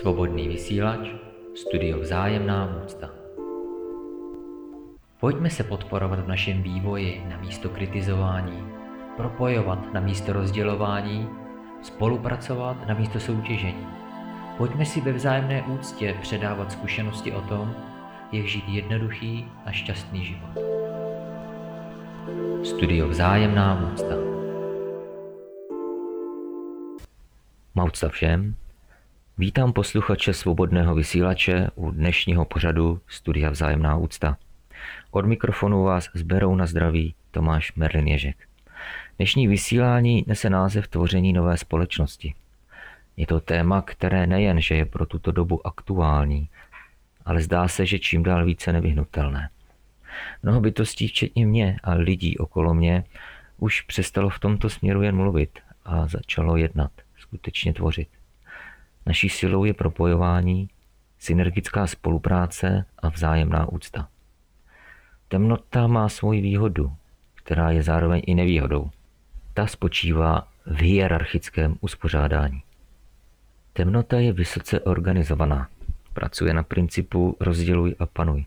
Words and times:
Svobodný 0.00 0.48
vysílač, 0.48 1.12
studio 1.52 2.00
Vzájemná 2.00 2.80
úcta. 2.84 3.10
Pojďme 5.20 5.50
se 5.50 5.64
podporovat 5.64 6.20
v 6.20 6.28
našem 6.28 6.62
vývoji 6.62 7.24
na 7.28 7.36
místo 7.36 7.68
kritizování, 7.68 8.64
propojovat 9.16 9.92
na 9.92 10.00
místo 10.00 10.32
rozdělování, 10.32 11.28
spolupracovat 11.82 12.88
na 12.88 12.94
místo 12.94 13.20
soutěžení. 13.20 13.86
Pojďme 14.56 14.84
si 14.84 15.00
ve 15.00 15.12
vzájemné 15.12 15.62
úctě 15.62 16.16
předávat 16.22 16.72
zkušenosti 16.72 17.32
o 17.32 17.40
tom, 17.40 17.74
jak 18.32 18.46
žít 18.46 18.64
jednoduchý 18.68 19.48
a 19.66 19.72
šťastný 19.72 20.24
život. 20.24 20.56
Studio 22.64 23.08
Vzájemná 23.08 23.92
úcta. 23.92 24.14
Maucta 27.74 28.08
všem, 28.08 28.54
Vítám 29.38 29.72
posluchače 29.72 30.32
svobodného 30.32 30.94
vysílače 30.94 31.68
u 31.74 31.90
dnešního 31.90 32.44
pořadu 32.44 33.00
Studia 33.08 33.50
Vzájemná 33.50 33.96
úcta. 33.96 34.36
Od 35.10 35.26
mikrofonu 35.26 35.82
vás 35.82 36.08
zberou 36.14 36.54
na 36.54 36.66
zdraví 36.66 37.14
Tomáš 37.30 37.74
Merlin 37.74 38.06
Ježek. 38.08 38.48
Dnešní 39.16 39.48
vysílání 39.48 40.24
nese 40.26 40.50
název 40.50 40.88
Tvoření 40.88 41.32
nové 41.32 41.56
společnosti. 41.56 42.34
Je 43.16 43.26
to 43.26 43.40
téma, 43.40 43.82
které 43.82 44.26
nejen, 44.26 44.60
že 44.60 44.74
je 44.74 44.84
pro 44.84 45.06
tuto 45.06 45.32
dobu 45.32 45.66
aktuální, 45.66 46.48
ale 47.24 47.42
zdá 47.42 47.68
se, 47.68 47.86
že 47.86 47.98
čím 47.98 48.22
dál 48.22 48.44
více 48.44 48.72
nevyhnutelné. 48.72 49.50
Mnoho 50.42 50.60
bytostí, 50.60 51.08
včetně 51.08 51.46
mě 51.46 51.76
a 51.82 51.94
lidí 51.94 52.38
okolo 52.38 52.74
mě, 52.74 53.04
už 53.58 53.80
přestalo 53.80 54.30
v 54.30 54.38
tomto 54.38 54.70
směru 54.70 55.02
jen 55.02 55.16
mluvit 55.16 55.58
a 55.84 56.06
začalo 56.06 56.56
jednat, 56.56 56.90
skutečně 57.18 57.72
tvořit. 57.72 58.08
Naší 59.06 59.28
silou 59.28 59.64
je 59.64 59.74
propojování, 59.74 60.68
synergická 61.18 61.86
spolupráce 61.86 62.84
a 62.98 63.08
vzájemná 63.08 63.68
úcta. 63.68 64.08
Temnota 65.28 65.86
má 65.86 66.08
svoji 66.08 66.40
výhodu, 66.40 66.92
která 67.34 67.70
je 67.70 67.82
zároveň 67.82 68.22
i 68.26 68.34
nevýhodou. 68.34 68.90
Ta 69.54 69.66
spočívá 69.66 70.48
v 70.66 70.82
hierarchickém 70.82 71.76
uspořádání. 71.80 72.62
Temnota 73.72 74.18
je 74.18 74.32
vysoce 74.32 74.80
organizovaná. 74.80 75.68
Pracuje 76.12 76.54
na 76.54 76.62
principu 76.62 77.36
rozděluj 77.40 77.94
a 77.98 78.06
panuj. 78.06 78.44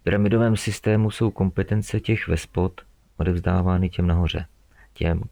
V 0.00 0.02
pyramidovém 0.02 0.56
systému 0.56 1.10
jsou 1.10 1.30
kompetence 1.30 2.00
těch 2.00 2.28
ve 2.28 2.36
spod 2.36 2.80
odevzdávány 3.16 3.88
těm 3.88 4.06
nahoře. 4.06 4.46
Těm 4.92 5.22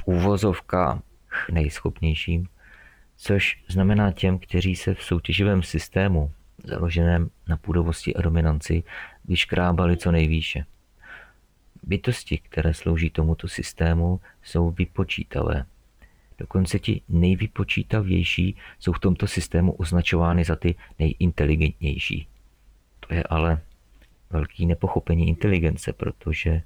v 0.00 0.06
úvozovkách 0.06 0.98
nejschopnějším 1.52 2.48
což 3.16 3.64
znamená 3.68 4.12
těm, 4.12 4.38
kteří 4.38 4.76
se 4.76 4.94
v 4.94 5.02
soutěživém 5.02 5.62
systému, 5.62 6.32
založeném 6.64 7.30
na 7.48 7.56
půdovosti 7.56 8.14
a 8.14 8.22
dominanci, 8.22 8.82
vyškrábali 9.24 9.96
co 9.96 10.12
nejvýše. 10.12 10.64
Bytosti, 11.82 12.38
které 12.38 12.74
slouží 12.74 13.10
tomuto 13.10 13.48
systému, 13.48 14.20
jsou 14.42 14.70
vypočítavé. 14.70 15.64
Dokonce 16.38 16.78
ti 16.78 17.00
nejvypočítavější 17.08 18.56
jsou 18.78 18.92
v 18.92 18.98
tomto 18.98 19.26
systému 19.26 19.72
označovány 19.72 20.44
za 20.44 20.56
ty 20.56 20.74
nejinteligentnější. 20.98 22.28
To 23.00 23.14
je 23.14 23.22
ale 23.22 23.60
velký 24.30 24.66
nepochopení 24.66 25.28
inteligence, 25.28 25.92
protože 25.92 26.62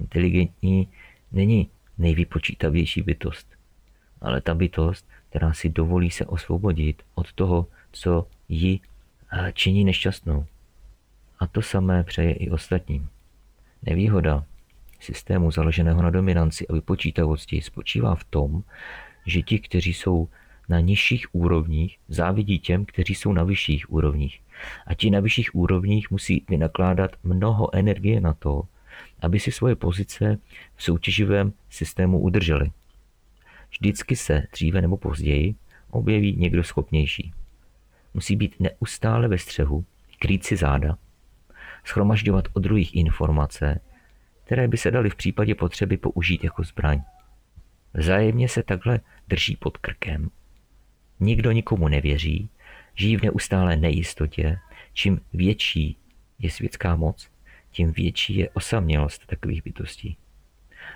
inteligentní 0.00 0.88
není 1.32 1.70
nejvypočítavější 1.98 3.02
bytost, 3.02 3.48
ale 4.20 4.40
ta 4.40 4.54
bytost, 4.54 5.06
která 5.32 5.52
si 5.52 5.68
dovolí 5.68 6.10
se 6.10 6.26
osvobodit 6.26 7.02
od 7.14 7.32
toho, 7.32 7.66
co 7.92 8.26
ji 8.48 8.80
eh, 9.32 9.52
činí 9.52 9.84
nešťastnou. 9.84 10.46
A 11.38 11.46
to 11.46 11.62
samé 11.62 12.04
přeje 12.04 12.32
i 12.32 12.50
ostatním. 12.50 13.08
Nevýhoda 13.82 14.44
systému 15.00 15.50
založeného 15.50 16.02
na 16.02 16.10
dominanci 16.10 16.68
a 16.68 16.72
vypočítavosti 16.72 17.62
spočívá 17.62 18.14
v 18.14 18.24
tom, 18.24 18.62
že 19.26 19.42
ti, 19.42 19.58
kteří 19.58 19.94
jsou 19.94 20.28
na 20.68 20.80
nižších 20.80 21.34
úrovních, 21.34 21.98
závidí 22.08 22.58
těm, 22.58 22.84
kteří 22.84 23.14
jsou 23.14 23.32
na 23.32 23.44
vyšších 23.44 23.92
úrovních. 23.92 24.40
A 24.86 24.94
ti 24.94 25.10
na 25.10 25.20
vyšších 25.20 25.54
úrovních 25.54 26.10
musí 26.10 26.44
vynakládat 26.48 27.10
mnoho 27.24 27.74
energie 27.74 28.20
na 28.20 28.32
to, 28.32 28.62
aby 29.20 29.40
si 29.40 29.52
svoje 29.52 29.76
pozice 29.76 30.38
v 30.76 30.82
soutěživém 30.82 31.52
systému 31.70 32.20
udrželi. 32.20 32.70
Vždycky 33.82 34.16
se, 34.16 34.42
dříve 34.52 34.80
nebo 34.80 34.96
později, 34.96 35.54
objeví 35.90 36.36
někdo 36.36 36.64
schopnější. 36.64 37.32
Musí 38.14 38.36
být 38.36 38.56
neustále 38.60 39.28
ve 39.28 39.38
střehu, 39.38 39.84
krýt 40.18 40.44
si 40.44 40.56
záda, 40.56 40.98
schromažďovat 41.84 42.48
od 42.52 42.60
druhých 42.60 42.96
informace, 42.96 43.80
které 44.44 44.68
by 44.68 44.76
se 44.76 44.90
daly 44.90 45.10
v 45.10 45.14
případě 45.14 45.54
potřeby 45.54 45.96
použít 45.96 46.44
jako 46.44 46.62
zbraň. 46.62 47.02
Vzájemně 47.94 48.48
se 48.48 48.62
takhle 48.62 49.00
drží 49.28 49.56
pod 49.56 49.78
krkem. 49.78 50.30
Nikdo 51.20 51.52
nikomu 51.52 51.88
nevěří, 51.88 52.48
žijí 52.94 53.16
v 53.16 53.22
neustále 53.22 53.76
nejistotě. 53.76 54.58
Čím 54.92 55.20
větší 55.32 55.96
je 56.38 56.50
světská 56.50 56.96
moc, 56.96 57.30
tím 57.70 57.92
větší 57.92 58.36
je 58.36 58.50
osamělost 58.50 59.26
takových 59.26 59.64
bytostí. 59.64 60.16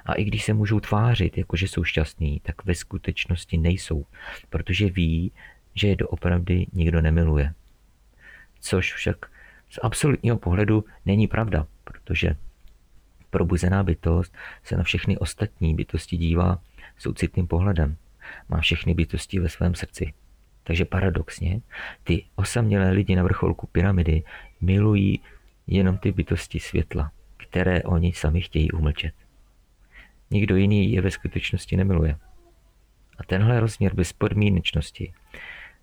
A 0.06 0.14
i 0.14 0.24
když 0.24 0.44
se 0.44 0.52
můžou 0.52 0.80
tvářit, 0.80 1.38
jako 1.38 1.56
že 1.56 1.68
jsou 1.68 1.84
šťastní, 1.84 2.40
tak 2.40 2.64
ve 2.64 2.74
skutečnosti 2.74 3.58
nejsou, 3.58 4.06
protože 4.50 4.90
ví, 4.90 5.32
že 5.74 5.88
je 5.88 5.96
doopravdy 5.96 6.66
nikdo 6.72 7.00
nemiluje. 7.00 7.54
Což 8.60 8.94
však 8.94 9.26
z 9.70 9.78
absolutního 9.82 10.38
pohledu 10.38 10.84
není 11.06 11.26
pravda, 11.26 11.66
protože 11.84 12.36
probuzená 13.30 13.82
bytost 13.82 14.34
se 14.64 14.76
na 14.76 14.82
všechny 14.82 15.18
ostatní 15.18 15.74
bytosti 15.74 16.16
dívá 16.16 16.62
soucitným 16.98 17.46
pohledem. 17.46 17.96
Má 18.48 18.60
všechny 18.60 18.94
bytosti 18.94 19.38
ve 19.38 19.48
svém 19.48 19.74
srdci. 19.74 20.12
Takže 20.62 20.84
paradoxně, 20.84 21.60
ty 22.04 22.24
osamělé 22.36 22.90
lidi 22.90 23.16
na 23.16 23.22
vrcholku 23.22 23.66
pyramidy 23.66 24.22
milují 24.60 25.20
jenom 25.66 25.98
ty 25.98 26.12
bytosti 26.12 26.60
světla, 26.60 27.12
které 27.36 27.82
oni 27.82 28.12
sami 28.12 28.40
chtějí 28.40 28.70
umlčet. 28.70 29.14
Nikdo 30.30 30.56
jiný 30.56 30.92
je 30.92 31.00
ve 31.00 31.10
skutečnosti 31.10 31.76
nemiluje. 31.76 32.16
A 33.18 33.24
tenhle 33.24 33.60
rozměr 33.60 33.94
bezpodmínečnosti 33.94 35.12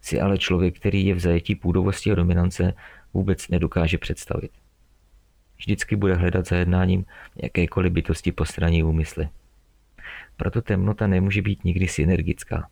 si 0.01 0.21
ale 0.21 0.37
člověk, 0.37 0.79
který 0.79 1.05
je 1.05 1.15
v 1.15 1.19
zajetí 1.19 1.55
půdovosti 1.55 2.11
a 2.11 2.15
dominance, 2.15 2.73
vůbec 3.13 3.47
nedokáže 3.47 3.97
představit. 3.97 4.51
Vždycky 5.57 5.95
bude 5.95 6.15
hledat 6.15 6.47
za 6.47 6.55
jednáním 6.55 7.05
jakékoliv 7.43 7.93
bytosti 7.93 8.31
postraní 8.31 8.83
úmysly. 8.83 9.29
Proto 10.37 10.61
temnota 10.61 11.07
nemůže 11.07 11.41
být 11.41 11.63
nikdy 11.63 11.87
synergická. 11.87 12.69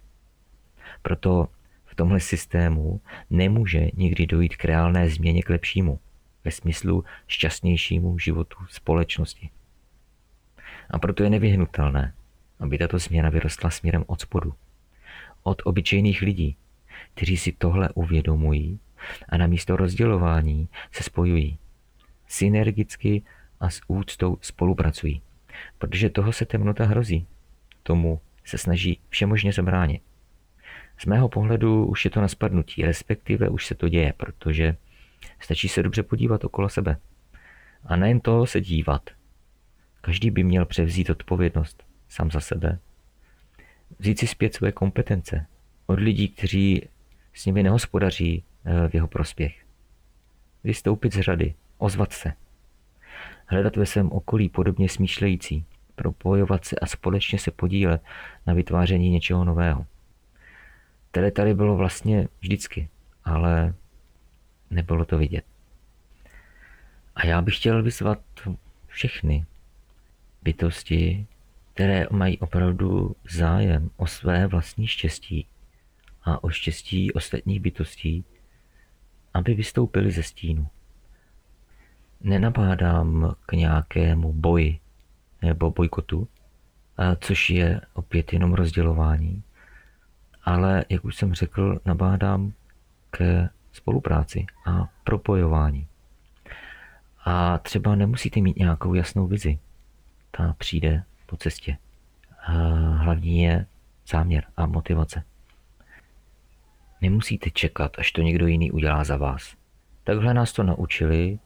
Proto 1.02 1.48
v 1.86 1.96
tomhle 1.96 2.20
systému 2.20 3.02
nemůže 3.30 3.88
nikdy 3.94 4.28
dojít 4.28 4.56
k 4.56 4.66
reálné 4.66 5.10
změně 5.10 5.44
k 5.44 5.50
lepšímu, 5.50 6.00
ve 6.44 6.52
smyslu 6.52 7.04
šťastnějšímu 7.28 8.20
životu 8.20 8.58
společnosti. 8.70 9.50
A 10.92 11.00
proto 11.00 11.24
je 11.24 11.30
nevyhnutelné, 11.30 12.14
aby 12.60 12.78
tato 12.78 13.00
změna 13.00 13.30
vyrostla 13.30 13.70
směrem 13.70 14.04
od 14.08 14.22
spodu. 14.22 14.54
Od 15.44 15.62
obyčejných 15.66 16.22
lidí, 16.22 16.56
kteří 17.14 17.38
si 17.38 17.52
tohle 17.52 17.90
uvědomují 17.90 18.80
a 19.30 19.38
na 19.38 19.48
místo 19.48 19.76
rozdělování 19.76 20.70
se 20.92 21.04
spojují. 21.04 21.58
Synergicky 22.28 23.24
a 23.60 23.70
s 23.70 23.82
úctou 23.88 24.38
spolupracují. 24.42 25.22
Protože 25.78 26.10
toho 26.10 26.34
se 26.34 26.46
temnota 26.46 26.86
hrozí. 26.86 27.28
Tomu 27.84 28.22
se 28.46 28.58
snaží 28.58 29.00
všemožně 29.10 29.54
zabránit. 29.54 30.02
Z 30.98 31.06
mého 31.06 31.30
pohledu 31.30 31.86
už 31.86 32.06
je 32.06 32.12
to 32.12 32.22
na 32.22 32.28
spadnutí, 32.28 32.86
respektive 32.86 33.50
už 33.50 33.66
se 33.66 33.76
to 33.76 33.90
děje, 33.90 34.14
protože 34.18 34.76
stačí 35.40 35.68
se 35.68 35.84
dobře 35.84 36.04
podívat 36.04 36.44
okolo 36.44 36.70
sebe. 36.70 36.98
A 37.86 37.96
nejen 37.96 38.20
to 38.20 38.46
se 38.46 38.62
dívat, 38.62 39.10
Každý 40.02 40.32
by 40.32 40.44
měl 40.44 40.66
převzít 40.66 41.10
odpovědnost 41.10 41.84
sám 42.10 42.32
za 42.32 42.40
sebe. 42.40 42.80
Vzít 44.00 44.20
si 44.20 44.28
zpět 44.28 44.54
své 44.54 44.72
kompetence 44.72 45.46
od 45.86 46.00
lidí, 46.00 46.28
kteří 46.28 46.88
s 47.34 47.46
nimi 47.46 47.64
nehospodaří 47.64 48.44
eh, 48.66 48.88
v 48.88 48.94
jeho 48.94 49.08
prospěch. 49.08 49.66
Vystoupit 50.64 51.14
z 51.14 51.22
řady, 51.22 51.54
ozvat 51.78 52.14
se. 52.14 52.34
Hledat 53.46 53.76
ve 53.76 53.86
svém 53.86 54.12
okolí 54.12 54.50
podobně 54.50 54.90
smýšlející, 54.90 55.66
propojovat 55.96 56.66
se 56.66 56.76
a 56.76 56.86
společně 56.86 57.40
se 57.40 57.52
podílet 57.52 58.02
na 58.48 58.54
vytváření 58.54 59.10
něčeho 59.10 59.46
nového. 59.46 59.86
Tele 61.12 61.32
tady 61.32 61.54
bylo 61.54 61.76
vlastně 61.76 62.28
vždycky, 62.40 62.90
ale 63.24 63.74
nebylo 64.70 65.06
to 65.06 65.18
vidět. 65.18 65.46
A 67.16 67.26
já 67.26 67.42
bych 67.42 67.58
chtěl 67.58 67.84
vyzvat 67.84 68.20
všechny, 68.88 69.46
bytosti, 70.42 71.28
které 71.74 72.08
mají 72.12 72.40
opravdu 72.40 73.16
zájem 73.30 73.90
o 73.98 74.08
své 74.08 74.48
vlastní 74.48 74.88
štěstí 74.88 75.48
a 76.24 76.44
o 76.44 76.50
štěstí 76.50 77.14
ostatních 77.14 77.60
bytostí, 77.60 78.26
aby 79.34 79.54
vystoupili 79.54 80.12
ze 80.12 80.24
stínu. 80.24 80.68
Nenabádám 82.22 83.36
k 83.46 83.54
nějakému 83.54 84.34
boji 84.34 84.80
nebo 85.42 85.72
bojkotu, 85.72 86.28
což 87.20 87.50
je 87.50 87.82
opět 87.94 88.34
jenom 88.34 88.54
rozdělování, 88.54 89.44
ale, 90.44 90.86
jak 90.90 91.06
už 91.06 91.16
jsem 91.16 91.34
řekl, 91.34 91.80
nabádám 91.86 92.54
ke 93.12 93.50
spolupráci 93.72 94.46
a 94.66 94.90
propojování. 95.04 95.88
A 97.26 97.58
třeba 97.58 97.96
nemusíte 97.96 98.42
mít 98.42 98.58
nějakou 98.58 98.94
jasnou 98.94 99.28
vizi. 99.28 99.60
Ta 100.32 100.56
přijde 100.58 101.04
po 101.26 101.38
cestě. 101.38 101.78
Hlavní 102.98 103.44
je 103.44 103.66
záměr 104.08 104.44
a 104.58 104.66
motivace. 104.66 105.24
Nemusíte 107.02 107.50
čekat, 107.50 108.00
až 108.00 108.12
to 108.12 108.22
někdo 108.22 108.48
jiný 108.48 108.72
udělá 108.72 109.04
za 109.04 109.18
vás. 109.18 109.56
Takhle 110.04 110.34
nás 110.34 110.54
to 110.54 110.64
naučili, 110.64 111.40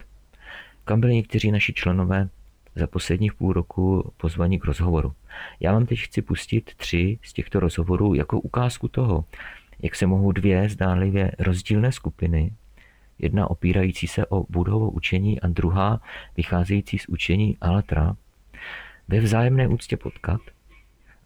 kam 0.84 1.00
byli 1.00 1.14
někteří 1.14 1.52
naši 1.52 1.72
členové 1.72 2.28
za 2.74 2.86
posledních 2.86 3.34
půl 3.34 3.52
roku 3.52 4.12
pozvaní 4.16 4.58
k 4.58 4.64
rozhovoru. 4.64 5.12
Já 5.60 5.72
vám 5.72 5.86
teď 5.86 6.00
chci 6.00 6.22
pustit 6.22 6.70
tři 6.76 7.18
z 7.22 7.32
těchto 7.32 7.60
rozhovorů 7.60 8.14
jako 8.14 8.40
ukázku 8.40 8.88
toho, 8.88 9.24
jak 9.82 9.94
se 9.94 10.06
mohou 10.06 10.32
dvě 10.32 10.68
zdánlivě 10.68 11.32
rozdílné 11.38 11.92
skupiny, 11.92 12.52
jedna 13.18 13.50
opírající 13.50 14.06
se 14.06 14.26
o 14.26 14.46
budhovo 14.48 14.90
učení 14.90 15.40
a 15.40 15.48
druhá 15.48 16.00
vycházející 16.36 16.98
z 16.98 17.08
učení 17.08 17.56
Alatra, 17.60 18.16
ve 19.08 19.20
vzájemné 19.20 19.68
úctě 19.68 19.96
potkat 19.96 20.40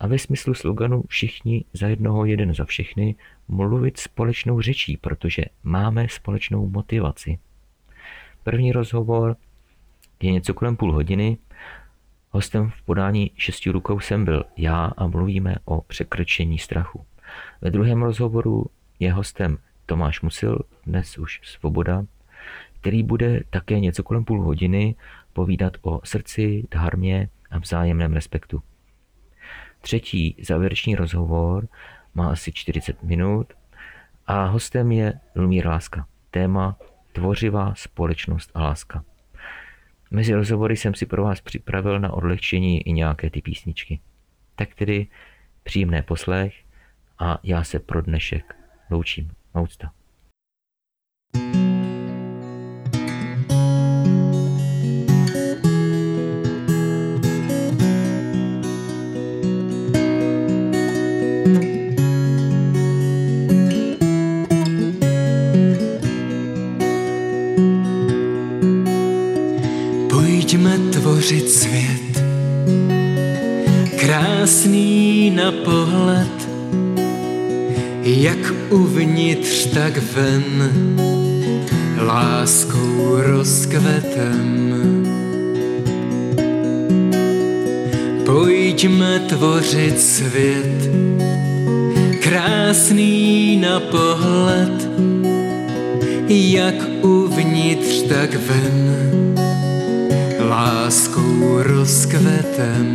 a 0.00 0.06
ve 0.06 0.19
smyslu 0.19 0.55
sloganu 0.55 1.02
všichni 1.08 1.64
za 1.73 1.88
jednoho, 1.88 2.25
jeden 2.25 2.55
za 2.55 2.64
všechny 2.64 3.14
mluvit 3.49 3.99
společnou 3.99 4.61
řečí, 4.61 4.97
protože 4.97 5.44
máme 5.62 6.08
společnou 6.08 6.69
motivaci. 6.69 7.38
První 8.43 8.73
rozhovor 8.73 9.37
je 10.22 10.32
něco 10.32 10.55
kolem 10.55 10.76
půl 10.76 10.93
hodiny. 10.93 11.38
Hostem 12.31 12.70
v 12.70 12.82
podání 12.82 13.31
šesti 13.37 13.70
rukou 13.70 14.00
jsem 14.00 14.25
byl 14.25 14.44
já 14.56 14.84
a 14.96 15.06
mluvíme 15.06 15.56
o 15.64 15.81
překročení 15.81 16.58
strachu. 16.58 17.06
Ve 17.61 17.70
druhém 17.70 18.02
rozhovoru 18.02 18.66
je 19.00 19.12
hostem 19.12 19.58
Tomáš 19.87 20.20
Musil, 20.20 20.58
dnes 20.87 21.19
už 21.19 21.40
Svoboda, 21.44 22.05
který 22.81 23.02
bude 23.02 23.40
také 23.50 23.81
něco 23.81 24.02
kolem 24.02 24.25
půl 24.25 24.43
hodiny 24.43 24.94
povídat 25.32 25.76
o 25.82 26.00
srdci, 26.05 26.64
dharmě 26.70 27.28
a 27.50 27.58
vzájemném 27.58 28.12
respektu. 28.12 28.62
Třetí 29.81 30.37
závěrečný 30.43 30.94
rozhovor 30.94 31.69
má 32.14 32.31
asi 32.31 32.52
40 32.52 33.02
minut 33.02 33.52
a 34.26 34.44
hostem 34.44 34.93
je 34.93 35.20
Lumír 35.37 35.66
Láska. 35.66 36.06
Téma 36.31 36.76
Tvořivá 37.12 37.75
společnost 37.75 38.50
a 38.55 38.62
láska. 38.62 39.05
Mezi 40.14 40.34
rozhovory 40.34 40.76
jsem 40.76 40.94
si 40.94 41.06
pro 41.06 41.25
vás 41.25 41.40
připravil 41.40 42.00
na 42.00 42.12
odlehčení 42.12 42.88
i 42.88 42.93
nějaké 42.93 43.31
ty 43.31 43.43
písničky. 43.43 44.00
Tak 44.55 44.75
tedy 44.75 45.06
příjemné 45.62 46.02
poslech 46.02 46.55
a 47.19 47.38
já 47.43 47.64
se 47.64 47.78
pro 47.78 48.02
dnešek 48.02 48.56
loučím. 48.90 49.31
Moucta. 49.55 49.92
Pojďme 71.25 71.40
tvořit 71.40 71.50
svět, 71.50 72.25
krásný 73.97 75.31
na 75.31 75.52
pohled, 75.52 76.49
jak 78.02 78.52
uvnitř, 78.71 79.66
tak 79.66 79.99
ven, 80.14 80.73
láskou 82.07 83.16
rozkvetem. 83.16 84.75
Pojďme 88.26 89.19
tvořit 89.19 90.00
svět, 90.00 90.90
krásný 92.21 93.57
na 93.57 93.81
pohled, 93.81 94.88
jak 96.28 96.75
uvnitř, 97.02 98.02
tak 98.09 98.35
ven, 98.35 99.24
láskou 100.64 101.62
rozkvetem. 101.62 102.88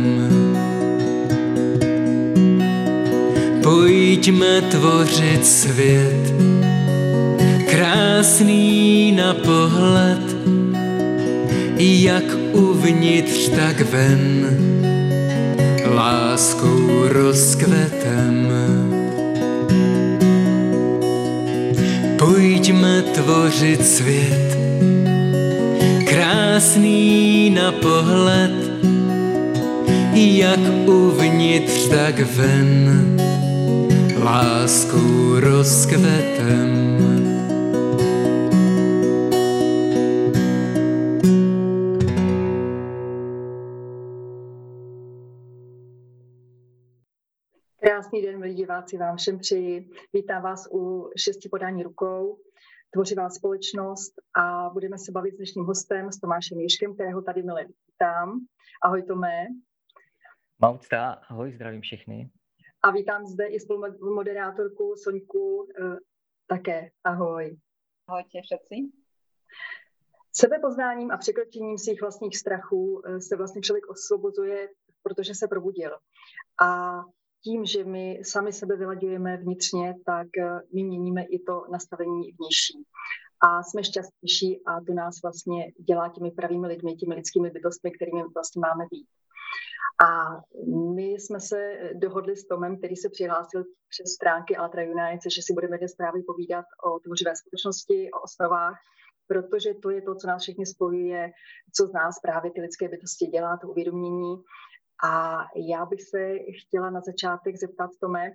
Pojďme 3.62 4.62
tvořit 4.62 5.46
svět, 5.46 6.34
krásný 7.70 9.12
na 9.12 9.34
pohled, 9.34 10.36
jak 11.78 12.24
uvnitř, 12.52 13.48
tak 13.48 13.80
ven, 13.80 14.50
láskou 15.94 16.88
rozkvetem. 17.08 18.48
Pojďme 22.18 23.02
tvořit 23.02 23.86
svět, 23.86 24.49
krásný 26.60 27.50
na 27.50 27.72
pohled, 27.72 28.52
jak 30.14 30.60
uvnitř, 30.88 31.88
tak 31.88 32.18
ven, 32.18 33.16
láskou 34.24 35.40
rozkvetem. 35.40 36.70
Krásný 47.80 48.22
den, 48.22 48.38
milí 48.38 48.54
diváci, 48.54 48.98
vám 48.98 49.16
všem 49.16 49.38
přeji. 49.38 49.90
Vítám 50.12 50.42
vás 50.42 50.68
u 50.72 51.10
šesti 51.16 51.48
podání 51.48 51.82
rukou 51.82 52.38
tvořivá 52.90 53.30
společnost 53.30 54.12
a 54.36 54.70
budeme 54.72 54.98
se 54.98 55.12
bavit 55.12 55.34
s 55.34 55.36
dnešním 55.36 55.64
hostem, 55.64 56.12
s 56.12 56.20
Tomášem 56.20 56.60
Jiškem, 56.60 56.94
kterého 56.94 57.22
tady 57.22 57.42
milé 57.42 57.64
vítám. 57.64 58.40
Ahoj 58.82 59.02
Tomé. 59.02 59.46
Maucta, 60.58 61.12
ahoj, 61.28 61.52
zdravím 61.52 61.80
všechny. 61.80 62.30
A 62.82 62.90
vítám 62.90 63.26
zde 63.26 63.46
i 63.46 63.60
spolumoderátorku 63.60 64.94
Soňku, 64.96 65.68
eh, 65.80 65.96
také 66.46 66.90
ahoj. 67.04 67.56
Ahojte 68.08 68.42
všetci. 68.42 68.90
Sebepoznáním 70.32 71.10
a 71.10 71.16
překročením 71.16 71.78
svých 71.78 72.00
vlastních 72.00 72.36
strachů 72.36 73.02
eh, 73.04 73.20
se 73.20 73.36
vlastně 73.36 73.62
člověk 73.62 73.88
osvobozuje, 73.88 74.68
protože 75.02 75.34
se 75.34 75.48
probudil. 75.48 75.98
A 76.62 77.00
tím, 77.44 77.64
že 77.64 77.84
my 77.84 78.20
sami 78.24 78.52
sebe 78.52 78.76
vyladujeme 78.76 79.36
vnitřně, 79.36 79.94
tak 80.06 80.26
eh, 80.38 80.60
my 80.74 80.84
měníme 80.84 81.22
i 81.22 81.38
to 81.38 81.64
nastavení 81.72 82.20
vnější. 82.20 82.84
A 83.42 83.62
jsme 83.62 83.84
šťastnější 83.84 84.60
a 84.66 84.80
to 84.86 84.92
nás 84.92 85.22
vlastně 85.22 85.72
dělá 85.88 86.08
těmi 86.08 86.30
pravými 86.30 86.66
lidmi, 86.66 86.96
těmi 86.96 87.14
lidskými 87.14 87.50
bytostmi, 87.50 87.90
kterými 87.90 88.22
vlastně 88.34 88.60
máme 88.60 88.84
být. 88.90 89.06
A 90.04 90.40
my 90.94 91.12
jsme 91.12 91.40
se 91.40 91.78
dohodli 91.94 92.36
s 92.36 92.46
Tomem, 92.46 92.78
který 92.78 92.96
se 92.96 93.08
přihlásil 93.08 93.64
přes 93.88 94.06
stránky 94.14 94.56
Altra 94.56 94.82
United, 94.82 95.32
že 95.32 95.42
si 95.42 95.52
budeme 95.52 95.78
dnes 95.78 95.94
právě 95.94 96.22
povídat 96.26 96.64
o 96.84 96.98
tvořivé 97.00 97.32
společnosti, 97.36 98.10
o 98.10 98.20
osnovách, 98.20 98.78
protože 99.26 99.74
to 99.74 99.90
je 99.90 100.02
to, 100.02 100.14
co 100.14 100.26
nás 100.26 100.42
všechny 100.42 100.66
spojuje, 100.66 101.30
co 101.76 101.86
z 101.86 101.92
nás 101.92 102.20
právě 102.22 102.50
ty 102.50 102.60
lidské 102.60 102.88
bytosti 102.88 103.26
dělá, 103.26 103.56
to 103.56 103.68
uvědomění. 103.68 104.36
A 105.04 105.44
já 105.56 105.86
bych 105.86 106.02
se 106.02 106.36
chtěla 106.66 106.90
na 106.90 107.00
začátek 107.00 107.56
zeptat, 107.56 107.90
Tome, 108.00 108.32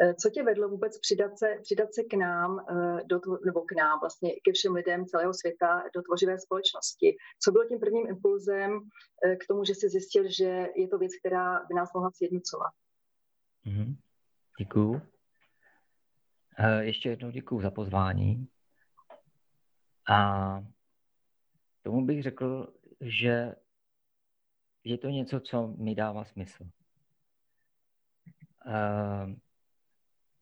Eh, 0.00 0.14
co 0.14 0.30
tě 0.30 0.42
vedlo 0.42 0.68
vůbec 0.68 1.00
přidat 1.00 1.38
se, 1.38 1.58
přidat 1.62 1.94
se 1.94 2.02
k 2.02 2.14
nám, 2.14 2.66
eh, 2.70 3.04
do, 3.04 3.20
nebo 3.44 3.60
k 3.60 3.72
nám, 3.72 4.00
vlastně 4.00 4.30
ke 4.44 4.52
všem 4.52 4.74
lidem 4.74 5.06
celého 5.06 5.34
světa, 5.34 5.84
do 5.94 6.02
tvořivé 6.02 6.38
společnosti? 6.38 7.16
Co 7.42 7.52
bylo 7.52 7.64
tím 7.64 7.80
prvním 7.80 8.06
impulzem 8.06 8.80
eh, 9.24 9.36
k 9.36 9.46
tomu, 9.46 9.64
že 9.64 9.74
jsi 9.74 9.88
zjistil, 9.88 10.24
že 10.38 10.68
je 10.76 10.88
to 10.88 10.98
věc, 10.98 11.12
která 11.18 11.64
by 11.64 11.74
nás 11.74 11.92
mohla 11.94 12.10
sjednocovat? 12.10 12.72
Mm-hmm. 13.66 13.96
Děkuju. 14.58 15.02
Ještě 16.80 17.08
jednou 17.08 17.30
děkuju 17.30 17.60
za 17.60 17.70
pozvání. 17.70 18.48
A 20.10 20.64
tomu 21.82 22.06
bych 22.06 22.22
řekl, 22.22 22.74
že 23.00 23.54
je 24.84 24.98
to 24.98 25.08
něco, 25.08 25.40
co 25.40 25.66
mi 25.66 25.94
dává 25.94 26.24
smysl 26.24 26.64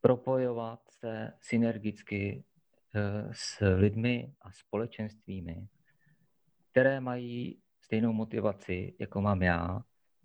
propojovat 0.00 0.80
se 0.88 1.32
synergicky 1.40 2.44
eh, 2.94 3.28
s 3.32 3.66
lidmi 3.76 4.32
a 4.40 4.52
společenstvími, 4.52 5.68
které 6.70 7.00
mají 7.00 7.62
stejnou 7.80 8.12
motivaci, 8.12 8.96
jako 8.98 9.20
mám 9.20 9.42
já, 9.42 9.80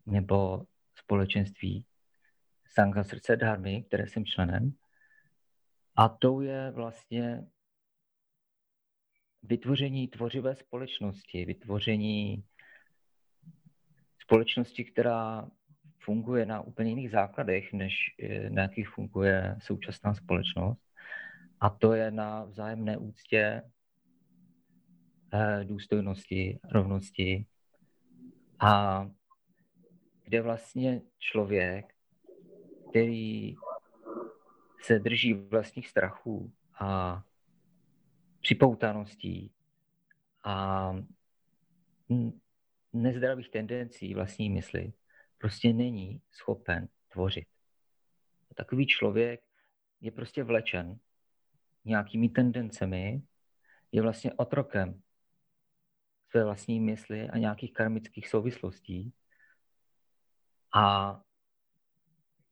nebo 0.06 0.66
společenství 0.96 1.86
Sangha 2.68 3.04
srdce 3.04 3.36
dharmy, 3.36 3.84
které 3.84 4.08
jsem 4.08 4.26
členem. 4.26 4.74
A 5.96 6.10
to 6.10 6.42
je 6.42 6.72
vlastně 6.72 7.48
vytvoření 9.44 10.08
tvořivé 10.08 10.56
společnosti, 10.56 11.46
vytvoření 11.46 12.44
společnosti, 14.32 14.84
která 14.84 15.48
funguje 16.00 16.46
na 16.46 16.62
úplně 16.62 16.90
jiných 16.90 17.12
základech, 17.12 17.74
než 17.74 17.96
eh, 18.20 18.50
na 18.50 18.62
jakých 18.62 18.90
funguje 18.90 19.56
současná 19.60 20.14
společnost. 20.14 20.82
A 21.60 21.70
to 21.70 21.94
je 21.94 22.12
na 22.12 22.44
vzájemné 22.44 22.98
úctě, 22.98 23.62
eh, 25.34 25.64
důstojnosti, 25.64 26.60
rovnosti 26.72 27.46
a 28.60 29.06
kde 30.24 30.42
vlastně 30.42 31.02
člověk, 31.20 31.94
který 32.90 33.56
se 34.82 35.00
drží 35.00 35.34
vlastních 35.34 35.88
strachů 35.88 36.52
a 36.80 37.24
připoutaností 38.42 39.52
a 40.44 40.96
nezdravých 42.94 43.50
tendencí 43.50 44.14
vlastní 44.14 44.50
mysli, 44.50 44.94
prostě 45.38 45.74
není 45.74 46.22
schopen 46.32 46.88
tvořit. 47.10 47.48
Takový 48.56 48.88
člověk 48.88 49.42
je 50.02 50.12
prostě 50.12 50.44
vlečen 50.44 51.00
nějakými 51.86 52.30
tendencemi, 52.30 53.22
je 53.92 54.02
vlastně 54.02 54.34
otrokem 54.34 55.02
své 56.30 56.44
vlastní 56.44 56.80
mysli 56.80 57.30
a 57.30 57.38
nějakých 57.38 57.74
karmických 57.74 58.28
souvislostí. 58.28 59.14
A 60.76 61.16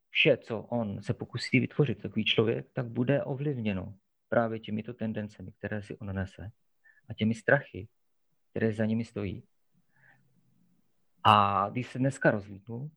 vše, 0.10 0.38
co 0.38 0.62
on 0.62 1.02
se 1.02 1.14
pokusí 1.14 1.60
vytvořit, 1.60 2.02
takový 2.02 2.26
člověk, 2.26 2.68
tak 2.74 2.86
bude 2.86 3.24
ovlivněno 3.24 3.96
právě 4.30 4.60
těmito 4.60 4.94
tendencemi, 4.94 5.52
které 5.52 5.82
si 5.84 5.98
on 5.98 6.16
nese 6.16 6.52
a 7.10 7.14
těmi 7.14 7.36
strachy, 7.36 7.88
které 8.50 8.74
za 8.74 8.86
nimi 8.86 9.06
stojí. 9.06 9.44
A 11.24 11.66
když 11.70 11.88
se 11.88 12.00
dneska 12.00 12.32
rozlídnu 12.32 12.92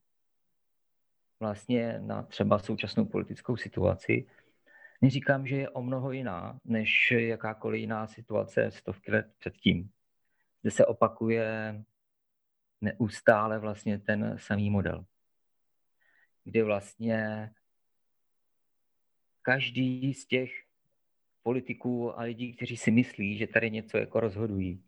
vlastně 1.41 1.99
na 2.00 2.23
třeba 2.23 2.59
současnou 2.59 3.05
politickou 3.05 3.57
situaci, 3.57 4.26
neříkám, 5.00 5.47
že 5.47 5.57
je 5.57 5.71
o 5.71 5.83
mnoho 5.83 6.12
jiná, 6.12 6.61
než 6.64 7.11
jakákoliv 7.11 7.81
jiná 7.81 8.07
situace 8.07 8.71
stovky 8.71 9.12
let 9.12 9.35
předtím. 9.38 9.91
Zde 10.61 10.71
se 10.71 10.87
opakuje 10.87 11.83
neustále 12.81 13.59
vlastně 13.59 13.99
ten 13.99 14.38
samý 14.38 14.71
model, 14.71 15.05
kdy 16.45 16.62
vlastně 16.62 17.50
každý 19.43 20.14
z 20.14 20.26
těch 20.26 20.52
politiků 21.43 22.19
a 22.19 22.23
lidí, 22.23 22.52
kteří 22.57 22.76
si 22.76 22.91
myslí, 22.91 23.38
že 23.38 23.47
tady 23.47 23.71
něco 23.71 23.99
jako 23.99 24.21
rozhodují, 24.21 24.85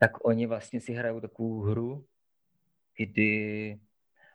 tak 0.00 0.24
oni 0.24 0.46
vlastně 0.46 0.80
si 0.80 0.92
hrajou 0.92 1.20
takovou 1.20 1.60
hru, 1.60 2.06
kdy 2.96 3.78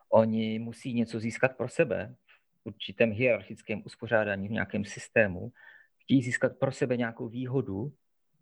oni 0.10 0.60
musí 0.60 0.94
něco 0.94 1.20
získat 1.20 1.58
pro 1.58 1.70
sebe 1.70 2.16
v 2.62 2.66
určitém 2.66 3.12
hierarchickém 3.12 3.82
uspořádání, 3.86 4.48
v 4.48 4.52
nějakém 4.52 4.86
systému, 4.86 5.52
chtějí 5.98 6.22
získat 6.22 6.58
pro 6.58 6.72
sebe 6.72 6.98
nějakou 6.98 7.28
výhodu, 7.28 7.94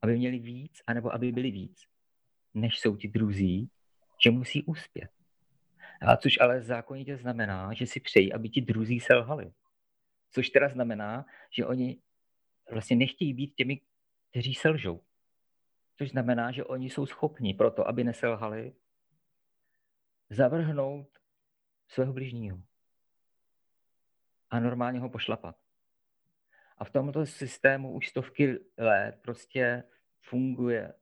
aby 0.02 0.18
měli 0.18 0.40
víc, 0.40 0.82
anebo 0.88 1.14
aby 1.14 1.32
byli 1.32 1.52
víc, 1.52 1.88
než 2.54 2.80
jsou 2.80 2.96
ti 2.96 3.08
druzí, 3.08 3.70
že 4.24 4.32
musí 4.32 4.64
uspět. 4.64 5.10
A 6.02 6.18
což 6.18 6.40
ale 6.40 6.62
zákonitě 6.62 7.18
znamená, 7.18 7.74
že 7.74 7.88
si 7.88 8.00
přejí, 8.00 8.34
aby 8.34 8.50
ti 8.50 8.62
druzí 8.62 9.00
selhali. 9.00 9.52
Což 10.32 10.50
teda 10.50 10.70
znamená, 10.70 11.26
že 11.52 11.66
oni 11.66 11.98
vlastně 12.72 12.96
nechtějí 12.96 13.34
být 13.34 13.56
těmi, 13.56 13.82
kteří 14.30 14.54
selžou. 14.54 15.02
Což 16.04 16.12
znamená, 16.12 16.52
že 16.52 16.64
oni 16.64 16.90
jsou 16.90 17.06
schopni 17.06 17.54
proto, 17.54 17.88
aby 17.88 18.04
neselhali, 18.04 18.76
zavrhnout 20.30 21.08
svého 21.88 22.14
bližního 22.14 22.62
a 24.50 24.60
normálně 24.60 25.00
ho 25.00 25.10
pošlapat. 25.10 25.56
A 26.78 26.84
v 26.84 26.90
tomto 26.90 27.26
systému 27.26 27.94
už 27.94 28.10
stovky 28.10 28.60
let 28.78 29.20
prostě 29.22 29.84
funguje 30.22 30.94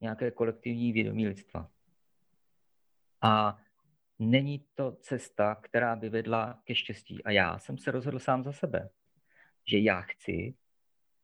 nějaké 0.00 0.30
kolektivní 0.30 0.92
vědomí 0.92 1.28
lidstva. 1.28 1.70
A 3.20 3.58
není 4.18 4.66
to 4.74 4.92
cesta, 4.92 5.54
která 5.54 5.96
by 5.96 6.08
vedla 6.08 6.62
ke 6.64 6.74
štěstí. 6.74 7.24
A 7.24 7.30
já 7.30 7.58
jsem 7.58 7.78
se 7.78 7.90
rozhodl 7.90 8.18
sám 8.18 8.44
za 8.44 8.52
sebe, 8.52 8.90
že 9.64 9.78
já 9.78 10.00
chci 10.00 10.54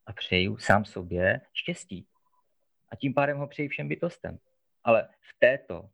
a 0.07 0.12
přeju 0.12 0.59
sám 0.59 0.85
sobě 0.85 1.40
štěstí. 1.52 2.07
A 2.90 2.97
tím 2.97 3.14
pádem 3.14 3.38
ho 3.38 3.47
přeji 3.47 3.68
všem 3.68 3.88
bytostem. 3.88 4.38
Ale 4.85 5.09
v 5.20 5.38
této 5.38 5.90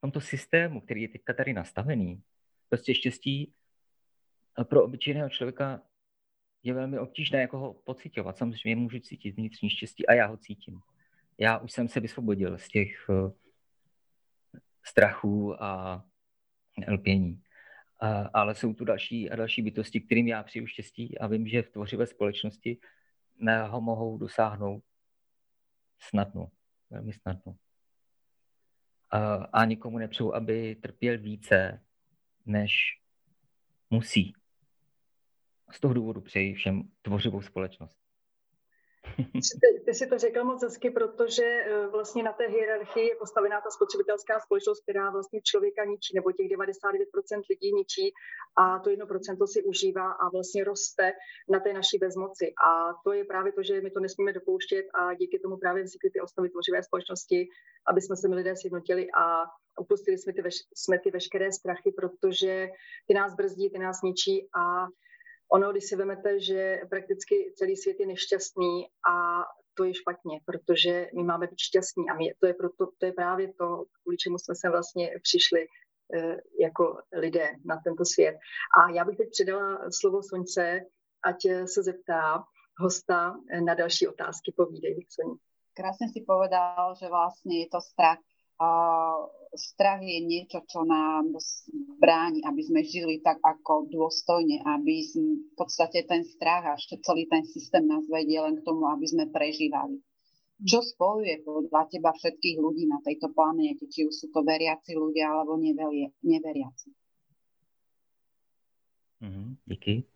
tomto 0.00 0.20
systému, 0.20 0.80
který 0.80 1.02
je 1.02 1.08
teďka 1.08 1.32
tady 1.32 1.52
nastavený, 1.52 2.22
prostě 2.68 2.94
štěstí 2.94 3.52
pro 4.64 4.84
obyčejného 4.84 5.28
člověka 5.28 5.82
je 6.62 6.74
velmi 6.74 6.98
obtížné 6.98 7.40
jako 7.40 7.58
ho 7.58 7.74
pocitovat. 7.74 8.38
Samozřejmě 8.38 8.76
můžu 8.76 9.00
cítit 9.00 9.36
vnitřní 9.36 9.70
štěstí 9.70 10.06
a 10.06 10.12
já 10.12 10.26
ho 10.26 10.36
cítím. 10.36 10.80
Já 11.38 11.58
už 11.58 11.72
jsem 11.72 11.88
se 11.88 12.00
vysvobodil 12.00 12.58
z 12.58 12.68
těch 12.68 13.08
uh, 13.08 13.32
strachů 14.84 15.62
a 15.62 16.04
lpění. 16.88 17.42
Ale 18.34 18.54
jsou 18.54 18.74
tu 18.74 18.84
další 18.84 19.30
a 19.30 19.36
další 19.36 19.62
bytosti, 19.62 20.00
kterým 20.00 20.28
já 20.28 20.42
přiju 20.42 20.66
štěstí 20.66 21.18
a 21.18 21.26
vím, 21.26 21.48
že 21.48 21.62
v 21.62 21.70
tvořivé 21.70 22.06
společnosti 22.06 22.78
ho 23.68 23.80
mohou 23.80 24.18
dosáhnout 24.18 24.84
snadno, 26.08 26.50
velmi 26.90 27.12
snadno 27.12 27.56
a 29.52 29.64
nikomu 29.64 29.98
nepřeju, 29.98 30.34
aby 30.34 30.74
trpěl 30.74 31.18
více, 31.18 31.84
než 32.46 33.00
musí. 33.90 34.34
Z 35.70 35.80
toho 35.80 35.94
důvodu 35.94 36.20
přeji 36.20 36.54
všem 36.54 36.82
tvořivou 37.02 37.42
společnost. 37.42 38.01
Ty, 39.16 39.80
ty 39.84 39.94
si 39.94 40.06
to 40.06 40.18
řekl 40.18 40.44
moc 40.44 40.62
hezky, 40.62 40.90
protože 40.90 41.44
eh, 41.44 41.86
vlastně 41.86 42.22
na 42.22 42.32
té 42.32 42.46
hierarchii 42.46 43.08
je 43.08 43.16
postavená 43.16 43.60
ta 43.60 43.70
spotřebitelská 43.70 44.40
společnost, 44.40 44.82
která 44.82 45.10
vlastně 45.10 45.40
člověka 45.42 45.84
ničí, 45.84 46.14
nebo 46.14 46.32
těch 46.32 46.46
99% 46.46 47.42
lidí 47.50 47.72
ničí 47.72 48.12
a 48.58 48.78
to 48.78 48.90
1% 48.90 49.46
si 49.46 49.62
užívá 49.62 50.12
a 50.12 50.28
vlastně 50.28 50.64
roste 50.64 51.12
na 51.48 51.60
té 51.60 51.72
naší 51.72 51.98
bezmoci. 51.98 52.52
A 52.66 52.94
to 53.04 53.12
je 53.12 53.24
právě 53.24 53.52
to, 53.52 53.62
že 53.62 53.80
my 53.80 53.90
to 53.90 54.00
nesmíme 54.00 54.32
dopouštět 54.32 54.86
a 54.94 55.14
díky 55.14 55.38
tomu 55.38 55.56
právě 55.56 55.82
vznikly 55.82 56.10
ty 56.10 56.20
osnovy 56.20 56.50
tvořivé 56.50 56.82
společnosti, 56.82 57.48
aby 57.90 58.00
jsme 58.00 58.16
se 58.16 58.28
my 58.28 58.34
lidé 58.34 58.56
sjednotili 58.56 59.06
a 59.10 59.44
upustili 59.80 60.18
jsme 60.18 60.32
ty, 60.32 60.42
veš, 60.42 60.54
jsme 60.74 60.98
ty 60.98 61.10
veškeré 61.10 61.52
strachy, 61.52 61.92
protože 61.96 62.68
ty 63.06 63.14
nás 63.14 63.34
brzdí, 63.34 63.70
ty 63.70 63.78
nás 63.78 64.02
ničí 64.02 64.48
a 64.56 64.86
Ono, 65.54 65.72
když 65.72 65.84
si 65.84 65.96
vezmete, 65.96 66.40
že 66.40 66.80
prakticky 66.90 67.52
celý 67.56 67.76
svět 67.76 68.00
je 68.00 68.06
nešťastný 68.06 68.86
a 69.12 69.44
to 69.74 69.84
je 69.84 69.94
špatně, 69.94 70.40
protože 70.44 71.08
my 71.16 71.22
máme 71.22 71.46
být 71.46 71.58
šťastní 71.58 72.10
a 72.10 72.14
my, 72.14 72.34
to, 72.40 72.46
je 72.46 72.54
proto, 72.54 72.86
to 72.98 73.06
je 73.06 73.12
právě 73.12 73.52
to, 73.52 73.84
kvůli 74.02 74.16
čemu 74.16 74.38
jsme 74.38 74.54
se 74.54 74.70
vlastně 74.70 75.10
přišli 75.22 75.66
eh, 76.14 76.36
jako 76.60 76.98
lidé 77.12 77.50
na 77.64 77.80
tento 77.84 78.04
svět. 78.04 78.36
A 78.78 78.90
já 78.90 79.04
bych 79.04 79.16
teď 79.16 79.28
předala 79.30 79.90
slovo 80.00 80.22
Soňce, 80.22 80.80
ať 81.24 81.36
se 81.66 81.82
zeptá 81.82 82.44
hosta 82.78 83.36
na 83.64 83.74
další 83.74 84.08
otázky. 84.08 84.52
Povídej, 84.56 85.06
Soní. 85.08 85.36
Krásně 85.74 86.08
si 86.08 86.24
povedal, 86.26 86.94
že 87.00 87.08
vlastně 87.08 87.60
je 87.60 87.66
to 87.72 87.80
strach 87.80 88.18
strach 89.52 90.00
je 90.00 90.20
niečo, 90.24 90.64
čo 90.64 90.84
nám 90.84 91.36
bráni, 92.00 92.40
aby 92.44 92.62
sme 92.64 92.80
žili 92.84 93.20
tak 93.20 93.38
ako 93.44 93.88
dôstojne, 93.92 94.64
aby 94.64 95.04
sme, 95.04 95.44
v 95.52 95.54
podstate 95.56 96.08
ten 96.08 96.24
strach 96.24 96.64
a 96.64 96.80
celý 96.80 97.28
ten 97.28 97.44
systém 97.44 97.84
nás 97.84 98.04
vedie 98.08 98.40
len 98.40 98.60
k 98.60 98.64
tomu, 98.64 98.88
aby 98.88 99.04
sme 99.04 99.28
prežívali. 99.28 100.00
Čo 100.62 100.78
spojuje 100.78 101.42
podľa 101.42 101.90
teba 101.90 102.14
všetkých 102.14 102.56
ľudí 102.62 102.86
na 102.86 103.02
tejto 103.02 103.34
planéte, 103.34 103.90
či 103.90 104.06
už 104.06 104.14
sú 104.14 104.26
to 104.30 104.46
veriaci 104.46 104.94
ľudia 104.94 105.26
alebo 105.26 105.58
neverie, 105.58 106.14
neveriaci? 106.22 106.88
Mm, 109.22 109.58
díky. 109.66 110.06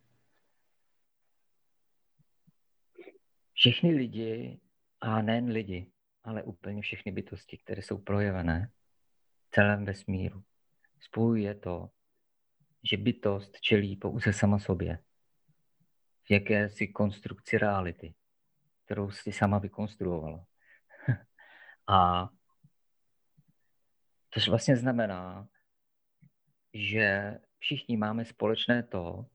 Všechny 3.56 3.90
lidi, 3.90 4.60
a 5.00 5.22
nejen 5.22 5.50
lidi, 5.50 5.90
ale 6.26 6.42
úplně 6.42 6.82
všechny 6.82 7.12
bytosti, 7.12 7.58
které 7.58 7.82
jsou 7.82 7.98
projevené 7.98 8.70
v 9.46 9.50
celém 9.50 9.84
vesmíru. 9.84 10.44
Spojuje 11.00 11.54
to, 11.54 11.90
že 12.90 12.96
bytost 12.96 13.60
čelí 13.60 13.96
pouze 13.96 14.32
sama 14.32 14.58
sobě. 14.58 14.98
V 16.24 16.30
jakési 16.30 16.88
konstrukci 16.88 17.58
reality, 17.58 18.14
kterou 18.84 19.10
si 19.10 19.32
sama 19.32 19.58
vykonstruovala. 19.58 20.46
A 21.86 22.28
to 24.30 24.50
vlastně 24.50 24.76
znamená, 24.76 25.48
že 26.74 27.38
všichni 27.58 27.96
máme 27.96 28.24
společné 28.24 28.82
to, 28.82 29.26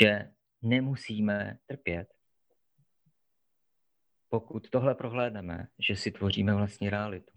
že 0.00 0.32
nemusíme 0.62 1.58
trpět 1.66 2.15
pokud 4.28 4.70
tohle 4.70 4.94
prohlédneme, 4.94 5.66
že 5.78 5.96
si 5.96 6.10
tvoříme 6.10 6.54
vlastní 6.54 6.90
realitu. 6.90 7.32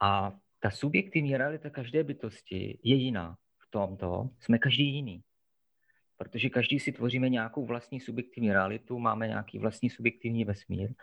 A 0.00 0.32
ta 0.60 0.70
subjektivní 0.70 1.36
realita 1.36 1.70
každé 1.70 2.04
bytosti 2.04 2.78
je 2.82 2.94
jiná. 2.94 3.36
V 3.58 3.70
tomto 3.70 4.30
jsme 4.40 4.58
každý 4.58 4.94
jiný. 4.94 5.22
Protože 6.16 6.48
každý 6.48 6.80
si 6.80 6.92
tvoříme 6.92 7.28
nějakou 7.28 7.66
vlastní 7.66 8.00
subjektivní 8.00 8.52
realitu, 8.52 8.98
máme 8.98 9.28
nějaký 9.28 9.58
vlastní 9.58 9.90
subjektivní 9.90 10.44
vesmír. 10.44 10.94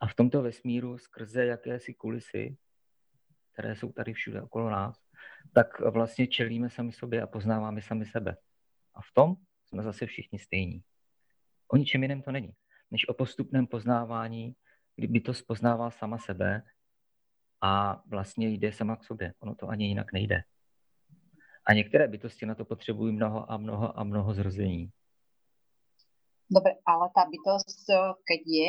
A 0.00 0.06
v 0.06 0.14
tomto 0.14 0.42
vesmíru 0.42 0.98
skrze 0.98 1.46
jakési 1.46 1.94
kulisy, 1.94 2.56
které 3.52 3.76
jsou 3.76 3.92
tady 3.92 4.12
všude 4.12 4.42
okolo 4.42 4.70
nás, 4.70 4.96
tak 5.54 5.80
vlastně 5.80 6.26
čelíme 6.26 6.70
sami 6.70 6.92
sobě 6.92 7.22
a 7.22 7.26
poznáváme 7.26 7.82
sami 7.82 8.06
sebe. 8.06 8.36
A 8.94 9.00
v 9.00 9.12
tom 9.14 9.34
jsme 9.66 9.82
zase 9.82 10.06
všichni 10.06 10.38
stejní. 10.38 10.82
O 11.68 11.76
ničem 11.76 12.02
jiném 12.02 12.22
to 12.22 12.32
není 12.32 12.54
než 12.94 13.08
o 13.08 13.14
postupném 13.14 13.66
poznávání, 13.66 14.54
kdyby 14.96 15.20
to 15.20 15.34
spoznává 15.34 15.90
sama 15.90 16.18
sebe 16.18 16.62
a 17.60 18.02
vlastně 18.06 18.48
jde 18.48 18.72
sama 18.72 18.96
k 18.96 19.04
sobě. 19.04 19.34
Ono 19.40 19.54
to 19.54 19.68
ani 19.68 19.86
jinak 19.86 20.12
nejde. 20.12 20.42
A 21.66 21.72
některé 21.72 22.08
bytosti 22.08 22.46
na 22.46 22.54
to 22.54 22.64
potřebují 22.64 23.12
mnoho 23.12 23.52
a 23.52 23.56
mnoho 23.56 23.98
a 23.98 24.04
mnoho 24.04 24.34
zrození. 24.34 24.90
Dobre, 26.50 26.72
ale 26.86 27.10
ta 27.14 27.24
bytost, 27.26 27.90
keď 28.28 28.40
je, 28.46 28.68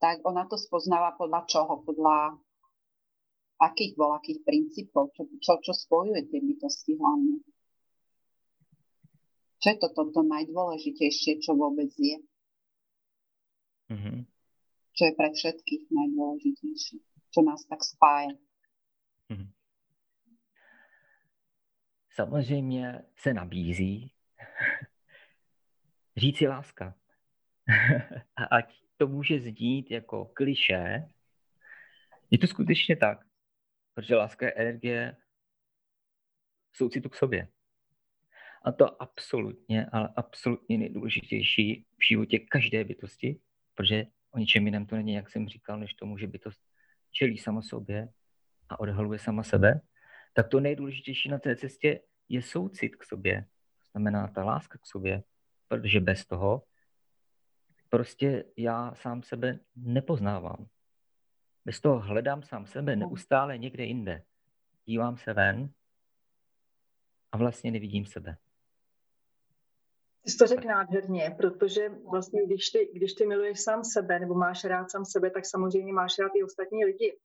tak 0.00 0.20
ona 0.26 0.44
to 0.44 0.58
spoznává 0.58 1.16
podľa 1.16 1.46
čoho? 1.46 1.80
Podľa 1.86 2.36
akých 3.56 3.94
akých 3.96 4.40
princípov? 4.44 5.16
Čo, 5.16 5.22
čo, 5.40 5.52
čo 5.64 5.72
spojuje 5.72 6.28
tie 6.28 6.40
bytosti 6.44 6.92
hlavne? 7.00 7.40
Čo 9.64 9.66
je 9.70 9.78
to 9.80 9.88
toto 9.96 10.20
najdôležitejšie, 10.26 11.40
čo 11.40 11.56
vôbec 11.56 11.88
je? 11.96 12.20
Mm-hmm. 13.92 14.18
Čo 14.92 15.02
je 15.04 15.12
pre 15.12 15.28
všetkých 15.32 15.82
najdôležitejšie. 15.88 16.98
Čo 17.32 17.40
nás 17.44 17.64
tak 17.68 17.84
spája. 17.84 18.32
Mm-hmm. 19.28 19.50
Samozřejmě 22.14 23.04
se 23.16 23.34
nabízí 23.34 24.12
říci 26.16 26.48
láska. 26.48 26.94
A 28.36 28.44
ať 28.44 28.82
to 28.96 29.08
může 29.08 29.40
zdít 29.40 29.90
jako 29.90 30.24
kliše, 30.24 31.08
je 32.30 32.38
to 32.38 32.46
skutečně 32.46 32.96
tak. 32.96 33.18
Protože 33.94 34.16
láska 34.16 34.46
je 34.46 34.52
energie 34.52 35.16
soucitu 36.72 37.08
k 37.08 37.16
sobě. 37.16 37.48
A 38.62 38.72
to 38.72 39.02
absolutně, 39.02 39.86
ale 39.92 40.08
absolutně 40.16 40.78
nejdůležitější 40.78 41.86
v 41.98 42.06
životě 42.08 42.38
každé 42.38 42.84
bytosti, 42.84 43.40
protože 43.74 44.06
o 44.30 44.38
ničem 44.38 44.66
jiném 44.66 44.86
to 44.86 44.96
není, 44.96 45.12
jak 45.14 45.30
jsem 45.30 45.48
říkal, 45.48 45.78
než 45.78 45.94
tomu, 45.94 46.18
že 46.18 46.26
by 46.26 46.38
to 46.38 46.50
čelí 47.10 47.38
sama 47.38 47.62
sobě 47.62 48.08
a 48.68 48.80
odhaluje 48.80 49.18
sama 49.18 49.42
sebe, 49.42 49.80
tak 50.32 50.48
to 50.48 50.60
nejdůležitější 50.60 51.28
na 51.28 51.38
té 51.38 51.56
cestě 51.56 52.00
je 52.28 52.42
soucit 52.42 52.96
k 52.96 53.04
sobě. 53.04 53.42
To 53.42 53.90
znamená 53.90 54.28
ta 54.28 54.44
láska 54.44 54.78
k 54.78 54.86
sobě, 54.86 55.22
protože 55.68 56.00
bez 56.00 56.26
toho 56.26 56.62
prostě 57.88 58.44
já 58.56 58.94
sám 58.94 59.22
sebe 59.22 59.58
nepoznávám. 59.76 60.66
Bez 61.64 61.80
toho 61.80 62.00
hledám 62.00 62.42
sám 62.42 62.66
sebe 62.66 62.96
neustále 62.96 63.58
někde 63.58 63.84
jinde. 63.84 64.22
Dívám 64.86 65.16
se 65.16 65.32
ven 65.32 65.70
a 67.32 67.36
vlastně 67.36 67.70
nevidím 67.70 68.06
sebe. 68.06 68.36
Jsi 70.26 70.38
to 70.38 70.46
řekl 70.46 70.66
nádherně, 70.66 71.34
protože 71.36 71.88
vlastně 72.10 72.46
když 72.46 72.70
ty, 72.70 72.90
když 72.94 73.12
ty 73.14 73.26
miluješ 73.26 73.60
sám 73.60 73.84
sebe 73.84 74.18
nebo 74.20 74.34
máš 74.34 74.64
rád 74.64 74.90
sám 74.90 75.04
sebe, 75.04 75.30
tak 75.30 75.46
samozřejmě 75.46 75.92
máš 75.92 76.18
rád 76.18 76.32
i 76.34 76.44
ostatní 76.44 76.84
lidi. 76.84 77.18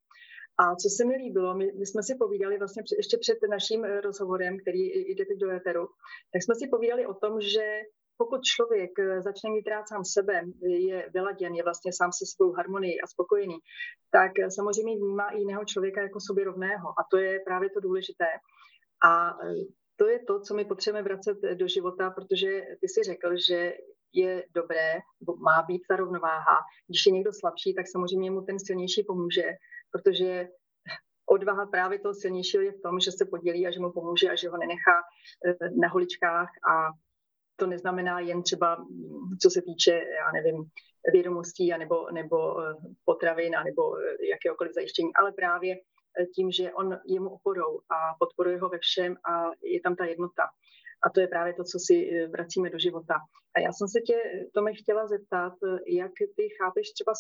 A 0.60 0.76
co 0.76 0.90
se 0.90 1.06
mi 1.06 1.16
líbilo, 1.16 1.56
my, 1.56 1.66
my 1.80 1.86
jsme 1.86 2.04
si 2.04 2.16
povídali 2.16 2.58
vlastně 2.58 2.84
ještě 2.98 3.18
před 3.18 3.38
naším 3.50 3.86
eh, 3.86 4.02
rozhovorem, 4.02 4.58
který 4.60 4.80
jde 4.80 5.26
teď 5.26 5.38
do 5.38 5.52
éteru, 5.52 5.88
tak 6.34 6.44
jsme 6.44 6.56
si 6.56 6.68
povídali 6.68 7.06
o 7.06 7.14
tom, 7.14 7.42
že 7.42 7.66
pokud 8.18 8.42
člověk 8.44 8.92
eh, 9.00 9.22
začne 9.22 9.50
mít 9.50 9.68
rád 9.68 9.88
sám 9.88 10.06
sebe, 10.06 10.42
je 10.62 11.10
vyladěn, 11.14 11.54
je 11.56 11.64
vlastně 11.64 11.92
sám 11.94 12.12
se 12.12 12.26
svou 12.26 12.52
harmonii 12.52 13.00
a 13.00 13.08
spokojený, 13.08 13.58
tak 14.12 14.32
eh, 14.40 14.52
samozřejmě 14.52 14.96
vnímá 14.96 15.30
i 15.30 15.40
jiného 15.40 15.66
člověka 15.66 16.02
jako 16.02 16.20
sobě 16.20 16.44
rovného. 16.46 16.88
A 17.00 17.02
to 17.12 17.18
je 17.18 17.40
právě 17.46 17.70
to 17.70 17.80
důležité. 17.80 18.30
A 19.10 19.38
to 20.00 20.08
je 20.08 20.20
to, 20.20 20.40
co 20.40 20.54
my 20.54 20.66
potřebujeme 20.66 21.10
vracet 21.10 21.38
do 21.54 21.68
života, 21.68 22.10
protože 22.10 22.62
ty 22.82 22.88
si 22.88 23.04
řekl, 23.04 23.30
že 23.48 23.74
je 24.14 24.46
dobré, 24.54 25.00
má 25.38 25.62
být 25.62 25.82
ta 25.90 25.96
rovnováha. 25.96 26.58
Když 26.88 27.06
je 27.06 27.12
někdo 27.12 27.32
slabší, 27.34 27.74
tak 27.74 27.88
samozřejmě 27.88 28.32
mu 28.32 28.42
ten 28.42 28.60
silnější 28.60 29.04
pomůže, 29.04 29.52
protože 29.92 30.50
odvaha 31.26 31.66
právě 31.66 32.00
toho 32.00 32.14
silnějšího 32.14 32.64
je 32.64 32.72
v 32.72 32.82
tom, 32.82 33.00
že 33.00 33.12
se 33.12 33.26
podělí 33.26 33.68
a 33.68 33.72
že 33.72 33.80
mu 33.80 33.92
pomůže 33.92 34.30
a 34.30 34.36
že 34.36 34.50
ho 34.50 34.58
nenechá 34.58 34.98
eh, 35.46 35.70
na 35.82 35.88
holičkách 35.88 36.50
a 36.72 36.90
to 37.56 37.68
neznamená 37.68 38.20
jen 38.20 38.44
třeba, 38.44 38.86
co 39.42 39.50
se 39.50 39.62
týče, 39.62 39.92
já 39.92 40.32
nevím, 40.32 40.64
vědomostí 41.12 41.70
nebo, 41.78 42.12
nebo 42.12 42.62
eh, 42.62 42.74
potravin 43.06 43.54
nebo 43.66 43.98
eh, 43.98 44.26
jakéhokoliv 44.30 44.74
zajištění, 44.74 45.10
ale 45.20 45.32
právě 45.32 45.76
tím, 46.36 46.52
že 46.52 46.74
on 46.74 47.00
je 47.06 47.20
mu 47.20 47.30
oporou 47.30 47.80
a 47.90 48.16
podporuje 48.20 48.60
ho 48.60 48.70
ve 48.70 48.78
všem 48.80 49.18
a 49.30 49.52
je 49.64 49.82
tam 49.82 49.96
ta 49.96 50.06
jednota. 50.06 50.44
A 51.04 51.10
to 51.10 51.20
je 51.22 51.28
právě 51.28 51.54
to, 51.54 51.64
co 51.64 51.80
si 51.80 52.10
eh, 52.10 52.28
vracíme 52.28 52.70
do 52.70 52.80
života. 52.80 53.16
A 53.56 53.60
já 53.60 53.74
jsem 53.74 53.88
se 53.88 54.02
tě, 54.02 54.48
Tome, 54.54 54.74
chtěla 54.74 55.08
zeptat, 55.08 55.54
jak 55.88 56.12
ty 56.36 56.50
chápeš 56.50 56.92
třeba, 56.92 57.14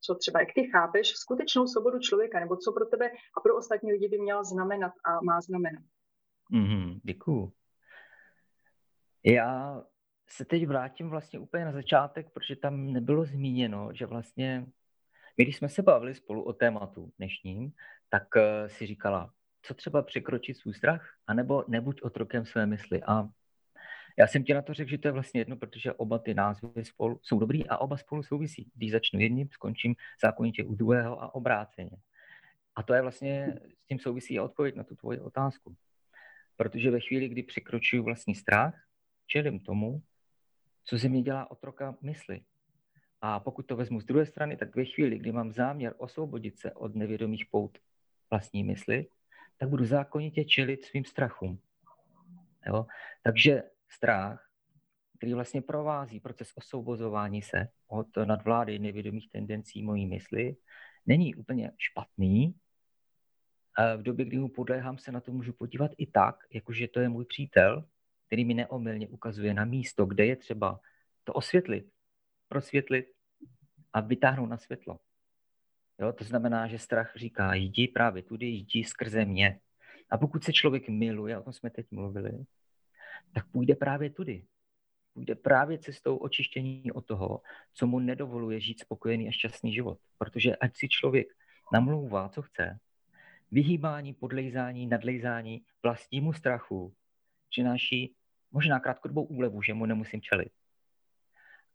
co 0.00 0.14
třeba, 0.14 0.40
jak 0.40 0.48
ty 0.54 0.70
chápeš 0.70 1.08
skutečnou 1.08 1.66
svobodu 1.66 1.98
člověka, 1.98 2.40
nebo 2.40 2.56
co 2.56 2.72
pro 2.72 2.86
tebe 2.86 3.10
a 3.36 3.40
pro 3.40 3.56
ostatní 3.56 3.92
lidi 3.92 4.08
by 4.08 4.18
měla 4.18 4.44
znamenat 4.44 4.92
a 5.04 5.20
má 5.20 5.40
znamenat. 5.40 5.82
Mm-hmm, 6.52 7.00
děkuju. 7.04 7.52
Já 9.24 9.82
se 10.28 10.44
teď 10.44 10.66
vrátím 10.66 11.10
vlastně 11.10 11.38
úplně 11.38 11.64
na 11.64 11.72
začátek, 11.72 12.32
protože 12.32 12.56
tam 12.56 12.92
nebylo 12.92 13.24
zmíněno, 13.24 13.90
že 13.92 14.06
vlastně 14.06 14.66
my, 15.38 15.44
když 15.44 15.56
jsme 15.56 15.68
se 15.68 15.82
bavili 15.82 16.14
spolu 16.14 16.42
o 16.42 16.52
tématu 16.52 17.10
dnešním, 17.18 17.72
tak 18.08 18.36
uh, 18.36 18.42
si 18.68 18.86
říkala, 18.86 19.32
co 19.62 19.74
třeba 19.74 20.02
překročit 20.02 20.56
svůj 20.56 20.74
strach, 20.74 21.14
anebo 21.26 21.64
nebuď 21.68 22.02
otrokem 22.02 22.46
své 22.46 22.66
mysli. 22.66 23.02
A 23.02 23.28
já 24.18 24.26
jsem 24.26 24.44
ti 24.44 24.54
na 24.54 24.62
to 24.62 24.74
řekl, 24.74 24.90
že 24.90 24.98
to 24.98 25.08
je 25.08 25.12
vlastně 25.12 25.40
jedno, 25.40 25.56
protože 25.56 25.92
oba 25.92 26.18
ty 26.18 26.34
názvy 26.34 26.84
spolu 26.84 27.20
jsou 27.22 27.38
dobrý 27.38 27.68
a 27.68 27.78
oba 27.78 27.96
spolu 27.96 28.22
souvisí. 28.22 28.70
Když 28.74 28.92
začnu 28.92 29.20
jedním, 29.20 29.48
skončím 29.50 29.94
zákonitě 30.22 30.64
u 30.64 30.74
druhého 30.74 31.22
a 31.22 31.34
obráceně. 31.34 31.96
A 32.76 32.82
to 32.82 32.94
je 32.94 33.02
vlastně, 33.02 33.58
s 33.82 33.86
tím 33.86 33.98
souvisí 33.98 34.40
odpověď 34.40 34.74
na 34.74 34.84
tu 34.84 34.96
tvoji 34.96 35.20
otázku. 35.20 35.76
Protože 36.56 36.90
ve 36.90 37.00
chvíli, 37.00 37.28
kdy 37.28 37.42
překročuju 37.42 38.02
vlastní 38.02 38.34
strach, 38.34 38.74
čelím 39.26 39.60
tomu, 39.60 40.02
co 40.84 40.98
ze 40.98 41.08
mě 41.08 41.22
dělá 41.22 41.50
otroka 41.50 41.96
mysli. 42.02 42.40
A 43.20 43.40
pokud 43.40 43.66
to 43.66 43.76
vezmu 43.76 44.00
z 44.00 44.04
druhé 44.04 44.26
strany, 44.26 44.56
tak 44.56 44.76
ve 44.76 44.84
chvíli, 44.84 45.18
kdy 45.18 45.32
mám 45.32 45.52
záměr 45.52 45.94
osvobodit 45.98 46.58
se 46.58 46.72
od 46.72 46.94
nevědomých 46.94 47.46
pout 47.50 47.78
vlastní 48.30 48.64
mysli, 48.64 49.06
tak 49.58 49.68
budu 49.68 49.84
zákonitě 49.84 50.44
čelit 50.44 50.84
svým 50.84 51.04
strachům. 51.04 51.60
Jo? 52.66 52.86
Takže 53.22 53.62
strach, 53.88 54.50
který 55.18 55.34
vlastně 55.34 55.62
provází 55.62 56.20
proces 56.20 56.52
osvobozování 56.54 57.42
se 57.42 57.68
od 57.86 58.16
nadvlády 58.24 58.78
nevědomých 58.78 59.30
tendencí 59.30 59.82
mojí 59.82 60.06
mysli, 60.06 60.56
není 61.06 61.34
úplně 61.34 61.72
špatný. 61.78 62.54
V 63.96 64.02
době, 64.02 64.24
kdy 64.24 64.38
mu 64.38 64.48
podléhám, 64.48 64.98
se 64.98 65.12
na 65.12 65.20
to 65.20 65.32
můžu 65.32 65.52
podívat 65.52 65.90
i 65.98 66.06
tak, 66.06 66.36
jakože 66.50 66.88
to 66.88 67.00
je 67.00 67.08
můj 67.08 67.24
přítel, 67.24 67.84
který 68.26 68.44
mi 68.44 68.54
neomylně 68.54 69.08
ukazuje 69.08 69.54
na 69.54 69.64
místo, 69.64 70.06
kde 70.06 70.26
je 70.26 70.36
třeba 70.36 70.80
to 71.24 71.32
osvětlit, 71.32 71.92
prosvětlit 72.48 73.06
a 73.92 74.00
vytáhnout 74.00 74.46
na 74.46 74.58
světlo. 74.58 74.98
Jo, 76.00 76.12
to 76.12 76.24
znamená, 76.24 76.66
že 76.66 76.78
strach 76.78 77.12
říká, 77.16 77.54
jdi 77.54 77.88
právě 77.88 78.22
tudy, 78.22 78.46
jdi 78.46 78.84
skrze 78.84 79.24
mě. 79.24 79.60
A 80.10 80.18
pokud 80.18 80.44
se 80.44 80.52
člověk 80.52 80.88
miluje, 80.88 81.38
o 81.38 81.42
tom 81.42 81.52
jsme 81.52 81.70
teď 81.70 81.86
mluvili, 81.90 82.32
tak 83.34 83.46
půjde 83.50 83.74
právě 83.74 84.10
tudy. 84.10 84.44
Půjde 85.14 85.34
právě 85.34 85.78
cestou 85.78 86.16
očištění 86.16 86.92
od 86.92 87.06
toho, 87.06 87.40
co 87.72 87.86
mu 87.86 87.98
nedovoluje 87.98 88.60
žít 88.60 88.80
spokojený 88.80 89.28
a 89.28 89.30
šťastný 89.30 89.72
život. 89.72 89.98
Protože 90.18 90.56
ať 90.56 90.76
si 90.76 90.88
člověk 90.88 91.26
namlouvá, 91.72 92.28
co 92.28 92.42
chce, 92.42 92.78
vyhýbání, 93.50 94.14
podlejzání, 94.14 94.86
nadlejzání 94.86 95.62
vlastnímu 95.82 96.32
strachu 96.32 96.94
přináší 97.48 98.14
možná 98.52 98.80
krátkodobou 98.80 99.24
úlevu, 99.24 99.62
že 99.62 99.74
mu 99.74 99.86
nemusím 99.86 100.20
čelit. 100.20 100.52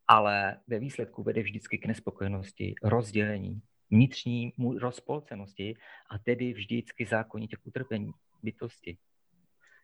Ale 0.08 0.58
ve 0.68 0.80
výsledku 0.80 1.24
vede 1.24 1.42
vždycky 1.42 1.78
k 1.78 1.86
nespokojenosti, 1.86 2.76
rozdělení, 2.84 3.62
vnitřní 3.92 4.54
rozpolcenosti 4.80 5.76
a 6.10 6.18
tedy 6.18 6.54
vždycky 6.54 7.06
zákonitě 7.06 7.56
k 7.56 7.68
utrpení 7.68 8.12
bytosti. 8.44 8.98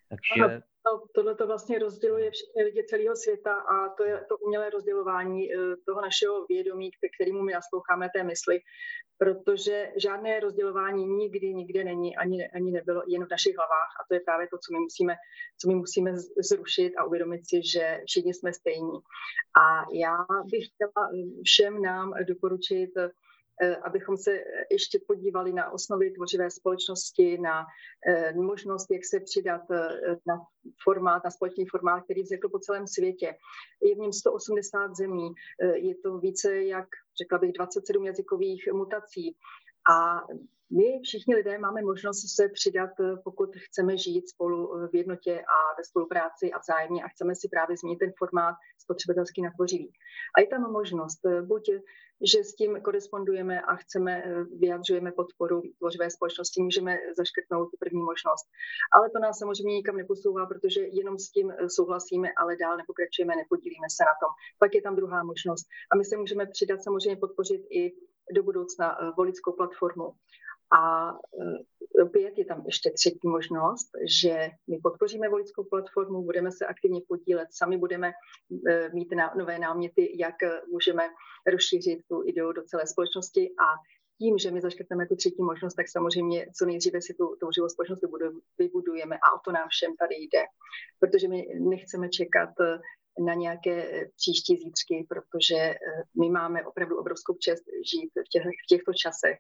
Takže... 0.10 0.62
To, 0.88 1.04
tohle 1.16 1.36
to 1.36 1.48
vlastně 1.48 1.80
rozděluje 1.80 2.32
všechny 2.32 2.64
lidi 2.64 2.84
celého 2.84 3.16
světa 3.16 3.54
a 3.54 3.90
to 3.90 4.04
je 4.04 4.26
to 4.30 4.38
umělé 4.38 4.70
rozdělování 4.70 5.54
eh, 5.54 5.58
toho 5.86 6.02
našeho 6.02 6.46
vědomí, 6.46 6.92
kterému 7.16 7.42
my 7.42 7.54
nasloucháme 7.54 8.10
té 8.16 8.24
mysli, 8.24 8.60
protože 9.18 9.92
žádné 9.98 10.40
rozdělování 10.40 11.06
nikdy 11.06 11.54
nikde 11.54 11.84
není, 11.84 12.18
ani, 12.18 12.48
ani 12.48 12.72
nebylo 12.72 13.04
jen 13.08 13.26
v 13.26 13.32
našich 13.32 13.56
hlavách 13.58 13.92
a 14.00 14.06
to 14.08 14.14
je 14.14 14.20
právě 14.20 14.48
to, 14.48 14.58
co 14.58 14.74
my 14.74 14.80
musíme, 14.80 15.16
co 15.62 15.68
my 15.68 15.76
musíme 15.76 16.12
zrušit 16.50 16.96
a 16.98 17.04
uvědomit 17.04 17.42
si, 17.50 17.62
že 17.74 18.02
všichni 18.06 18.34
jsme 18.34 18.54
stejní. 18.54 19.00
A 19.62 19.86
já 19.94 20.18
bych 20.52 20.64
chtěla 20.68 21.10
všem 21.44 21.82
nám 21.82 22.14
doporučit 22.28 22.92
Eh, 22.98 23.10
abychom 23.84 24.18
se 24.18 24.44
ještě 24.72 25.00
podívali 25.08 25.54
na 25.54 25.72
osnovy 25.72 26.12
tvořivé 26.12 26.52
společnosti, 26.52 27.38
na 27.38 27.66
eh, 28.08 28.34
možnost, 28.34 28.92
jak 28.92 29.06
se 29.06 29.20
přidat 29.20 29.62
eh, 29.72 29.90
na 30.28 30.38
formát, 30.84 31.24
na 31.24 31.32
společný 31.32 31.66
formát, 31.66 32.04
který 32.04 32.22
vznikl 32.22 32.50
po 32.50 32.60
celém 32.60 32.88
světě. 32.88 33.36
Je 33.84 33.96
v 33.96 33.98
něm 33.98 34.14
180 34.14 34.96
zemí, 34.96 35.30
je 35.74 35.96
to 35.96 36.18
více 36.18 36.64
jak, 36.64 36.88
řekla 37.22 37.38
bych, 37.38 37.52
27 37.52 38.06
jazykových 38.06 38.64
mutací. 38.74 39.36
A 39.94 40.22
my 40.72 41.00
všichni 41.04 41.36
lidé 41.36 41.58
máme 41.58 41.82
možnost 41.82 42.36
se 42.36 42.50
přidat, 42.54 42.90
pokud 43.24 43.50
chceme 43.56 43.98
žít 43.98 44.30
spolu 44.30 44.88
v 44.92 44.96
jednotě 44.96 45.34
a 45.40 45.58
ve 45.78 45.84
spolupráci 45.84 46.52
a 46.52 46.60
vzájemně 46.60 47.04
a 47.04 47.08
chceme 47.08 47.36
si 47.36 47.48
právě 47.52 47.78
změnit 47.78 47.98
ten 47.98 48.12
formát 48.18 48.56
spotřebitelský 48.78 49.42
na 49.42 49.52
tvořivý. 49.56 49.92
A 50.38 50.42
je 50.42 50.48
tam 50.48 50.72
možnost, 50.72 51.20
buď 51.42 51.64
že 52.22 52.44
s 52.44 52.56
tím 52.56 52.82
korespondujeme 52.82 53.62
a 53.62 53.76
chceme, 53.76 54.24
eh, 54.26 54.44
vyjadřujeme 54.44 55.12
podporu 55.12 55.62
tvořivé 55.78 56.12
společnosti, 56.12 56.62
můžeme 56.62 56.98
zaškrtnout 57.18 57.72
tu 57.72 57.78
první 57.80 58.02
možnost. 58.02 58.46
Ale 58.96 59.10
to 59.10 59.20
nás 59.20 59.40
samozřejmě 59.40 59.74
nikam 59.76 59.98
neposouvá, 59.98 60.46
protože 60.46 60.82
jenom 60.82 61.18
s 61.18 61.32
tím 61.32 61.52
eh, 61.52 61.70
souhlasíme, 61.70 62.30
ale 62.38 62.56
dál 62.56 62.78
nepokračujeme, 62.78 63.36
nepodílíme 63.36 63.90
se 63.98 64.04
na 64.04 64.16
tom. 64.22 64.32
Pak 64.60 64.76
je 64.76 64.82
tam 64.82 64.96
druhá 64.96 65.24
možnost. 65.24 65.66
A 65.92 65.98
my 65.98 66.06
se 66.06 66.18
můžeme 66.18 66.46
přidat, 66.46 66.84
samozřejmě 66.84 67.18
podpořit 67.20 67.62
i 67.72 67.94
do 68.36 68.44
budoucna 68.44 68.98
eh, 69.02 69.12
voličskou 69.18 69.52
platformu. 69.52 70.12
A 70.80 71.14
opět 72.04 72.38
je 72.38 72.46
tam 72.46 72.64
ještě 72.66 72.92
třetí 72.92 73.28
možnost, 73.28 73.90
že 74.22 74.50
my 74.70 74.78
podpoříme 74.84 75.30
voličskou 75.30 75.64
platformu, 75.64 76.24
budeme 76.24 76.52
se 76.52 76.66
aktivně 76.66 77.02
podílet, 77.08 77.48
sami 77.52 77.78
budeme 77.78 78.12
mít 78.94 79.08
nové 79.38 79.60
náměty, 79.60 80.12
jak 80.20 80.36
můžeme 80.72 81.04
rozšířit 81.52 82.00
tu 82.10 82.24
ideu 82.26 82.52
do 82.52 82.64
celé 82.64 82.88
společnosti 82.88 83.50
a 83.50 83.68
tím, 84.20 84.38
že 84.38 84.52
my 84.52 84.62
zaškrtneme 84.62 85.08
tu 85.08 85.16
třetí 85.16 85.42
možnost, 85.44 85.74
tak 85.74 85.90
samozřejmě 85.90 86.48
co 86.58 86.66
nejdříve 86.66 87.02
si 87.02 87.14
tu 87.14 87.52
živou 87.56 87.70
společnost 87.70 88.02
vybudujeme 88.60 89.16
a 89.16 89.36
o 89.36 89.40
to 89.46 89.52
nám 89.52 89.68
všem 89.70 89.92
tady 90.00 90.16
jde. 90.16 90.44
Protože 91.00 91.28
my 91.28 91.48
nechceme 91.60 92.10
čekat 92.10 92.50
eh, 92.62 92.80
na 93.20 93.34
nějaké 93.34 93.76
eh, 93.84 94.06
příští 94.16 94.58
zítřky, 94.58 95.06
protože 95.10 95.56
eh, 95.56 95.78
my 96.22 96.30
máme 96.30 96.66
opravdu 96.66 97.00
obrovskou 97.00 97.34
čest 97.34 97.64
žít 97.92 98.12
v, 98.26 98.30
těch, 98.30 98.44
v 98.44 98.68
těchto 98.70 98.92
časech. 98.94 99.38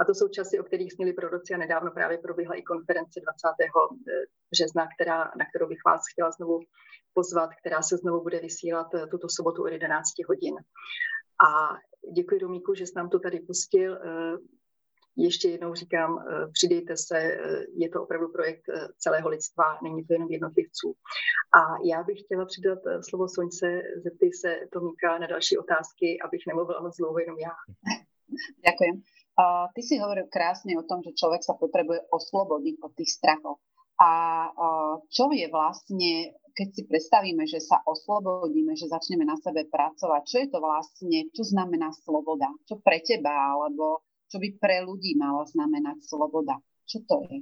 A 0.00 0.04
to 0.04 0.14
jsou 0.14 0.28
časy, 0.28 0.60
o 0.60 0.64
kterých 0.64 0.92
směli 0.92 1.12
proroci 1.12 1.54
a 1.54 1.58
nedávno 1.58 1.90
právě 1.90 2.18
proběhla 2.18 2.54
i 2.54 2.62
konference 2.62 3.20
20. 3.20 3.70
března, 4.50 4.88
která, 4.94 5.18
na 5.24 5.44
kterou 5.50 5.68
bych 5.68 5.78
vás 5.86 6.00
chtěla 6.12 6.30
znovu 6.30 6.60
pozvat, 7.14 7.50
která 7.60 7.82
se 7.82 7.96
znovu 7.96 8.22
bude 8.22 8.40
vysílat 8.40 8.86
tuto 9.10 9.26
sobotu 9.30 9.62
od 9.62 9.68
11 9.68 10.08
hodin. 10.28 10.54
A 11.48 11.78
děkuji 12.12 12.40
Domíku, 12.40 12.74
že 12.74 12.86
jsi 12.86 12.92
nám 12.96 13.08
to 13.08 13.18
tady 13.18 13.40
pustil. 13.40 13.98
Eh, 15.18 15.22
ještě 15.22 15.48
jednou 15.48 15.74
říkám, 15.74 16.18
eh, 16.18 16.46
přidejte 16.52 16.96
se, 16.96 17.18
eh, 17.18 17.64
je 17.76 17.88
to 17.88 18.02
opravdu 18.02 18.28
projekt 18.28 18.64
celého 18.98 19.28
lidstva, 19.28 19.78
není 19.82 20.04
to 20.04 20.12
jenom 20.12 20.30
jednotlivců. 20.30 20.94
A 21.54 21.60
já 21.84 22.02
bych 22.02 22.20
chtěla 22.20 22.44
přidat 22.44 22.78
slovo 23.08 23.28
Soňce, 23.28 23.82
zeptej 24.04 24.32
se 24.32 24.60
Tomíka 24.72 25.18
na 25.18 25.26
další 25.26 25.58
otázky, 25.58 26.18
abych 26.24 26.40
nemluvila 26.46 26.80
moc 26.80 26.96
dlouho, 26.96 27.18
jenom 27.18 27.38
já. 27.38 27.52
Uh, 29.38 29.70
ty 29.74 29.86
si 29.86 29.94
hovoril 30.02 30.26
krásne 30.26 30.74
o 30.74 30.82
tom, 30.82 30.98
že 30.98 31.14
človek 31.14 31.46
sa 31.46 31.54
potrebuje 31.54 32.10
oslobodiť 32.10 32.82
od 32.82 32.90
tých 32.90 33.22
strachov. 33.22 33.62
A 34.02 34.10
čo 35.06 35.30
je 35.30 35.46
vlastne 35.46 36.34
keď 36.58 36.68
si 36.74 36.82
predstavíme, 36.90 37.46
že 37.46 37.62
sa 37.62 37.78
oslobodíme, 37.86 38.74
že 38.74 38.90
začneme 38.90 39.22
na 39.22 39.38
sebe 39.38 39.62
pracovať, 39.70 40.22
čo 40.26 40.36
je 40.42 40.48
to 40.50 40.58
vlastne, 40.58 41.30
čo 41.30 41.46
znamená 41.46 41.94
sloboda? 42.02 42.50
Čo 42.66 42.82
pre 42.82 42.98
teba, 42.98 43.30
alebo 43.30 44.02
čo 44.28 44.36
by 44.38 44.48
pre 44.60 44.84
ľudí 44.84 45.16
malo 45.16 45.44
znamenať 45.48 46.04
sloboda? 46.04 46.60
Čo 46.84 47.04
to 47.08 47.16
je? 47.28 47.40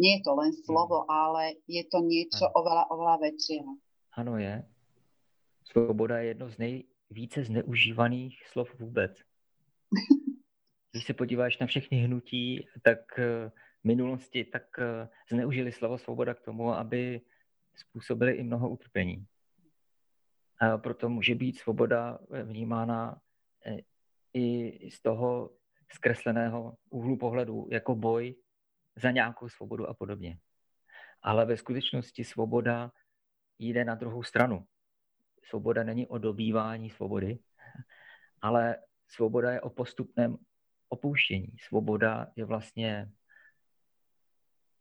Nie 0.00 0.18
je 0.18 0.22
to 0.24 0.32
len 0.34 0.52
slovo, 0.64 1.04
hmm. 1.04 1.10
ale 1.10 1.42
je 1.68 1.82
to 1.86 1.98
niečo 2.00 2.44
ano. 2.48 2.56
oveľa, 2.58 2.84
oveľa 2.90 3.16
väčšieho. 3.20 3.70
Ano 4.16 4.34
je. 4.38 4.54
Svoboda 5.70 6.18
je 6.18 6.26
jedno 6.34 6.46
z 6.50 6.56
nejvíce 6.58 7.44
zneužívaných 7.44 8.34
slov 8.50 8.68
vůbec. 8.78 9.12
Když 10.92 11.04
se 11.04 11.14
podíváš 11.14 11.58
na 11.58 11.66
všechny 11.66 11.98
hnutí, 11.98 12.66
tak 12.82 12.98
uh, 13.18 13.50
minulosti, 13.84 14.44
tak 14.44 14.78
eh, 14.78 15.08
zneužili 15.30 15.72
slovo 15.72 15.98
svoboda 15.98 16.34
k 16.34 16.40
tomu, 16.40 16.74
aby 16.74 17.20
způsobili 17.74 18.32
i 18.32 18.42
mnoho 18.42 18.70
utrpení. 18.70 19.26
A 20.60 20.78
proto 20.78 21.08
může 21.08 21.34
být 21.34 21.58
svoboda 21.58 22.18
eh, 22.32 22.42
vnímána 22.42 23.20
eh, 23.66 23.76
i 24.34 24.90
z 24.90 25.02
toho 25.02 25.50
zkresleného 25.92 26.76
úhlu 26.90 27.16
pohledu 27.16 27.68
jako 27.70 27.94
boj 27.94 28.34
za 28.96 29.10
nějakou 29.10 29.48
svobodu 29.48 29.86
a 29.86 29.94
podobně. 29.94 30.38
Ale 31.22 31.46
ve 31.46 31.56
skutečnosti 31.56 32.24
svoboda 32.24 32.92
jde 33.58 33.84
na 33.84 33.94
druhou 33.94 34.22
stranu. 34.22 34.66
Svoboda 35.44 35.82
není 35.84 36.06
o 36.06 36.18
dobývání 36.18 36.90
svobody, 36.90 37.38
ale 38.40 38.76
svoboda 39.08 39.50
je 39.50 39.60
o 39.60 39.70
postupném 39.70 40.36
opouštění. 40.88 41.48
Svoboda 41.68 42.32
je 42.36 42.44
vlastně 42.44 43.10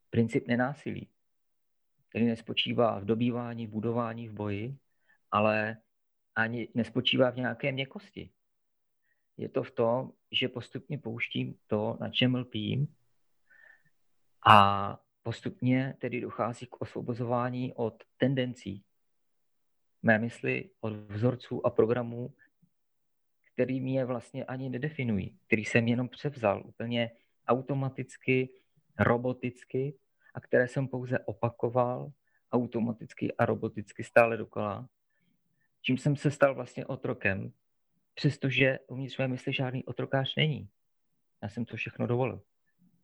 princip 0.10 0.48
nenásilí. 0.48 1.10
který 2.10 2.26
nespočívá 2.26 3.00
v 3.00 3.06
dobývání, 3.06 3.68
v 3.68 3.70
budování, 3.70 4.28
v 4.28 4.34
boji, 4.34 4.78
ale 5.32 5.78
ani 6.36 6.68
nespočívá 6.74 7.30
v 7.30 7.36
nějaké 7.36 7.72
měkkosti. 7.72 8.32
Je 9.40 9.50
to 9.50 9.64
v 9.64 9.72
tom, 9.72 10.12
že 10.32 10.48
postupně 10.48 10.98
pouštím 10.98 11.56
to, 11.68 11.98
na 12.00 12.10
čem 12.10 12.36
lpím 12.36 12.88
a 14.48 15.00
postupně 15.24 15.96
tedy 16.00 16.22
dochází 16.22 16.66
k 16.66 16.82
osvobozování 16.82 17.74
od 17.74 18.04
tendencí 18.18 18.84
mé 20.04 20.20
mysli, 20.20 20.70
od 20.82 20.94
vzorců 20.94 21.66
a 21.66 21.70
programů, 21.70 22.34
který 23.54 23.82
mě 23.82 24.06
vlastně 24.06 24.46
ani 24.46 24.70
nedefinují, 24.70 25.38
který 25.48 25.66
jsem 25.66 25.88
jenom 25.88 26.10
převzal 26.10 26.64
úplně 26.66 27.12
automaticky, 27.48 28.50
roboticky 29.00 29.94
a 30.34 30.40
které 30.40 30.68
jsem 30.68 30.88
pouze 30.88 31.20
opakoval 31.20 32.12
automaticky 32.52 33.34
a 33.34 33.46
roboticky 33.46 34.04
stále 34.04 34.38
dokola, 34.38 34.90
čím 35.82 35.98
jsem 35.98 36.16
se 36.16 36.32
stal 36.32 36.56
vlastně 36.56 36.86
otrokem, 36.86 37.54
přestože 38.20 38.80
uvnitř 38.88 39.18
mé 39.18 39.28
mysli 39.28 39.54
žádný 39.54 39.86
otrokář 39.86 40.36
není. 40.36 40.70
Já 41.44 41.50
jsem 41.50 41.66
to 41.66 41.76
všechno 41.76 42.08
dovolil. 42.08 42.38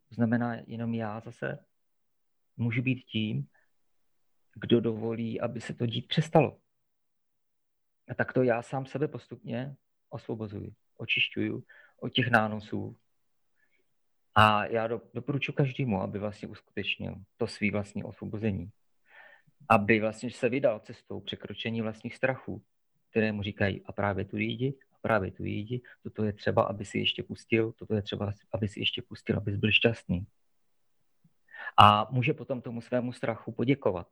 To 0.09 0.15
znamená, 0.15 0.57
jenom 0.67 0.93
já 0.93 1.19
zase 1.19 1.59
můžu 2.57 2.81
být 2.81 3.03
tím, 3.03 3.47
kdo 4.53 4.81
dovolí, 4.81 5.41
aby 5.41 5.61
se 5.61 5.73
to 5.73 5.85
dít 5.85 6.07
přestalo. 6.07 6.59
A 8.07 8.13
tak 8.13 8.33
to 8.33 8.43
já 8.43 8.61
sám 8.61 8.85
sebe 8.85 9.07
postupně 9.07 9.75
osvobozuji, 10.09 10.73
očišťuju 10.97 11.63
od 11.99 12.09
těch 12.09 12.27
nánosů. 12.27 12.97
A 14.35 14.65
já 14.65 14.87
do, 14.87 15.01
doporučuji 15.13 15.53
každému, 15.53 16.01
aby 16.01 16.19
vlastně 16.19 16.47
uskutečnil 16.47 17.15
to 17.37 17.47
svý 17.47 17.71
vlastní 17.71 18.03
osvobození. 18.03 18.69
Aby 19.69 19.99
vlastně 19.99 20.31
se 20.31 20.49
vydal 20.49 20.79
cestou 20.79 21.19
překročení 21.19 21.81
vlastních 21.81 22.15
strachů, 22.15 22.63
které 23.09 23.31
mu 23.31 23.43
říkají 23.43 23.85
a 23.85 23.91
právě 23.91 24.25
tu 24.25 24.37
jdi, 24.37 24.73
právě 25.05 25.31
tu 25.31 25.43
jdi, 25.43 25.81
toto 26.03 26.23
je 26.23 26.33
třeba, 26.33 26.63
aby 26.63 26.85
si 26.85 26.97
ještě 26.97 27.23
pustil, 27.23 27.71
toto 27.71 27.95
je 27.95 28.01
třeba, 28.01 28.33
aby 28.51 28.67
si 28.67 28.79
ještě 28.79 29.01
pustil, 29.01 29.37
abys 29.37 29.55
byl 29.55 29.71
šťastný. 29.71 30.27
A 31.77 32.07
může 32.11 32.33
potom 32.33 32.61
tomu 32.61 32.81
svému 32.81 33.13
strachu 33.13 33.51
poděkovat. 33.51 34.07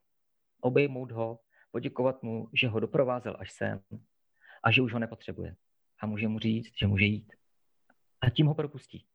Obejmout 0.61 1.11
ho, 1.11 1.39
poděkovat 1.71 2.23
mu, 2.23 2.49
že 2.53 2.67
ho 2.67 2.79
doprovázel 2.79 3.35
až 3.39 3.51
sem 3.51 3.81
a 4.63 4.71
že 4.71 4.81
už 4.81 4.93
ho 4.93 4.99
nepotřebuje. 4.99 5.55
A 5.99 6.05
může 6.05 6.27
mu 6.27 6.39
říct, 6.39 6.77
že 6.77 6.87
může 6.87 7.05
jít. 7.05 7.33
A 8.21 8.29
tím 8.29 8.47
ho 8.47 8.53
propustí. 8.53 9.05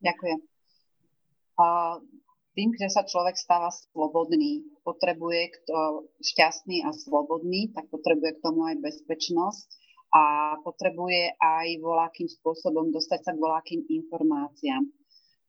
Ďakujem. 0.00 0.38
A 1.58 1.96
tým, 2.52 2.76
že 2.76 2.92
sa 2.92 3.02
človek 3.04 3.36
stáva 3.36 3.72
slobodný, 3.72 4.64
potrebuje 4.84 5.56
kto 5.56 6.08
šťastný 6.20 6.84
a 6.84 6.92
slobodný, 6.92 7.72
tak 7.72 7.88
potrebuje 7.88 8.36
k 8.36 8.42
tomu 8.44 8.68
aj 8.68 8.76
bezpečnosť 8.80 9.68
a 10.12 10.54
potrebuje 10.60 11.40
aj 11.40 11.66
voľakým 11.80 12.28
spôsobom 12.28 12.92
dostať 12.92 13.20
sa 13.24 13.32
k 13.32 13.40
voľakým 13.40 13.80
informáciám. 13.88 14.84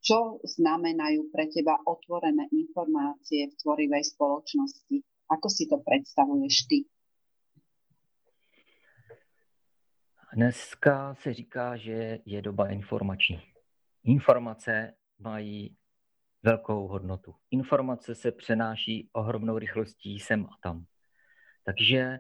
Čo 0.04 0.40
znamenajú 0.44 1.32
pre 1.32 1.48
teba 1.48 1.80
otvorené 1.84 2.48
informácie 2.52 3.52
v 3.52 3.58
tvorivej 3.60 4.04
spoločnosti? 4.16 5.00
Ako 5.32 5.48
si 5.48 5.68
to 5.68 5.80
predstavuješ 5.80 6.56
ty? 6.68 6.80
Dneska 10.36 11.16
se 11.16 11.34
říká, 11.34 11.78
že 11.78 12.20
je 12.26 12.42
doba 12.42 12.70
informační. 12.70 13.40
Informace 14.04 14.94
mají 15.20 15.76
velkou 16.44 16.88
hodnotu. 16.88 17.36
Informace 17.52 18.16
se 18.16 18.32
přenáší 18.32 19.10
ohromnou 19.14 19.58
rychlostí 19.58 20.20
sem 20.20 20.46
a 20.46 20.58
tam. 20.62 20.86
Takže 21.64 22.20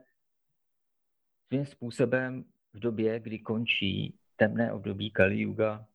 svým 1.47 1.65
způsobem 1.65 2.45
v 2.73 2.79
době, 2.79 3.19
kdy 3.19 3.39
končí 3.39 4.19
temné 4.36 4.73
období 4.73 5.12
Kali 5.12 5.39
Yuga, 5.39 5.86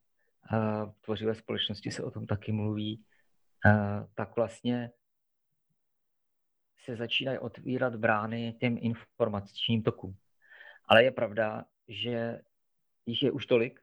v 0.90 1.00
tvořivé 1.00 1.34
společnosti 1.34 1.90
se 1.90 2.02
o 2.02 2.10
tom 2.10 2.26
taky 2.26 2.52
mluví, 2.52 3.04
tak 4.14 4.36
vlastně 4.36 4.90
se 6.84 6.96
začínají 6.96 7.38
otvírat 7.38 7.96
brány 7.96 8.56
těm 8.60 8.76
informačním 8.80 9.82
tokům. 9.82 10.16
Ale 10.84 11.04
je 11.04 11.10
pravda, 11.10 11.64
že 11.88 12.40
jich 13.06 13.22
je 13.22 13.30
už 13.30 13.46
tolik, 13.46 13.80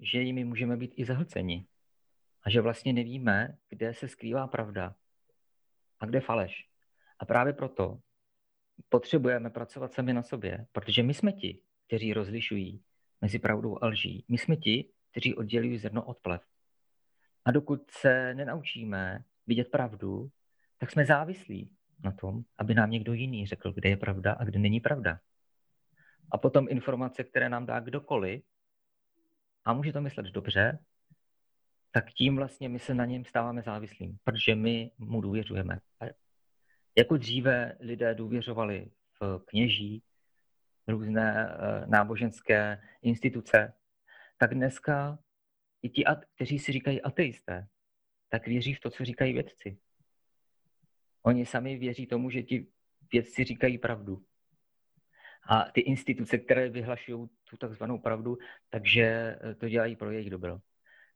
že 0.00 0.20
jimi 0.22 0.44
můžeme 0.44 0.76
být 0.76 0.94
i 0.96 1.04
zahlceni. 1.04 1.66
A 2.42 2.50
že 2.50 2.60
vlastně 2.60 2.92
nevíme, 2.92 3.56
kde 3.68 3.94
se 3.94 4.08
skrývá 4.08 4.46
pravda 4.46 4.94
a 6.00 6.06
kde 6.06 6.20
faleš. 6.20 6.68
A 7.18 7.24
právě 7.24 7.52
proto 7.52 7.98
potřebujeme 8.88 9.50
pracovat 9.50 9.92
sami 9.92 10.12
na 10.12 10.22
sobě, 10.22 10.66
protože 10.72 11.02
my 11.02 11.14
jsme 11.14 11.32
ti, 11.32 11.62
kteří 11.86 12.12
rozlišují 12.12 12.82
mezi 13.20 13.38
pravdou 13.38 13.78
a 13.82 13.86
lží. 13.86 14.24
My 14.28 14.38
jsme 14.38 14.56
ti, 14.56 14.90
kteří 15.10 15.34
oddělují 15.34 15.78
zrno 15.78 16.04
od 16.04 16.18
plev. 16.18 16.42
A 17.44 17.50
dokud 17.50 17.90
se 17.90 18.34
nenaučíme 18.34 19.24
vidět 19.46 19.70
pravdu, 19.70 20.30
tak 20.78 20.90
jsme 20.90 21.04
závislí 21.04 21.70
na 22.04 22.12
tom, 22.12 22.42
aby 22.58 22.74
nám 22.74 22.90
někdo 22.90 23.12
jiný 23.12 23.46
řekl, 23.46 23.72
kde 23.72 23.88
je 23.88 23.96
pravda 23.96 24.32
a 24.32 24.44
kde 24.44 24.58
není 24.58 24.80
pravda. 24.80 25.20
A 26.32 26.38
potom 26.38 26.66
informace, 26.70 27.24
které 27.24 27.48
nám 27.48 27.66
dá 27.66 27.80
kdokoliv, 27.80 28.44
a 29.64 29.72
může 29.72 29.92
to 29.92 30.00
myslet 30.00 30.26
dobře, 30.26 30.78
tak 31.92 32.12
tím 32.12 32.36
vlastně 32.36 32.68
my 32.68 32.78
se 32.78 32.94
na 32.94 33.04
něm 33.04 33.24
stáváme 33.24 33.62
závislým, 33.62 34.18
protože 34.24 34.54
my 34.54 34.90
mu 34.98 35.20
důvěřujeme. 35.20 35.78
Jako 36.98 37.16
dříve 37.16 37.76
lidé 37.80 38.14
důvěřovali 38.14 38.90
v 39.20 39.42
kněží, 39.46 40.02
různé 40.88 41.48
eh, 41.48 41.86
náboženské 41.86 42.82
instituce, 43.02 43.72
tak 44.38 44.54
dneska 44.54 45.18
i 45.82 45.88
ti, 45.88 46.04
kteří 46.34 46.58
si 46.58 46.72
říkají 46.72 47.02
ateisté, 47.02 47.68
tak 48.28 48.46
věří 48.46 48.74
v 48.74 48.80
to, 48.80 48.90
co 48.90 49.04
říkají 49.04 49.32
vědci. 49.32 49.78
Oni 51.22 51.46
sami 51.46 51.76
věří 51.76 52.06
tomu, 52.06 52.30
že 52.30 52.42
ti 52.42 52.66
vědci 53.12 53.44
říkají 53.44 53.78
pravdu. 53.78 54.24
A 55.48 55.64
ty 55.64 55.80
instituce, 55.80 56.38
které 56.38 56.68
vyhlašují 56.68 57.28
tu 57.44 57.56
takzvanou 57.56 57.98
pravdu, 57.98 58.38
takže 58.70 59.02
eh, 59.04 59.54
to 59.54 59.68
dělají 59.68 59.96
pro 59.96 60.10
jejich 60.10 60.30
dobro. 60.30 60.60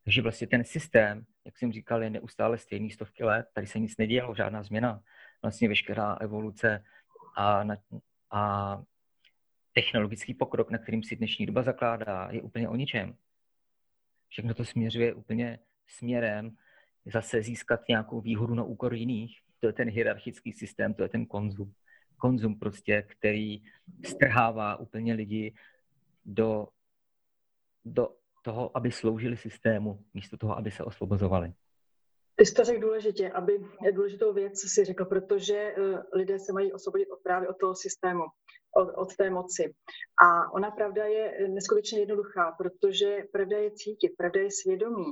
Takže 0.07 0.23
vlastně 0.23 0.47
ten 0.47 0.65
systém, 0.65 1.27
jak 1.45 1.59
jsem 1.59 1.73
říkal, 1.73 2.03
je 2.03 2.11
neustále 2.11 2.59
stejný 2.59 2.91
stovky 2.91 3.25
let, 3.25 3.47
tady 3.55 3.67
se 3.67 3.79
nic 3.79 3.97
nedělo, 3.97 4.35
žádná 4.35 4.63
změna. 4.63 5.03
Vlastně 5.43 5.69
veškerá 5.69 6.15
evoluce 6.15 6.85
a, 7.37 7.65
na, 7.65 7.77
a 8.31 8.83
technologický 9.73 10.35
pokrok, 10.35 10.71
na 10.71 10.79
kterým 10.79 11.03
si 11.03 11.17
dnešní 11.17 11.47
doba 11.47 11.63
zakládá, 11.63 12.29
je 12.31 12.43
úplně 12.43 12.69
o 12.69 12.77
ničem. 12.77 13.17
Všechno 14.29 14.55
to 14.55 14.65
směřuje 14.65 15.15
úplně 15.15 15.59
směrem 15.87 16.57
zase 17.07 17.43
získat 17.43 17.81
nějakou 17.89 18.21
výhodu 18.21 18.55
na 18.55 18.63
úkor 18.63 18.95
jiných. 18.95 19.41
To 19.61 19.67
je 19.67 19.73
ten 19.73 19.89
hierarchický 19.89 20.53
systém, 20.53 20.95
to 20.95 21.03
je 21.03 21.09
ten 21.09 21.27
konzum. 21.27 21.73
Konzum 22.17 22.59
prostě, 22.59 23.03
který 23.03 23.63
strhává 24.05 24.77
úplně 24.77 25.15
lidi 25.15 25.55
do, 26.25 26.69
do 27.85 28.17
toho, 28.47 28.71
aby 28.77 28.93
sloužili 28.93 29.37
systému, 29.37 29.99
místo 30.15 30.37
toho, 30.37 30.59
aby 30.59 30.71
se 30.71 30.85
osvobozovali. 30.85 31.53
Ty 32.37 32.47
jsi 32.47 32.55
to 32.55 32.65
řekl 32.65 32.81
důležitě, 32.81 33.31
aby 33.31 33.53
důležitou 33.93 34.33
věc 34.33 34.53
si 34.75 34.85
řekl, 34.85 35.05
protože 35.05 35.57
eh, 35.57 36.03
lidé 36.13 36.39
se 36.39 36.53
mají 36.53 36.73
osvobodit 36.73 37.09
od 37.11 37.23
právě 37.23 37.49
od 37.49 37.57
toho 37.61 37.75
systému, 37.75 38.25
od, 38.77 38.89
od 38.95 39.17
té 39.17 39.31
moci. 39.31 39.75
A 40.27 40.53
ona 40.53 40.71
pravda 40.71 41.05
je 41.05 41.49
neskutečně 41.49 41.99
jednoduchá, 42.01 42.53
protože 42.59 43.23
pravda 43.33 43.59
je 43.59 43.71
cítit, 43.71 44.17
pravda 44.19 44.41
je 44.41 44.51
svědomí 44.51 45.11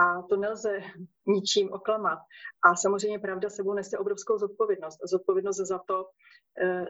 a 0.00 0.22
to 0.22 0.36
nelze 0.36 0.78
ničím 1.26 1.72
oklamat. 1.72 2.18
A 2.64 2.76
samozřejmě 2.76 3.18
pravda 3.18 3.50
sebou 3.50 3.74
nese 3.74 3.98
obrovskou 3.98 4.38
zodpovědnost. 4.38 4.98
Zodpovědnost 5.10 5.56
za 5.56 5.78
to, 5.78 6.04
eh, 6.62 6.86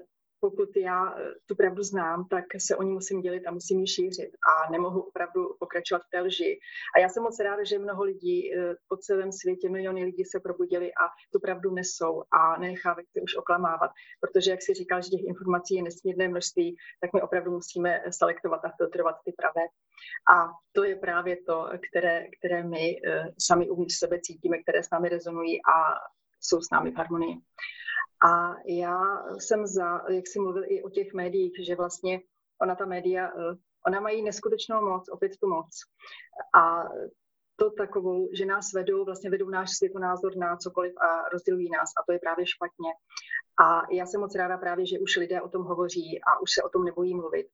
pokud 0.50 0.76
já 0.76 1.14
eh, 1.18 1.33
tu 1.46 1.54
pravdu 1.54 1.83
znám, 1.83 2.28
tak 2.28 2.44
se 2.59 2.76
o 2.76 2.83
ní 2.83 2.92
musím 2.92 3.20
dělit 3.20 3.46
a 3.46 3.50
musím 3.50 3.80
ji 3.80 3.87
šířit 3.87 4.30
a 4.50 4.70
nemohu 4.70 5.00
opravdu 5.00 5.40
pokračovat 5.61 6.02
v 6.02 6.11
té 6.11 6.20
lži. 6.20 6.59
A 6.96 6.98
já 6.98 7.09
jsem 7.09 7.22
moc 7.22 7.38
ráda, 7.40 7.64
že 7.64 7.78
mnoho 7.78 8.02
lidí 8.02 8.54
eh, 8.54 8.74
po 8.88 8.96
celém 8.96 9.33
světě, 9.33 9.68
miliony 9.68 10.04
lidí 10.04 10.24
se 10.24 10.40
probudili 10.40 10.88
a 10.92 11.04
tu 11.33 11.40
pravdu 11.40 11.70
nesou 11.70 12.22
a 12.30 12.59
nenechávají 12.61 13.07
se 13.12 13.20
už 13.20 13.37
oklamávat. 13.37 13.90
Protože, 14.20 14.50
jak 14.50 14.62
si 14.62 14.74
říkal, 14.74 15.02
že 15.02 15.11
těch 15.11 15.24
informací 15.24 15.74
je 15.74 15.83
nesmírné 15.83 16.28
množství, 16.28 16.76
tak 17.00 17.12
my 17.14 17.22
opravdu 17.22 17.50
musíme 17.50 18.02
selektovat 18.11 18.64
a 18.64 18.72
filtrovat 18.76 19.16
ty 19.24 19.33
pravé. 19.33 19.64
A 20.37 20.50
to 20.72 20.85
je 20.85 20.96
právě 20.96 21.37
to, 21.46 21.68
které, 21.88 22.24
které 22.38 22.62
my 22.62 22.96
eh, 23.07 23.24
sami 23.38 23.70
uvnitř 23.70 23.94
sebe 23.98 24.20
cítíme, 24.22 24.59
které 24.59 24.83
s 24.83 24.90
námi 24.90 25.09
rezonují 25.09 25.61
a 25.74 25.76
jsou 26.40 26.61
s 26.61 26.70
námi 26.70 26.90
v 26.90 26.96
harmonii. 26.96 27.35
A 28.24 28.54
já 28.66 29.24
jsem 29.38 29.66
za, 29.66 30.02
jak 30.08 30.26
jsi 30.26 30.40
mluvil 30.40 30.64
i 30.66 30.82
o 30.82 30.90
těch 30.90 31.14
médiích, 31.14 31.52
že 31.66 31.76
vlastně 31.76 32.20
ona 32.62 32.74
ta 32.74 32.87
média, 32.87 33.28
eh, 33.28 33.56
ona 33.87 34.00
mají 34.00 34.22
neskutečnou 34.22 34.88
moc, 34.88 35.08
opět 35.08 35.32
tu 35.40 35.48
moc. 35.48 35.68
A 36.54 36.84
to 37.56 37.70
takovou, 37.70 38.28
že 38.32 38.46
nás 38.46 38.72
vedou, 38.72 39.04
vlastně 39.04 39.30
vedou 39.30 39.48
náš 39.48 39.70
světonázor 39.70 40.37
na 40.37 40.56
cokoliv 40.56 40.94
a 40.96 41.28
rozdělují 41.28 41.70
nás 41.70 41.90
a 42.00 42.04
to 42.06 42.12
je 42.12 42.18
právě 42.18 42.46
špatně. 42.46 42.90
A 43.64 43.82
já 43.92 44.06
jsem 44.06 44.20
moc 44.20 44.34
ráda 44.34 44.58
právě, 44.58 44.87
že 44.87 44.98
už 44.98 45.16
lidé 45.16 45.42
o 45.42 45.48
tom 45.48 45.62
hovoří 45.62 46.20
a 46.20 46.40
už 46.42 46.50
se 46.50 46.62
o 46.62 46.68
tom 46.68 46.84
nebojí 46.84 47.14
mluvit, 47.14 47.46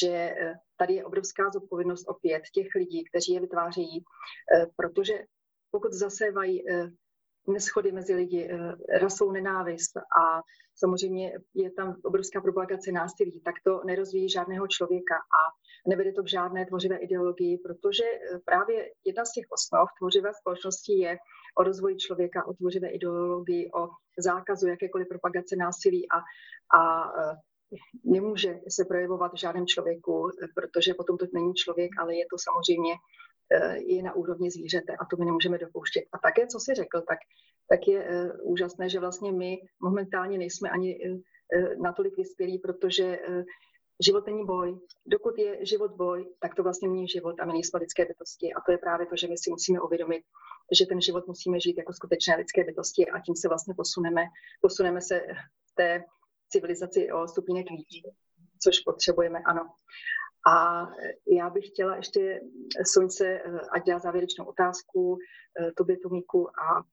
že 0.00 0.12
eh, 0.12 0.54
tady 0.76 0.94
je 0.94 1.04
obrovská 1.04 1.50
zodpovědnost 1.50 2.08
opět 2.08 2.42
těch 2.54 2.66
lidí, 2.76 3.04
kteří 3.04 3.32
je 3.32 3.40
vytvářejí, 3.40 4.04
eh, 4.54 4.66
protože 4.76 5.14
pokud 5.70 5.92
zasévají 5.92 6.70
eh, 6.70 6.90
neschody 7.46 7.92
mezi 7.92 8.14
lidi, 8.14 8.48
rasou 9.00 9.32
nenávist 9.32 9.96
a 9.96 10.42
samozřejmě 10.74 11.32
je 11.54 11.70
tam 11.70 11.96
obrovská 12.04 12.40
propagace 12.40 12.92
násilí, 12.92 13.40
tak 13.40 13.54
to 13.64 13.80
nerozvíjí 13.84 14.28
žádného 14.28 14.66
člověka 14.68 15.14
a 15.16 15.40
nevede 15.88 16.12
to 16.12 16.22
k 16.22 16.28
žádné 16.28 16.66
tvořivé 16.66 16.96
ideologii, 16.96 17.58
protože 17.58 18.04
právě 18.44 18.90
jedna 19.04 19.24
z 19.24 19.32
těch 19.32 19.44
osnov 19.50 19.88
tvořivé 19.98 20.30
společnosti 20.40 20.92
je 20.98 21.16
o 21.58 21.62
rozvoji 21.62 21.96
člověka, 21.96 22.46
o 22.46 22.52
tvořivé 22.54 22.88
ideologii, 22.88 23.70
o 23.72 23.88
zákazu 24.18 24.68
jakékoliv 24.68 25.08
propagace 25.08 25.56
násilí 25.56 26.06
a, 26.10 26.18
a 26.78 27.12
nemůže 28.04 28.60
se 28.68 28.84
projevovat 28.84 29.32
v 29.32 29.40
žádném 29.40 29.66
člověku, 29.66 30.30
protože 30.54 30.94
potom 30.94 31.18
to 31.18 31.26
není 31.34 31.54
člověk, 31.54 31.90
ale 31.98 32.14
je 32.14 32.24
to 32.30 32.36
samozřejmě 32.38 32.94
eh, 33.52 33.78
je 33.78 34.02
na 34.02 34.14
úrovni 34.14 34.50
zvířete 34.50 34.96
a 34.96 35.04
to 35.04 35.16
my 35.16 35.24
nemůžeme 35.24 35.58
dopouštět. 35.58 36.04
A 36.12 36.18
také, 36.18 36.46
co 36.46 36.60
jsi 36.60 36.74
řekl, 36.74 37.00
tak, 37.08 37.18
tak 37.68 37.88
je 37.88 38.08
uh, 38.08 38.52
úžasné, 38.52 38.88
že 38.88 39.00
vlastně 39.00 39.32
my 39.32 39.56
momentálně 39.82 40.38
nejsme 40.38 40.70
ani 40.70 41.10
uh, 41.10 41.18
natolik 41.82 42.16
vyspělí, 42.16 42.58
protože 42.58 43.18
život 44.02 44.26
není 44.26 44.44
boj. 44.44 44.78
Dokud 45.06 45.38
je 45.38 45.66
život 45.66 45.92
boj, 45.92 46.34
tak 46.40 46.54
to 46.54 46.62
vlastně 46.62 46.88
není 46.88 47.08
život 47.08 47.40
a 47.40 47.44
my 47.44 47.52
nejsme 47.52 47.80
lidské 47.80 48.04
bytosti. 48.04 48.52
A 48.54 48.60
to 48.60 48.72
je 48.72 48.78
právě 48.78 49.06
to, 49.06 49.16
že 49.16 49.28
my 49.28 49.38
si 49.38 49.50
musíme 49.50 49.80
uvědomit, 49.80 50.22
že 50.78 50.86
ten 50.86 51.00
život 51.00 51.26
musíme 51.26 51.60
žít 51.60 51.78
jako 51.78 51.92
skutečné 51.92 52.36
lidské 52.36 52.64
bytosti 52.64 53.06
a 53.06 53.20
tím 53.20 53.36
se 53.36 53.48
vlastně 53.48 53.74
posuneme, 53.76 54.22
posuneme 54.60 55.00
se 55.00 55.20
v 55.70 55.74
té 55.74 56.04
civilizaci 56.48 57.12
o 57.12 57.28
stupínek 57.28 57.66
lidí, 57.70 58.02
což 58.62 58.80
potřebujeme, 58.80 59.38
ano. 59.46 59.62
A 60.46 60.86
já 61.36 61.50
bych 61.50 61.66
chtěla 61.66 61.96
ještě 61.96 62.40
Sonce, 62.86 63.42
ať 63.72 63.86
dá 63.86 63.98
závěrečnou 63.98 64.44
otázku, 64.44 65.18
tobě, 65.76 65.96
Tomíku, 65.98 66.48
a 66.48 66.84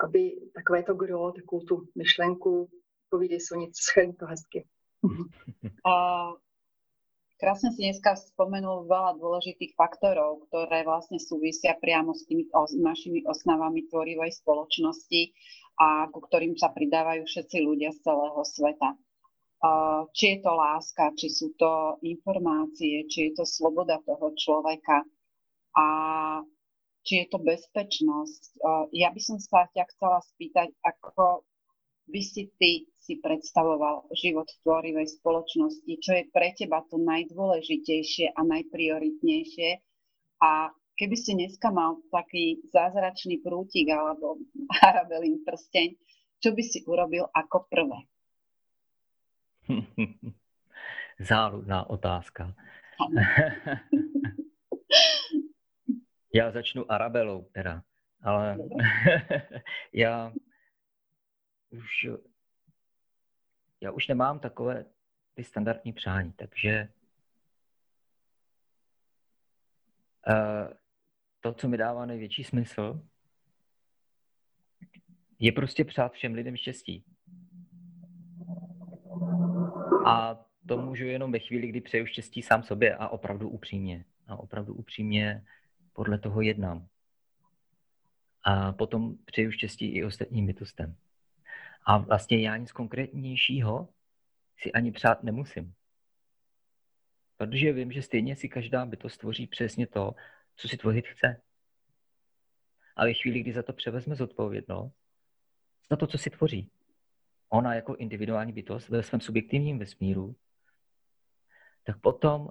aby 0.00 0.36
takové 0.54 0.82
to 0.82 0.94
gro, 0.94 1.32
takovou 1.32 1.60
tu 1.60 1.82
myšlenku, 1.94 2.68
povídej 3.10 3.40
Sonic, 3.40 3.76
schrň 3.76 4.12
to 4.12 4.26
hezky. 4.26 4.66
A 5.86 5.94
krásne 7.38 7.70
si 7.70 7.86
dneska 7.86 8.18
spomenul 8.18 8.90
veľa 8.90 9.14
dôležitých 9.18 9.78
faktorov, 9.78 10.50
ktoré 10.50 10.82
vlastne 10.82 11.22
súvisia 11.22 11.78
priamo 11.78 12.12
s 12.12 12.26
tými 12.26 12.50
s 12.50 12.74
našimi 12.74 13.22
osnávami 13.22 13.86
tvorivej 13.86 14.34
spoločnosti 14.42 15.22
a 15.78 16.10
ku 16.10 16.18
ktorým 16.18 16.58
sa 16.58 16.74
pridávajú 16.74 17.22
všetci 17.22 17.62
ľudia 17.62 17.94
z 17.94 18.02
celého 18.02 18.42
sveta. 18.42 18.98
Či 20.14 20.24
je 20.30 20.38
to 20.38 20.52
láska, 20.54 21.10
či 21.18 21.26
sú 21.26 21.50
to 21.58 21.98
informácie, 22.06 23.02
či 23.10 23.30
je 23.30 23.42
to 23.42 23.44
sloboda 23.44 23.98
toho 24.06 24.30
človeka 24.38 25.02
a 25.74 25.86
či 27.02 27.24
je 27.24 27.26
to 27.26 27.38
bezpečnosť. 27.42 28.62
Ja 28.94 29.10
by 29.10 29.20
som 29.22 29.42
sa 29.42 29.66
ťa 29.74 29.84
chcela 29.90 30.22
spýtať, 30.22 30.70
ako 30.86 31.42
by 32.08 32.20
si 32.24 32.48
ty 32.56 32.88
si 32.96 33.20
predstavoval 33.20 34.08
život 34.16 34.48
v 34.48 34.60
tvorivej 34.64 35.08
spoločnosti, 35.20 35.92
čo 36.00 36.10
je 36.16 36.24
pre 36.32 36.56
teba 36.56 36.80
to 36.88 36.96
najdôležitejšie 36.96 38.32
a 38.32 38.40
najprioritnejšie 38.44 39.70
a 40.40 40.72
keby 40.96 41.16
si 41.16 41.36
dneska 41.36 41.68
mal 41.68 42.00
taký 42.08 42.64
zázračný 42.72 43.44
prútik 43.44 43.92
alebo 43.92 44.40
arabelín 44.88 45.44
prsteň, 45.44 45.98
čo 46.40 46.54
by 46.54 46.62
si 46.64 46.80
urobil 46.86 47.28
ako 47.34 47.68
prvé? 47.68 48.06
Záludná 51.18 51.90
otázka. 51.90 52.54
já 56.34 56.50
začnu 56.50 56.92
Arabelou 56.92 57.42
teda, 57.52 57.82
ale 58.22 58.58
já 59.92 60.32
už 61.70 62.06
já 63.80 63.92
už 63.92 64.08
nemám 64.08 64.40
takové 64.40 64.84
ty 65.34 65.44
standardní 65.44 65.92
přání, 65.92 66.32
takže 66.32 66.88
uh, 70.28 70.72
to, 71.40 71.54
co 71.54 71.68
mi 71.68 71.76
dává 71.76 72.06
největší 72.06 72.44
smysl, 72.44 73.02
je 75.38 75.52
prostě 75.52 75.84
přát 75.84 76.12
všem 76.12 76.34
lidem 76.34 76.56
štěstí. 76.56 77.04
A 80.06 80.44
to 80.68 80.78
můžu 80.78 81.04
jenom 81.04 81.32
ve 81.32 81.38
chvíli, 81.38 81.68
kdy 81.68 81.80
přeju 81.80 82.06
štěstí 82.06 82.42
sám 82.42 82.62
sobě 82.62 82.96
a 82.96 83.08
opravdu 83.08 83.48
upřímně. 83.48 84.04
A 84.26 84.36
opravdu 84.36 84.74
upřímně 84.74 85.44
podle 85.92 86.18
toho 86.18 86.40
jednám. 86.40 86.86
A 88.44 88.72
potom 88.72 89.16
přeju 89.24 89.50
štěstí 89.50 89.86
i 89.86 90.04
ostatním 90.04 90.46
bytostem. 90.46 90.96
A 91.84 91.98
vlastně 91.98 92.40
já 92.40 92.56
nic 92.56 92.72
konkrétnějšího 92.72 93.88
si 94.58 94.72
ani 94.72 94.92
přát 94.92 95.22
nemusím. 95.22 95.74
Protože 97.36 97.72
vím, 97.72 97.92
že 97.92 98.02
stejně 98.02 98.36
si 98.36 98.48
každá 98.48 98.86
bytost 98.86 99.20
tvoří 99.20 99.46
přesně 99.46 99.86
to, 99.86 100.14
co 100.56 100.68
si 100.68 100.76
tvořit 100.76 101.06
chce. 101.06 101.40
A 102.96 103.04
ve 103.04 103.14
chvíli, 103.14 103.40
kdy 103.40 103.52
za 103.52 103.62
to 103.62 103.72
převezme 103.72 104.14
zodpovědnost, 104.14 104.94
za 105.90 105.96
to, 105.96 106.06
co 106.06 106.18
si 106.18 106.30
tvoří, 106.30 106.70
ona 107.48 107.74
jako 107.74 107.96
individuální 107.96 108.52
bytost 108.52 108.88
ve 108.88 109.02
svém 109.02 109.20
subjektivním 109.20 109.78
vesmíru, 109.78 110.36
tak 111.84 112.00
potom 112.00 112.48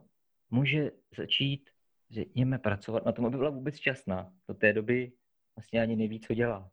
může 0.50 0.92
začít, 1.18 1.70
řekněme, 2.12 2.60
pracovat 2.60 3.06
na 3.06 3.12
tom, 3.12 3.26
aby 3.26 3.38
byla 3.38 3.50
vůbec 3.50 3.76
šťastná. 3.76 4.34
Do 4.48 4.54
té 4.54 4.74
doby 4.74 5.12
vlastně 5.56 5.82
ani 5.82 5.96
neví, 5.96 6.20
co 6.20 6.34
dělá. 6.34 6.72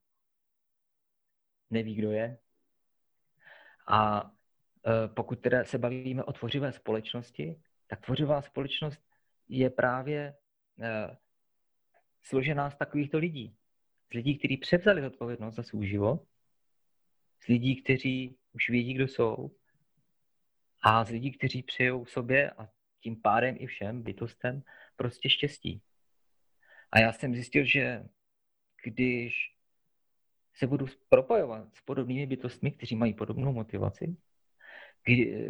Neví, 1.71 1.95
kdo 1.95 2.13
je. 2.13 2.39
A 3.87 4.31
e, 4.87 5.09
pokud 5.09 5.41
teda 5.41 5.65
se 5.65 5.79
bavíme 5.79 6.25
o 6.25 6.33
tvořivé 6.33 6.73
společnosti, 6.73 7.61
tak 7.87 8.01
tvořivá 8.01 8.43
společnost 8.43 9.01
je 9.49 9.71
právě 9.71 10.37
e, 10.81 11.17
složená 12.23 12.71
z 12.71 12.77
takovýchto 12.77 13.19
lidí. 13.19 13.57
Z 14.11 14.15
lidí, 14.15 14.39
kteří 14.39 14.57
převzali 14.57 15.07
odpovědnost 15.07 15.55
za 15.55 15.63
svůj 15.63 15.87
život, 15.87 16.27
z 17.45 17.47
lidí, 17.47 17.83
kteří 17.83 18.37
už 18.53 18.71
vědí, 18.71 18.95
kdo 18.95 19.09
jsou, 19.09 19.51
a 20.83 21.05
z 21.05 21.11
lidí, 21.11 21.33
kteří 21.33 21.63
přejou 21.63 22.07
sobě 22.07 22.51
a 22.51 22.69
tím 23.01 23.23
pádem 23.23 23.57
i 23.59 23.67
všem 23.67 24.03
bytostem 24.03 24.63
prostě 24.97 25.31
štěstí. 25.31 25.83
A 26.93 27.01
já 27.01 27.13
jsem 27.13 27.35
zjistil, 27.35 27.65
že 27.65 28.05
když 28.85 29.55
se 30.55 30.67
budu 30.67 30.87
propojovat 31.09 31.75
s 31.75 31.81
podobnými 31.81 32.27
bytostmi, 32.27 32.71
kteří 32.71 32.97
mají 32.97 33.15
podobnou 33.15 33.53
motivaci, 33.53 34.17
kdy, 35.05 35.49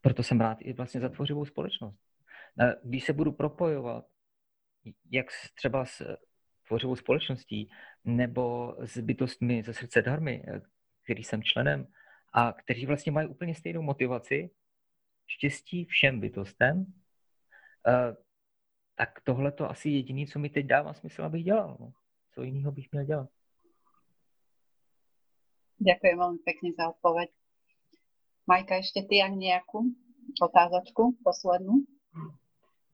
proto 0.00 0.22
jsem 0.22 0.40
rád 0.40 0.58
i 0.60 0.72
vlastně 0.72 1.00
za 1.00 1.08
tvořivou 1.08 1.44
společnost. 1.44 1.98
Když 2.82 3.04
se 3.04 3.12
budu 3.12 3.32
propojovat 3.32 4.06
jak 5.10 5.26
třeba 5.54 5.84
s 5.84 6.16
tvořivou 6.66 6.96
společností 6.96 7.70
nebo 8.04 8.76
s 8.78 8.98
bytostmi 8.98 9.62
ze 9.62 9.74
srdce 9.74 10.02
darmy, 10.02 10.44
který 11.12 11.24
jsem 11.24 11.42
členem 11.42 11.86
a 12.32 12.52
kteří 12.52 12.86
vlastně 12.86 13.12
mají 13.12 13.28
úplně 13.28 13.54
stejnou 13.54 13.82
motivaci, 13.82 14.50
štěstí 15.26 15.84
všem 15.84 16.20
bytostem, 16.20 16.86
eh, 17.88 18.16
tak 18.94 19.20
tohle 19.20 19.52
to 19.52 19.70
asi 19.70 19.88
jediné, 19.88 20.26
co 20.26 20.38
mi 20.38 20.48
teď 20.48 20.66
dává 20.66 20.94
smysl, 20.94 21.22
abych 21.22 21.44
dělal. 21.44 21.76
No. 21.80 21.92
Co 22.34 22.42
jiného 22.42 22.72
bych 22.72 22.92
měl 22.92 23.04
dělat? 23.04 23.28
Ďakujem 25.82 26.14
veľmi 26.14 26.40
pekne 26.46 26.70
za 26.78 26.94
odpoveď. 26.94 27.28
Majka, 28.46 28.78
ešte 28.78 29.02
ty 29.02 29.18
jak 29.18 29.34
nejakú 29.34 29.90
otázočku, 30.38 31.18
poslednú? 31.26 31.82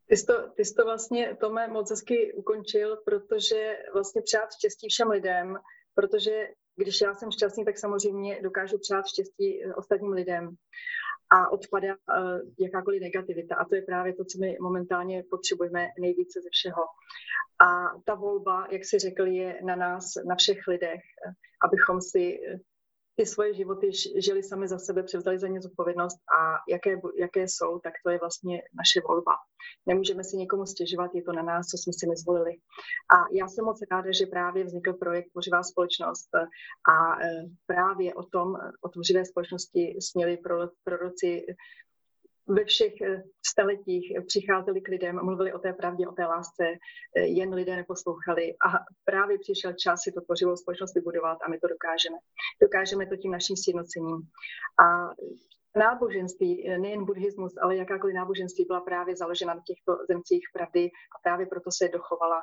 Ty 0.09 0.17
jsi, 0.17 0.27
to, 0.27 0.51
ty 0.57 0.65
jsi 0.65 0.75
to 0.75 0.85
vlastně, 0.85 1.37
Tome, 1.37 1.69
moc 1.69 1.91
hezky 1.91 2.33
ukončil, 2.33 2.97
protože 2.97 3.79
vlastně 3.93 4.23
přát 4.23 4.49
štěstí 4.53 4.89
všem 4.89 5.09
lidem, 5.09 5.59
protože 5.95 6.49
když 6.79 7.01
já 7.01 7.15
jsem 7.15 7.31
šťastný, 7.31 7.65
tak 7.65 7.79
samozřejmě 7.79 8.43
dokážu 8.43 8.79
přát 8.79 9.07
štěstí 9.07 9.65
eh, 9.65 9.75
ostatním 9.75 10.13
lidem 10.13 10.57
a 11.31 11.53
odpadá 11.53 11.89
uh, 11.89 12.41
jakákoliv 12.59 13.03
negativita. 13.03 13.57
A 13.57 13.65
to 13.65 13.75
je 13.75 13.83
právě 13.83 14.15
to, 14.15 14.25
co 14.25 14.39
my 14.39 14.57
momentálně 14.61 15.25
potřebujeme 15.31 15.89
nejvíce 16.01 16.41
ze 16.41 16.49
všeho. 16.53 16.83
A 17.61 17.99
ta 18.05 18.15
volba, 18.15 18.67
jak 18.71 18.85
si 18.85 18.99
řekl, 18.99 19.27
je 19.27 19.61
na 19.65 19.77
nás, 19.77 20.05
na 20.29 20.37
všech 20.37 20.59
lidech, 20.69 21.01
abychom 21.65 22.01
si 22.01 22.39
ty 23.19 23.27
svoje 23.27 23.55
životy 23.55 23.91
žili 24.17 24.43
sami 24.43 24.69
za 24.69 24.79
sebe, 24.79 25.03
převzali 25.03 25.39
za 25.39 25.49
ně 25.49 25.61
zodpovědnost 25.61 26.19
a 26.39 26.39
jaké, 26.69 27.01
jaké 27.21 27.43
jsou, 27.43 27.79
tak 27.79 27.93
to 28.05 28.11
je 28.11 28.19
vlastně 28.19 28.63
naše 28.75 29.01
volba. 29.09 29.33
Nemůžeme 29.87 30.25
si 30.25 30.37
někomu 30.37 30.67
stěžovat, 30.67 31.11
je 31.15 31.23
to 31.23 31.33
na 31.33 31.43
nás, 31.43 31.67
co 31.67 31.77
jsme 31.79 31.93
si 31.93 32.07
nezvolili. 32.07 32.51
A 33.15 33.17
já 33.33 33.49
jsem 33.49 33.65
moc 33.65 33.79
ráda, 33.91 34.13
že 34.13 34.27
právě 34.27 34.65
vznikl 34.65 34.93
projekt 34.93 35.31
Tvořivá 35.33 35.63
společnost 35.63 36.31
a 36.95 37.23
e, 37.23 37.45
právě 37.67 38.15
o 38.15 38.23
tom, 38.23 38.55
o 38.83 38.89
tvořivé 38.89 39.25
společnosti 39.25 39.99
směli 40.01 40.39
proroci 40.85 41.47
ve 42.49 42.65
všech 42.65 43.01
eh, 43.01 43.23
staletích 43.47 44.13
přicházeli 44.27 44.81
k 44.81 44.89
lidem, 44.89 45.25
mluvili 45.25 45.53
o 45.53 45.59
té 45.59 45.73
pravdě, 45.73 46.09
o 46.09 46.13
té 46.13 46.25
lásce, 46.27 46.65
eh, 47.17 47.21
jen 47.21 47.55
lidé 47.55 47.77
neposlouchali 47.77 48.53
a 48.53 48.69
právě 49.05 49.39
přišel 49.39 49.73
čas 49.73 50.01
si 50.03 50.13
to 50.13 50.21
tvořivou 50.21 50.57
společnost 50.57 50.95
vybudovat 50.95 51.39
a 51.43 51.51
my 51.51 51.59
to 51.59 51.69
dokážeme. 51.69 52.19
Dokážeme 52.63 53.07
to 53.07 53.17
tím 53.17 53.33
naším 53.33 53.57
sjednocením. 53.57 54.17
A 54.83 54.85
náboženství, 55.79 56.69
eh, 56.69 56.79
nejen 56.79 57.05
buddhismus, 57.05 57.55
ale 57.63 57.77
jakákoliv 57.77 58.15
náboženství 58.15 58.65
byla 58.65 58.81
právě 58.81 59.17
založena 59.17 59.55
na 59.55 59.63
těchto 59.67 59.99
zemcích 60.11 60.45
pravdy 60.53 60.91
a 60.91 61.17
právě 61.23 61.47
proto 61.47 61.71
se 61.71 61.89
dochovala. 61.89 62.41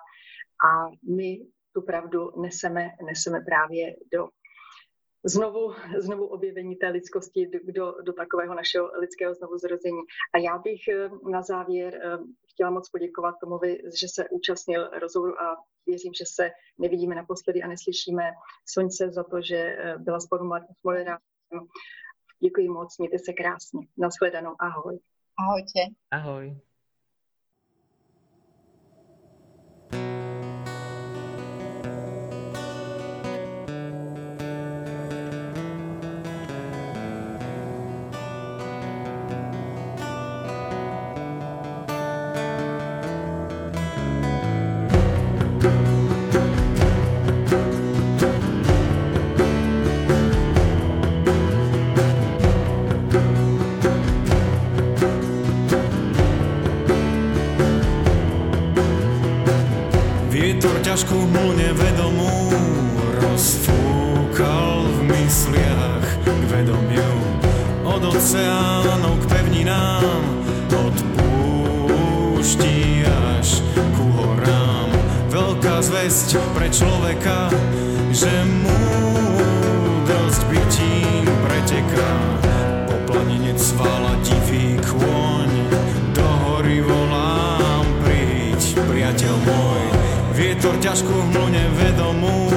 A 0.67 0.89
my 1.15 1.47
tu 1.73 1.81
pravdu 1.81 2.41
neseme, 2.41 2.89
neseme 3.05 3.41
právě 3.41 3.95
do 4.13 4.27
znovu, 5.25 5.73
znovu 5.97 6.25
objevení 6.25 6.75
té 6.75 6.89
lidskosti 6.89 7.49
do, 7.63 7.95
do 8.01 8.13
takového 8.13 8.55
našeho 8.55 8.91
lidského 8.99 9.33
znovu 9.33 9.57
zrození. 9.57 10.01
A 10.33 10.37
já 10.37 10.57
bych 10.57 10.87
eh, 10.87 11.09
na 11.31 11.41
závěr 11.41 11.95
eh, 11.95 12.17
chtěla 12.51 12.69
moc 12.69 12.89
poděkovat 12.89 13.35
tomu, 13.41 13.59
že 13.99 14.07
se 14.07 14.29
účastnil 14.29 14.89
rozhovoru 14.89 15.41
a 15.41 15.55
věřím, 15.87 16.13
že 16.13 16.25
se 16.27 16.51
nevidíme 16.77 17.15
naposledy 17.15 17.61
a 17.63 17.67
neslyšíme 17.67 18.23
Sonce 18.65 19.11
za 19.11 19.23
to, 19.23 19.41
že 19.41 19.57
eh, 19.57 19.97
byla 19.97 20.19
spolu 20.19 20.51
moderátorem. 20.83 21.67
Děkuji 22.39 22.69
moc, 22.69 22.97
mějte 22.97 23.19
se 23.19 23.33
krásně. 23.33 23.87
Naschledanou, 23.97 24.55
ahoj. 24.59 24.99
Ahojte. 25.39 25.95
Ahoj. 26.11 26.57
Od 68.35 68.83
oceánov 68.83 69.15
k 69.23 69.25
pevninám 69.31 70.23
od 70.75 70.95
púšti 71.15 73.07
až 73.07 73.63
ku 73.95 74.03
horám. 74.11 74.91
Veľká 75.31 75.79
zväzť 75.79 76.43
pre 76.51 76.67
človeka 76.67 77.47
že 78.11 78.31
múdrosť 78.63 80.41
bytím 80.51 81.23
preteká. 81.47 82.11
Po 82.91 82.95
planine 83.07 83.55
cvala 83.55 84.19
divý 84.23 84.79
kôň 84.83 85.51
do 86.11 86.27
hory 86.27 86.83
volám 86.83 87.87
príď 88.03 88.61
priateľ 88.83 89.35
môj. 89.47 89.83
Vietor 90.35 90.75
ťažkú 90.83 91.11
hmlu 91.11 91.45
nevedomú 91.55 92.51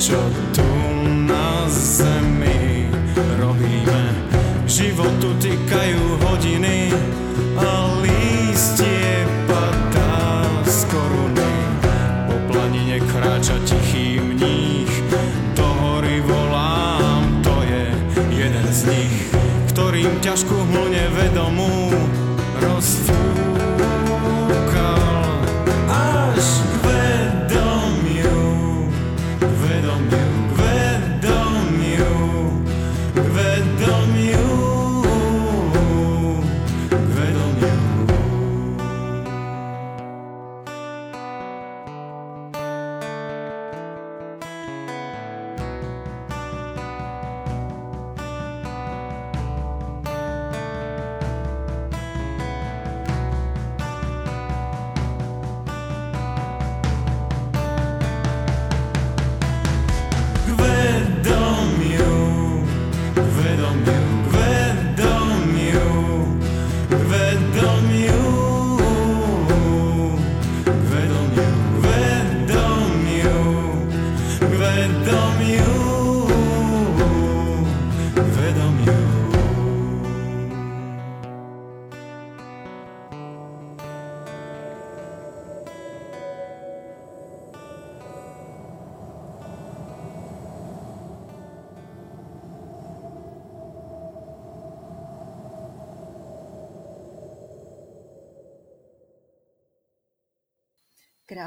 čo 0.00 0.16
tu 0.56 0.64
na 1.28 1.68
zemi 1.68 2.88
robíme. 3.36 4.16
život 4.64 5.20
utíkají 5.20 5.94
hodiny, 6.24 6.88
ale 7.56 7.89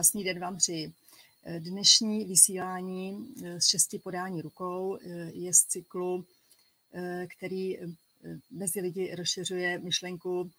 Krásný 0.03 0.23
den 0.23 0.39
vám 0.39 0.57
přeji. 0.57 0.93
Dnešní 1.59 2.25
vysílání 2.25 3.33
eh, 3.43 3.61
z 3.61 3.67
šesti 3.67 3.99
podání 3.99 4.41
rukou 4.41 4.97
eh, 4.97 5.31
je 5.33 5.53
z 5.53 5.57
cyklu, 5.57 6.25
eh, 6.93 7.27
který 7.37 7.77
mezi 8.51 8.81
lidi 8.81 9.15
rozšiřuje 9.15 9.79
myšlenku 9.79 10.51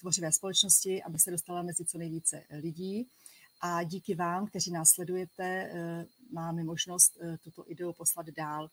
tvořivé 0.00 0.32
společnosti, 0.32 1.02
aby 1.02 1.18
se 1.18 1.30
dostala 1.30 1.62
mezi 1.62 1.84
co 1.84 1.98
nejvíce 1.98 2.44
lidí. 2.50 3.06
A 3.60 3.82
díky 3.82 4.14
vám, 4.14 4.46
kteří 4.46 4.70
nás 4.70 4.88
sledujete, 4.90 5.72
máme 6.32 6.64
možnost 6.64 7.18
tuto 7.44 7.70
ideu 7.70 7.92
poslat 7.92 8.26
dál 8.26 8.70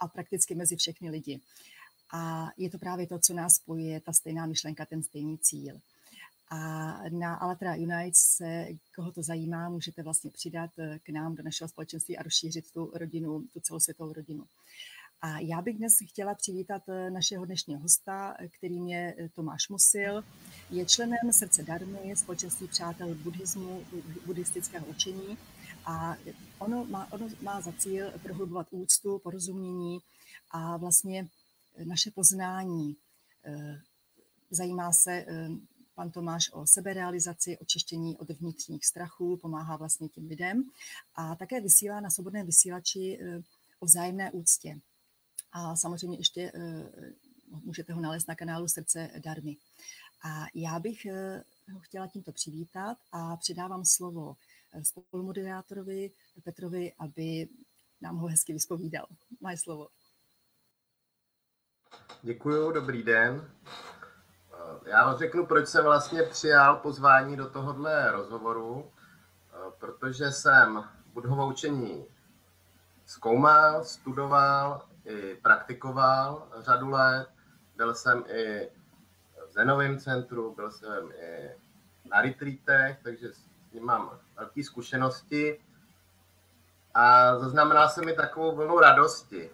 a 0.00 0.08
prakticky 0.08 0.54
mezi 0.54 0.76
všechny 0.76 1.10
lidi. 1.10 1.40
A 2.12 2.48
je 2.56 2.70
to 2.70 2.78
právě 2.78 3.06
to, 3.06 3.18
co 3.18 3.34
nás 3.34 3.54
spojuje, 3.54 4.00
ta 4.00 4.12
stejná 4.12 4.46
myšlenka, 4.46 4.86
ten 4.86 5.02
stejný 5.02 5.38
cíl. 5.38 5.80
A 6.48 6.58
na 7.10 7.34
Alatra 7.34 7.74
United 7.74 8.16
se, 8.16 8.66
koho 8.96 9.12
to 9.12 9.22
zajímá, 9.22 9.68
můžete 9.68 10.02
vlastně 10.02 10.30
přidat 10.30 10.70
eh, 10.78 10.98
k 10.98 11.08
nám 11.08 11.34
do 11.34 11.42
našeho 11.42 11.68
společenství 11.68 12.18
a 12.18 12.22
rozšířit 12.22 12.70
tu 12.72 12.90
rodinu, 12.94 13.44
tu 13.52 13.60
celosvětovou 13.60 14.12
rodinu. 14.12 14.44
A 15.20 15.38
já 15.38 15.62
bych 15.62 15.78
dnes 15.78 15.92
chtěla 16.08 16.34
přivítat 16.34 16.82
eh, 16.88 17.10
našeho 17.10 17.44
dnešního 17.44 17.80
hosta, 17.80 18.36
kterým 18.58 18.88
je 18.88 19.16
Tomáš 19.34 19.68
Musil. 19.68 20.24
Je 20.70 20.86
členem 20.86 21.32
Srdce 21.32 21.62
Darmy, 21.62 22.16
společenství 22.16 22.68
přátel 22.68 23.14
buddhismu, 23.14 23.84
buddhistického 24.26 24.86
učení 24.86 25.38
a 25.84 26.16
ono 26.58 26.84
má, 26.84 27.12
ono 27.12 27.28
má 27.42 27.60
za 27.60 27.72
cíl 27.72 28.10
prohlubovat 28.22 28.66
úctu, 28.70 29.18
porozumění 29.18 29.98
a 30.50 30.76
vlastně 30.76 31.28
naše 31.84 32.10
poznání. 32.10 32.96
Eh, 33.44 33.80
zajímá 34.50 34.92
se 34.92 35.12
eh, 35.12 35.48
pan 35.96 36.10
Tomáš 36.10 36.50
o 36.52 36.66
seberealizaci, 36.66 37.58
očištění 37.58 38.16
od 38.18 38.30
vnitřních 38.30 38.86
strachů, 38.86 39.36
pomáhá 39.36 39.76
vlastně 39.76 40.08
těm 40.08 40.26
lidem 40.26 40.64
a 41.14 41.34
také 41.34 41.60
vysílá 41.60 42.00
na 42.00 42.10
svobodném 42.10 42.46
vysílači 42.46 43.18
eh, 43.20 43.42
o 43.80 43.86
vzájemné 43.86 44.30
úctě. 44.30 44.80
A 45.52 45.76
samozřejmě 45.76 46.18
ještě 46.18 46.52
můžete 47.48 47.92
ho 47.92 48.00
nalézt 48.00 48.28
na 48.28 48.34
kanálu 48.34 48.68
Srdce 48.68 49.10
Darmy. 49.24 49.56
A 50.22 50.46
já 50.54 50.78
bych 50.78 51.06
ho 51.72 51.80
chtěla 51.80 52.06
tímto 52.06 52.32
přivítat 52.32 52.98
a 53.12 53.36
předávám 53.36 53.84
slovo 53.84 54.36
spolumoderátorovi 54.82 56.10
Petrovi, 56.44 56.92
aby 56.98 57.48
nám 58.00 58.16
ho 58.16 58.26
hezky 58.26 58.52
vyspovídal. 58.52 59.06
Máš 59.40 59.60
slovo. 59.60 59.88
Děkuju, 62.22 62.72
dobrý 62.72 63.02
den. 63.02 63.50
Já 64.84 65.06
vám 65.06 65.16
řeknu, 65.16 65.46
proč 65.46 65.68
jsem 65.68 65.84
vlastně 65.84 66.22
přijal 66.22 66.76
pozvání 66.76 67.36
do 67.36 67.50
tohohle 67.50 68.12
rozhovoru, 68.12 68.90
protože 69.78 70.32
jsem 70.32 70.84
budhovo 71.12 71.46
učení 71.46 72.06
zkoumal, 73.06 73.84
studoval 73.84 74.82
i 75.04 75.34
praktikoval 75.34 76.48
řadu 76.58 76.90
let. 76.90 77.28
Byl 77.76 77.94
jsem 77.94 78.24
i 78.28 78.70
v 79.48 79.52
Zenovém 79.52 79.98
centru, 79.98 80.54
byl 80.54 80.70
jsem 80.70 81.12
i 81.12 81.50
na 82.10 82.22
retreatech, 82.22 82.98
takže 83.02 83.32
s 83.32 83.40
tím 83.72 83.84
mám 83.84 84.18
velké 84.36 84.64
zkušenosti. 84.64 85.60
A 86.94 87.38
zaznamenal 87.38 87.88
jsem 87.88 88.04
mi 88.04 88.12
takovou 88.12 88.56
vlnu 88.56 88.78
radosti, 88.78 89.50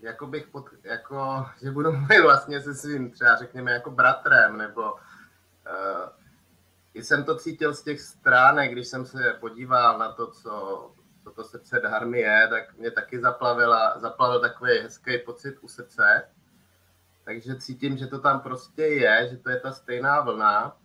jako 0.00 0.26
bych 0.26 0.46
pod, 0.46 0.66
jako, 0.84 1.46
že 1.62 1.70
budu 1.70 1.92
mluvit 1.96 2.20
vlastně 2.20 2.60
se 2.60 2.74
svým 2.74 3.10
třeba 3.10 3.36
řekněme 3.36 3.72
jako 3.72 3.90
bratrem, 3.90 4.56
nebo 4.56 4.92
uh, 4.92 6.08
jsem 6.94 7.24
to 7.24 7.36
cítil 7.36 7.74
z 7.74 7.82
těch 7.82 8.00
stránek, 8.00 8.72
když 8.72 8.88
jsem 8.88 9.06
se 9.06 9.36
podíval 9.40 9.98
na 9.98 10.12
to, 10.12 10.26
co, 10.26 10.90
co 11.24 11.30
to 11.30 11.44
srdce 11.44 11.80
Dharmy 11.80 12.20
je, 12.20 12.48
tak 12.50 12.78
mě 12.78 12.90
taky 12.90 13.20
zaplavila, 13.20 13.98
zaplavil 13.98 14.40
takový 14.40 14.78
hezký 14.78 15.18
pocit 15.18 15.58
u 15.60 15.68
srdce. 15.68 16.28
Takže 17.24 17.56
cítím, 17.56 17.96
že 17.96 18.06
to 18.06 18.18
tam 18.18 18.40
prostě 18.40 18.82
je, 18.82 19.28
že 19.30 19.36
to 19.36 19.50
je 19.50 19.60
ta 19.60 19.72
stejná 19.72 20.20
vlna. 20.20 20.76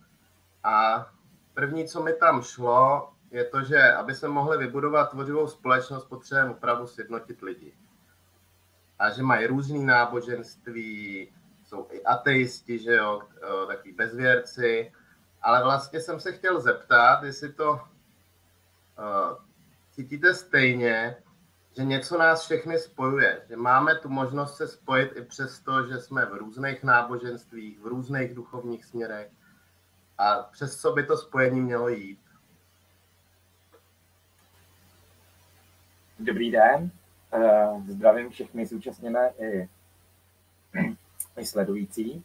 A 0.63 1.07
první, 1.53 1.87
co 1.87 2.03
mi 2.03 2.13
tam 2.13 2.41
šlo, 2.41 3.13
je 3.31 3.43
to, 3.43 3.63
že 3.63 3.93
aby 3.93 4.15
jsme 4.15 4.29
mohli 4.29 4.57
vybudovat 4.57 5.09
tvořivou 5.09 5.47
společnost, 5.47 6.05
potřebujeme 6.05 6.51
opravdu 6.51 6.87
sjednotit 6.87 7.41
lidi 7.41 7.73
a 9.03 9.09
že 9.09 9.23
mají 9.23 9.47
různý 9.47 9.85
náboženství, 9.85 11.29
jsou 11.65 11.87
i 11.91 12.03
ateisti, 12.03 12.79
že 12.79 12.93
jo, 12.93 13.21
takový 13.67 13.91
bezvěrci, 13.93 14.91
ale 15.41 15.63
vlastně 15.63 16.01
jsem 16.01 16.19
se 16.19 16.31
chtěl 16.31 16.61
zeptat, 16.61 17.23
jestli 17.23 17.53
to 17.53 17.81
cítíte 19.91 20.33
stejně, 20.33 21.15
že 21.77 21.83
něco 21.83 22.17
nás 22.17 22.45
všechny 22.45 22.79
spojuje, 22.79 23.41
že 23.49 23.57
máme 23.57 23.95
tu 23.95 24.09
možnost 24.09 24.57
se 24.57 24.67
spojit 24.67 25.11
i 25.15 25.21
přesto, 25.21 25.87
že 25.87 25.99
jsme 25.99 26.25
v 26.25 26.33
různých 26.33 26.83
náboženstvích, 26.83 27.79
v 27.79 27.87
různých 27.87 28.33
duchovních 28.33 28.85
směrech. 28.85 29.31
A 30.17 30.35
přes 30.35 30.81
co 30.81 30.91
by 30.91 31.03
to 31.03 31.17
spojení 31.17 31.61
mělo 31.61 31.89
jít. 31.89 32.19
Dobrý 36.19 36.51
den, 36.51 36.91
zdravím 37.87 38.29
všechny 38.29 38.65
zúčastněné 38.65 39.33
i, 39.39 39.69
i 41.37 41.45
sledující. 41.45 42.23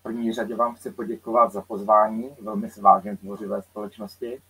V 0.00 0.02
první 0.02 0.32
řadě 0.32 0.56
vám 0.56 0.74
chci 0.74 0.90
poděkovat 0.90 1.52
za 1.52 1.62
pozvání, 1.62 2.36
velmi 2.40 2.70
se 2.70 2.82
vážím 2.82 3.16
tvořivé 3.16 3.62
společnosti 3.62 4.42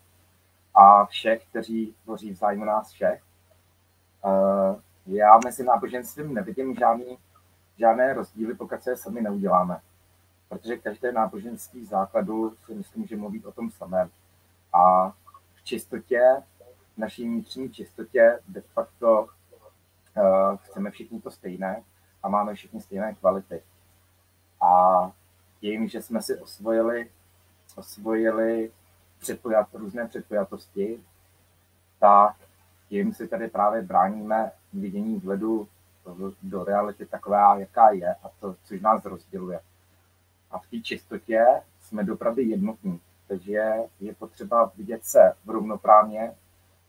a 0.75 1.05
všech, 1.05 1.45
kteří 1.51 1.95
tvoří 2.05 2.31
vzájmu 2.31 2.65
nás 2.65 2.91
všech. 2.91 3.23
Eh, 4.25 4.81
já 5.07 5.39
mezi 5.45 5.65
náboženstvím 5.65 6.35
nevidím 6.35 6.75
žádný, 6.75 7.19
žádné 7.79 8.15
rozdíly, 8.15 8.55
pokud 8.55 8.83
se 8.83 8.91
je 8.91 8.97
sami 8.97 9.21
neuděláme. 9.21 9.81
Protože 10.49 10.77
každé 10.77 11.13
náboženství 11.13 11.85
základu 11.85 12.57
si 12.67 12.75
myslím, 12.75 13.07
že 13.07 13.17
mluví 13.17 13.45
o 13.45 13.53
tom 13.53 13.71
samém. 13.71 14.11
A 14.73 15.11
v 15.55 15.65
čistotě, 15.65 16.43
v 16.95 16.99
naší 16.99 17.29
vnitřní 17.29 17.71
čistotě 17.71 18.39
de 18.49 18.61
facto 18.61 19.29
chceme 20.63 20.91
všichni 20.91 21.21
to 21.21 21.31
stejné 21.31 21.83
a 22.23 22.29
máme 22.29 22.55
všichni 22.55 22.81
stejné 22.81 23.15
kvality. 23.15 23.63
A 24.63 25.13
tím, 25.61 25.89
že 25.89 26.03
jsme 26.03 26.23
si 26.23 26.39
osvojili, 26.39 27.11
osvojili 27.77 28.73
předpojat, 29.19 29.69
různé 29.73 30.09
předpojatosti, 30.09 31.01
tak 32.01 32.37
tím 32.89 33.15
si 33.15 33.29
tady 33.29 33.49
právě 33.49 33.83
bráníme 33.83 34.53
vidění 34.73 35.17
vhledu 35.17 35.69
do 36.43 36.65
reality 36.65 37.07
taková, 37.07 37.59
jaká 37.59 37.91
je 37.91 38.15
a 38.15 38.29
to, 38.41 38.57
což 38.65 38.81
nás 38.81 39.05
rozděluje. 39.05 39.61
A 40.51 40.59
v 40.59 40.67
té 40.67 40.81
čistotě 40.81 41.47
jsme 41.81 42.05
dopravdy 42.05 42.43
jednotní, 42.43 43.01
takže 43.29 43.73
je 44.01 44.15
potřeba 44.15 44.73
vidět 44.77 45.05
se 45.05 45.33
v 45.45 45.51
rovnoprávně, 45.51 46.35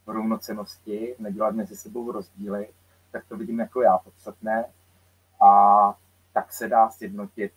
v 0.05 0.09
rovnocenosti, 0.09 1.15
nedělat 1.19 1.55
mezi 1.55 1.75
sebou 1.75 2.11
rozdíly 2.11 2.67
tak 3.13 3.25
to 3.25 3.37
vidím 3.37 3.59
jako 3.59 3.81
já 3.81 3.97
podstatné 3.97 4.65
a 5.41 5.49
tak 6.33 6.53
se 6.53 6.67
dá 6.67 6.89
sjednotit, 6.89 7.53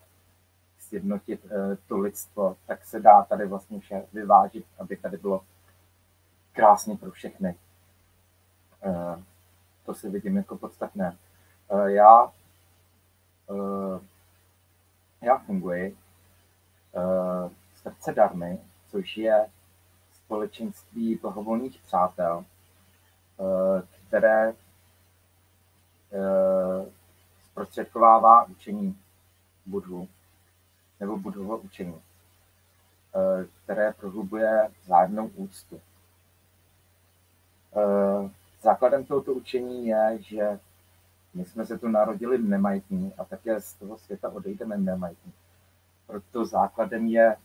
sjednotit 0.79 1.45
uh, 1.45 1.51
to 1.89 1.99
lidstvo, 1.99 2.57
tak 2.67 2.85
se 2.85 3.01
dá 3.01 3.23
tady 3.23 3.47
vlastně 3.47 3.81
vše 3.81 4.07
vyvážit, 4.13 4.67
aby 4.79 4.97
tady 4.97 5.17
bylo 5.17 5.45
krásně 6.53 6.97
pro 6.97 7.11
všechny. 7.11 7.57
Uh, 8.87 9.23
to 9.87 9.95
si 9.95 10.11
vidím 10.11 10.37
jako 10.37 10.57
podstatné. 10.57 11.17
Uh, 11.69 11.87
já, 11.87 12.33
já 15.23 15.39
funguji 15.39 15.97
srdce 17.75 18.13
darmy, 18.13 18.59
což 18.89 19.17
je 19.17 19.51
společenství 20.13 21.19
blahovolných 21.23 21.81
přátel, 21.83 22.45
které 24.09 24.53
Eh, 24.53 24.66
zprostředkovává 27.45 28.45
učení 28.45 28.99
Budhu 29.67 30.09
nebo 31.01 31.17
Budhovo 31.17 31.59
učení, 31.59 32.01
eh, 33.15 33.47
které 33.65 33.93
prohlubuje 33.93 34.71
vzájemnou 34.83 35.27
úctu. 35.27 35.81
Eh, 37.77 38.31
základem 38.63 39.05
tohoto 39.05 39.33
učení 39.33 39.87
je, 39.87 40.19
že 40.21 40.61
my 41.35 41.45
jsme 41.45 41.67
se 41.67 41.79
tu 41.79 41.89
narodili 41.89 42.39
nemajetní 42.39 43.15
a 43.19 43.25
také 43.25 43.61
z 43.61 43.75
toho 43.75 43.99
světa 43.99 44.29
odejdeme 44.29 44.79
nemajetní. 44.79 45.33
Proto 46.07 46.45
základem 46.45 47.07
je 47.07 47.37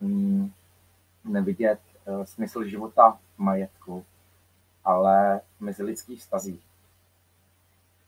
mm, 0.00 0.52
nevidět 1.24 1.80
smysl 2.24 2.64
života 2.64 3.18
v 3.36 3.38
majetku, 3.38 4.04
ale 4.84 5.40
mezi 5.60 5.82
lidských 5.82 6.20
vztazích. 6.20 6.62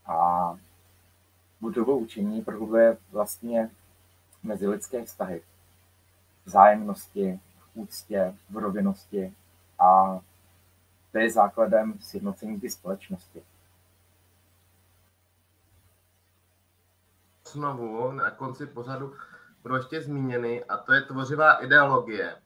A 0.09 0.59
budovo 1.61 1.99
učení 1.99 2.43
prohlubuje 2.43 2.97
vlastně 3.11 3.71
mezilidské 4.43 5.05
vztahy, 5.05 5.43
vzájemnosti, 6.45 7.41
v 7.59 7.71
úctě, 7.75 8.35
v 8.51 8.57
rovinnosti 8.57 9.35
a 9.79 10.21
to 11.13 11.19
je 11.19 11.31
základem 11.31 11.99
sjednocení 12.01 12.61
ty 12.61 12.71
společnosti. 12.71 13.43
Znovu 17.53 18.13
na 18.13 18.31
konci 18.31 18.67
pořadu 18.67 19.15
budou 19.63 19.75
ještě 19.75 20.03
zmíněny 20.03 20.65
a 20.65 20.77
to 20.77 20.93
je 20.93 21.03
tvořivá 21.03 21.65
ideologie. 21.65 22.37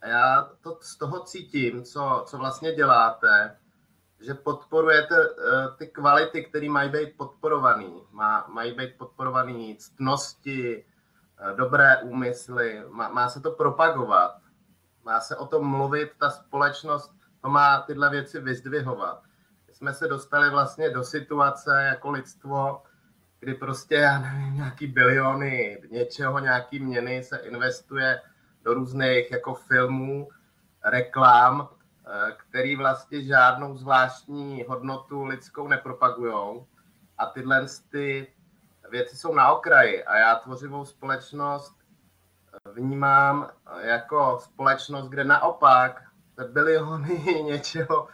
A 0.00 0.08
já 0.08 0.50
to 0.60 0.78
z 0.80 0.96
toho 0.96 1.24
cítím, 1.24 1.84
co, 1.84 2.24
co 2.26 2.38
vlastně 2.38 2.72
děláte, 2.72 3.58
že 4.20 4.34
podporujete 4.34 5.16
ty 5.78 5.86
kvality, 5.86 6.44
které 6.44 6.68
mají 6.68 6.90
být 6.90 7.16
podporované. 7.16 7.90
Má, 8.10 8.46
mají 8.48 8.72
být 8.72 8.98
podporované 8.98 9.74
ctnosti, 9.78 10.84
dobré 11.56 11.96
úmysly, 12.02 12.82
má, 12.88 13.08
má 13.08 13.28
se 13.28 13.40
to 13.40 13.50
propagovat, 13.50 14.36
má 15.04 15.20
se 15.20 15.36
o 15.36 15.46
tom 15.46 15.66
mluvit, 15.66 16.10
ta 16.18 16.30
společnost 16.30 17.14
to 17.40 17.48
má 17.48 17.80
tyhle 17.80 18.10
věci 18.10 18.40
vyzdvihovat. 18.40 19.22
My 19.66 19.74
jsme 19.74 19.94
se 19.94 20.08
dostali 20.08 20.50
vlastně 20.50 20.90
do 20.90 21.04
situace 21.04 21.82
jako 21.82 22.10
lidstvo, 22.10 22.82
kdy 23.40 23.54
prostě, 23.54 23.94
já 23.94 24.18
nevím, 24.18 24.54
nějaký 24.54 24.86
biliony 24.86 25.82
něčeho, 25.90 26.38
nějaký 26.38 26.80
měny 26.80 27.22
se 27.22 27.36
investuje 27.36 28.20
do 28.62 28.74
různých 28.74 29.30
jako 29.30 29.54
filmů, 29.54 30.28
reklám, 30.84 31.68
eh, 31.72 31.75
který 32.36 32.76
vlastně 32.76 33.22
žádnou 33.22 33.76
zvláštní 33.76 34.64
hodnotu 34.68 35.24
lidskou 35.24 35.68
nepropagujou. 35.68 36.66
A 37.18 37.26
tyhle 37.26 37.66
ty 37.90 38.34
věci 38.90 39.16
jsou 39.16 39.34
na 39.34 39.52
okraji. 39.52 40.04
A 40.04 40.16
já 40.18 40.34
tvořivou 40.34 40.84
společnost 40.84 41.76
vnímám 42.72 43.50
jako 43.80 44.38
společnost, 44.42 45.08
kde 45.08 45.24
naopak 45.24 46.02
biliony 46.52 47.42
něčeho 47.44 48.08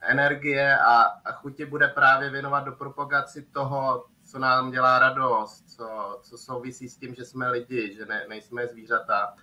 energie 0.00 0.78
a, 0.78 1.02
a 1.02 1.32
chuti 1.32 1.64
bude 1.64 1.88
právě 1.88 2.30
věnovat 2.30 2.60
do 2.60 2.72
propagaci 2.72 3.42
toho, 3.42 4.06
co 4.24 4.38
nám 4.38 4.70
dělá 4.70 4.98
radost, 4.98 5.70
co, 5.76 6.18
co 6.22 6.38
souvisí 6.38 6.88
s 6.88 6.96
tím, 6.96 7.14
že 7.14 7.24
jsme 7.24 7.50
lidi, 7.50 7.94
že 7.94 8.06
ne, 8.06 8.26
nejsme 8.28 8.66
zvířata. 8.66 9.34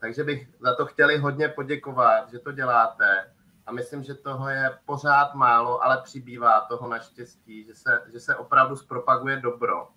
Takže 0.00 0.24
bych 0.24 0.48
za 0.60 0.74
to 0.74 0.86
chtěli 0.86 1.18
hodně 1.18 1.48
poděkovat, 1.48 2.30
že 2.30 2.38
to 2.38 2.52
děláte. 2.52 3.32
A 3.66 3.72
myslím, 3.72 4.02
že 4.02 4.14
toho 4.14 4.48
je 4.48 4.78
pořád 4.84 5.34
málo, 5.34 5.84
ale 5.84 6.02
přibývá 6.02 6.60
toho 6.60 6.88
naštěstí, 6.88 7.64
že 7.64 7.74
se, 7.74 8.02
že 8.12 8.20
se 8.20 8.36
opravdu 8.36 8.76
zpropaguje 8.76 9.36
dobro. 9.36 9.88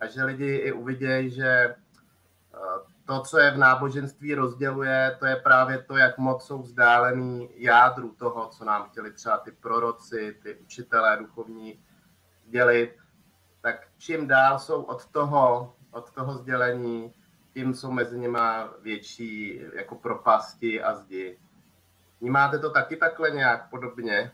A 0.00 0.06
že 0.06 0.24
lidi 0.24 0.54
i 0.54 0.72
uvidějí, 0.72 1.30
že 1.30 1.74
to, 3.04 3.20
co 3.20 3.38
je 3.38 3.50
v 3.50 3.58
náboženství 3.58 4.34
rozděluje, 4.34 5.16
to 5.18 5.26
je 5.26 5.36
právě 5.36 5.78
to, 5.78 5.96
jak 5.96 6.18
moc 6.18 6.46
jsou 6.46 6.62
vzdálený 6.62 7.50
jádru 7.54 8.14
toho, 8.18 8.48
co 8.48 8.64
nám 8.64 8.88
chtěli 8.88 9.12
třeba 9.12 9.38
ty 9.38 9.50
proroci, 9.50 10.40
ty 10.42 10.54
učitelé 10.54 11.16
duchovní 11.16 11.84
dělit. 12.46 12.96
Tak 13.60 13.76
čím 13.98 14.28
dál 14.28 14.58
jsou 14.58 14.82
od 14.82 15.06
toho, 15.06 15.74
od 15.90 16.10
toho 16.10 16.34
sdělení, 16.34 17.14
tím 17.56 17.74
jsou 17.74 17.90
mezi 17.90 18.18
nimi 18.18 18.38
větší 18.82 19.60
jako 19.74 19.94
propasti 19.94 20.82
a 20.82 20.94
zdi. 20.94 21.38
Vnímáte 22.20 22.58
to 22.58 22.70
taky 22.70 22.96
takhle 22.96 23.30
nějak 23.30 23.70
podobně? 23.70 24.32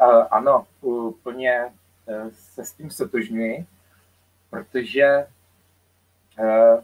Uh, 0.00 0.24
ano, 0.30 0.66
úplně 0.80 1.72
uh, 2.06 2.30
se 2.32 2.64
s 2.64 2.72
tím 2.72 2.90
sotožňuji, 2.90 3.66
protože 4.50 5.26
uh, 6.38 6.80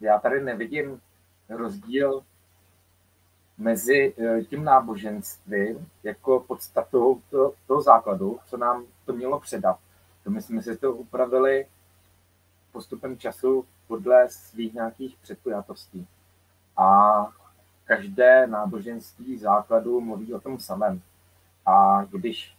já 0.00 0.18
tady 0.18 0.42
nevidím 0.42 1.00
rozdíl 1.48 2.22
mezi 3.58 4.14
tím 4.50 4.64
náboženstvím 4.64 5.88
jako 6.02 6.40
podstatou 6.40 7.20
to, 7.30 7.52
toho 7.66 7.82
základu, 7.82 8.40
co 8.46 8.56
nám 8.56 8.84
to 9.06 9.12
mělo 9.12 9.40
předat. 9.40 9.78
To 10.24 10.30
my 10.30 10.42
jsme 10.42 10.62
si 10.62 10.76
to 10.76 10.92
upravili 10.92 11.66
postupem 12.72 13.18
času 13.18 13.66
podle 13.88 14.28
svých 14.28 14.74
nějakých 14.74 15.16
předpojatostí. 15.22 16.06
A 16.76 17.26
každé 17.84 18.46
náboženství 18.46 19.38
základu 19.38 20.00
mluví 20.00 20.34
o 20.34 20.40
tom 20.40 20.60
samém. 20.60 21.02
A 21.66 22.04
když 22.04 22.56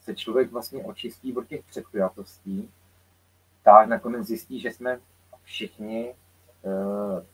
se 0.00 0.14
člověk 0.14 0.52
vlastně 0.52 0.84
očistí 0.84 1.36
od 1.36 1.48
těch 1.48 1.64
předpojatostí, 1.64 2.70
tak 3.64 3.88
nakonec 3.88 4.26
zjistí, 4.26 4.60
že 4.60 4.68
jsme 4.68 5.00
všichni 5.42 6.14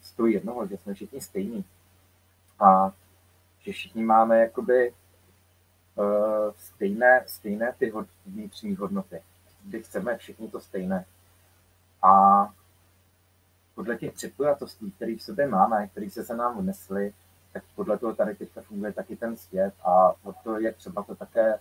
z 0.00 0.12
toho 0.12 0.26
jednoho, 0.26 0.66
že 0.66 0.76
jsme 0.76 0.94
všichni 0.94 1.20
stejní. 1.20 1.64
A 2.60 2.92
že 3.60 3.72
všichni 3.72 4.04
máme 4.04 4.40
jakoby 4.40 4.94
uh, 5.94 6.04
stejné, 6.56 7.24
stejné 7.26 7.74
ty 7.78 7.92
vnitřní 8.26 8.76
hodnoty. 8.76 9.22
Kdy 9.64 9.82
chceme 9.82 10.16
všichni 10.16 10.48
to 10.48 10.60
stejné. 10.60 11.04
A 12.02 12.48
podle 13.74 13.96
těch 13.96 14.12
předpojatostí, 14.12 14.90
které 14.90 15.16
v 15.16 15.22
sobě 15.22 15.46
máme, 15.46 15.88
které 15.88 16.10
se 16.10 16.24
se 16.24 16.36
nám 16.36 16.58
vnesly, 16.58 17.14
tak 17.52 17.62
podle 17.74 17.98
toho 17.98 18.14
tady 18.14 18.34
teďka 18.34 18.60
funguje 18.60 18.92
taky 18.92 19.16
ten 19.16 19.36
svět 19.36 19.74
a 19.84 20.14
to 20.44 20.60
je 20.60 20.72
třeba 20.72 21.02
to 21.02 21.14
také 21.14 21.58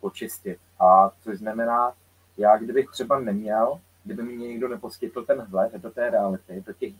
počistit. 0.00 0.58
A 0.80 1.10
což 1.20 1.38
znamená, 1.38 1.92
já 2.36 2.58
kdybych 2.58 2.90
třeba 2.90 3.18
neměl, 3.18 3.80
kdyby 4.04 4.22
mi 4.22 4.36
někdo 4.36 4.68
neposkytl 4.68 5.24
ten 5.24 5.42
vhled 5.42 5.72
do 5.72 5.90
té 5.90 6.10
reality, 6.10 6.64
do 6.66 6.72
těch 6.72 6.94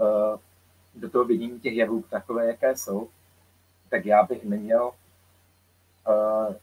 Eh, 0.00 0.38
do 0.94 1.10
toho 1.10 1.24
vidění 1.24 1.60
těch 1.60 1.74
jevů 1.74 2.04
takové, 2.10 2.46
jaké 2.46 2.76
jsou, 2.76 3.08
tak 3.90 4.06
já 4.06 4.22
bych 4.22 4.44
neměl 4.44 4.90
uh, 6.06 6.54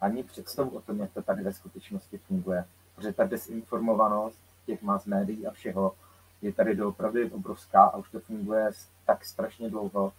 ani 0.00 0.22
představu 0.22 0.70
o 0.70 0.80
tom, 0.80 1.00
jak 1.00 1.12
to 1.12 1.22
tady 1.22 1.42
ve 1.42 1.52
skutečnosti 1.52 2.18
funguje. 2.18 2.64
Protože 2.96 3.12
ta 3.12 3.24
desinformovanost 3.24 4.38
těch 4.66 4.82
mass 4.82 5.06
médií 5.06 5.46
a 5.46 5.50
všeho 5.50 5.94
je 6.42 6.52
tady 6.52 6.76
doopravdy 6.76 7.30
obrovská 7.30 7.84
a 7.84 7.96
už 7.96 8.10
to 8.10 8.20
funguje 8.20 8.70
tak 9.06 9.24
strašně 9.24 9.70
dlouho, 9.70 10.12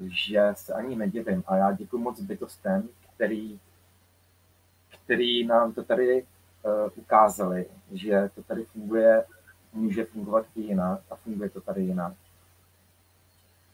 že 0.00 0.52
se 0.52 0.72
ani 0.72 0.96
nedivím. 0.96 1.44
A 1.46 1.56
já 1.56 1.72
děkuji 1.72 1.98
moc 1.98 2.20
bytostem, 2.20 2.88
který, 3.14 3.60
který 5.04 5.46
nám 5.46 5.72
to 5.72 5.84
tady 5.84 6.22
uh, 6.22 6.90
ukázali, 6.96 7.66
že 7.92 8.30
to 8.34 8.42
tady 8.42 8.64
funguje 8.64 9.24
může 9.72 10.04
fungovat 10.04 10.46
i 10.56 10.60
jinak 10.60 11.00
a 11.10 11.16
funguje 11.16 11.50
to 11.50 11.60
tady 11.60 11.82
jinak. 11.82 12.14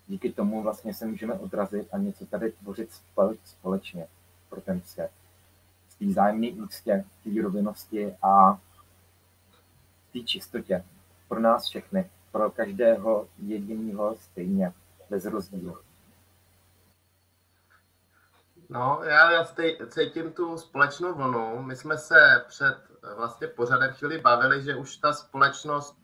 Díky 0.09 0.33
tomu 0.33 0.63
vlastně 0.63 0.95
se 0.95 1.07
můžeme 1.07 1.35
odrazit 1.35 1.89
a 1.93 1.99
něco 1.99 2.27
tady 2.27 2.53
tvořit 2.53 2.91
společně 3.45 4.07
pro 4.49 4.61
ten 4.61 4.81
svět. 4.83 5.11
Té 6.01 6.13
zájemné 6.13 6.49
úctě, 6.51 7.05
té 7.25 7.43
rovinnosti 7.43 8.17
a 8.23 8.59
té 10.13 10.21
čistotě. 10.21 10.85
Pro 11.29 11.41
nás 11.41 11.69
všechny, 11.69 12.11
pro 12.33 12.51
každého 12.51 13.29
jediného 13.39 14.17
stejně, 14.17 14.73
bez 15.11 15.25
rozdílu. 15.25 15.79
No, 18.69 19.01
já, 19.05 19.31
já 19.31 19.49
cítím 19.89 20.33
tu 20.33 20.59
společnou 20.59 21.15
vlnu. 21.15 21.63
My 21.63 21.77
jsme 21.77 21.99
se 21.99 22.45
před 22.49 22.77
vlastně 23.17 23.47
pořadem 23.47 23.93
chvíli 23.93 24.19
bavili, 24.19 24.63
že 24.63 24.77
už 24.77 24.97
ta 24.97 25.13
společnost 25.13 25.99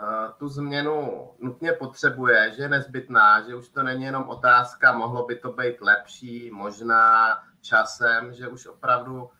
uh, 0.00 0.32
tu 0.38 0.48
změnu 0.48 1.30
nutně 1.38 1.72
potřebuje, 1.72 2.52
že 2.56 2.62
je 2.62 2.68
nezbytná, 2.68 3.42
že 3.42 3.54
už 3.54 3.68
to 3.68 3.82
není 3.82 4.04
jenom 4.04 4.28
otázka, 4.28 4.92
mohlo 4.92 5.26
by 5.26 5.36
to 5.36 5.52
být 5.52 5.80
lepší, 5.80 6.50
možná 6.50 7.38
časem, 7.64 8.32
že 8.32 8.48
už 8.48 8.66
opravdu 8.66 9.30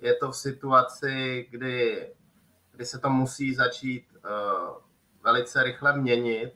je 0.00 0.14
to 0.14 0.30
v 0.30 0.36
situaci, 0.36 1.46
kdy, 1.50 2.08
kdy 2.72 2.84
se 2.84 2.98
to 2.98 3.10
musí 3.10 3.54
začít 3.54 4.06
uh, 4.16 4.76
velice 5.22 5.62
rychle 5.62 5.96
měnit. 5.96 6.52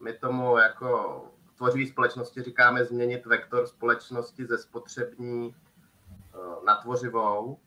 My 0.00 0.12
tomu 0.12 0.58
jako 0.58 1.24
tvořivé 1.56 1.90
společnosti 1.90 2.42
říkáme 2.42 2.84
změnit 2.84 3.26
vektor 3.26 3.66
společnosti 3.66 4.46
ze 4.46 4.58
spotřební 4.58 5.54
uh, 6.34 6.64
na 6.64 6.74
tvořivou 6.74 7.58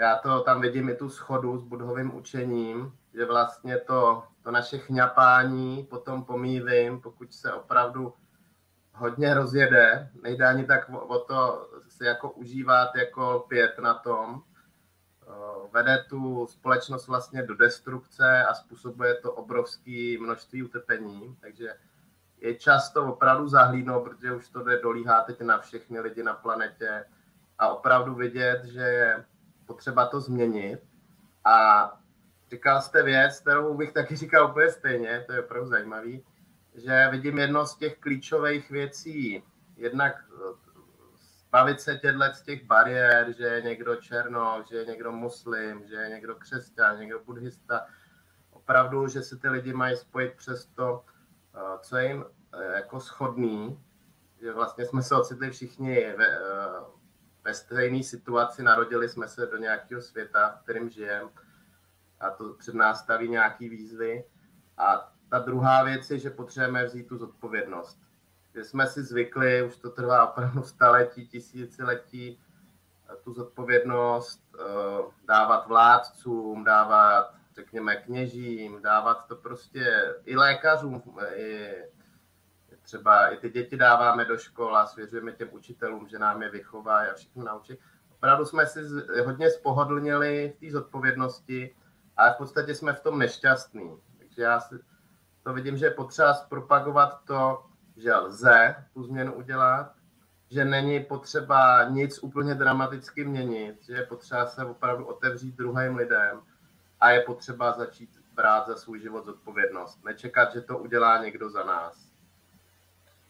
já 0.00 0.16
to 0.16 0.40
tam 0.40 0.60
vidím 0.60 0.88
i 0.88 0.94
tu 0.94 1.08
schodu 1.08 1.58
s 1.58 1.64
budhovým 1.64 2.14
učením, 2.14 2.92
že 3.14 3.24
vlastně 3.24 3.78
to, 3.78 4.22
to 4.42 4.50
naše 4.50 4.78
chňapání 4.78 5.86
potom 5.90 6.24
pomývím, 6.24 7.00
pokud 7.00 7.34
se 7.34 7.52
opravdu 7.52 8.14
hodně 9.00 9.34
rozjede, 9.34 10.10
nejde 10.22 10.46
ani 10.46 10.64
tak 10.64 10.90
o, 10.90 10.98
o 10.98 11.18
to 11.18 11.70
se 11.88 12.06
jako 12.06 12.30
užívat 12.30 12.96
jako 12.96 13.46
pět 13.48 13.78
na 13.78 13.94
tom, 13.94 14.42
vede 15.72 16.04
tu 16.08 16.46
společnost 16.46 17.06
vlastně 17.06 17.42
do 17.42 17.54
destrukce 17.54 18.44
a 18.44 18.54
způsobuje 18.54 19.14
to 19.14 19.32
obrovské 19.32 20.16
množství 20.20 20.62
utrpení, 20.62 21.36
takže 21.40 21.74
je 22.40 22.54
čas 22.54 22.92
to 22.92 23.12
opravdu 23.12 23.48
zahlídnout, 23.48 24.04
protože 24.04 24.32
už 24.32 24.48
to 24.48 24.64
dolíhá 24.82 25.22
teď 25.22 25.40
na 25.40 25.58
všechny 25.58 26.00
lidi 26.00 26.22
na 26.22 26.34
planetě. 26.34 27.04
A 27.58 27.68
opravdu 27.68 28.14
vidět, 28.14 28.64
že 28.64 28.80
je 28.80 29.24
potřeba 29.66 30.06
to 30.06 30.20
změnit. 30.20 30.80
A 31.44 31.86
říkal 32.50 32.82
jste 32.82 33.02
věc, 33.02 33.40
kterou 33.40 33.76
bych 33.76 33.92
taky 33.92 34.16
říkal 34.16 34.50
úplně 34.50 34.70
stejně, 34.70 35.24
to 35.26 35.32
je 35.32 35.42
opravdu 35.42 35.68
zajímavý, 35.68 36.24
že 36.74 37.08
vidím 37.10 37.38
jedno 37.38 37.66
z 37.66 37.76
těch 37.76 37.98
klíčových 37.98 38.70
věcí, 38.70 39.42
jednak 39.76 40.24
zbavit 41.48 41.80
se 41.80 41.96
těchto 41.96 42.34
z 42.34 42.42
těch 42.42 42.64
bariér, 42.64 43.34
že 43.36 43.44
je 43.44 43.62
někdo 43.62 43.96
černo, 43.96 44.64
že 44.68 44.76
je 44.76 44.84
někdo 44.84 45.12
muslim, 45.12 45.86
že 45.86 45.94
je 45.94 46.08
někdo 46.08 46.34
křesťan, 46.34 47.00
někdo 47.00 47.20
buddhista. 47.24 47.86
Opravdu, 48.50 49.08
že 49.08 49.22
se 49.22 49.36
ty 49.36 49.48
lidi 49.48 49.72
mají 49.72 49.96
spojit 49.96 50.34
přes 50.36 50.66
to, 50.66 51.04
co 51.80 51.96
je 51.96 52.08
jim 52.08 52.24
eh, 52.52 52.76
jako 52.76 53.00
schodný, 53.00 53.84
že 54.40 54.52
vlastně 54.52 54.86
jsme 54.86 55.02
se 55.02 55.14
ocitli 55.14 55.50
všichni 55.50 56.14
ve, 56.18 56.26
eh, 56.26 56.40
ve 57.44 57.54
stejné 57.54 58.02
situaci, 58.02 58.62
narodili 58.62 59.08
jsme 59.08 59.28
se 59.28 59.46
do 59.46 59.56
nějakého 59.56 60.02
světa, 60.02 60.50
v 60.50 60.62
kterém 60.62 60.90
žijeme 60.90 61.30
a 62.20 62.30
to 62.30 62.54
před 62.54 62.74
nás 62.74 63.00
staví 63.00 63.28
nějaký 63.28 63.68
výzvy. 63.68 64.24
A 64.78 65.09
ta 65.30 65.38
druhá 65.38 65.84
věc 65.84 66.10
je, 66.10 66.18
že 66.18 66.30
potřebujeme 66.30 66.84
vzít 66.84 67.08
tu 67.08 67.18
zodpovědnost. 67.18 68.00
Že 68.54 68.64
jsme 68.64 68.86
si 68.86 69.02
zvykli, 69.02 69.62
už 69.62 69.76
to 69.76 69.90
trvá 69.90 70.30
opravdu 70.30 70.62
staletí, 70.62 71.26
tisíciletí, 71.26 72.38
tu 73.24 73.32
zodpovědnost 73.32 74.42
eh, 74.54 74.62
dávat 75.24 75.66
vládcům, 75.66 76.64
dávat, 76.64 77.34
řekněme, 77.54 77.96
kněžím, 77.96 78.82
dávat 78.82 79.26
to 79.28 79.36
prostě 79.36 80.14
i 80.24 80.36
lékařům, 80.36 81.02
i 81.36 81.74
třeba 82.82 83.28
i 83.28 83.36
ty 83.36 83.50
děti 83.50 83.76
dáváme 83.76 84.24
do 84.24 84.38
škol 84.38 84.76
a 84.76 84.86
svěřujeme 84.86 85.32
těm 85.32 85.48
učitelům, 85.52 86.08
že 86.08 86.18
nám 86.18 86.42
je 86.42 86.50
vychovají 86.50 87.10
a 87.10 87.14
všechno 87.14 87.44
naučí. 87.44 87.78
Opravdu 88.12 88.44
jsme 88.44 88.66
si 88.66 88.80
hodně 89.24 89.50
spohodlnili 89.50 90.52
v 90.56 90.60
té 90.60 90.72
zodpovědnosti, 90.72 91.76
ale 92.16 92.34
v 92.34 92.36
podstatě 92.36 92.74
jsme 92.74 92.92
v 92.92 93.00
tom 93.00 93.18
nešťastní. 93.18 93.96
Takže 94.18 94.42
já 94.42 94.60
si 94.60 94.74
to 95.44 95.52
vidím, 95.52 95.76
že 95.76 95.86
je 95.86 95.90
potřeba 95.90 96.34
propagovat 96.48 97.20
to, 97.24 97.64
že 97.96 98.14
lze 98.14 98.74
tu 98.94 99.02
změnu 99.02 99.34
udělat, 99.34 99.92
že 100.50 100.64
není 100.64 101.00
potřeba 101.04 101.84
nic 101.84 102.22
úplně 102.22 102.54
dramaticky 102.54 103.24
měnit, 103.24 103.84
že 103.84 103.94
je 103.94 104.06
potřeba 104.06 104.46
se 104.46 104.64
opravdu 104.64 105.06
otevřít 105.06 105.56
druhým 105.56 105.96
lidem 105.96 106.40
a 107.00 107.10
je 107.10 107.20
potřeba 107.20 107.72
začít 107.72 108.10
brát 108.34 108.66
za 108.66 108.76
svůj 108.76 109.00
život 109.00 109.24
zodpovědnost. 109.24 110.04
Nečekat, 110.04 110.52
že 110.52 110.60
to 110.60 110.78
udělá 110.78 111.22
někdo 111.22 111.50
za 111.50 111.64
nás. 111.64 112.10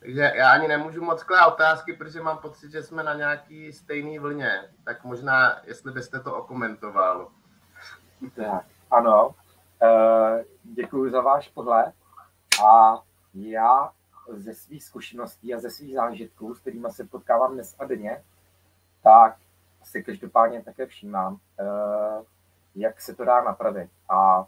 Takže 0.00 0.32
já 0.34 0.50
ani 0.50 0.68
nemůžu 0.68 1.04
moc 1.04 1.22
klást 1.22 1.52
otázky, 1.52 1.92
protože 1.92 2.22
mám 2.22 2.38
pocit, 2.38 2.70
že 2.70 2.82
jsme 2.82 3.02
na 3.02 3.14
nějaký 3.14 3.72
stejný 3.72 4.18
vlně. 4.18 4.70
Tak 4.84 5.04
možná, 5.04 5.60
jestli 5.64 5.92
byste 5.92 6.20
to 6.20 6.36
okomentoval. 6.36 7.28
Tak, 8.36 8.64
ano. 8.90 9.34
E, 9.82 10.44
děkuji 10.62 11.10
za 11.10 11.20
váš 11.20 11.48
pohled. 11.48 11.94
A 12.66 13.02
já 13.34 13.92
ze 14.32 14.54
svých 14.54 14.84
zkušeností 14.84 15.54
a 15.54 15.60
ze 15.60 15.70
svých 15.70 15.94
zážitků, 15.94 16.54
s 16.54 16.60
kterými 16.60 16.88
se 16.90 17.04
potkávám 17.04 17.54
dnes 17.54 17.76
a 17.78 17.84
denně, 17.84 18.24
tak 19.02 19.36
si 19.82 20.02
každopádně 20.02 20.62
také 20.62 20.86
všímám, 20.86 21.38
eh, 21.60 22.24
jak 22.74 23.00
se 23.00 23.14
to 23.14 23.24
dá 23.24 23.42
napravit. 23.42 23.90
A 24.08 24.46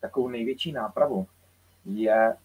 takovou 0.00 0.28
největší 0.28 0.72
nápravu 0.72 1.26
je, 1.84 2.36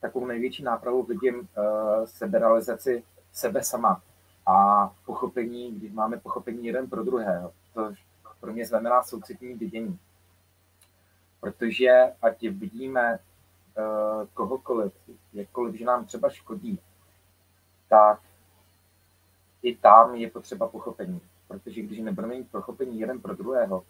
takovou 0.00 0.26
největší 0.26 0.62
nápravu 0.62 1.02
vidím 1.02 1.48
eh, 1.56 2.06
seberalizaci 2.06 3.04
sebe 3.32 3.64
sama 3.64 4.02
a 4.46 4.88
pochopení, 5.06 5.72
když 5.72 5.92
máme 5.92 6.16
pochopení 6.16 6.66
jeden 6.66 6.90
pro 6.90 7.04
druhého. 7.04 7.52
To 7.74 7.92
pro 8.40 8.52
mě 8.52 8.66
znamená 8.66 9.02
soucitní 9.02 9.54
vidění. 9.54 9.98
Protože 11.40 12.12
ať 12.22 12.40
vidíme 12.42 13.18
kohokoliv, 14.34 14.92
jakkoliv, 15.32 15.74
že 15.74 15.84
nám 15.84 16.04
třeba 16.04 16.30
škodí, 16.30 16.78
tak 17.88 18.20
i 19.62 19.76
tam 19.76 20.14
je 20.14 20.30
potřeba 20.30 20.68
pochopení. 20.68 21.20
Protože 21.48 21.82
když 21.82 21.98
nebudeme 21.98 22.34
mít 22.34 22.50
pochopení 22.50 23.00
jeden 23.00 23.20
pro 23.20 23.34
druhého, 23.34 23.84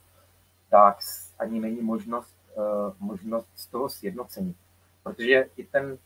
tak 0.70 0.98
ani 1.38 1.60
není 1.60 1.82
možnost, 1.82 2.36
uh, 2.56 2.92
možnost 2.98 3.48
z 3.56 3.66
toho 3.66 3.88
sjednocení. 3.88 4.54
Protože 5.02 5.50
i 5.56 5.64
ten, 5.64 5.98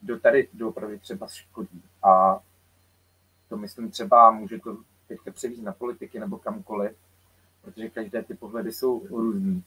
kdo 0.00 0.20
tady 0.20 0.48
doopravdy 0.52 0.98
třeba 0.98 1.26
škodí 1.26 1.82
a 2.02 2.40
to 3.48 3.56
myslím 3.56 3.90
třeba, 3.90 4.30
může 4.30 4.58
to 4.58 4.76
teďka 5.08 5.32
převízt 5.32 5.62
na 5.62 5.72
politiky 5.72 6.20
nebo 6.20 6.38
kamkoliv, 6.38 6.96
protože 7.62 7.90
každé 7.90 8.22
ty 8.22 8.34
pohledy 8.34 8.72
jsou 8.72 9.06
různý, 9.06 9.64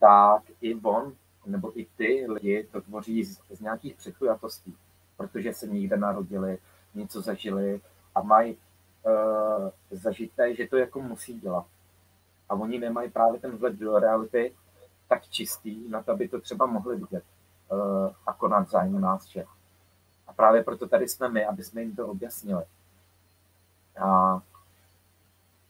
tak 0.00 0.42
i 0.60 0.74
on 0.74 1.12
nebo 1.50 1.80
i 1.80 1.86
ty 1.96 2.26
lidi 2.28 2.68
to 2.72 2.80
tvoří 2.80 3.24
z, 3.24 3.40
z 3.50 3.60
nějakých 3.60 3.94
předpojatostí, 3.94 4.76
protože 5.16 5.54
se 5.54 5.66
někde 5.66 5.96
narodili, 5.96 6.58
něco 6.94 7.20
zažili 7.20 7.80
a 8.14 8.22
mají 8.22 8.56
uh, 8.56 9.70
zažité, 9.90 10.54
že 10.54 10.66
to 10.66 10.76
jako 10.76 11.00
musí 11.00 11.40
dělat. 11.40 11.66
A 12.48 12.54
oni 12.54 12.78
nemají 12.78 13.10
právě 13.10 13.40
ten 13.40 13.56
vhled 13.56 13.74
do 13.74 13.98
reality 13.98 14.54
tak 15.08 15.28
čistý, 15.28 15.88
na 15.88 16.02
to, 16.02 16.12
aby 16.12 16.28
to 16.28 16.40
třeba 16.40 16.66
mohli 16.66 16.96
vidět 16.96 17.24
uh, 17.72 17.78
a 18.26 18.32
konat 18.32 18.70
zájmu 18.70 18.98
nás 18.98 19.26
všech. 19.26 19.48
A 20.26 20.32
právě 20.32 20.64
proto 20.64 20.88
tady 20.88 21.08
jsme 21.08 21.28
my, 21.28 21.46
aby 21.46 21.64
jsme 21.64 21.82
jim 21.82 21.96
to 21.96 22.08
objasnili. 22.08 22.64
A 24.02 24.40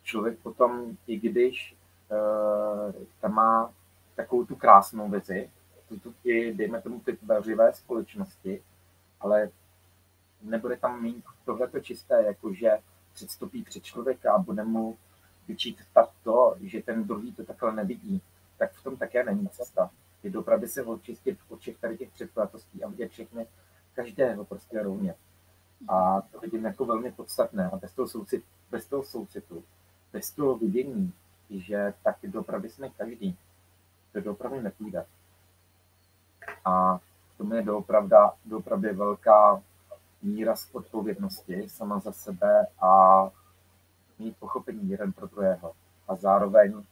člověk 0.03 0.39
potom, 0.39 0.97
i 1.07 1.19
když 1.19 1.77
uh, 2.11 2.93
tam 3.21 3.33
má 3.33 3.73
takovou 4.15 4.45
tu 4.45 4.57
krásnou 4.57 5.09
vizi, 5.09 5.51
tu, 5.99 6.15
i, 6.25 6.55
dejme 6.55 6.83
tomu, 6.83 7.01
ty 7.01 7.17
tvořivé 7.17 7.73
společnosti, 7.73 8.63
ale 9.21 9.51
nebude 10.43 10.77
tam 10.77 11.03
mít 11.03 11.25
tohleto 11.45 11.81
čisté, 11.81 12.23
jakože 12.23 12.79
předstupí 13.13 13.63
před 13.63 13.85
člověka 13.85 14.33
a 14.33 14.39
bude 14.39 14.65
mu 14.65 14.99
vyčítat 15.49 16.11
to, 16.25 16.57
že 16.61 16.83
ten 16.83 17.05
druhý 17.05 17.33
to 17.33 17.45
takhle 17.45 17.73
nevidí, 17.73 18.23
tak 18.59 18.73
v 18.73 18.83
tom 18.83 18.97
také 18.97 19.25
není 19.25 19.49
cesta. 19.49 19.91
Je 20.23 20.31
dopravdy 20.31 20.69
se 20.69 20.85
očistit 20.85 21.39
v 21.41 21.51
očích 21.53 21.79
tady 21.79 21.99
těch 21.99 22.11
předpojatostí 22.11 22.85
a 22.85 22.89
vidět 22.89 23.11
všechny, 23.11 23.47
každého 23.95 24.45
prostě 24.45 24.83
rovně. 24.83 25.15
A 25.89 26.21
to 26.21 26.39
vidím 26.41 26.65
jako 26.65 26.85
velmi 26.85 27.13
podstatné. 27.13 27.71
A 27.71 27.77
bez 27.77 27.93
toho, 27.93 28.09
soucit, 28.09 28.45
bez 28.71 28.87
toho 28.87 29.03
soucitu, 29.03 29.65
bez 30.13 30.31
toho 30.31 30.59
vidění, 30.59 31.13
že 31.51 31.95
tak 32.05 32.17
dopravdy 32.25 32.69
jsme 32.69 32.91
každý, 32.91 33.39
to 34.13 34.21
dopravdy 34.21 34.63
nepůjde. 34.63 35.07
A 36.65 37.01
to 37.37 37.55
je 37.55 37.63
doopravda, 37.63 38.33
doopravdy 38.45 38.93
velká 38.93 39.63
míra 40.23 40.55
odpovědnosti 40.73 41.69
sama 41.69 41.99
za 41.99 42.13
sebe 42.13 42.67
a 42.81 43.25
mít 44.19 44.37
pochopení 44.37 44.91
jeden 44.91 45.13
pro 45.13 45.27
druhého. 45.27 45.73
A 46.09 46.17
zároveň 46.17 46.75
uh, 46.75 46.85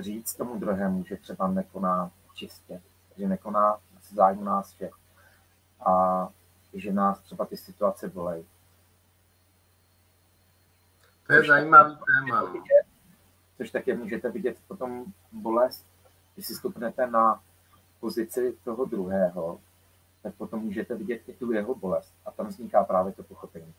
říct 0.00 0.34
tomu 0.34 0.58
druhému, 0.58 1.04
že 1.04 1.16
třeba 1.16 1.48
nekoná 1.48 2.10
čistě, 2.34 2.82
že 3.16 3.28
nekoná 3.28 3.78
zájmu 4.10 4.44
nás 4.44 4.72
všech 4.72 4.94
a 5.86 6.28
že 6.72 6.92
nás 6.92 7.20
třeba 7.20 7.44
ty 7.44 7.56
situace 7.56 8.08
bolejí. 8.08 8.46
To 11.26 11.32
je 11.32 11.44
zajímavý 11.44 11.96
téma. 11.96 12.42
No. 12.42 12.62
Což 13.56 13.70
také 13.70 13.96
můžete 13.96 14.30
vidět 14.30 14.56
potom 14.68 15.04
bolest 15.32 15.86
když 16.34 16.46
si 16.46 16.54
stupnete 16.54 17.06
na 17.06 17.42
pozici 18.00 18.56
toho 18.64 18.84
druhého, 18.84 19.60
tak 20.22 20.34
potom 20.34 20.60
můžete 20.60 20.94
vidět 20.94 21.22
i 21.26 21.32
tu 21.32 21.52
jeho 21.52 21.74
bolest. 21.74 22.14
A 22.26 22.30
tam 22.30 22.46
vzniká 22.46 22.84
právě 22.84 23.12
to 23.12 23.22
pochopení. 23.22 23.74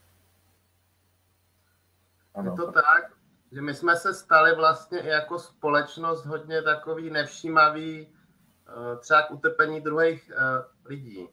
Ano, 2.36 2.52
je 2.52 2.58
to 2.58 2.72
tak, 2.72 3.12
že 3.52 3.62
my 3.62 3.74
jsme 3.74 3.96
se 3.96 4.14
stali 4.14 4.56
vlastně 4.56 5.00
i 5.00 5.08
jako 5.08 5.40
společnost 5.40 6.26
hodně 6.26 6.62
takový 6.62 7.10
nevšímavý 7.10 8.08
eh, 8.08 8.98
třeba 8.98 9.22
k 9.22 9.32
utrpení 9.32 9.82
druhých 9.82 10.32
eh, 10.32 10.64
lidí. 10.86 11.30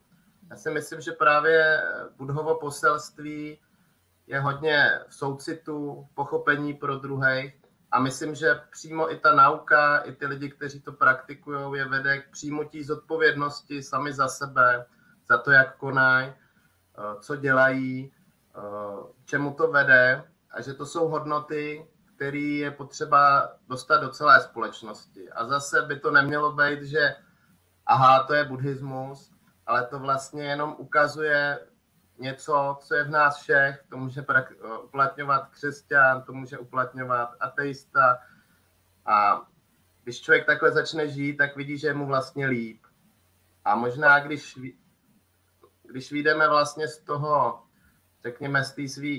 Já 0.50 0.56
si 0.56 0.70
myslím, 0.70 1.00
že 1.00 1.12
právě 1.12 1.82
Budhovo 2.16 2.54
poselství 2.54 3.58
je 4.26 4.40
hodně 4.40 5.00
v 5.08 5.14
soucitu, 5.14 6.08
pochopení 6.14 6.74
pro 6.74 6.98
druhých 6.98 7.57
a 7.92 8.00
myslím, 8.00 8.34
že 8.34 8.60
přímo 8.70 9.12
i 9.12 9.16
ta 9.16 9.34
nauka, 9.34 9.98
i 9.98 10.12
ty 10.12 10.26
lidi, 10.26 10.48
kteří 10.48 10.80
to 10.80 10.92
praktikují, 10.92 11.78
je 11.78 11.88
vede 11.88 12.18
k 12.18 12.30
přijmutí 12.30 12.84
zodpovědnosti 12.84 13.82
sami 13.82 14.12
za 14.12 14.28
sebe, 14.28 14.86
za 15.28 15.38
to, 15.38 15.50
jak 15.50 15.76
konají, 15.76 16.28
eh, 16.28 17.20
co 17.20 17.36
dělají, 17.36 18.12
eh, 18.56 18.60
čemu 19.24 19.54
to 19.54 19.68
vede 19.68 20.24
a 20.50 20.60
že 20.60 20.74
to 20.74 20.86
jsou 20.86 21.08
hodnoty, 21.08 21.86
které 22.16 22.38
je 22.38 22.70
potřeba 22.70 23.52
dostat 23.68 23.98
do 23.98 24.08
celé 24.08 24.40
společnosti. 24.40 25.30
A 25.30 25.46
zase 25.46 25.82
by 25.82 26.00
to 26.00 26.10
nemělo 26.10 26.52
být, 26.52 26.82
že 26.82 27.16
aha, 27.86 28.22
to 28.22 28.34
je 28.34 28.44
buddhismus, 28.44 29.32
ale 29.66 29.86
to 29.86 29.98
vlastně 29.98 30.44
jenom 30.44 30.74
ukazuje 30.78 31.58
něco, 32.18 32.78
co 32.80 32.94
je 32.94 33.04
v 33.04 33.10
nás 33.10 33.42
všech, 33.42 33.84
to 33.88 33.96
může 33.96 34.24
uplatňovat 34.84 35.48
křesťan, 35.48 36.22
to 36.22 36.32
může 36.32 36.58
uplatňovat 36.58 37.34
ateista. 37.40 38.18
A 39.06 39.42
když 40.04 40.20
člověk 40.20 40.46
takhle 40.46 40.70
začne 40.70 41.08
žít, 41.08 41.36
tak 41.36 41.56
vidí, 41.56 41.78
že 41.78 41.86
je 41.86 41.94
mu 41.94 42.06
vlastně 42.06 42.46
líp. 42.46 42.82
A 43.64 43.76
možná, 43.76 44.20
když, 44.20 44.58
když 45.82 46.12
vyjdeme 46.12 46.48
vlastně 46.48 46.88
z 46.88 46.98
toho, 46.98 47.62
řekněme, 48.22 48.64
z 48.64 48.72
té 48.72 48.88
své 48.88 49.16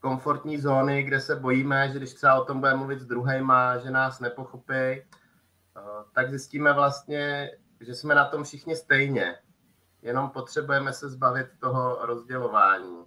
komfortní 0.00 0.58
zóny, 0.58 1.02
kde 1.02 1.20
se 1.20 1.36
bojíme, 1.36 1.88
že 1.88 1.98
když 1.98 2.14
třeba 2.14 2.34
o 2.34 2.44
tom 2.44 2.60
budeme 2.60 2.78
mluvit 2.78 3.00
s 3.00 3.06
druhýma, 3.06 3.78
že 3.78 3.90
nás 3.90 4.20
nepochopí, 4.20 4.74
eh, 4.74 5.02
tak 6.12 6.30
zjistíme 6.30 6.72
vlastně, 6.72 7.50
že 7.80 7.94
jsme 7.94 8.14
na 8.14 8.24
tom 8.24 8.44
všichni 8.44 8.76
stejně 8.76 9.38
jenom 10.04 10.30
potřebujeme 10.30 10.92
se 10.92 11.08
zbavit 11.08 11.46
toho 11.60 11.98
rozdělování. 12.06 13.04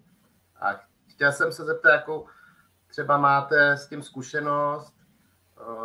A 0.62 0.68
chtěl 1.08 1.32
jsem 1.32 1.52
se 1.52 1.66
zeptat, 1.66 1.90
jakou 1.90 2.28
třeba 2.88 3.18
máte 3.18 3.72
s 3.72 3.88
tím 3.88 4.04
zkušenost, 4.04 4.94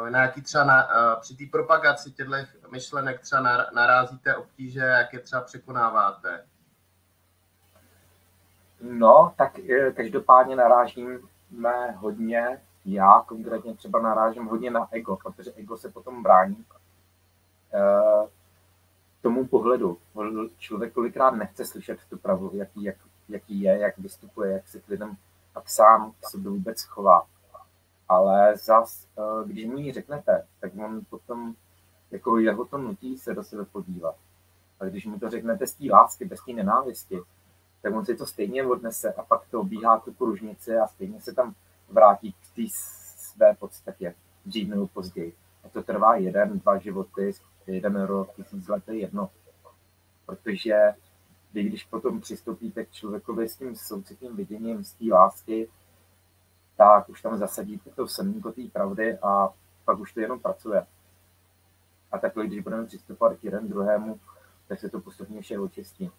eh, 0.07 0.11
na 0.11 0.23
jaký 0.23 0.43
třeba 0.43 0.65
na, 0.65 0.85
eh, 0.85 1.17
při 1.21 1.37
té 1.37 1.45
propagaci 1.53 2.11
těchto 2.11 2.35
myšlenek 2.71 3.21
třeba 3.21 3.67
narazíte 3.75 4.37
obtíže, 4.37 4.81
jak 4.81 5.13
je 5.13 5.21
třeba 5.21 5.43
překonáváte? 5.43 6.47
No, 8.81 9.35
tak 9.37 9.59
eh, 9.59 9.93
každopádně 9.93 10.57
narážíme 10.57 11.91
hodně, 11.97 12.63
já 12.85 13.25
konkrétně 13.27 13.75
třeba 13.75 14.01
narážím 14.01 14.45
hodně 14.45 14.71
na 14.71 14.89
ego, 14.91 15.17
protože 15.17 15.53
ego 15.57 15.77
se 15.77 15.91
potom 15.91 16.23
brání 16.23 16.65
tomu 19.23 19.47
pohledu. 19.47 19.99
Člověk 20.59 20.93
kolikrát 20.93 21.31
nechce 21.31 21.65
slyšet 21.65 21.99
tu 22.11 22.19
pravdu, 22.19 22.51
jaký, 22.55 22.83
jak, 22.83 22.97
jaký 23.29 23.61
je, 23.61 23.79
jak 23.79 23.99
vystupuje, 23.99 24.53
jak 24.53 24.69
se 24.69 24.81
k 24.81 24.89
lidem 24.89 25.17
tak 25.55 25.69
sám 25.69 26.13
k 26.21 26.31
sobě 26.31 26.51
vůbec 26.51 26.83
chová. 26.83 27.27
Ale 28.09 28.57
zas, 28.57 29.07
eh, 29.19 29.49
když 29.49 29.67
mu 29.67 29.79
ji 29.79 29.93
řeknete, 29.93 30.47
tak 30.61 30.73
on 30.85 31.01
potom, 31.11 31.55
jako 32.11 32.39
jeho 32.39 32.65
to 32.65 32.79
nutí 32.79 33.19
se 33.19 33.35
do 33.35 33.45
sebe 33.45 33.65
podívat. 33.65 34.15
A 34.81 34.85
když 34.85 35.07
mu 35.07 35.19
to 35.19 35.31
řeknete 35.31 35.67
z 35.67 35.75
té 35.75 35.85
lásky, 35.91 36.25
bez 36.25 36.41
té 36.45 36.53
nenávisti, 36.53 37.21
tak 37.83 37.95
on 37.95 38.05
si 38.05 38.17
to 38.17 38.27
stejně 38.27 38.67
odnese 38.67 39.13
a 39.13 39.23
pak 39.23 39.47
to 39.51 39.61
obíhá 39.61 39.99
tu 39.99 40.13
kružnici 40.13 40.77
a 40.77 40.87
stejně 40.87 41.21
se 41.21 41.33
tam 41.33 41.55
vrátí 41.89 42.33
k 42.33 42.57
té 42.57 42.63
své 43.17 43.55
podstatě, 43.55 44.15
dřív 44.47 44.69
nebo 44.69 44.87
později. 44.87 45.35
A 45.65 45.69
to 45.69 45.83
trvá 45.83 46.17
jeden, 46.17 46.59
dva 46.59 46.79
životy, 46.79 47.33
jeden 47.67 48.03
rok, 48.03 48.35
tisíc 48.35 48.69
let, 48.69 48.89
je 48.89 48.99
jedno. 48.99 49.31
Protože 50.27 50.95
vy, 51.53 51.63
když 51.63 51.85
potom 51.85 52.21
přistoupíte 52.21 52.85
k 52.85 52.91
člověkovi 52.91 53.49
s 53.49 53.57
tím 53.57 53.77
soucitným 53.77 54.37
viděním, 54.37 54.85
z 54.85 54.93
té 54.93 55.05
lásky, 55.13 55.69
tak 56.77 57.09
už 57.09 57.23
tam 57.23 57.37
zasadíte 57.37 57.91
to 57.91 58.09
semínko 58.09 58.53
té 58.53 58.63
pravdy 58.73 59.19
a 59.19 59.49
pak 59.85 59.99
už 59.99 60.13
to 60.13 60.21
jenom 60.21 60.41
pracuje. 60.41 60.87
A 62.13 62.19
takhle, 62.19 62.47
když 62.47 62.61
budeme 62.61 62.87
přistupovat 62.87 63.39
k 63.39 63.45
jeden 63.45 63.69
druhému, 63.69 64.21
tak 64.69 64.81
se 64.81 64.89
to 64.89 65.01
postupně 65.01 65.41
vše 65.41 65.59
očistí. 65.59 66.11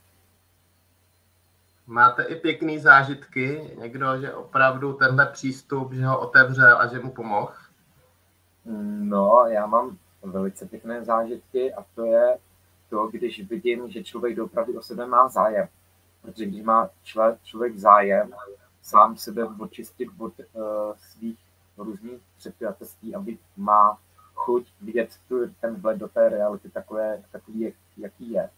Máte 1.87 2.23
i 2.23 2.35
pěkný 2.35 2.79
zážitky, 2.79 3.75
někdo, 3.79 4.21
že 4.21 4.33
opravdu 4.33 4.93
tenhle 4.93 5.25
přístup, 5.25 5.93
že 5.93 6.05
ho 6.05 6.19
otevřel 6.19 6.77
a 6.77 6.87
že 6.87 6.99
mu 6.99 7.11
pomohl? 7.11 7.53
No, 8.99 9.45
já 9.47 9.65
mám 9.65 9.97
velice 10.23 10.65
pěkné 10.65 11.05
zážitky 11.05 11.73
a 11.73 11.85
to 11.95 12.05
je 12.05 12.37
to, 12.89 13.07
když 13.07 13.49
vidím, 13.49 13.91
že 13.91 14.03
člověk 14.03 14.39
opravdu 14.39 14.79
o 14.79 14.81
sebe 14.81 15.05
má 15.05 15.27
zájem. 15.27 15.67
Protože 16.21 16.45
když 16.45 16.63
má 16.63 16.89
člověk, 17.43 17.77
zájem 17.77 18.33
sám 18.81 19.17
sebe 19.17 19.45
očistit 19.45 20.09
od 20.17 20.33
uh, 20.39 20.63
svých 20.97 21.39
různých 21.77 22.21
předpělatostí, 22.37 23.15
aby 23.15 23.37
má 23.57 23.97
chuť 24.33 24.67
vidět 24.81 25.09
tu, 25.27 25.53
ten 25.61 25.75
vhled 25.75 25.97
do 25.97 26.07
té 26.07 26.29
reality 26.29 26.69
takové, 26.69 27.23
takový, 27.31 27.73
jaký 27.97 28.31
je, 28.31 28.49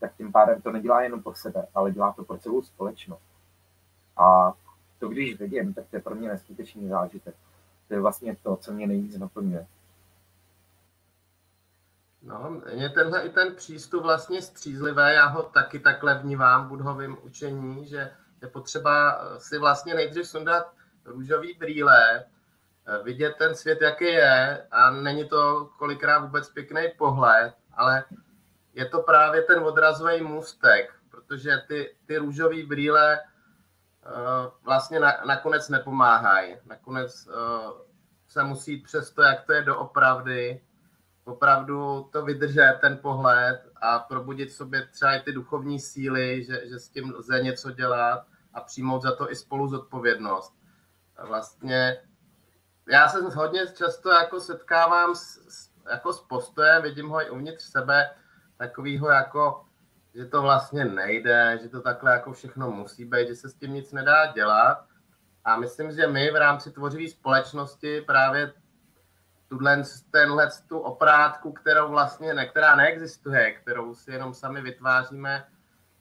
tak 0.00 0.16
tím 0.16 0.32
pádem 0.32 0.62
to 0.62 0.72
nedělá 0.72 1.02
jenom 1.02 1.22
pro 1.22 1.34
sebe, 1.34 1.66
ale 1.74 1.92
dělá 1.92 2.12
to 2.12 2.24
pro 2.24 2.38
celou 2.38 2.62
společnost. 2.62 3.22
A 4.16 4.52
to, 4.98 5.08
když 5.08 5.38
vidím, 5.38 5.74
tak 5.74 5.84
to 5.90 5.96
je 5.96 6.02
pro 6.02 6.14
mě 6.14 6.28
neskutečný 6.28 6.88
zážitek. 6.88 7.34
To 7.88 7.94
je 7.94 8.00
vlastně 8.00 8.36
to, 8.42 8.56
co 8.56 8.72
mě 8.72 8.86
nejvíc 8.86 9.18
naplňuje. 9.18 9.66
No, 12.22 12.60
mě 12.74 12.88
tenhle 12.88 13.22
i 13.22 13.30
ten 13.30 13.54
přístup 13.54 14.02
vlastně 14.02 14.42
střízlivý, 14.42 15.02
já 15.02 15.26
ho 15.26 15.42
taky 15.42 15.78
takhle 15.78 16.18
vnímám 16.18 16.66
v 16.66 16.68
budhovém 16.68 17.16
učení, 17.22 17.86
že 17.86 18.10
je 18.42 18.48
potřeba 18.48 19.24
si 19.38 19.58
vlastně 19.58 19.94
nejdřív 19.94 20.26
sundat 20.26 20.72
růžový 21.04 21.54
brýle, 21.58 22.24
vidět 23.02 23.36
ten 23.38 23.54
svět, 23.54 23.82
jaký 23.82 24.04
je 24.04 24.66
a 24.70 24.90
není 24.90 25.28
to 25.28 25.70
kolikrát 25.78 26.18
vůbec 26.18 26.48
pěkný 26.48 26.82
pohled, 26.98 27.54
ale 27.72 28.04
je 28.74 28.84
to 28.84 29.02
právě 29.02 29.42
ten 29.42 29.58
odrazový 29.58 30.20
můstek, 30.20 30.94
protože 31.10 31.50
ty, 31.68 31.96
ty 32.06 32.16
růžové 32.16 32.66
brýle 32.66 33.20
uh, 33.20 34.52
vlastně 34.62 35.00
na, 35.00 35.12
nakonec 35.26 35.68
nepomáhají. 35.68 36.56
Nakonec 36.64 37.26
uh, 37.26 37.32
se 38.28 38.44
musí 38.44 38.76
přes 38.76 39.10
to, 39.10 39.22
jak 39.22 39.44
to 39.46 39.52
je 39.52 39.62
doopravdy, 39.62 40.60
opravdu 41.24 42.08
to 42.12 42.24
vydržet, 42.24 42.78
ten 42.80 42.96
pohled 42.96 43.62
a 43.76 43.98
probudit 43.98 44.52
sobě 44.52 44.86
třeba 44.86 45.14
i 45.14 45.20
ty 45.20 45.32
duchovní 45.32 45.80
síly, 45.80 46.44
že, 46.44 46.68
že 46.68 46.78
s 46.78 46.88
tím 46.88 47.14
lze 47.14 47.42
něco 47.42 47.70
dělat 47.70 48.26
a 48.54 48.60
přijmout 48.60 49.02
za 49.02 49.16
to 49.16 49.32
i 49.32 49.36
spolu 49.36 49.68
zodpovědnost. 49.68 50.54
A 51.16 51.26
vlastně 51.26 52.00
já 52.88 53.08
se 53.08 53.20
hodně 53.20 53.66
často 53.66 54.10
jako 54.10 54.40
setkávám 54.40 55.14
s, 55.14 55.70
jako 55.90 56.12
s 56.12 56.20
postojem, 56.20 56.82
vidím 56.82 57.08
ho 57.08 57.22
i 57.22 57.30
uvnitř 57.30 57.62
sebe, 57.62 58.10
takovýho 58.56 59.08
jako, 59.08 59.64
že 60.14 60.26
to 60.26 60.42
vlastně 60.42 60.84
nejde, 60.84 61.58
že 61.62 61.68
to 61.68 61.80
takhle 61.80 62.12
jako 62.12 62.32
všechno 62.32 62.70
musí 62.70 63.04
být, 63.04 63.28
že 63.28 63.34
se 63.34 63.48
s 63.48 63.54
tím 63.54 63.74
nic 63.74 63.92
nedá 63.92 64.32
dělat. 64.32 64.84
A 65.44 65.56
myslím, 65.56 65.92
že 65.92 66.06
my 66.06 66.30
v 66.30 66.36
rámci 66.36 66.70
tvořivé 66.70 67.08
společnosti 67.08 68.00
právě 68.00 68.52
tuhle, 69.50 69.82
tenhle 70.10 70.50
tu 70.68 70.78
oprátku, 70.78 71.52
kterou 71.52 71.88
vlastně, 71.88 72.34
ne, 72.34 72.46
která 72.46 72.76
neexistuje, 72.76 73.52
kterou 73.52 73.94
si 73.94 74.12
jenom 74.12 74.34
sami 74.34 74.60
vytváříme, 74.60 75.44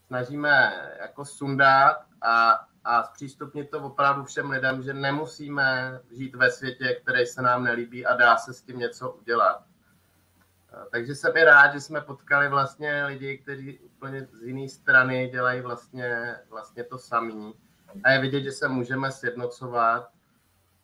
snažíme 0.08 0.74
jako 1.02 1.26
sundat 1.26 1.98
a, 2.22 2.66
a 2.84 3.04
zpřístupnit 3.04 3.70
to 3.70 3.80
opravdu 3.80 4.24
všem 4.24 4.50
lidem, 4.50 4.84
že 4.84 4.94
nemusíme 4.94 6.00
žít 6.12 6.36
ve 6.36 6.52
světě, 6.52 7.00
který 7.02 7.26
se 7.26 7.42
nám 7.42 7.64
nelíbí 7.64 8.06
a 8.06 8.16
dá 8.16 8.38
se 8.38 8.54
s 8.54 8.62
tím 8.62 8.80
něco 8.80 9.12
udělat. 9.12 9.64
Takže 10.92 11.16
jsem 11.16 11.38
i 11.38 11.44
rád, 11.44 11.74
že 11.74 11.82
jsme 11.82 12.02
potkali 12.02 12.50
vlastně 12.50 13.06
lidi, 13.06 13.38
kteří 13.38 13.80
úplně 13.80 14.28
z 14.32 14.42
jiné 14.42 14.70
strany 14.70 15.30
dělají 15.32 15.62
vlastně, 15.62 16.36
vlastně 16.50 16.84
to 16.84 16.98
samý. 16.98 17.54
A 18.04 18.12
je 18.12 18.22
vidět, 18.22 18.42
že 18.42 18.52
se 18.52 18.68
můžeme 18.68 19.12
sjednocovat 19.12 20.10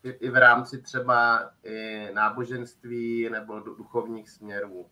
i, 0.06 0.10
i 0.10 0.30
v 0.30 0.36
rámci 0.36 0.82
třeba 0.82 1.50
i 1.64 2.08
náboženství 2.12 3.30
nebo 3.30 3.60
duchovních 3.60 4.30
směrů. 4.30 4.86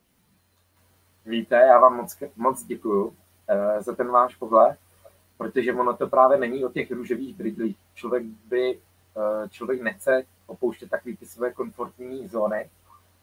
Víte, 1.27 1.57
já 1.57 1.79
vám 1.79 1.97
moc, 1.97 2.23
moc 2.37 2.65
děkuju 2.65 3.05
uh, 3.05 3.15
za 3.79 3.95
ten 3.95 4.09
váš 4.09 4.37
pohled, 4.37 4.79
protože 5.39 5.73
ono 5.73 5.97
to 5.97 6.09
právě 6.09 6.39
není 6.39 6.65
o 6.65 6.73
těch 6.73 6.91
růžových 6.91 7.37
brydlích. 7.37 7.77
Člověk 7.95 8.25
by, 8.25 8.81
uh, 9.15 9.49
člověk 9.49 9.83
nechce 9.83 10.25
opouštět 10.47 10.91
takové 10.91 11.17
ty 11.17 11.27
své 11.27 11.53
komfortní 11.53 12.29
zóny 12.29 12.71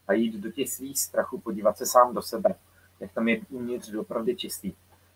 a 0.07 0.13
jít 0.13 0.35
do 0.35 0.51
těch 0.51 0.69
svých 0.69 0.99
strachů, 0.99 1.39
podívat 1.39 1.77
se 1.77 1.85
sám 1.85 2.13
do 2.13 2.21
sebe, 2.21 2.55
jak 2.99 3.11
tam 3.13 3.27
je 3.27 3.41
uvnitř 3.49 3.93
opravdu 3.93 4.35
čistý. 4.35 4.73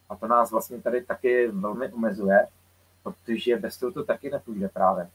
A 0.09 0.15
to 0.15 0.27
nás 0.27 0.51
vlastně 0.51 0.81
tady 0.81 1.05
taky 1.05 1.47
velmi 1.47 1.93
omezuje, 1.93 2.47
protože 3.03 3.57
bez 3.57 3.77
toho 3.77 3.91
to 3.91 4.03
taky 4.03 4.29
nepůjde 4.29 4.69
právě 4.69 5.09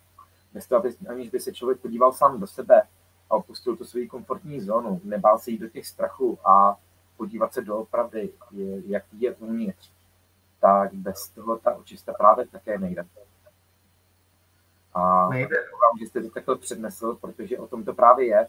bez 0.52 0.66
toho, 0.66 0.82
aniž 1.08 1.30
by 1.30 1.40
se 1.40 1.52
člověk 1.52 1.80
podíval 1.80 2.12
sám 2.12 2.40
do 2.40 2.46
sebe 2.46 2.82
a 3.30 3.34
opustil 3.34 3.76
tu 3.76 3.84
svoji 3.84 4.08
komfortní 4.08 4.60
zónu, 4.60 5.00
nebál 5.04 5.38
se 5.38 5.50
jít 5.50 5.58
do 5.58 5.68
těch 5.68 5.86
strachů 5.86 6.38
a 6.44 6.76
podívat 7.16 7.52
se 7.52 7.62
doopravdy, 7.62 8.30
jaký 8.86 9.20
je 9.20 9.34
uvnitř, 9.34 9.90
tak 10.60 10.94
bez 10.94 11.28
toho 11.28 11.58
ta 11.58 11.74
očista 11.74 12.12
právě 12.12 12.46
také 12.46 12.78
nejde. 12.78 13.06
A 14.94 15.28
nejde. 15.28 15.56
vám, 15.56 15.98
že 16.00 16.06
jste 16.06 16.22
to 16.22 16.30
takhle 16.30 16.56
přednesl, 16.56 17.14
protože 17.20 17.58
o 17.58 17.66
tom 17.66 17.84
to 17.84 17.94
právě 17.94 18.26
je. 18.26 18.46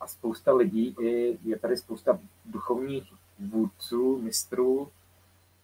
A 0.00 0.06
spousta 0.06 0.52
lidí, 0.52 0.96
je 1.44 1.58
tady 1.58 1.76
spousta 1.76 2.18
duchovních 2.44 3.12
vůdců, 3.38 4.18
mistrů, 4.18 4.90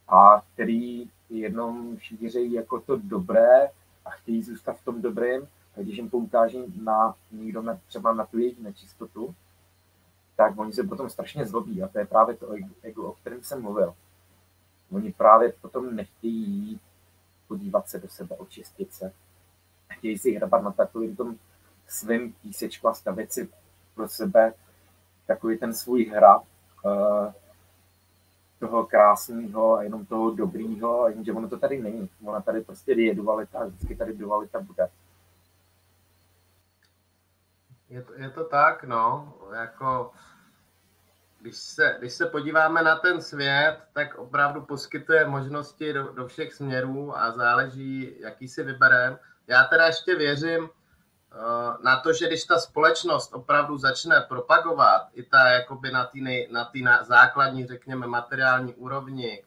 a 0.09 0.43
který 0.55 1.11
jenom 1.31 1.99
šířejí 1.99 2.53
jako 2.53 2.81
to 2.81 2.97
dobré 2.97 3.71
a 4.05 4.11
chtějí 4.11 4.43
zůstat 4.43 4.77
v 4.77 4.85
tom 4.85 5.03
dobrém, 5.03 5.49
když 5.83 5.97
jim 5.97 6.11
poukáže 6.11 6.59
na 6.83 7.15
někdo 7.33 7.63
na, 7.63 7.81
třeba 7.87 8.13
na 8.13 8.27
tu 8.27 8.39
jejich 8.39 8.59
nečistotu, 8.59 9.35
tak 10.37 10.59
oni 10.59 10.73
se 10.73 10.83
potom 10.83 11.11
strašně 11.11 11.47
zlobí 11.47 11.83
a 11.83 11.89
to 11.89 11.99
je 11.99 12.07
právě 12.07 12.37
to 12.37 12.47
ego, 12.83 13.03
o 13.03 13.13
kterém 13.13 13.43
jsem 13.43 13.63
mluvil. 13.63 13.95
Oni 14.93 15.13
právě 15.13 15.53
potom 15.61 15.97
nechtějí 15.97 16.81
podívat 17.49 17.89
se 17.89 17.99
do 17.99 18.09
sebe, 18.09 18.37
očistit 18.37 18.95
se. 18.95 19.13
Chtějí 19.89 20.19
si 20.19 20.33
hrabat 20.33 20.63
na 20.63 20.73
takovým 20.73 21.17
tom 21.17 21.37
svým 21.89 22.33
písečku 22.33 22.89
a 22.89 22.95
stavit 22.95 23.33
si 23.33 23.49
pro 23.95 24.09
sebe 24.09 24.55
takový 25.27 25.59
ten 25.59 25.75
svůj 25.75 26.05
hra 26.05 26.39
uh, 26.39 26.45
toho 28.59 28.87
krásného 28.87 29.75
a 29.75 29.83
jenom 29.83 30.07
toho 30.07 30.31
dobrýho, 30.31 31.09
jenže 31.09 31.33
ono 31.33 31.49
to 31.49 31.59
tady 31.59 31.83
není. 31.83 32.09
Ona 32.25 32.41
tady 32.41 32.61
prostě 32.61 32.93
je 32.93 33.15
dualita 33.15 33.59
a 33.59 33.65
vždycky 33.65 33.97
tady 33.97 34.13
dualita 34.15 34.61
bude. 34.61 34.89
Je 37.97 38.03
to, 38.03 38.13
je 38.17 38.31
to 38.31 38.45
tak, 38.45 38.85
no, 38.85 39.35
jako 39.53 40.13
když 41.41 41.57
se, 41.57 41.97
když 41.99 42.13
se 42.13 42.27
podíváme 42.27 42.83
na 42.83 42.97
ten 42.97 43.23
svět, 43.23 43.79
tak 43.93 44.15
opravdu 44.15 44.63
poskytuje 44.63 45.27
možnosti 45.27 45.93
do, 45.93 46.13
do 46.13 46.27
všech 46.27 46.55
směrů 46.55 47.19
a 47.19 47.31
záleží, 47.33 48.17
jaký 48.21 48.49
si 48.49 48.63
vybereme. 48.63 49.19
Já 49.47 49.65
teda 49.65 49.87
ještě 49.87 50.15
věřím 50.17 50.63
uh, 50.63 50.69
na 51.85 52.01
to, 52.01 52.13
že 52.13 52.27
když 52.27 52.45
ta 52.45 52.59
společnost 52.59 53.35
opravdu 53.35 53.79
začne 53.79 54.21
propagovat 54.21 55.09
i 55.13 55.23
ta 55.23 55.49
jakoby 55.49 55.91
na 55.91 56.05
té 56.05 56.19
na 56.51 56.71
na 56.83 57.05
základní, 57.05 57.67
řekněme, 57.67 58.07
materiální 58.07 58.75
úrovni, 58.75 59.45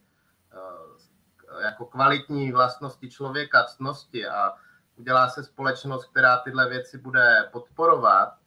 uh, 0.54 1.62
jako 1.62 1.86
kvalitní 1.86 2.52
vlastnosti 2.52 3.10
člověka, 3.10 3.64
ctnosti 3.64 4.28
a 4.28 4.54
udělá 4.96 5.30
se 5.30 5.44
společnost, 5.44 6.06
která 6.06 6.38
tyhle 6.38 6.70
věci 6.70 6.98
bude 6.98 7.50
podporovat, 7.52 8.39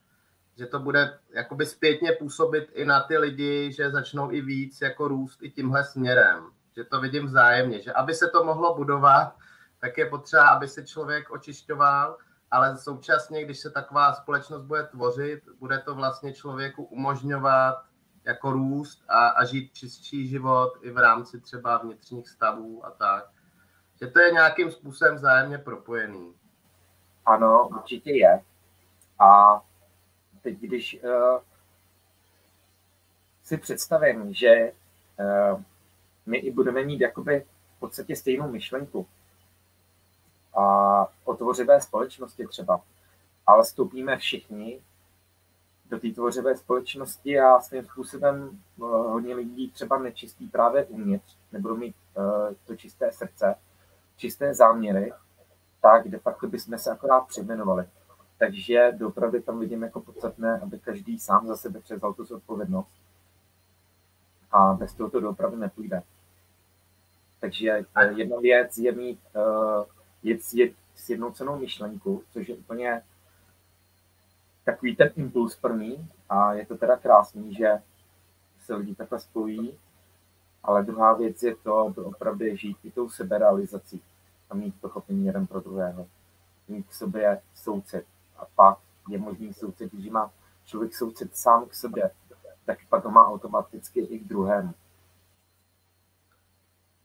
že 0.56 0.66
to 0.66 0.78
bude 0.78 1.18
jakoby 1.30 1.66
zpětně 1.66 2.12
působit 2.12 2.70
i 2.72 2.84
na 2.84 3.00
ty 3.00 3.18
lidi, 3.18 3.72
že 3.72 3.90
začnou 3.90 4.32
i 4.32 4.40
víc 4.40 4.80
jako 4.80 5.08
růst 5.08 5.42
i 5.42 5.50
tímhle 5.50 5.84
směrem. 5.84 6.50
Že 6.76 6.84
to 6.84 7.00
vidím 7.00 7.26
vzájemně, 7.26 7.80
že 7.80 7.92
aby 7.92 8.14
se 8.14 8.28
to 8.28 8.44
mohlo 8.44 8.74
budovat, 8.74 9.36
tak 9.80 9.98
je 9.98 10.06
potřeba, 10.06 10.48
aby 10.48 10.68
se 10.68 10.86
člověk 10.86 11.30
očišťoval, 11.30 12.16
ale 12.50 12.76
současně, 12.76 13.44
když 13.44 13.58
se 13.58 13.70
taková 13.70 14.12
společnost 14.12 14.62
bude 14.62 14.82
tvořit, 14.82 15.42
bude 15.58 15.78
to 15.78 15.94
vlastně 15.94 16.32
člověku 16.32 16.84
umožňovat 16.84 17.84
jako 18.24 18.52
růst 18.52 19.04
a, 19.08 19.28
a 19.28 19.44
žít 19.44 19.72
čistší 19.74 20.28
život 20.28 20.72
i 20.80 20.90
v 20.90 20.98
rámci 20.98 21.40
třeba 21.40 21.78
vnitřních 21.78 22.28
stavů 22.28 22.86
a 22.86 22.90
tak. 22.90 23.24
Že 24.00 24.06
to 24.06 24.20
je 24.20 24.32
nějakým 24.32 24.70
způsobem 24.70 25.14
vzájemně 25.14 25.58
propojený. 25.58 26.34
Ano, 27.26 27.68
určitě 27.68 28.10
je. 28.10 28.44
A 29.18 29.60
teď, 30.42 30.58
když 30.58 31.00
uh, 31.04 31.40
si 33.44 33.58
představím, 33.58 34.34
že 34.34 34.72
uh, 35.52 35.62
my 36.26 36.38
i 36.38 36.50
budeme 36.50 36.84
mít 36.84 37.00
jakoby 37.00 37.46
v 37.76 37.80
podstatě 37.80 38.16
stejnou 38.16 38.50
myšlenku 38.50 39.06
a 40.54 41.06
o 41.24 41.34
tvořivé 41.34 41.80
společnosti 41.80 42.46
třeba, 42.46 42.80
ale 43.46 43.62
vstoupíme 43.62 44.16
všichni 44.16 44.80
do 45.90 46.00
té 46.00 46.10
tvořivé 46.10 46.56
společnosti 46.56 47.40
a 47.40 47.60
svým 47.60 47.84
způsobem 47.84 48.62
uh, 48.76 48.88
hodně 48.88 49.34
lidí 49.34 49.70
třeba 49.70 49.98
nečistí 49.98 50.48
právě 50.48 50.84
uvnitř, 50.84 51.36
nebudou 51.52 51.76
mít 51.76 51.96
uh, 52.16 52.54
to 52.66 52.76
čisté 52.76 53.12
srdce, 53.12 53.54
čisté 54.16 54.54
záměry, 54.54 55.12
tak 55.82 56.08
de 56.08 56.18
facto 56.18 56.46
bychom 56.46 56.78
se 56.78 56.90
akorát 56.90 57.20
přejmenovali. 57.20 57.84
Takže 58.42 58.92
doopravdy 58.96 59.42
tam 59.42 59.60
vidím 59.60 59.82
jako 59.82 60.00
podstatné, 60.00 60.60
aby 60.60 60.78
každý 60.78 61.18
sám 61.18 61.46
za 61.46 61.56
sebe 61.56 61.80
převzal 61.80 62.14
tu 62.14 62.24
zodpovědnost. 62.24 62.88
A 64.50 64.74
bez 64.74 64.94
toho 64.94 65.10
to 65.10 65.20
doopravdy 65.20 65.56
nepůjde. 65.56 66.02
Takže 67.40 67.84
eh, 67.96 68.12
jedna 68.12 68.36
věc 68.40 68.78
je 68.78 68.92
mít 68.92 69.20
uh, 69.34 69.84
je, 70.22 70.38
je 70.52 70.70
sjednocenou 70.94 71.58
myšlenku, 71.58 72.22
což 72.32 72.48
je 72.48 72.54
úplně 72.54 73.02
takový 74.64 74.96
ten 74.96 75.10
impuls 75.16 75.56
první 75.56 76.08
a 76.28 76.54
je 76.54 76.66
to 76.66 76.76
teda 76.76 76.96
krásný, 76.96 77.54
že 77.54 77.82
se 78.64 78.74
lidi 78.74 78.94
takhle 78.94 79.20
spojí, 79.20 79.78
ale 80.62 80.82
druhá 80.84 81.14
věc 81.14 81.42
je 81.42 81.56
to, 81.56 81.92
to 81.94 82.04
opravdu 82.04 82.56
žít 82.56 82.76
i 82.84 82.90
tou 82.90 83.08
seberealizací 83.08 84.02
a 84.50 84.54
mít 84.54 84.74
pochopení 84.80 85.26
jeden 85.26 85.46
pro 85.46 85.60
druhého. 85.60 86.06
Mít 86.68 86.86
k 86.86 86.92
sobě 86.92 87.40
soucit 87.54 88.04
a 88.42 88.46
pak 88.56 88.78
je 89.08 89.18
možný 89.18 89.54
soucit, 89.54 89.92
když 89.92 90.10
má 90.10 90.30
člověk 90.64 90.94
soucit 90.94 91.36
sám 91.36 91.66
k 91.66 91.74
sobě, 91.74 92.10
tak 92.66 92.78
pak 92.88 93.02
to 93.02 93.10
má 93.10 93.26
automaticky 93.26 94.00
i 94.00 94.18
k 94.18 94.28
druhému. 94.28 94.74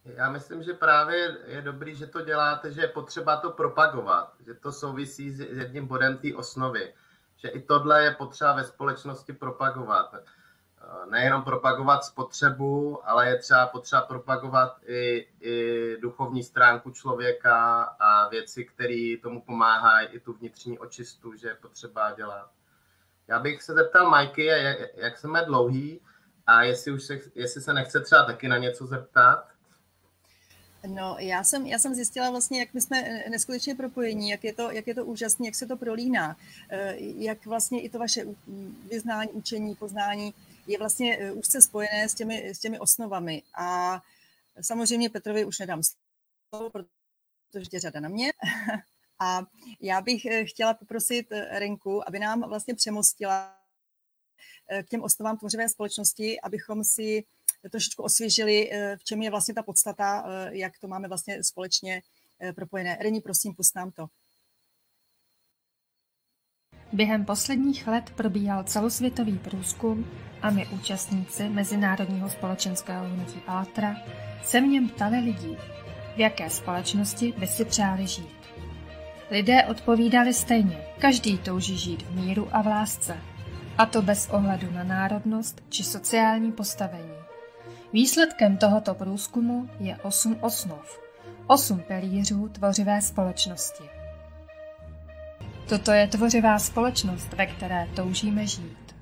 Já 0.05 0.29
myslím, 0.29 0.63
že 0.63 0.73
právě 0.73 1.37
je 1.45 1.61
dobrý, 1.61 1.95
že 1.95 2.07
to 2.07 2.21
děláte, 2.21 2.71
že 2.71 2.81
je 2.81 2.87
potřeba 2.87 3.37
to 3.37 3.51
propagovat, 3.51 4.33
že 4.45 4.53
to 4.53 4.71
souvisí 4.71 5.31
s 5.31 5.39
jedním 5.39 5.87
bodem 5.87 6.17
té 6.17 6.35
osnovy, 6.35 6.93
že 7.35 7.47
i 7.47 7.61
tohle 7.61 8.03
je 8.03 8.11
potřeba 8.11 8.53
ve 8.53 8.63
společnosti 8.63 9.33
propagovat. 9.33 10.15
Nejenom 11.09 11.43
propagovat 11.43 12.03
spotřebu, 12.03 12.99
ale 13.09 13.29
je 13.29 13.37
třeba 13.37 13.67
potřeba 13.67 14.01
propagovat 14.01 14.77
i, 14.87 15.27
i 15.41 15.97
duchovní 16.01 16.43
stránku 16.43 16.91
člověka 16.91 17.81
a 17.99 18.29
věci, 18.29 18.65
které 18.65 19.15
tomu 19.21 19.41
pomáhají, 19.41 20.07
i 20.07 20.19
tu 20.19 20.33
vnitřní 20.33 20.79
očistu, 20.79 21.35
že 21.35 21.47
je 21.47 21.55
potřeba 21.55 22.11
dělat. 22.11 22.49
Já 23.27 23.39
bych 23.39 23.63
se 23.63 23.73
zeptal 23.73 24.09
Majky, 24.09 24.45
jak 24.95 25.17
jsme 25.17 25.45
dlouhý 25.45 26.01
a 26.47 26.63
jestli, 26.63 26.91
už 26.91 27.03
se, 27.03 27.19
jestli 27.35 27.61
se 27.61 27.73
nechce 27.73 27.99
třeba 27.99 28.25
taky 28.25 28.47
na 28.47 28.57
něco 28.57 28.87
zeptat. 28.87 29.47
No, 30.87 31.15
já 31.19 31.43
jsem, 31.43 31.65
já 31.65 31.79
jsem 31.79 31.95
zjistila 31.95 32.29
vlastně, 32.29 32.59
jak 32.59 32.73
my 32.73 32.81
jsme 32.81 33.03
neskutečně 33.29 33.75
propojení, 33.75 34.29
jak 34.29 34.43
je 34.43 34.53
to, 34.53 34.71
jak 34.71 34.87
je 34.87 34.95
to 34.95 35.05
úžasné, 35.05 35.45
jak 35.45 35.55
se 35.55 35.65
to 35.65 35.77
prolíná, 35.77 36.37
eh, 36.69 36.95
jak 36.97 37.45
vlastně 37.45 37.81
i 37.81 37.89
to 37.89 37.99
vaše 37.99 38.25
vyznání, 38.91 39.29
učení, 39.31 39.75
poznání 39.75 40.33
je 40.67 40.77
vlastně 40.77 41.17
eh, 41.17 41.31
úzce 41.31 41.61
spojené 41.61 42.09
s 42.09 42.13
těmi, 42.13 42.49
s 42.49 42.59
těmi 42.59 42.79
osnovami. 42.79 43.43
A 43.57 44.01
samozřejmě 44.61 45.09
Petrovi 45.09 45.45
už 45.45 45.59
nedám 45.59 45.81
slovo, 45.83 46.69
protože 46.69 47.69
je 47.73 47.79
řada 47.79 47.99
na 47.99 48.09
mě. 48.09 48.33
A 49.19 49.41
já 49.81 50.01
bych 50.01 50.25
eh, 50.25 50.45
chtěla 50.45 50.73
poprosit 50.73 51.27
Renku, 51.31 52.09
aby 52.09 52.19
nám 52.19 52.49
vlastně 52.49 52.75
přemostila 52.75 53.57
k 54.83 54.89
těm 54.89 55.03
osnovám 55.03 55.37
tvořivé 55.37 55.69
společnosti, 55.69 56.41
abychom 56.41 56.83
si 56.83 57.23
trošičku 57.71 58.03
osvěžili, 58.03 58.71
v 58.97 59.03
čem 59.03 59.21
je 59.21 59.29
vlastně 59.29 59.53
ta 59.53 59.63
podstata, 59.63 60.25
jak 60.49 60.79
to 60.79 60.87
máme 60.87 61.07
vlastně 61.07 61.43
společně 61.43 62.01
propojené. 62.55 62.97
Reni, 63.01 63.21
prosím, 63.21 63.53
pust 63.53 63.75
nám 63.75 63.91
to. 63.91 64.07
Během 66.93 67.25
posledních 67.25 67.87
let 67.87 68.11
probíhal 68.15 68.63
celosvětový 68.63 69.37
průzkum 69.37 70.05
a 70.41 70.49
my 70.49 70.67
účastníci 70.67 71.49
Mezinárodního 71.49 72.29
společenského 72.29 73.05
hnutí 73.05 73.39
Altra 73.47 73.95
se 74.43 74.61
v 74.61 74.63
něm 74.63 74.89
ptali 74.89 75.19
lidí, 75.19 75.57
v 76.15 76.19
jaké 76.19 76.49
společnosti 76.49 77.33
by 77.37 77.47
si 77.47 77.65
přáli 77.65 78.07
žít. 78.07 78.37
Lidé 79.31 79.65
odpovídali 79.65 80.33
stejně, 80.33 80.77
každý 80.99 81.37
touží 81.37 81.77
žít 81.77 82.01
v 82.01 82.15
míru 82.15 82.47
a 82.51 82.61
v 82.61 82.67
lásce, 82.67 83.17
a 83.77 83.85
to 83.85 84.01
bez 84.01 84.29
ohledu 84.29 84.71
na 84.71 84.83
národnost 84.83 85.63
či 85.69 85.83
sociální 85.83 86.51
postavení. 86.51 87.13
Výsledkem 87.93 88.57
tohoto 88.57 88.93
průzkumu 88.93 89.69
je 89.79 89.97
osm 89.97 90.37
osnov, 90.41 90.99
osm 91.47 91.79
pilířů 91.79 92.49
tvořivé 92.49 93.01
společnosti. 93.01 93.96
Toto 95.69 95.91
je 95.91 96.07
tvořivá 96.07 96.59
společnost, 96.59 97.33
ve 97.33 97.45
které 97.45 97.87
toužíme 97.95 98.47
žít. 98.47 98.95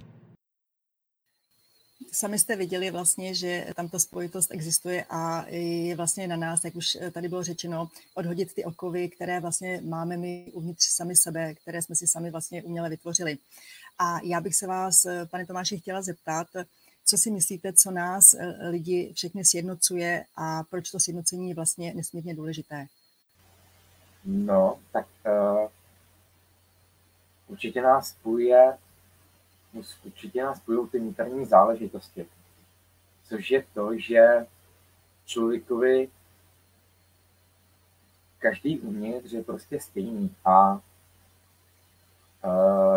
Sami 2.12 2.40
jste 2.40 2.56
viděli 2.56 2.92
vlastně, 2.92 3.36
že 3.36 3.68
tam 3.76 3.90
ta 3.90 4.00
spojitost 4.00 4.52
existuje 4.52 5.06
a 5.10 5.46
je 5.50 5.96
vlastně 5.96 6.28
na 6.28 6.36
nás, 6.36 6.64
jak 6.64 6.76
už 6.76 6.98
tady 7.12 7.28
bylo 7.28 7.44
řečeno, 7.44 7.90
odhodit 8.14 8.54
ty 8.54 8.66
okovy, 8.66 9.10
které 9.10 9.40
vlastně 9.40 9.82
máme 9.84 10.18
my 10.18 10.52
uvnitř 10.54 10.86
sami 10.90 11.16
sebe, 11.16 11.54
které 11.54 11.82
jsme 11.82 11.96
si 11.96 12.08
sami 12.08 12.32
vlastně 12.32 12.64
uměle 12.64 12.90
vytvořili. 12.90 13.38
A 14.00 14.20
já 14.24 14.42
bych 14.42 14.56
se 14.56 14.68
vás, 14.68 15.06
pane 15.32 15.46
Tomáši, 15.46 15.80
chtěla 15.80 16.02
zeptat, 16.02 16.48
co 17.06 17.18
si 17.18 17.32
myslíte, 17.32 17.74
co 17.74 17.92
nás 17.92 18.34
eh, 18.34 18.70
lidi 18.70 19.12
všechny 19.16 19.46
sjednocuje 19.46 20.26
a 20.36 20.64
proč 20.64 20.92
to 20.92 21.00
sjednocení 21.00 21.50
je 21.50 21.56
vlastně 21.56 21.94
nesmírně 21.94 22.36
důležité? 22.36 22.88
No, 24.26 24.80
tak 24.92 25.08
uh, 25.26 25.70
určitě 27.48 27.82
nás 27.82 28.08
spojuje, 28.08 28.78
určitě 30.06 30.44
nás 30.44 30.58
spojují 30.58 30.90
ty 30.90 31.00
vnitřní 31.00 31.46
záležitosti, 31.46 32.28
což 33.24 33.52
je 33.52 33.64
to, 33.74 33.98
že 33.98 34.48
člověkovi 35.26 36.10
každý 38.40 38.80
uvnitř 38.80 39.32
je 39.32 39.44
prostě 39.44 39.80
stejný 39.80 40.36
a 40.46 40.74
uh, 40.74 40.80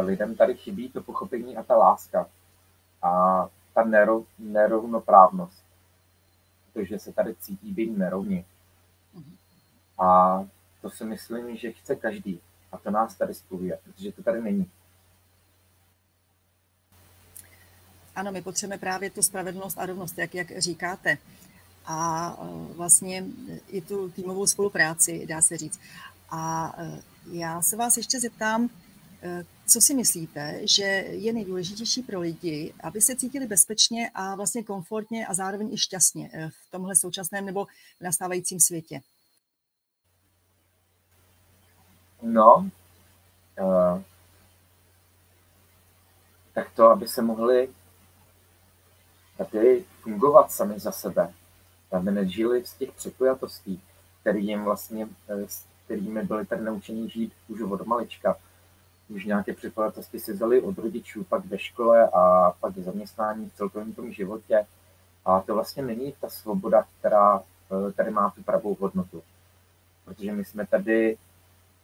lidem 0.00 0.36
tady 0.36 0.56
chybí 0.56 0.88
to 0.88 1.02
pochopení 1.02 1.56
a 1.56 1.62
ta 1.62 1.76
láska. 1.76 2.28
A 3.02 3.44
ta 3.74 3.84
nerov, 3.84 4.26
nerovnoprávnost. 4.38 5.64
Protože 6.72 6.98
se 6.98 7.12
tady 7.12 7.34
cítí 7.34 7.72
být 7.72 7.98
nerovně. 7.98 8.44
A 9.98 10.38
to 10.82 10.90
si 10.90 11.04
myslím, 11.04 11.56
že 11.56 11.72
chce 11.72 11.96
každý. 11.96 12.40
A 12.72 12.78
to 12.78 12.90
nás 12.90 13.14
tady 13.14 13.34
spojuje, 13.34 13.78
protože 13.84 14.12
to 14.12 14.22
tady 14.22 14.42
není. 14.42 14.70
Ano, 18.14 18.32
my 18.32 18.42
potřebujeme 18.42 18.78
právě 18.78 19.10
tu 19.10 19.22
spravedlnost 19.22 19.78
a 19.78 19.86
rovnost, 19.86 20.18
jak, 20.18 20.34
jak 20.34 20.58
říkáte. 20.58 21.18
A 21.86 22.30
e, 22.40 22.74
vlastně 22.74 23.24
i 23.68 23.80
tu 23.80 24.10
týmovou 24.10 24.46
spolupráci, 24.46 25.26
dá 25.26 25.42
se 25.42 25.56
říct. 25.56 25.80
A 26.30 26.74
e, 26.78 27.02
já 27.32 27.62
se 27.62 27.76
vás 27.76 27.96
ještě 27.96 28.20
zeptám, 28.20 28.70
Co 29.66 29.80
si 29.80 29.94
myslíte, 29.94 30.60
že 30.64 30.82
je 31.08 31.32
nejdůležitější 31.32 32.02
pro 32.02 32.20
lidi, 32.20 32.74
aby 32.80 33.00
se 33.00 33.16
cítili 33.16 33.46
bezpečně 33.46 34.10
a 34.14 34.34
vlastně 34.34 34.62
komfortně 34.62 35.26
a 35.26 35.34
zároveň 35.34 35.72
i 35.72 35.78
šťastně 35.78 36.30
v 36.48 36.70
tomhle 36.70 36.96
současném 36.96 37.46
nebo 37.46 37.64
v 38.00 38.00
nastávajícím 38.00 38.60
světě? 38.60 39.00
No, 42.22 42.70
uh, 43.60 44.02
tak 46.54 46.70
to, 46.74 46.90
aby 46.90 47.08
se 47.08 47.22
mohli 47.22 47.68
tady 49.36 49.84
fungovat 50.00 50.50
sami 50.50 50.78
za 50.78 50.92
sebe, 50.92 51.32
aby 51.92 52.10
nežili 52.10 52.66
z 52.66 52.74
těch 52.74 52.92
přepojatostí, 52.92 53.82
který 54.20 54.46
jim 54.46 54.64
vlastně, 54.64 55.08
eh, 55.28 55.48
s 55.48 55.66
kterými 55.84 56.22
byli 56.22 56.46
tady 56.46 56.64
naučeni 56.64 57.10
žít 57.10 57.32
už 57.48 57.60
od 57.60 57.86
malička. 57.86 58.36
Už 59.08 59.24
nějaké 59.24 59.54
přepojatosti 59.54 60.20
si 60.20 60.32
vzali 60.32 60.60
od 60.60 60.78
rodičů, 60.78 61.24
pak 61.24 61.44
ve 61.44 61.58
škole 61.58 62.08
a 62.12 62.50
pak 62.60 62.76
v 62.76 62.82
zaměstnání 62.82 63.50
v 63.50 63.54
celkovém 63.54 63.92
tom 63.92 64.12
životě. 64.12 64.66
A 65.24 65.40
to 65.40 65.54
vlastně 65.54 65.82
není 65.82 66.14
ta 66.20 66.28
svoboda, 66.28 66.84
která 66.98 67.40
eh, 67.40 67.92
tady 67.92 68.10
má 68.10 68.30
tu 68.30 68.42
pravou 68.42 68.76
hodnotu. 68.80 69.22
Protože 70.04 70.32
my 70.32 70.44
jsme 70.44 70.66
tady 70.66 71.16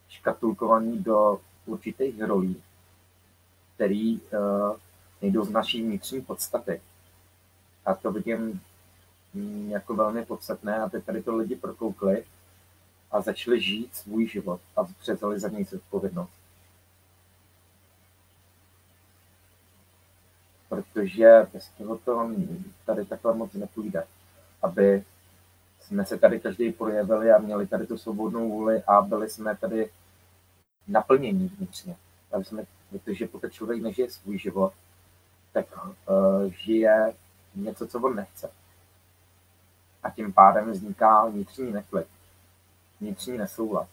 škatulkovaní 0.09 0.99
do 0.99 1.41
určitých 1.65 2.21
rolí, 2.21 2.63
který 3.75 4.21
uh, 4.21 4.77
nejdou 5.21 5.45
z 5.45 5.49
naší 5.49 5.81
vnitřní 5.81 6.21
podstaty. 6.21 6.81
A 7.85 7.93
to 7.93 8.11
vidím 8.11 8.61
mm, 9.33 9.69
jako 9.69 9.95
velmi 9.95 10.25
podstatné, 10.25 10.79
aby 10.79 11.01
tady 11.01 11.23
to 11.23 11.35
lidi 11.35 11.55
prokoukli 11.55 12.23
a 13.11 13.21
začali 13.21 13.61
žít 13.61 13.95
svůj 13.95 14.27
život 14.27 14.61
a 14.75 14.83
převzali 14.83 15.39
za 15.39 15.49
něj 15.49 15.63
zodpovědnost. 15.63 16.31
Protože 20.69 21.47
bez 21.53 21.69
toho 21.77 21.97
to 21.97 22.31
tady 22.85 23.05
takhle 23.05 23.33
moc 23.33 23.53
nepůjde. 23.53 24.03
Aby 24.61 25.03
jsme 25.85 26.05
se 26.05 26.17
tady 26.17 26.39
každý 26.39 26.71
projevili 26.71 27.31
a 27.31 27.37
měli 27.37 27.67
tady 27.67 27.87
tu 27.87 27.97
svobodnou 27.97 28.49
vůli 28.49 28.83
a 28.83 29.01
byli 29.01 29.29
jsme 29.29 29.55
tady 29.55 29.91
naplnění 30.87 31.47
vnitřně. 31.47 31.95
Jsme, 32.41 32.63
protože 32.89 33.27
pokud 33.27 33.53
člověk 33.53 33.81
nežije 33.81 34.11
svůj 34.11 34.37
život, 34.39 34.73
tak 35.53 35.65
uh, 35.77 36.51
žije 36.51 37.13
něco, 37.55 37.87
co 37.87 37.99
on 37.99 38.15
nechce. 38.15 38.51
A 40.03 40.09
tím 40.09 40.33
pádem 40.33 40.71
vzniká 40.71 41.25
vnitřní 41.25 41.71
neklid, 41.71 42.07
vnitřní 43.01 43.37
nesouhlas. 43.37 43.87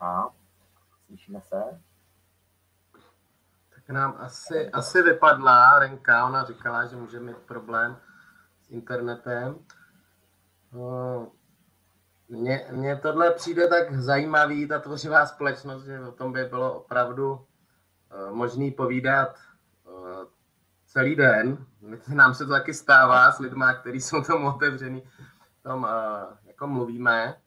A 0.00 0.28
slyšíme 1.06 1.40
se? 1.40 1.80
Tak 3.88 3.94
nám 3.94 4.14
asi, 4.18 4.70
asi 4.70 5.02
vypadla 5.02 5.78
Renka, 5.78 6.26
ona 6.26 6.44
říkala, 6.44 6.86
že 6.86 6.96
může 6.96 7.20
mít 7.20 7.36
problém 7.36 7.96
s 8.62 8.70
internetem. 8.70 9.58
Mně, 12.28 12.66
mně 12.70 12.96
tohle 12.96 13.30
přijde 13.30 13.68
tak 13.68 13.94
zajímavý, 13.94 14.68
ta 14.68 14.78
tvořivá 14.78 15.26
společnost, 15.26 15.84
že 15.84 16.00
o 16.00 16.12
tom 16.12 16.32
by 16.32 16.44
bylo 16.44 16.72
opravdu 16.72 17.32
uh, 17.32 18.34
možný 18.34 18.70
povídat 18.70 19.38
uh, 19.84 20.24
celý 20.86 21.16
den. 21.16 21.66
Nám 22.08 22.34
se 22.34 22.46
to 22.46 22.50
taky 22.50 22.74
stává 22.74 23.32
s 23.32 23.38
lidmi, 23.38 23.64
kteří 23.80 24.00
jsou 24.00 24.22
tomu 24.22 24.48
otevřený, 24.48 25.02
tom 25.62 25.82
uh, 25.82 25.88
jako 26.46 26.66
mluvíme. 26.66 27.40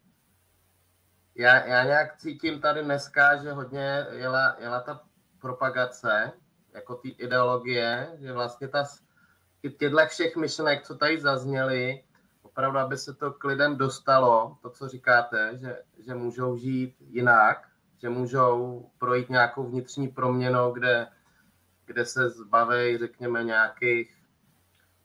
Já, 1.35 1.65
já 1.65 1.83
nějak 1.83 2.17
cítím 2.17 2.61
tady 2.61 2.83
dneska, 2.83 3.35
že 3.35 3.51
hodně 3.51 4.05
jela, 4.11 4.55
jela 4.59 4.79
ta 4.79 5.10
propagace, 5.41 6.31
jako 6.73 6.95
ty 6.95 7.09
ideologie, 7.09 8.17
že 8.19 8.33
vlastně 8.33 8.67
ta, 8.67 8.83
těchto 9.61 9.97
všech 10.07 10.35
myšlenek, 10.35 10.83
co 10.83 10.95
tady 10.95 11.21
zazněly, 11.21 12.03
opravdu, 12.41 12.79
aby 12.79 12.97
se 12.97 13.13
to 13.13 13.31
k 13.31 13.43
lidem 13.43 13.77
dostalo, 13.77 14.57
to, 14.61 14.69
co 14.69 14.87
říkáte, 14.87 15.57
že, 15.57 15.77
že 15.99 16.15
můžou 16.15 16.57
žít 16.57 16.95
jinak, 16.99 17.67
že 17.97 18.09
můžou 18.09 18.85
projít 18.97 19.29
nějakou 19.29 19.63
vnitřní 19.63 20.07
proměnou, 20.07 20.71
kde, 20.71 21.07
kde 21.85 22.05
se 22.05 22.29
zbaví, 22.29 22.97
řekněme, 22.97 23.43
nějakých 23.43 24.17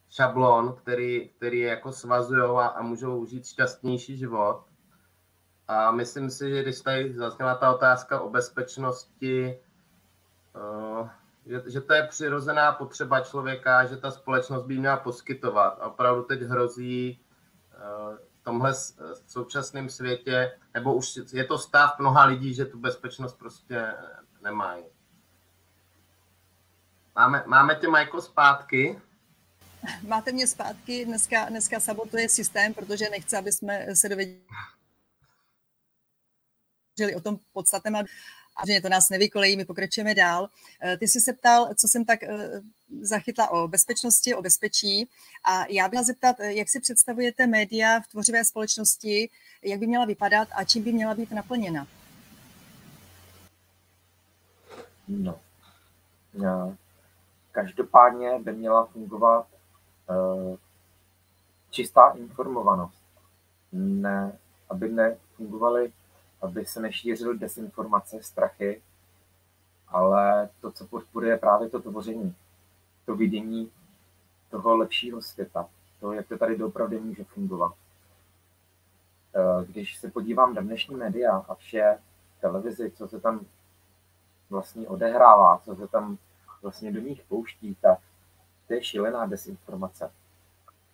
šablon, 0.09 0.73
který, 0.73 1.29
který 1.29 1.59
je 1.59 1.69
jako 1.69 1.91
svazují 1.91 2.41
a, 2.41 2.65
a 2.65 2.81
můžou 2.81 3.25
žít 3.25 3.45
šťastnější 3.45 4.17
život. 4.17 4.65
A 5.67 5.91
myslím 5.91 6.29
si, 6.29 6.49
že 6.49 6.61
když 6.61 6.81
tady 6.81 7.13
zazněla 7.13 7.55
ta 7.55 7.75
otázka 7.75 8.19
o 8.19 8.29
bezpečnosti, 8.29 9.59
že, 11.45 11.63
že 11.67 11.81
to 11.81 11.93
je 11.93 12.07
přirozená 12.07 12.71
potřeba 12.71 13.21
člověka, 13.21 13.85
že 13.85 13.97
ta 13.97 14.11
společnost 14.11 14.65
by 14.65 14.77
měla 14.77 14.97
poskytovat. 14.97 15.77
A 15.81 15.87
opravdu 15.87 16.23
teď 16.23 16.41
hrozí 16.41 17.19
v 18.41 18.43
tomhle 18.43 18.73
současném 19.27 19.89
světě, 19.89 20.59
nebo 20.73 20.95
už 20.95 21.19
je 21.33 21.43
to 21.43 21.57
stav 21.57 21.99
mnoha 21.99 22.25
lidí, 22.25 22.53
že 22.53 22.65
tu 22.65 22.79
bezpečnost 22.79 23.33
prostě 23.33 23.93
nemají. 24.41 24.83
Máme, 27.15 27.43
máme 27.45 27.75
tě, 27.75 27.87
Majko, 27.87 28.21
zpátky? 28.21 29.01
Máte 30.07 30.31
mě 30.31 30.47
zpátky, 30.47 31.05
dneska, 31.05 31.49
dneska 31.49 31.79
sabotuje 31.79 32.29
systém, 32.29 32.73
protože 32.73 33.09
nechce, 33.09 33.37
aby 33.37 33.51
jsme 33.51 33.85
se 33.95 34.09
dověděli 34.09 34.45
o 37.15 37.21
tom 37.21 37.39
podstatném 37.53 38.05
a 38.57 38.65
že 38.65 38.81
to 38.81 38.89
nás 38.89 39.09
nevykolejí, 39.09 39.57
my 39.57 39.65
pokračujeme 39.65 40.15
dál. 40.15 40.49
Eh, 40.81 40.97
ty 40.97 41.07
jsi 41.07 41.21
se 41.21 41.33
ptal, 41.33 41.69
co 41.75 41.87
jsem 41.87 42.05
tak 42.05 42.23
eh, 42.23 42.61
zachytla 43.01 43.51
o 43.51 43.67
bezpečnosti, 43.67 44.35
o 44.35 44.41
bezpečí 44.41 45.09
a 45.45 45.65
já 45.69 45.87
byla 45.87 46.03
zeptat, 46.03 46.35
eh, 46.39 46.53
jak 46.53 46.69
si 46.69 46.79
představujete 46.79 47.47
média 47.47 47.99
v 47.99 48.07
tvořivé 48.07 48.45
společnosti, 48.45 49.29
jak 49.61 49.79
by 49.79 49.87
měla 49.87 50.05
vypadat 50.05 50.47
a 50.55 50.63
čím 50.63 50.83
by 50.83 50.91
měla 50.91 51.13
být 51.13 51.31
naplněna? 51.31 51.87
No. 55.07 55.39
no. 56.33 56.75
Každopádně 57.51 58.39
by 58.39 58.53
měla 58.53 58.85
fungovat 58.85 59.47
uh, 60.09 60.57
čistá 61.69 62.09
informovanost. 62.09 63.01
Ne, 63.71 64.37
aby 64.69 64.89
nefungovaly 64.89 65.93
aby 66.41 66.65
se 66.65 66.81
nešířily 66.81 67.37
desinformace, 67.37 68.23
strachy, 68.23 68.81
ale 69.87 70.49
to, 70.61 70.71
co 70.71 70.85
podporuje 70.85 71.37
právě 71.37 71.69
to 71.69 71.81
tvoření, 71.81 72.35
to 73.05 73.15
vidění 73.15 73.71
toho 74.49 74.77
lepšího 74.77 75.21
světa, 75.21 75.69
to, 75.99 76.13
jak 76.13 76.27
to 76.27 76.37
tady 76.37 76.57
doopravdy 76.57 76.99
může 76.99 77.23
fungovat. 77.23 77.73
Eh, 79.35 79.65
když 79.65 79.97
se 79.97 80.11
podívám 80.11 80.53
na 80.53 80.61
dnešní 80.61 80.95
média 80.95 81.45
a 81.49 81.55
vše 81.55 81.99
televizi, 82.41 82.91
co 82.91 83.07
se 83.07 83.19
tam 83.19 83.45
vlastně 84.49 84.87
odehrává, 84.87 85.61
co 85.65 85.75
se 85.75 85.87
tam 85.87 86.17
vlastně 86.61 86.91
do 86.91 86.99
nich 86.99 87.23
pouští, 87.23 87.77
tak 87.81 87.99
to 88.67 88.73
je 88.73 88.83
šílená 88.83 89.25
desinformace. 89.25 90.11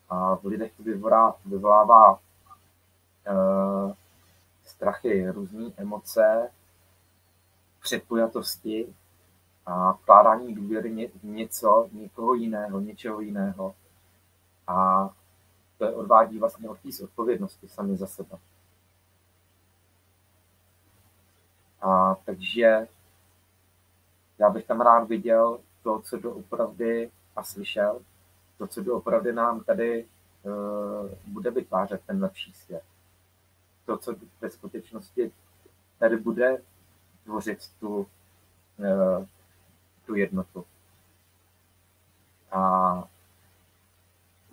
A 0.10 0.36
v 0.36 0.46
lidech 0.46 0.72
to 0.78 0.84
vyvolává, 0.84 1.36
vyvolává 1.46 2.12
uh, 2.12 3.94
strachy, 4.66 5.30
různé 5.32 5.72
emoce, 5.78 6.52
předpojatosti 7.82 8.96
a 9.66 9.92
vkládání 9.92 10.56
důvěry 10.56 11.12
v 11.16 11.24
něco, 11.24 11.90
někoho 11.92 12.34
jiného, 12.34 12.80
něčeho 12.80 13.20
jiného. 13.20 13.76
A 14.68 15.10
to 15.78 15.86
je 15.86 15.96
odvádí 15.96 16.40
vlastně 16.40 16.70
od 16.70 16.78
té 16.80 17.04
odpovědnosti 17.04 17.68
sami 17.68 17.98
za 17.98 18.08
sebe. 18.08 18.38
A 21.82 22.16
takže 22.16 22.88
já 24.40 24.50
bych 24.50 24.66
tam 24.66 24.82
rád 24.82 25.04
viděl 25.04 25.60
to, 25.84 26.02
co 26.02 26.18
doopravdy 26.18 27.12
a 27.36 27.44
slyšel, 27.44 28.02
to, 28.58 28.68
co 28.68 28.84
doopravdy 28.84 29.34
nám 29.34 29.64
tady 29.64 30.06
uh, 30.44 31.10
bude 31.28 31.52
vytvářet 31.52 32.02
ten 32.06 32.24
lepší 32.24 32.54
svět 32.54 32.84
to, 33.86 33.98
co 33.98 34.16
ve 34.42 34.50
skutečnosti 34.50 35.32
tady 36.00 36.18
bude 36.18 36.62
tvořit 37.24 37.60
tu, 37.80 38.08
eh, 38.80 39.28
tu 40.06 40.16
jednotu. 40.16 40.66
A 42.52 43.04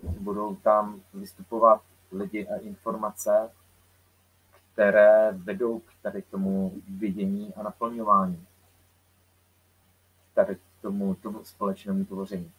budou 0.02 0.56
tam 0.56 1.02
vystupovat 1.14 1.82
lidi 2.12 2.48
a 2.48 2.56
informace, 2.56 3.50
které 4.72 5.32
vedou 5.32 5.78
k 5.78 5.92
tady 6.02 6.22
tomu 6.22 6.82
vidění 6.98 7.54
a 7.54 7.62
naplňování, 7.62 8.46
tady 10.34 10.56
k 10.56 10.60
tomu, 10.82 11.14
tomu 11.14 11.44
společnému 11.44 12.04
tvoření, 12.04 12.52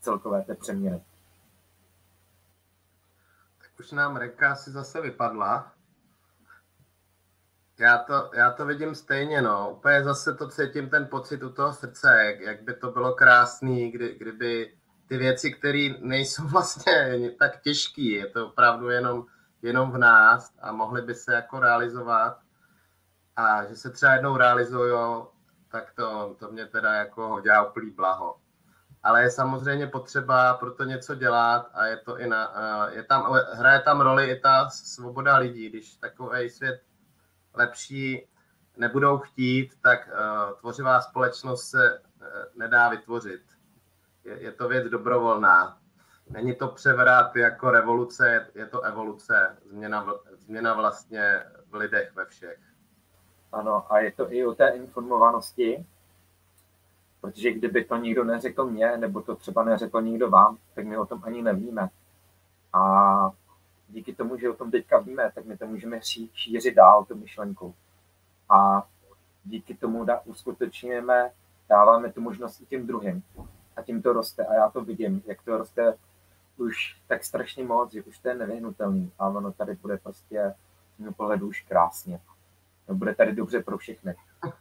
celkové 0.00 0.42
té 0.42 0.54
přeměny. 0.54 1.02
Tak 3.58 3.70
už 3.80 3.92
nám 3.92 4.16
reka 4.16 4.56
si 4.56 4.70
zase 4.70 5.00
vypadla. 5.00 5.75
Já 7.78 7.98
to, 7.98 8.30
já 8.34 8.50
to 8.50 8.66
vidím 8.66 8.94
stejně, 8.94 9.42
no. 9.42 9.70
Úplně 9.70 10.04
zase 10.04 10.34
to 10.34 10.48
cítím 10.48 10.90
ten 10.90 11.06
pocit 11.06 11.42
u 11.42 11.52
toho 11.52 11.72
srdce, 11.72 12.24
jak, 12.24 12.40
jak 12.40 12.62
by 12.62 12.74
to 12.74 12.90
bylo 12.90 13.12
krásný, 13.12 13.90
kdy, 13.90 14.14
kdyby 14.18 14.74
ty 15.08 15.16
věci, 15.16 15.52
které 15.52 15.88
nejsou 16.00 16.42
vlastně 16.48 17.30
tak 17.38 17.62
těžké, 17.62 18.02
je 18.02 18.26
to 18.26 18.46
opravdu 18.46 18.88
jenom, 18.88 19.26
jenom 19.62 19.90
v 19.90 19.98
nás 19.98 20.54
a 20.60 20.72
mohly 20.72 21.02
by 21.02 21.14
se 21.14 21.34
jako 21.34 21.60
realizovat 21.60 22.38
a 23.36 23.64
že 23.64 23.76
se 23.76 23.90
třeba 23.90 24.12
jednou 24.12 24.36
realizují, 24.36 25.24
tak 25.68 25.92
to, 25.94 26.36
to 26.38 26.52
mě 26.52 26.66
teda 26.66 26.92
jako 26.92 27.40
dělá 27.44 27.68
úplný 27.68 27.90
blaho. 27.90 28.36
Ale 29.02 29.22
je 29.22 29.30
samozřejmě 29.30 29.86
potřeba 29.86 30.54
pro 30.54 30.70
to 30.70 30.84
něco 30.84 31.14
dělat 31.14 31.70
a 31.74 31.86
je 31.86 31.96
to 31.96 32.18
i 32.18 32.26
na, 32.26 32.52
je 32.90 33.02
tam, 33.02 33.32
hraje 33.52 33.80
tam 33.80 34.00
roli 34.00 34.30
i 34.30 34.40
ta 34.40 34.68
svoboda 34.68 35.36
lidí, 35.36 35.68
když 35.68 35.96
takový 35.96 36.50
svět 36.50 36.85
lepší 37.56 38.26
nebudou 38.76 39.18
chtít, 39.18 39.80
tak 39.82 40.08
uh, 40.08 40.58
tvořivá 40.58 41.00
společnost 41.00 41.70
se 41.70 41.98
uh, 41.98 42.26
nedá 42.56 42.88
vytvořit. 42.88 43.42
Je, 44.24 44.42
je 44.42 44.52
to 44.52 44.68
věc 44.68 44.90
dobrovolná. 44.90 45.78
Není 46.30 46.54
to 46.54 46.68
převrat 46.68 47.36
jako 47.36 47.70
revoluce, 47.70 48.46
je 48.54 48.66
to 48.66 48.80
evoluce, 48.80 49.56
změna, 49.64 50.06
změna 50.36 50.74
vlastně 50.74 51.42
v 51.70 51.74
lidech 51.74 52.14
ve 52.14 52.24
všech. 52.24 52.58
Ano, 53.52 53.92
a 53.92 53.98
je 53.98 54.12
to 54.12 54.32
i 54.32 54.46
o 54.46 54.54
té 54.54 54.68
informovanosti, 54.68 55.86
protože 57.20 57.52
kdyby 57.52 57.84
to 57.84 57.96
nikdo 57.96 58.24
neřekl 58.24 58.66
mě, 58.66 58.96
nebo 58.96 59.22
to 59.22 59.36
třeba 59.36 59.64
neřekl 59.64 60.02
nikdo 60.02 60.30
vám, 60.30 60.58
tak 60.74 60.86
my 60.86 60.98
o 60.98 61.06
tom 61.06 61.22
ani 61.24 61.42
nevíme. 61.42 61.88
A 62.72 63.30
díky 63.88 64.14
tomu, 64.14 64.38
že 64.38 64.50
o 64.50 64.54
tom 64.54 64.70
teďka 64.70 64.98
víme, 64.98 65.32
tak 65.34 65.44
my 65.44 65.56
to 65.56 65.66
můžeme 65.66 66.00
šířit 66.32 66.74
dál, 66.74 67.04
tu 67.04 67.14
myšlenku. 67.14 67.74
A 68.48 68.88
díky 69.44 69.74
tomu 69.74 70.04
da, 70.04 70.20
uskutečňujeme, 70.20 71.30
dáváme 71.68 72.12
tu 72.12 72.20
možnost 72.20 72.60
i 72.60 72.66
těm 72.66 72.86
druhým. 72.86 73.22
A 73.76 73.82
tím 73.82 74.02
to 74.02 74.12
roste. 74.12 74.46
A 74.46 74.54
já 74.54 74.70
to 74.70 74.84
vidím, 74.84 75.22
jak 75.26 75.42
to 75.42 75.58
roste 75.58 75.98
už 76.56 77.00
tak 77.06 77.24
strašně 77.24 77.64
moc, 77.64 77.92
že 77.92 78.02
už 78.02 78.18
to 78.18 78.28
je 78.28 78.34
nevyhnutelný. 78.34 79.12
A 79.18 79.28
ono 79.28 79.52
tady 79.52 79.74
bude 79.74 79.96
prostě 79.96 80.54
mého 80.98 81.12
pohledu 81.12 81.48
už 81.48 81.62
krásně. 81.62 82.20
No, 82.88 82.94
bude 82.94 83.14
tady 83.14 83.32
dobře 83.32 83.62
pro 83.62 83.78
všechny. 83.78 84.14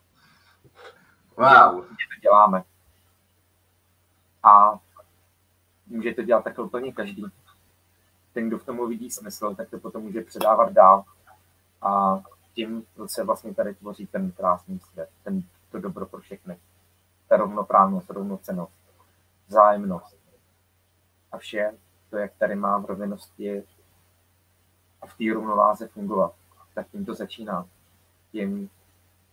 Wow. 1.37 1.81
To 1.85 2.19
děláme. 2.21 2.63
A 4.43 4.79
může 5.87 6.13
to 6.13 6.23
dělat 6.23 6.43
takhle 6.43 6.65
úplně 6.65 6.93
každý 6.93 7.25
ten, 8.35 8.47
kdo 8.47 8.59
v 8.59 8.65
tom 8.65 8.89
vidí 8.89 9.11
smysl, 9.11 9.55
tak 9.55 9.69
to 9.69 9.79
potom 9.79 10.03
může 10.03 10.21
předávat 10.21 10.73
dál. 10.73 11.03
A 11.81 12.21
tím 12.53 12.85
se 13.05 13.23
vlastně 13.23 13.53
tady 13.53 13.75
tvoří 13.75 14.07
ten 14.07 14.31
krásný 14.31 14.79
svět, 14.79 15.09
ten, 15.23 15.43
to 15.71 15.79
dobro 15.79 16.05
pro 16.05 16.19
všechny. 16.19 16.57
Ta 17.27 17.37
rovnoprávnost, 17.37 18.09
rovnocenost, 18.09 18.73
vzájemnost. 19.47 20.17
A 21.31 21.37
vše 21.37 21.77
to, 22.09 22.17
jak 22.17 22.31
tady 22.37 22.55
má 22.55 22.77
v 22.77 22.85
rovinosti 22.85 23.63
a 25.01 25.07
v 25.07 25.17
té 25.17 25.33
rovnováze 25.33 25.87
fungovat, 25.87 26.33
tak 26.73 26.87
tím 26.87 27.05
to 27.05 27.13
začíná. 27.13 27.65
Tím, 28.31 28.69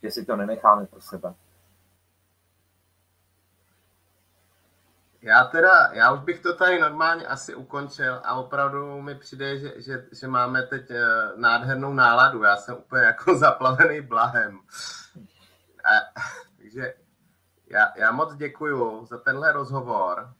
že 0.02 0.10
si 0.10 0.24
to 0.24 0.36
nenecháme 0.36 0.86
pro 0.86 1.00
sebe, 1.00 1.34
Já 5.22 5.44
teda, 5.44 5.88
já 5.92 6.12
už 6.12 6.20
bych 6.20 6.40
to 6.40 6.56
tady 6.56 6.80
normálně 6.80 7.26
asi 7.26 7.54
ukončil 7.54 8.20
a 8.24 8.34
opravdu 8.34 9.02
mi 9.02 9.14
přijde, 9.14 9.58
že, 9.58 9.72
že, 9.76 10.06
že 10.12 10.28
máme 10.28 10.62
teď 10.62 10.90
eh, 10.90 11.04
nádhernou 11.36 11.92
náladu. 11.92 12.42
Já 12.42 12.56
jsem 12.56 12.76
úplně 12.76 13.04
jako 13.04 13.34
zaplavený 13.38 14.00
blahem. 14.00 14.58
A, 15.84 16.20
takže 16.58 16.94
já, 17.66 17.92
já 17.96 18.12
moc 18.12 18.34
děkuju 18.34 19.06
za 19.06 19.18
tenhle 19.18 19.52
rozhovor 19.52 20.34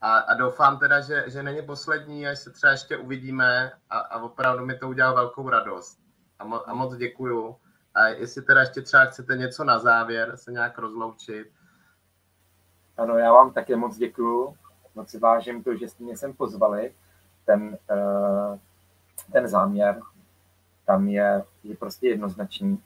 a, 0.00 0.18
a 0.18 0.34
doufám 0.34 0.78
teda, 0.78 1.00
že, 1.00 1.24
že 1.26 1.42
není 1.42 1.62
poslední, 1.62 2.28
až 2.28 2.38
se 2.38 2.50
třeba 2.50 2.72
ještě 2.72 2.96
uvidíme 2.96 3.72
a, 3.90 3.98
a 3.98 4.22
opravdu 4.22 4.66
mi 4.66 4.78
to 4.78 4.88
udělal 4.88 5.14
velkou 5.14 5.48
radost. 5.48 5.98
A, 6.38 6.44
mo, 6.44 6.68
a 6.68 6.74
moc 6.74 6.96
děkuju. 6.96 7.56
A 7.94 8.06
jestli 8.06 8.42
teda 8.42 8.60
ještě 8.60 8.82
třeba 8.82 9.04
chcete 9.04 9.36
něco 9.36 9.64
na 9.64 9.78
závěr, 9.78 10.36
se 10.36 10.52
nějak 10.52 10.78
rozloučit, 10.78 11.52
ano, 13.00 13.18
já 13.18 13.32
vám 13.32 13.52
také 13.52 13.76
moc 13.76 13.96
děkuju. 13.96 14.56
Moc 14.94 15.08
si 15.10 15.18
vážím 15.18 15.62
to, 15.62 15.76
že 15.76 15.88
jste 15.88 16.04
mě 16.04 16.16
sem 16.16 16.32
pozvali. 16.32 16.94
Ten, 17.44 17.78
uh, 17.90 18.58
ten 19.32 19.48
záměr 19.48 20.02
tam 20.86 21.08
je, 21.08 21.44
je 21.64 21.76
prostě 21.76 22.08
jednoznačný. 22.08 22.82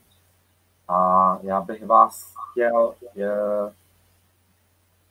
A 0.89 1.39
já 1.43 1.61
bych 1.61 1.87
vás 1.87 2.35
chtěl 2.51 2.95
je, 3.15 3.33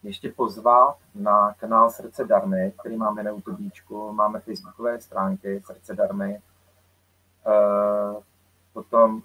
ještě 0.03 0.31
pozvat 0.31 0.97
na 1.15 1.53
kanál 1.53 1.89
Srdce 1.89 2.25
Darmy, 2.25 2.73
který 2.79 2.97
máme 2.97 3.23
na 3.23 3.31
YouTube, 3.31 3.63
máme 4.11 4.39
facebookové 4.39 5.01
stránky 5.01 5.63
Srdce 5.65 5.95
Darmy. 5.95 6.41
Uh, 7.47 8.23
potom 8.73 9.21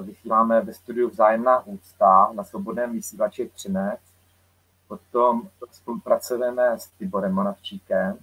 vysíláme 0.00 0.60
ve 0.60 0.74
studiu 0.74 1.08
Vzájemná 1.08 1.66
úcta 1.66 2.30
na 2.32 2.44
svobodném 2.44 2.92
vysílači 2.92 3.48
Třinec 3.48 4.00
Potom 4.88 5.48
spolupracujeme 5.70 6.78
s 6.78 6.86
Tiborem 6.86 7.32
Monavčíkem, 7.32 8.18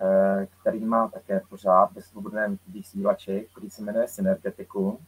eh, 0.00 0.46
který 0.60 0.84
má 0.84 1.08
také 1.08 1.40
pořád 1.48 1.92
ve 1.92 2.02
svobodném 2.02 2.58
vysílači, 2.68 3.48
který 3.50 3.70
se 3.70 3.82
jmenuje 3.82 4.08
Synergetikum. 4.08 4.98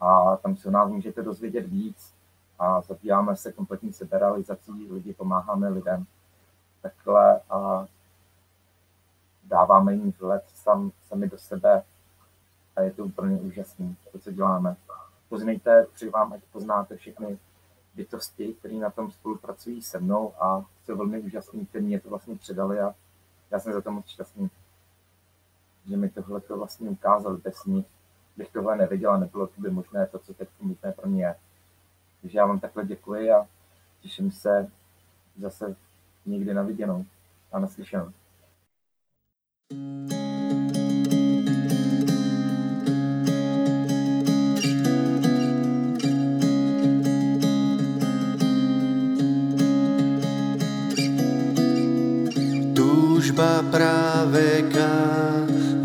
A 0.00 0.36
tam 0.36 0.56
se 0.56 0.68
o 0.68 0.70
nás 0.70 0.90
můžete 0.90 1.22
dozvědět 1.22 1.66
víc 1.66 2.14
a 2.58 2.80
zabýváme 2.80 3.36
se 3.36 3.52
kompletní 3.52 3.92
seberealizací, 3.92 4.88
lidi 4.92 5.14
pomáháme 5.14 5.68
lidem 5.68 6.06
takhle 6.82 7.40
a 7.50 7.86
dáváme 9.44 9.94
jim 9.94 10.12
vhled 10.20 10.42
sam, 10.54 10.92
sami 11.08 11.28
do 11.28 11.38
sebe 11.38 11.82
a 12.76 12.80
je 12.80 12.90
to 12.90 13.04
úplně 13.04 13.36
úžasné, 13.36 13.94
to, 14.12 14.18
co 14.18 14.32
děláme. 14.32 14.76
Poznejte, 15.28 15.86
přeji 15.94 16.10
vám, 16.10 16.32
ať 16.32 16.40
poznáte 16.52 16.96
všechny 16.96 17.38
bytosti, 17.98 18.54
které 18.54 18.74
na 18.74 18.90
tom 18.90 19.10
spolupracují 19.10 19.82
se 19.82 19.98
mnou 19.98 20.42
a 20.42 20.64
jsou 20.84 20.96
velmi 20.96 21.20
úžasný, 21.20 21.66
kteří 21.66 21.86
mě 21.86 22.00
to 22.00 22.08
vlastně 22.08 22.36
předali 22.36 22.80
a 22.80 22.94
já 23.50 23.58
jsem 23.58 23.72
za 23.72 23.80
to 23.80 23.90
moc 23.90 24.06
šťastný, 24.06 24.50
že 25.86 25.96
mi 25.96 26.08
tohle 26.08 26.40
to 26.40 26.56
vlastně 26.56 26.90
ukázal 26.90 27.36
Bez 27.36 27.64
nich 27.64 27.86
bych 28.36 28.52
tohle 28.52 28.76
neviděl 28.76 29.18
nebylo 29.18 29.46
to 29.46 29.60
by 29.60 29.70
možné 29.70 30.06
to, 30.06 30.18
co 30.18 30.34
teď 30.34 30.48
možné 30.60 30.92
pro 30.92 31.08
mě 31.08 31.24
je. 31.24 31.34
Takže 32.22 32.38
já 32.38 32.46
vám 32.46 32.60
takhle 32.60 32.86
děkuji 32.86 33.30
a 33.30 33.46
těším 34.00 34.30
se 34.30 34.70
zase 35.38 35.76
někdy 36.26 36.54
na 36.54 36.62
viděnou 36.62 37.04
a 37.52 37.58
naslyšenou. 37.58 38.12
thank 39.70 40.12
you 40.12 40.37
Služba 53.38 53.70
práveka 53.70 54.98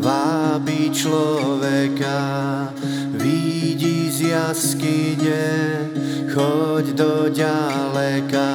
vábí 0.02 0.90
človeka, 0.90 2.18
vidí 3.14 4.10
z 4.10 4.34
jaskyne, 4.34 5.46
choď 6.34 6.98
do 6.98 7.30
ďaleka. 7.30 8.50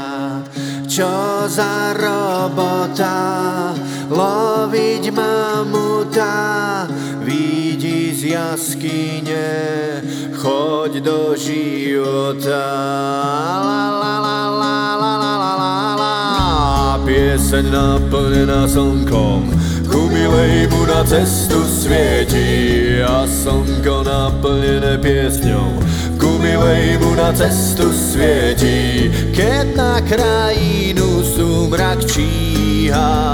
Čo 0.90 1.46
za 1.46 1.94
robota, 1.94 3.70
loviť 4.10 5.14
mamuta, 5.14 6.34
vidí 7.22 8.10
z 8.18 8.34
jaskyne, 8.34 9.46
choď 10.34 11.06
do 11.06 11.38
života. 11.38 12.66
La, 13.62 13.94
la, 13.94 14.14
la, 14.18 14.42
la, 14.58 14.78
la, 14.98 15.07
la. 17.38 17.48
Pieseň 17.48 17.70
naplnená 17.70 18.68
slnkom, 18.68 19.48
chumilej 19.88 20.68
mu 20.68 20.84
na 20.84 21.00
cestu 21.00 21.64
svieti 21.64 23.00
a 23.00 23.24
slnko 23.24 24.04
naplnené 24.04 24.98
piesňou. 24.98 25.80
Kumilej 26.20 26.98
mu 27.00 27.16
na 27.16 27.32
cestu 27.32 27.88
svieti, 27.94 29.08
keď 29.32 29.66
na 29.80 29.94
krajinu 30.04 31.24
sumrak 31.24 32.04
číha. 32.04 33.32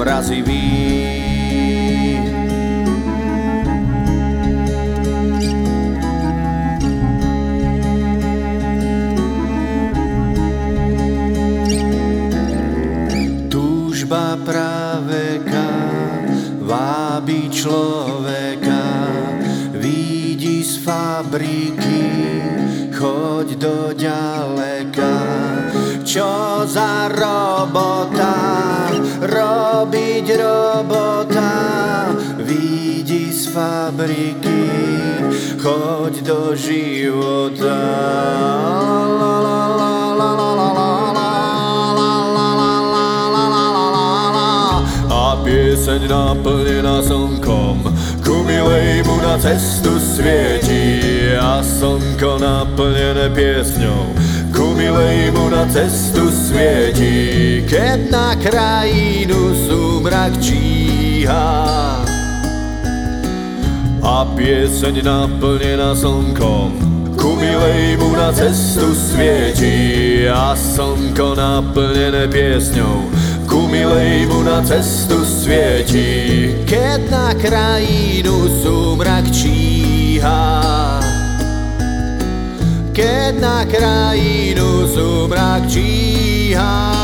Mrazivý 0.00 1.15
človeka, 17.66 18.86
vidí 19.74 20.62
z 20.62 20.86
fabriky, 20.86 22.06
choď 22.94 23.58
do 23.58 23.90
ďaleka. 23.90 25.14
Čo 26.06 26.62
za 26.70 27.10
robota, 27.10 28.38
robiť 29.18 30.26
robota, 30.38 31.54
vidí 32.38 33.34
z 33.34 33.50
fabriky, 33.50 34.62
choď 35.58 36.22
do 36.22 36.54
života. 36.54 37.82
La, 39.18 39.38
la, 39.42 39.62
la, 39.74 39.85
pleť 45.96 46.10
naplněna 46.12 47.02
slnkom, 47.02 47.80
kumilej 48.24 49.02
mu 49.02 49.16
na 49.16 49.38
cestu 49.38 49.96
světí. 50.00 51.00
A 51.40 51.62
slnko 51.62 52.38
naplněné 52.38 53.30
pěsňou, 53.30 54.12
kumilej 54.56 55.30
mu 55.30 55.48
na 55.48 55.66
cestu 55.72 56.30
světí. 56.30 57.64
Keď 57.68 58.10
na 58.10 58.34
krajinu 58.36 59.56
sumrak 59.68 60.40
číha, 60.40 62.04
a 64.02 64.24
pěseň 64.24 65.04
naplněna 65.04 65.94
slnkom, 65.94 66.72
Kumilej 67.16 67.96
mu 67.96 68.12
na 68.12 68.32
cestu 68.32 68.94
světí 68.94 70.28
a 70.28 70.56
slnko 70.56 71.34
naplněné 71.34 72.28
pěsňou 72.28 73.10
ku 73.66 73.74
milejmu 73.74 74.46
na 74.46 74.62
cestu 74.62 75.26
svieti 75.26 76.54
keď 76.70 77.00
na 77.10 77.26
krajinu 77.34 78.46
súmrak 78.62 79.26
číha 79.34 80.46
keď 82.94 83.32
na 83.42 83.66
krajinu 83.66 84.86
súmrak 84.86 85.66
číha 85.66 86.95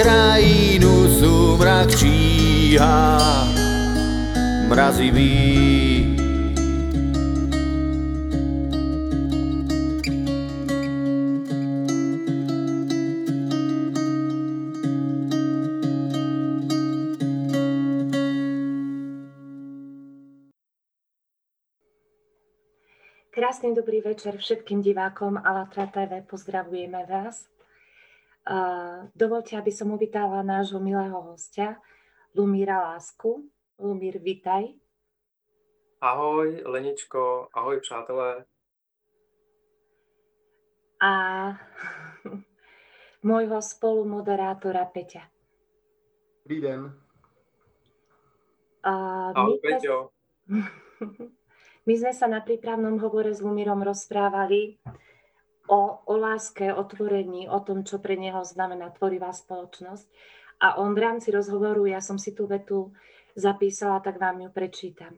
krajinu 0.00 1.12
súmrak 1.20 1.92
číha 1.92 3.20
mrazivý. 4.64 5.36
Krásny 23.30 23.72
dobrý 23.72 24.04
večer 24.04 24.36
všetkým 24.36 24.80
divákom 24.84 25.36
Alatra 25.36 25.88
TV, 25.88 26.24
pozdravujeme 26.24 27.04
vás. 27.08 27.59
Dovolte, 29.14 29.56
aby 29.56 29.72
som 29.72 29.92
uvítala 29.92 30.42
nášho 30.42 30.80
milého 30.80 31.20
hostia, 31.20 31.76
Lumíra 32.34 32.80
Lásku. 32.80 33.50
Lumír, 33.78 34.18
vitaj. 34.18 34.64
Ahoj 36.00 36.62
Leničko, 36.64 37.48
ahoj 37.52 37.80
přátelé. 37.80 38.44
A 41.02 41.12
môjho 43.22 43.60
spolumoderátora 43.60 44.84
Peťa. 44.84 45.28
Dobrý 46.44 46.60
den. 46.60 46.80
Uh, 48.80 49.32
Ahoj 49.36 49.56
my, 49.56 49.60
Peťo. 49.60 49.96
my 51.88 51.94
sme 51.96 52.12
sa 52.16 52.26
na 52.28 52.40
prípravnom 52.40 52.96
hovore 53.00 53.32
s 53.32 53.44
Lumírom 53.44 53.84
rozprávali 53.84 54.80
o, 55.70 56.02
o 56.02 56.14
láske, 56.18 56.74
o 56.74 56.82
tvorení, 56.82 57.46
o 57.46 57.62
tom, 57.62 57.86
čo 57.86 58.02
pre 58.02 58.18
neho 58.18 58.42
znamená 58.42 58.90
tvorivá 58.90 59.30
spoločnosť. 59.30 60.06
A 60.60 60.82
on 60.82 60.92
v 60.92 61.02
rámci 61.06 61.30
rozhovoru, 61.30 61.86
ja 61.86 62.02
som 62.02 62.18
si 62.18 62.34
tú 62.34 62.50
vetu 62.50 62.90
zapísala, 63.38 64.02
tak 64.02 64.18
vám 64.18 64.42
ju 64.44 64.50
prečítam. 64.50 65.14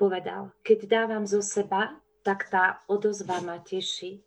Povedal, 0.00 0.56
keď 0.64 0.88
dávam 0.88 1.28
zo 1.28 1.44
seba, 1.44 2.00
tak 2.24 2.48
tá 2.48 2.80
odozva 2.88 3.44
ma 3.44 3.60
teší. 3.60 4.24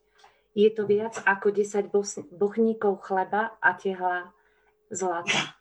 Je 0.53 0.69
to 0.69 0.85
viac 0.85 1.17
ako 1.25 1.49
10 1.49 1.89
bos- 1.89 2.21
bochníkov 2.29 3.01
chleba 3.01 3.57
a 3.57 3.73
tehla 3.73 4.29
zlata. 4.93 5.57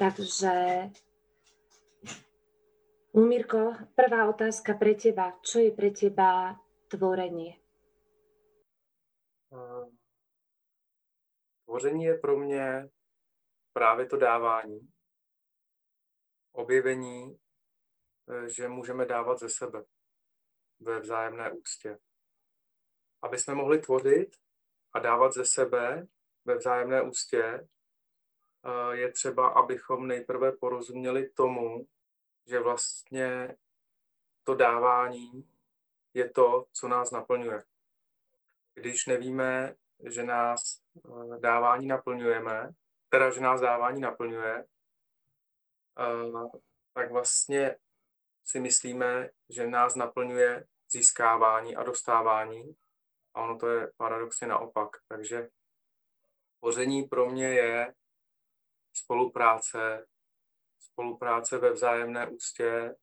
Takže, 0.00 0.88
Lumírko, 3.12 3.76
prvá 3.92 4.24
otázka 4.24 4.74
pre 4.80 4.96
teba. 4.96 5.36
Čo 5.44 5.60
je 5.60 5.70
pre 5.70 5.92
teba 5.92 6.56
tvorenie? 6.88 7.67
Eh, 9.52 9.90
Tvoření 11.64 12.04
je 12.04 12.18
pro 12.18 12.38
mě 12.38 12.88
právě 13.72 14.06
to 14.06 14.16
dávání, 14.16 14.92
objevení, 16.52 17.38
eh, 18.28 18.48
že 18.48 18.68
můžeme 18.68 19.06
dávat 19.06 19.38
ze 19.38 19.48
sebe 19.48 19.84
ve 20.80 21.00
vzájemné 21.00 21.52
úctě. 21.52 21.98
Aby 23.22 23.38
jsme 23.38 23.54
mohli 23.54 23.78
tvořit 23.78 24.36
a 24.92 24.98
dávat 24.98 25.32
ze 25.32 25.44
sebe 25.44 26.06
ve 26.44 26.56
vzájemné 26.56 27.02
úctě, 27.02 27.42
eh, 27.44 28.96
je 28.96 29.12
třeba, 29.12 29.48
abychom 29.48 30.06
nejprve 30.06 30.52
porozuměli 30.52 31.30
tomu, 31.30 31.88
že 32.46 32.60
vlastně 32.60 33.56
to 34.44 34.54
dávání 34.54 35.50
je 36.14 36.30
to, 36.30 36.66
co 36.72 36.88
nás 36.88 37.10
naplňuje. 37.10 37.64
Když 38.80 39.06
nevíme, 39.06 39.74
že 40.08 40.22
nás 40.22 40.80
eh, 40.96 41.38
dávání 41.40 41.86
naplňujeme, 41.86 42.70
teda, 43.08 43.30
že 43.30 43.40
nás 43.40 43.60
dávání 43.60 44.00
naplňuje, 44.00 44.64
eh, 45.98 46.48
tak 46.94 47.12
vlastně 47.12 47.76
si 48.44 48.60
myslíme, 48.60 49.30
že 49.48 49.66
nás 49.66 49.94
naplňuje 49.94 50.66
získávání 50.90 51.76
a 51.76 51.82
dostávání 51.82 52.76
a 53.34 53.42
ono 53.42 53.58
to 53.58 53.68
je 53.68 53.92
paradoxně 53.96 54.46
naopak. 54.46 54.88
Takže 55.08 55.48
tvoření 56.60 57.02
pro 57.02 57.30
mě 57.30 57.48
je 57.48 57.94
spolupráce, 58.92 60.06
spolupráce 60.80 61.58
ve 61.58 61.72
vzájemné 61.72 62.28
úctě 62.28 62.94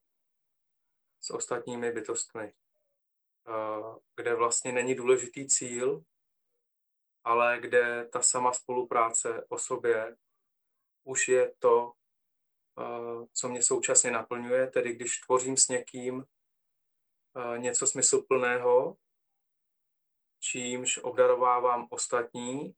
s 1.22 1.30
ostatními 1.30 1.92
bytostmi, 1.92 2.54
kde 4.16 4.36
vlastně 4.36 4.72
není 4.72 4.96
důležitý 4.96 5.48
cíl, 5.48 6.04
ale 7.24 7.60
kde 7.60 8.08
ta 8.12 8.22
sama 8.22 8.54
spolupráce 8.54 9.46
o 9.50 9.58
sobě 9.58 10.18
už 11.04 11.28
je 11.28 11.54
to, 11.60 11.94
eh, 12.80 13.28
co 13.34 13.50
mě 13.50 13.64
současně 13.64 14.12
naplňuje, 14.12 14.68
tedy 14.68 14.96
když 14.96 15.20
tvořím 15.20 15.58
s 15.58 15.68
někým 15.68 16.26
eh, 17.38 17.60
něco 17.60 17.88
smysluplného, 17.88 18.98
čímž 20.40 20.98
obdarovávám 20.98 21.88
ostatní 21.90 22.76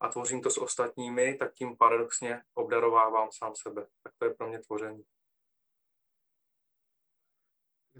a 0.00 0.08
tvořím 0.08 0.42
to 0.42 0.50
s 0.50 0.58
ostatními, 0.58 1.34
tak 1.34 1.54
tím 1.54 1.76
paradoxně 1.76 2.42
obdarovávám 2.54 3.28
sám 3.32 3.54
sebe. 3.56 3.86
Tak 4.02 4.12
to 4.18 4.24
je 4.24 4.34
pro 4.34 4.48
mě 4.48 4.58
tvoření. 4.58 5.04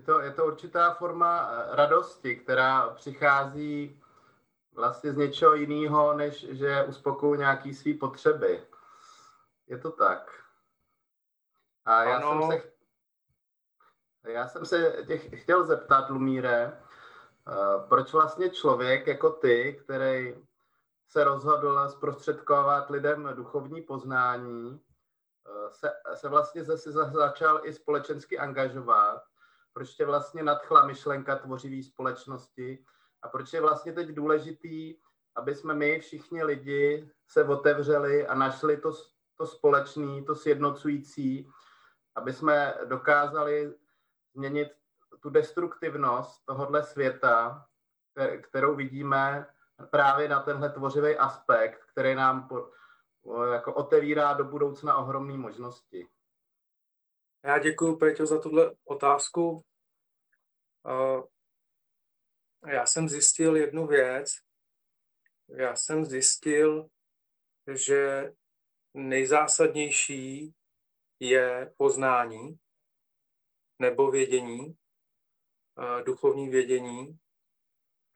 Je 0.01 0.07
to, 0.07 0.21
je 0.21 0.31
to 0.31 0.47
určitá 0.47 0.95
forma 0.95 1.51
eh, 1.51 1.77
radosti, 1.77 2.37
která 2.37 2.89
přichází 2.89 4.03
vlastně 4.75 5.13
z 5.13 5.17
něčeho 5.17 5.55
jiného, 5.55 6.15
než 6.15 6.47
že 6.51 6.85
uspokojí 6.85 7.39
nějaký 7.39 7.75
svý 7.75 7.95
potřeby. 7.95 8.67
Je 9.67 9.79
to 9.79 9.91
tak. 9.91 10.33
A 11.85 12.05
já 12.05 12.17
Ano. 12.17 12.49
jsem 12.51 12.61
se, 12.61 12.73
já 14.33 14.49
jsem 14.49 14.67
se 14.67 15.05
tě 15.07 15.19
chtěl 15.19 15.67
zeptat, 15.67 16.11
Lumíre, 16.11 16.73
eh, 16.73 17.53
proč 17.89 18.13
vlastně 18.13 18.51
člověk 18.51 19.07
jako 19.07 19.31
ty, 19.31 19.81
který 19.85 20.37
se 21.07 21.25
rozhodl 21.25 21.89
zprostředkovat 21.89 22.91
lidem 22.91 23.31
duchovní 23.35 23.83
poznání, 23.83 24.81
se, 25.69 25.93
se 26.15 26.29
vlastně 26.29 26.65
zase 26.65 26.93
začal 26.93 27.61
i 27.63 27.73
společensky 27.73 28.39
angažovat, 28.39 29.30
proč 29.73 29.99
je 29.99 30.07
vlastně 30.07 30.43
nadchla 30.43 30.87
myšlenka 30.87 31.37
tvořivý 31.37 31.83
společnosti 31.83 32.85
a 33.23 33.29
proč 33.29 33.53
je 33.53 33.61
vlastně 33.61 33.93
teď 33.93 34.09
důležitý, 34.09 34.97
aby 35.37 35.55
jsme 35.55 35.75
my 35.75 36.01
všichni 36.01 36.45
lidi 36.45 37.11
se 37.29 37.45
otevřeli 37.45 38.27
a 38.27 38.35
našli 38.35 38.77
to, 38.77 38.93
to 39.37 39.47
společné, 39.47 40.23
to 40.23 40.35
sjednocující, 40.35 41.51
aby 42.15 42.33
jsme 42.33 42.75
dokázali 42.85 43.75
změnit 44.35 44.69
tu 45.21 45.31
destruktivnost 45.31 46.45
tohohle 46.45 46.83
světa, 46.83 47.67
kterou 48.43 48.77
vidíme 48.77 49.47
právě 49.91 50.29
na 50.29 50.41
tenhle 50.41 50.71
tvořivý 50.71 51.17
aspekt, 51.17 51.85
který 51.85 52.15
nám 52.15 52.49
po, 52.49 52.71
jako 53.53 53.75
otevírá 53.75 54.33
do 54.33 54.45
budoucna 54.45 54.97
ohromné 54.97 55.39
možnosti. 55.39 56.09
Já 57.45 57.59
děkuji, 57.59 57.97
Peťo, 57.97 58.27
za 58.27 58.41
tuhle 58.41 58.77
otázku. 58.85 59.65
Já 62.67 62.87
jsem 62.87 63.09
zjistil 63.09 63.57
jednu 63.57 63.87
věc. 63.87 64.31
Já 65.49 65.77
jsem 65.77 66.05
zjistil, 66.05 66.89
že 67.75 68.33
nejzásadnější 68.95 70.55
je 71.21 71.75
poznání 71.77 72.59
nebo 73.79 74.11
vědění, 74.11 74.77
duchovní 76.05 76.49
vědění, 76.49 77.19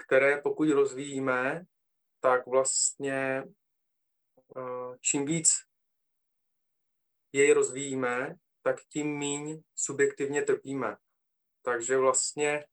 které 0.06 0.42
pokud 0.42 0.68
rozvíjíme, 0.68 1.64
tak 2.20 2.46
vlastně 2.46 3.44
čím 5.01 5.26
víc 5.26 5.48
jej 7.32 7.52
rozvíjíme, 7.52 8.34
tak 8.65 8.77
tím 8.89 9.19
míň 9.19 9.62
subjektivně 9.74 10.43
trpíme. 10.43 10.97
Takže 11.62 11.97
vlastně, 11.97 12.65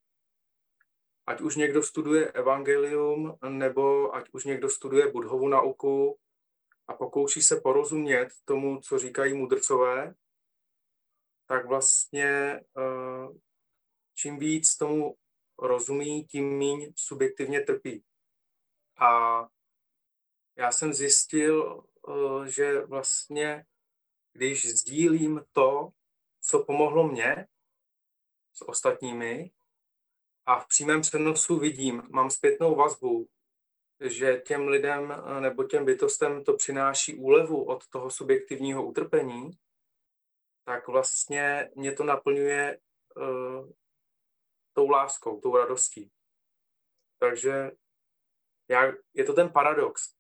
ať 1.26 1.42
už 1.42 1.56
někdo 1.56 1.84
studuje 1.84 2.32
evangelium, 2.32 3.38
nebo 3.50 4.16
ať 4.16 4.30
už 4.32 4.46
někdo 4.46 4.70
studuje 4.70 5.12
budhovu 5.12 5.48
nauku 5.48 6.20
a 6.88 6.94
pokouší 6.94 7.42
se 7.42 7.62
porozumět 7.62 8.30
tomu, 8.46 8.80
co 8.80 9.00
říkají 9.00 9.34
mudrcové, 9.34 10.14
tak 11.48 11.66
vlastně 11.66 12.62
eh, 12.78 13.28
čím 14.16 14.40
víc 14.40 14.78
tomu 14.78 15.16
rozumí, 15.60 16.26
tím 16.26 16.58
míň 16.58 16.94
subjektivně 16.96 17.62
trpí. 17.62 18.04
A 19.00 19.42
já 20.58 20.72
jsem 20.72 20.94
zjistil, 20.94 21.84
eh, 22.10 22.52
že 22.52 22.82
vlastně, 22.86 23.66
když 24.34 24.66
sdílím 24.66 25.42
to, 25.52 25.90
co 26.42 26.64
pomohlo 26.64 27.08
mně 27.08 27.48
s 28.54 28.68
ostatními 28.68 29.52
a 30.46 30.60
v 30.60 30.68
přímém 30.68 31.02
přenosu 31.02 31.60
vidím, 31.60 32.04
mám 32.10 32.30
zpětnou 32.30 32.76
vazbu, 32.76 33.28
že 34.00 34.42
těm 34.46 34.68
lidem 34.68 35.12
eh, 35.12 35.42
nebo 35.42 35.64
těm 35.64 35.86
bytostem 35.86 36.44
to 36.44 36.54
přináší 36.54 37.16
úlevu 37.16 37.64
od 37.64 37.88
toho 37.88 38.12
subjektivního 38.12 38.86
utrpení, 38.86 39.52
tak 40.64 40.88
vlastně 40.88 41.72
mě 41.76 41.92
to 41.92 42.04
naplňuje 42.04 42.80
uh, 43.16 43.70
tou 44.74 44.90
láskou, 44.90 45.40
tou 45.40 45.58
radostí. 45.58 46.12
Takže 47.20 47.72
já, 48.70 48.94
je 49.14 49.24
to 49.24 49.34
ten 49.34 49.50
paradox. 49.50 50.16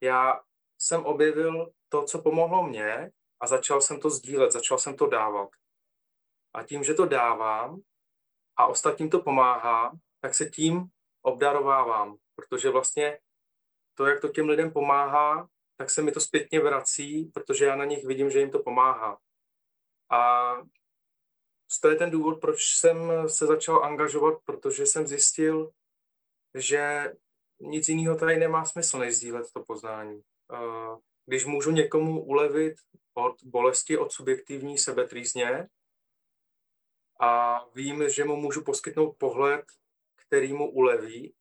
Já 0.00 0.40
jsem 0.78 1.04
objevil 1.04 1.72
to, 1.88 2.04
co 2.04 2.22
pomohlo 2.22 2.66
mně 2.66 3.10
a 3.40 3.46
začal 3.46 3.80
jsem 3.80 4.00
to 4.00 4.10
sdílet, 4.10 4.52
začal 4.52 4.78
jsem 4.78 4.96
to 4.96 5.06
dávat. 5.06 5.48
A 6.54 6.62
tím, 6.62 6.84
že 6.84 6.94
to 6.94 7.06
dávám 7.06 7.80
a 8.56 8.66
ostatním 8.66 9.10
to 9.10 9.22
pomáhá, 9.22 9.92
tak 10.20 10.34
se 10.34 10.50
tím 10.50 10.88
obdarovávám, 11.22 12.16
protože 12.34 12.70
vlastně 12.70 13.18
to, 13.94 14.06
jak 14.06 14.20
to 14.20 14.28
těm 14.28 14.48
lidem 14.48 14.72
pomáhá, 14.72 15.48
tak 15.76 15.90
se 15.90 16.02
mi 16.02 16.12
to 16.12 16.20
zpětně 16.20 16.60
vrací, 16.60 17.24
protože 17.24 17.64
já 17.64 17.76
na 17.76 17.84
nich 17.84 18.04
vidím, 18.04 18.30
že 18.30 18.38
jim 18.38 18.50
to 18.50 18.58
pomáhá. 18.58 19.18
A 20.10 20.52
to 21.82 21.88
je 21.88 21.96
ten 21.96 22.10
důvod, 22.10 22.40
proč 22.40 22.62
jsem 22.62 23.28
se 23.28 23.46
začal 23.46 23.84
angažovat, 23.84 24.38
protože 24.44 24.86
jsem 24.86 25.06
zjistil, 25.06 25.70
že 26.54 27.12
nic 27.60 27.88
jiného 27.88 28.16
tady 28.16 28.36
nemá 28.36 28.64
smysl, 28.64 28.98
než 28.98 29.16
sdílet 29.16 29.52
to 29.52 29.64
poznání. 29.64 30.22
Když 31.26 31.44
můžu 31.44 31.70
někomu 31.70 32.24
ulevit 32.24 32.74
od 33.18 33.44
bolesti, 33.44 33.98
od 33.98 34.12
subjektivní 34.12 34.78
sebetrýzně 34.78 35.68
a 37.20 37.60
vím, 37.74 38.08
že 38.08 38.24
mu 38.24 38.36
můžu 38.36 38.64
poskytnout 38.64 39.12
pohled, 39.12 39.64
který 40.16 40.52
mu 40.52 40.70
uleví. 40.70 41.34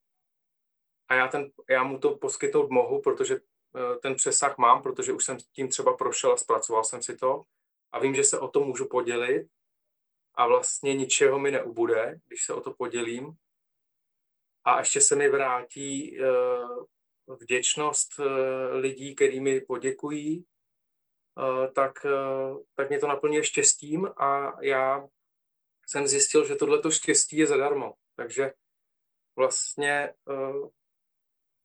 A 1.07 1.15
já, 1.15 1.27
ten, 1.27 1.51
já 1.69 1.83
mu 1.83 1.99
to 1.99 2.17
poskytnout 2.17 2.69
mohu, 2.69 3.01
protože 3.01 3.35
eh, 3.35 3.95
ten 4.01 4.15
přesah 4.15 4.57
mám, 4.57 4.81
protože 4.81 5.13
už 5.13 5.25
jsem 5.25 5.37
tím 5.51 5.69
třeba 5.69 5.97
prošel 5.97 6.33
a 6.33 6.37
zpracoval 6.37 6.83
jsem 6.83 7.03
si 7.03 7.17
to. 7.17 7.43
A 7.91 7.99
vím, 7.99 8.15
že 8.15 8.23
se 8.23 8.39
o 8.39 8.47
to 8.47 8.59
můžu 8.59 8.87
podělit 8.87 9.47
a 10.35 10.47
vlastně 10.47 10.95
ničeho 10.95 11.39
mi 11.39 11.51
neubude, 11.51 12.19
když 12.27 12.45
se 12.45 12.53
o 12.53 12.61
to 12.61 12.73
podělím. 12.73 13.31
A 14.63 14.79
ještě 14.79 15.01
se 15.01 15.15
mi 15.15 15.29
vrátí 15.29 16.19
eh, 16.21 16.25
vděčnost 17.27 18.19
eh, 18.19 18.23
lidí, 18.73 19.15
který 19.15 19.39
mi 19.39 19.61
poděkují, 19.61 20.45
tak, 21.73 22.05
tak 22.75 22.89
mě 22.89 22.99
to 22.99 23.07
naplňuje 23.07 23.43
štěstím 23.43 24.09
a 24.17 24.61
já 24.61 25.07
jsem 25.87 26.07
zjistil, 26.07 26.45
že 26.45 26.55
tohleto 26.55 26.91
štěstí 26.91 27.37
je 27.37 27.47
zadarmo. 27.47 27.93
Takže 28.15 28.53
vlastně 29.35 30.13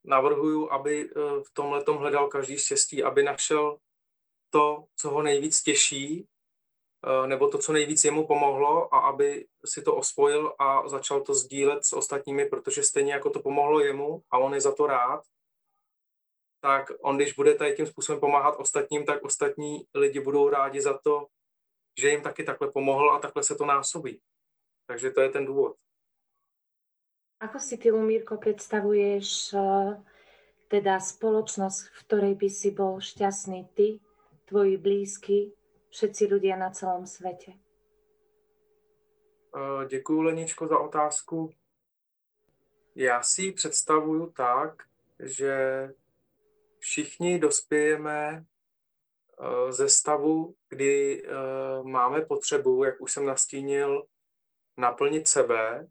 navrhuju, 0.04 0.70
aby 0.70 1.08
v 1.42 1.54
tomhle 1.54 1.84
hledal 1.98 2.28
každý 2.28 2.58
štěstí, 2.58 3.02
aby 3.02 3.22
našel 3.22 3.78
to, 4.50 4.84
co 4.96 5.10
ho 5.10 5.22
nejvíc 5.22 5.62
těší, 5.62 6.28
nebo 7.26 7.48
to, 7.48 7.58
co 7.58 7.72
nejvíc 7.72 8.04
jemu 8.04 8.26
pomohlo 8.26 8.94
a 8.94 8.98
aby 8.98 9.46
si 9.64 9.82
to 9.82 9.96
osvojil 9.96 10.54
a 10.58 10.88
začal 10.88 11.20
to 11.20 11.34
sdílet 11.34 11.84
s 11.84 11.92
ostatními, 11.92 12.48
protože 12.48 12.82
stejně 12.82 13.12
jako 13.12 13.30
to 13.30 13.42
pomohlo 13.42 13.80
jemu 13.80 14.22
a 14.30 14.38
on 14.38 14.54
je 14.54 14.60
za 14.60 14.74
to 14.74 14.86
rád, 14.86 15.24
tak 16.62 16.90
on, 17.00 17.16
když 17.16 17.32
bude 17.32 17.54
tady 17.54 17.74
tím 17.74 17.86
způsobem 17.86 18.20
pomáhat 18.20 18.54
ostatním, 18.58 19.06
tak 19.06 19.22
ostatní 19.22 19.86
lidi 19.94 20.20
budou 20.20 20.48
rádi 20.48 20.80
za 20.80 20.98
to, 20.98 21.26
že 21.98 22.08
jim 22.08 22.22
taky 22.22 22.44
takhle 22.44 22.70
pomohl 22.70 23.10
a 23.10 23.18
takhle 23.18 23.42
se 23.42 23.54
to 23.54 23.66
násobí. 23.66 24.20
Takže 24.86 25.10
to 25.10 25.20
je 25.20 25.28
ten 25.28 25.46
důvod. 25.46 25.76
Ako 27.40 27.58
si 27.58 27.74
ty, 27.78 27.90
Lumírko, 27.90 28.38
predstavuješ 28.38 29.50
uh, 29.58 29.98
teda 30.70 31.02
spoločnosť, 31.02 31.90
v 31.90 31.98
ktorej 32.06 32.34
by 32.38 32.48
si 32.50 32.70
bol 32.70 33.02
šťastný 33.02 33.66
ty, 33.74 33.98
tvoji 34.46 34.78
blízky, 34.78 35.50
všetci 35.90 36.30
ľudia 36.30 36.54
na 36.54 36.70
celom 36.70 37.02
svete? 37.02 37.58
Uh, 39.50 39.84
děkuji, 39.90 40.22
Leničko, 40.22 40.68
za 40.68 40.78
otázku. 40.78 41.50
Já 42.94 43.22
si 43.22 43.42
ji 43.42 43.52
představuju 43.52 44.30
tak, 44.30 44.82
že 45.18 45.54
všichni 46.82 47.38
dospějeme 47.38 48.44
uh, 49.38 49.70
ze 49.70 49.88
stavu, 49.88 50.54
kdy 50.68 51.22
uh, 51.22 51.86
máme 51.86 52.20
potřebu, 52.20 52.84
jak 52.84 53.00
už 53.00 53.12
jsem 53.12 53.26
nastínil, 53.26 54.06
naplnit 54.76 55.28
sebe 55.28 55.86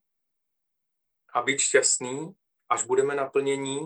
a 1.34 1.42
být 1.42 1.60
šťastný. 1.60 2.36
Až 2.70 2.86
budeme 2.86 3.16
naplnění, 3.16 3.80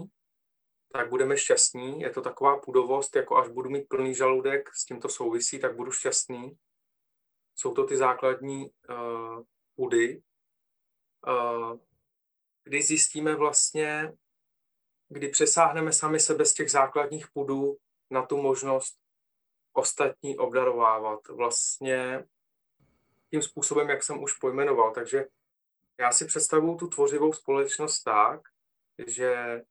tak 0.92 1.10
budeme 1.10 1.38
šťastní. 1.38 2.02
Je 2.02 2.10
to 2.10 2.22
taková 2.22 2.60
půdovost, 2.60 3.16
jako 3.16 3.38
až 3.38 3.50
budu 3.50 3.70
mít 3.70 3.90
plný 3.90 4.16
žaludek, 4.16 4.70
s 4.74 4.86
tím 4.86 5.02
to 5.02 5.10
souvisí, 5.10 5.60
tak 5.60 5.76
budu 5.76 5.92
šťastný. 5.92 6.58
Jsou 7.56 7.74
to 7.74 7.86
ty 7.86 7.98
základní 7.98 8.70
uh, 8.90 9.44
pudy, 9.76 10.22
uh, 11.28 11.80
kdy 12.64 12.82
zjistíme 12.82 13.36
vlastně, 13.36 14.14
kdy 15.10 15.28
přesáhneme 15.28 15.94
sami 15.94 16.20
sebe 16.20 16.46
z 16.46 16.54
těch 16.54 16.72
základních 16.72 17.28
pudů 17.34 17.78
na 18.12 18.26
tu 18.26 18.42
možnost 18.42 18.98
ostatní 19.74 20.38
obdarovávat. 20.38 21.28
Vlastně 21.28 22.26
tím 23.32 23.42
způsobem, 23.42 23.90
jak 23.90 24.04
jsem 24.04 24.24
už 24.24 24.34
pojmenoval. 24.34 24.94
Takže 24.94 25.26
já 26.00 26.12
si 26.12 26.26
představuju 26.26 26.78
tu 26.78 26.88
tvořivou 26.88 27.34
společnost 27.34 28.04
tak, 28.04 28.42
že 29.08 29.62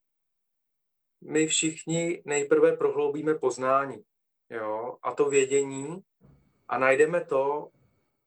my 1.21 1.47
všichni 1.47 2.23
nejprve 2.25 2.77
prohloubíme 2.77 3.35
poznání 3.35 4.03
jo, 4.49 4.97
a 5.01 5.13
to 5.13 5.29
vědění 5.29 6.03
a 6.67 6.77
najdeme 6.77 7.25
to, 7.25 7.71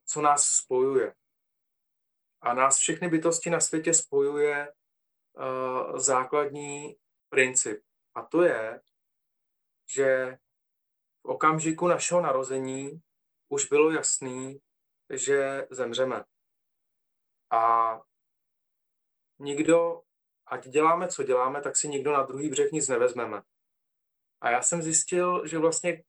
co 0.05 0.21
nás 0.21 0.43
spojuje. 0.43 1.13
A 2.41 2.53
nás 2.53 2.77
všechny 2.77 3.09
bytosti 3.09 3.49
na 3.49 3.59
světě 3.59 3.93
spojuje 3.93 4.73
uh, 5.39 5.97
základní 5.97 6.95
princip. 7.29 7.83
A 8.15 8.21
to 8.21 8.41
je, 8.41 8.81
že 9.95 10.37
v 11.23 11.25
okamžiku 11.25 11.87
našeho 11.87 12.21
narození 12.21 13.01
už 13.49 13.65
bylo 13.65 13.91
jasný, 13.91 14.61
že 15.13 15.67
zemřeme. 15.71 16.25
A 17.51 17.95
nikdo, 19.39 20.01
ať 20.45 20.67
děláme, 20.67 21.07
co 21.07 21.23
děláme, 21.23 21.61
tak 21.61 21.77
si 21.77 21.87
nikdo 21.87 22.13
na 22.13 22.23
druhý 22.23 22.49
břeh 22.49 22.71
nic 22.71 22.87
nevezmeme. 22.87 23.41
A 24.41 24.49
já 24.49 24.61
jsem 24.61 24.81
zjistil, 24.81 25.47
že 25.47 25.57
vlastně, 25.57 26.03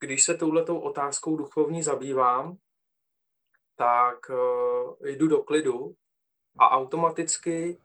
když 0.00 0.24
se 0.24 0.34
touhletou 0.34 0.80
otázkou 0.80 1.36
duchovní 1.36 1.82
zabývám, 1.82 2.56
tak 3.76 4.30
uh, 4.30 5.06
jdu 5.06 5.28
do 5.28 5.42
klidu 5.42 5.96
a 6.58 6.70
automaticky 6.70 7.78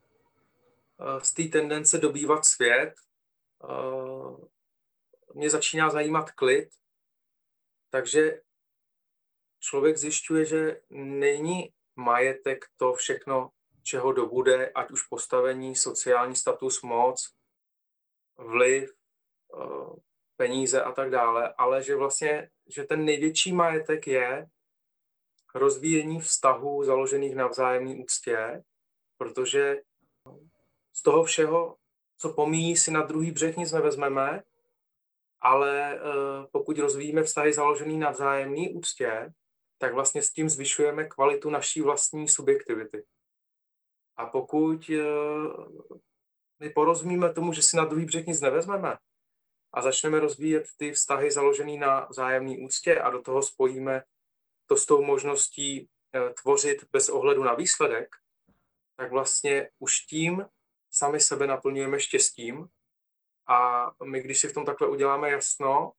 z 1.19 1.33
té 1.33 1.43
tendence 1.43 1.97
dobývat 1.97 2.45
svět 2.45 2.93
uh, 3.63 4.45
mě 5.33 5.49
začíná 5.49 5.89
zajímat 5.89 6.31
klid, 6.31 6.69
takže 7.89 8.41
člověk 9.59 9.97
zjišťuje, 9.97 10.45
že 10.45 10.81
není 10.89 11.73
majetek 11.95 12.65
to 12.77 12.93
všechno, 12.93 13.49
čeho 13.83 14.13
dobude, 14.13 14.69
ať 14.69 14.91
už 14.91 15.07
postavení, 15.07 15.75
sociální 15.75 16.35
status, 16.35 16.81
moc, 16.81 17.33
vliv, 18.37 18.93
peníze 20.37 20.81
a 20.81 20.91
tak 20.91 21.09
dále, 21.09 21.53
ale 21.57 21.83
že 21.83 21.95
vlastně, 21.95 22.49
že 22.67 22.83
ten 22.83 23.05
největší 23.05 23.53
majetek 23.53 24.07
je 24.07 24.47
rozvíjení 25.55 26.21
vztahů 26.21 26.83
založených 26.83 27.35
na 27.35 27.47
vzájemné 27.47 27.95
úctě, 28.03 28.63
protože 29.17 29.81
toho 31.05 31.23
všeho, 31.23 31.77
co 32.17 32.33
pomíjí, 32.33 32.77
si 32.77 32.91
na 32.91 33.01
druhý 33.01 33.31
břeh 33.31 33.57
nic 33.57 33.71
nevezmeme, 33.71 34.43
ale 35.41 35.99
uh, 35.99 36.45
pokud 36.51 36.79
rozvíjíme 36.79 37.23
vztahy 37.23 37.53
založené 37.53 37.93
na 37.93 38.11
vzájemné 38.11 38.69
úctě, 38.69 39.33
tak 39.77 39.93
vlastně 39.93 40.21
s 40.21 40.31
tím 40.31 40.49
zvyšujeme 40.49 41.05
kvalitu 41.05 41.49
naší 41.49 41.81
vlastní 41.81 42.27
subjektivity. 42.27 43.05
A 44.17 44.25
pokud 44.25 44.89
uh, 44.89 45.89
my 46.59 46.69
porozumíme 46.69 47.33
tomu, 47.33 47.53
že 47.53 47.61
si 47.61 47.77
na 47.77 47.85
druhý 47.85 48.05
břeh 48.05 48.25
nic 48.25 48.41
nevezmeme 48.41 48.97
a 49.73 49.81
začneme 49.81 50.19
rozvíjet 50.19 50.65
ty 50.77 50.91
vztahy 50.91 51.31
založené 51.31 51.77
na 51.77 52.05
vzájemné 52.05 52.55
úctě 52.57 52.99
a 52.99 53.09
do 53.09 53.21
toho 53.21 53.43
spojíme 53.43 54.03
to 54.65 54.77
s 54.77 54.85
tou 54.85 55.03
možností 55.03 55.81
uh, 55.81 56.33
tvořit 56.41 56.77
bez 56.91 57.09
ohledu 57.09 57.43
na 57.43 57.53
výsledek, 57.53 58.15
tak 58.95 59.11
vlastně 59.11 59.69
už 59.79 59.99
tím 59.99 60.45
sami 60.95 61.19
sebe 61.19 61.47
naplňujeme 61.47 61.99
štěstím 61.99 62.67
a 63.47 63.91
my, 64.03 64.21
když 64.21 64.39
si 64.39 64.47
v 64.47 64.53
tom 64.53 64.65
takhle 64.65 64.87
uděláme 64.87 65.31
jasno, 65.31 65.91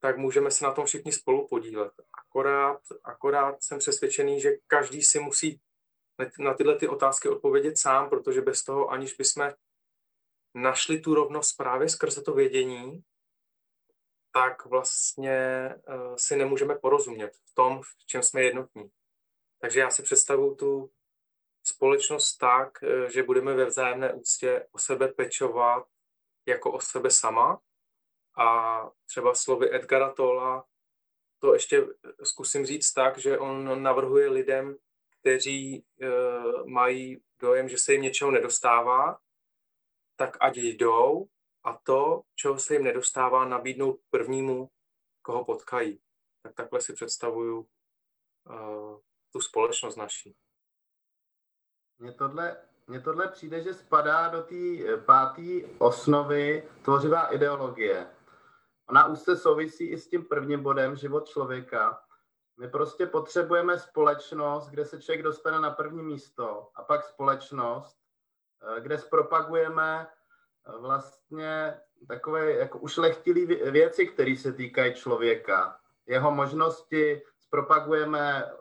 tak 0.00 0.18
můžeme 0.18 0.50
se 0.50 0.64
na 0.64 0.72
tom 0.72 0.86
všichni 0.86 1.12
spolu 1.12 1.48
podílet. 1.48 1.92
Akorát, 2.12 2.80
akorát 3.04 3.62
jsem 3.62 3.78
přesvědčený, 3.78 4.40
že 4.40 4.50
každý 4.66 5.02
si 5.02 5.20
musí 5.20 5.60
na 6.38 6.54
tyhle 6.54 6.78
ty 6.78 6.88
otázky 6.88 7.28
odpovědět 7.28 7.78
sám, 7.78 8.10
protože 8.10 8.40
bez 8.40 8.64
toho, 8.64 8.88
aniž 8.88 9.14
bychom 9.14 9.52
našli 10.54 11.00
tu 11.00 11.14
rovnost 11.14 11.52
právě 11.52 11.88
skrze 11.88 12.22
to 12.22 12.32
vědění, 12.32 13.04
tak 14.32 14.66
vlastně 14.66 15.68
uh, 15.88 16.16
si 16.16 16.36
nemůžeme 16.36 16.74
porozumět 16.74 17.30
v 17.44 17.54
tom, 17.54 17.82
v 17.82 18.06
čem 18.06 18.22
jsme 18.22 18.42
jednotní. 18.42 18.90
Takže 19.60 19.80
já 19.80 19.90
si 19.90 20.02
představuju 20.02 20.54
tu 20.54 20.90
společnost 21.68 22.36
tak, 22.36 22.78
uh, 22.82 23.08
že 23.08 23.22
budeme 23.22 23.54
ve 23.54 23.64
vzájemné 23.64 24.12
úctě 24.12 24.66
o 24.72 24.78
sebe 24.78 25.08
pečovat 25.08 25.86
jako 26.46 26.72
o 26.72 26.80
sebe 26.80 27.10
sama. 27.10 27.60
A 28.36 28.90
třeba 29.06 29.34
slovy 29.34 29.74
Edgara 29.74 30.12
Tola 30.12 30.64
to 31.38 31.54
ještě 31.54 31.86
zkusím 32.22 32.66
říct 32.66 32.92
tak, 32.92 33.18
že 33.18 33.38
on 33.38 33.82
navrhuje 33.82 34.28
lidem, 34.28 34.76
kteří 35.20 35.84
uh, 36.02 36.66
mají 36.66 37.22
dojem, 37.40 37.68
že 37.68 37.78
se 37.78 37.92
jim 37.92 38.02
něčeho 38.02 38.30
nedostává, 38.30 39.18
tak 40.16 40.36
ať 40.40 40.56
jdou 40.56 41.26
a 41.64 41.78
to, 41.82 42.22
čeho 42.34 42.58
se 42.58 42.74
jim 42.74 42.84
nedostává, 42.84 43.44
nabídnout 43.44 44.00
prvnímu, 44.10 44.70
koho 45.22 45.44
potkají. 45.44 46.00
Tak 46.42 46.54
takhle 46.54 46.80
si 46.80 46.92
představuju 46.92 47.58
uh, 47.58 49.00
tu 49.32 49.40
společnost 49.40 49.96
naší. 49.96 50.36
Mně 51.98 52.12
tohle 52.12 52.56
mně 52.88 53.00
tohle 53.00 53.28
přijde, 53.28 53.62
že 53.62 53.74
spadá 53.74 54.28
do 54.28 54.42
té 54.42 54.54
eh, 54.54 54.96
páté 54.96 55.42
osnovy 55.78 56.68
tvořivá 56.82 57.26
ideologie. 57.26 58.06
Ona 58.88 59.06
už 59.06 59.18
se 59.18 59.36
souvisí 59.36 59.84
i 59.84 59.98
s 59.98 60.08
tím 60.08 60.24
prvním 60.24 60.62
bodem 60.62 60.96
život 60.96 61.28
člověka. 61.28 62.00
My 62.60 62.68
prostě 62.68 63.06
potřebujeme 63.06 63.78
společnost, 63.78 64.68
kde 64.68 64.84
se 64.84 65.02
člověk 65.02 65.22
dostane 65.22 65.60
na 65.60 65.70
první 65.70 66.02
místo 66.02 66.68
a 66.74 66.82
pak 66.82 67.04
společnost, 67.04 67.96
eh, 68.62 68.80
kde 68.80 68.98
zpropagujeme 68.98 70.06
eh, 70.06 70.78
vlastně 70.78 71.80
takové 72.08 72.52
jako 72.52 72.78
ušlechtilé 72.78 73.46
věci, 73.70 74.06
které 74.06 74.36
se 74.36 74.52
týkají 74.52 74.94
člověka. 74.94 75.78
Jeho 76.06 76.30
možnosti 76.30 77.22
zpropagujeme 77.40 78.52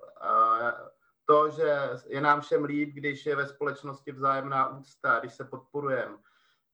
to, 1.27 1.49
že 1.49 1.89
je 2.07 2.21
nám 2.21 2.41
všem 2.41 2.63
líp, 2.63 2.93
když 2.93 3.25
je 3.25 3.35
ve 3.35 3.47
společnosti 3.47 4.11
vzájemná 4.11 4.77
úcta, 4.77 5.19
když 5.19 5.33
se 5.33 5.45
podporujeme, 5.45 6.17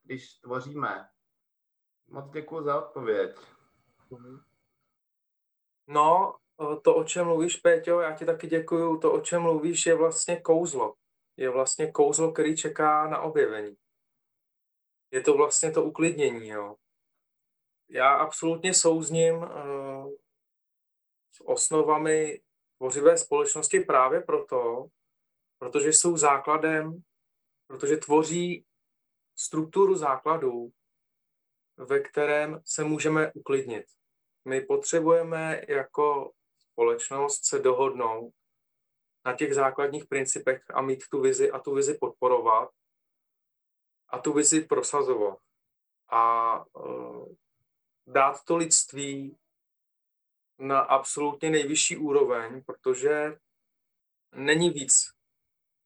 když 0.03 0.33
tvoříme. 0.33 1.09
Moc 2.07 2.31
děkuji 2.31 2.63
za 2.63 2.87
odpověď. 2.87 3.37
No, 5.87 6.35
to, 6.81 6.95
o 6.95 7.03
čem 7.03 7.25
mluvíš, 7.25 7.55
Péťo, 7.55 7.99
já 7.99 8.15
ti 8.15 8.25
taky 8.25 8.47
děkuju. 8.47 8.97
To, 8.97 9.13
o 9.13 9.21
čem 9.21 9.41
mluvíš, 9.41 9.85
je 9.85 9.95
vlastně 9.95 10.41
kouzlo. 10.41 10.95
Je 11.37 11.49
vlastně 11.49 11.91
kouzlo, 11.91 12.31
který 12.31 12.57
čeká 12.57 13.07
na 13.07 13.21
objevení. 13.21 13.77
Je 15.11 15.21
to 15.21 15.33
vlastně 15.33 15.71
to 15.71 15.83
uklidnění, 15.83 16.47
jo. 16.47 16.75
Já 17.89 18.15
absolutně 18.15 18.73
souzním 18.73 19.35
uh, 19.35 20.11
s 21.31 21.41
osnovami 21.45 22.41
tvořivé 22.83 23.17
společnosti 23.17 23.79
právě 23.79 24.21
proto, 24.21 24.87
protože 25.57 25.89
jsou 25.89 26.17
základem, 26.17 27.03
protože 27.67 27.97
tvoří 27.97 28.65
strukturu 29.35 29.95
základů, 29.95 30.71
ve 31.77 31.99
kterém 31.99 32.61
se 32.65 32.83
můžeme 32.83 33.31
uklidnit. 33.33 33.85
My 34.45 34.61
potřebujeme 34.61 35.61
jako 35.67 36.31
společnost 36.57 37.45
se 37.45 37.59
dohodnout 37.59 38.33
na 39.25 39.35
těch 39.35 39.55
základních 39.55 40.05
principech 40.05 40.63
a 40.73 40.81
mít 40.81 41.03
tu 41.11 41.21
vizi 41.21 41.51
a 41.51 41.59
tu 41.59 41.75
vizi 41.75 41.97
podporovat 42.01 42.69
a 44.09 44.19
tu 44.19 44.33
vizi 44.33 44.61
prosazovat. 44.61 45.37
A 46.09 46.65
uh, 46.75 47.33
dát 48.07 48.43
to 48.43 48.57
lidství 48.57 49.37
na 50.63 50.79
absolutně 50.79 51.49
nejvyšší 51.49 51.97
úroveň, 51.97 52.63
protože 52.65 53.37
není 54.35 54.69
víc, 54.69 55.11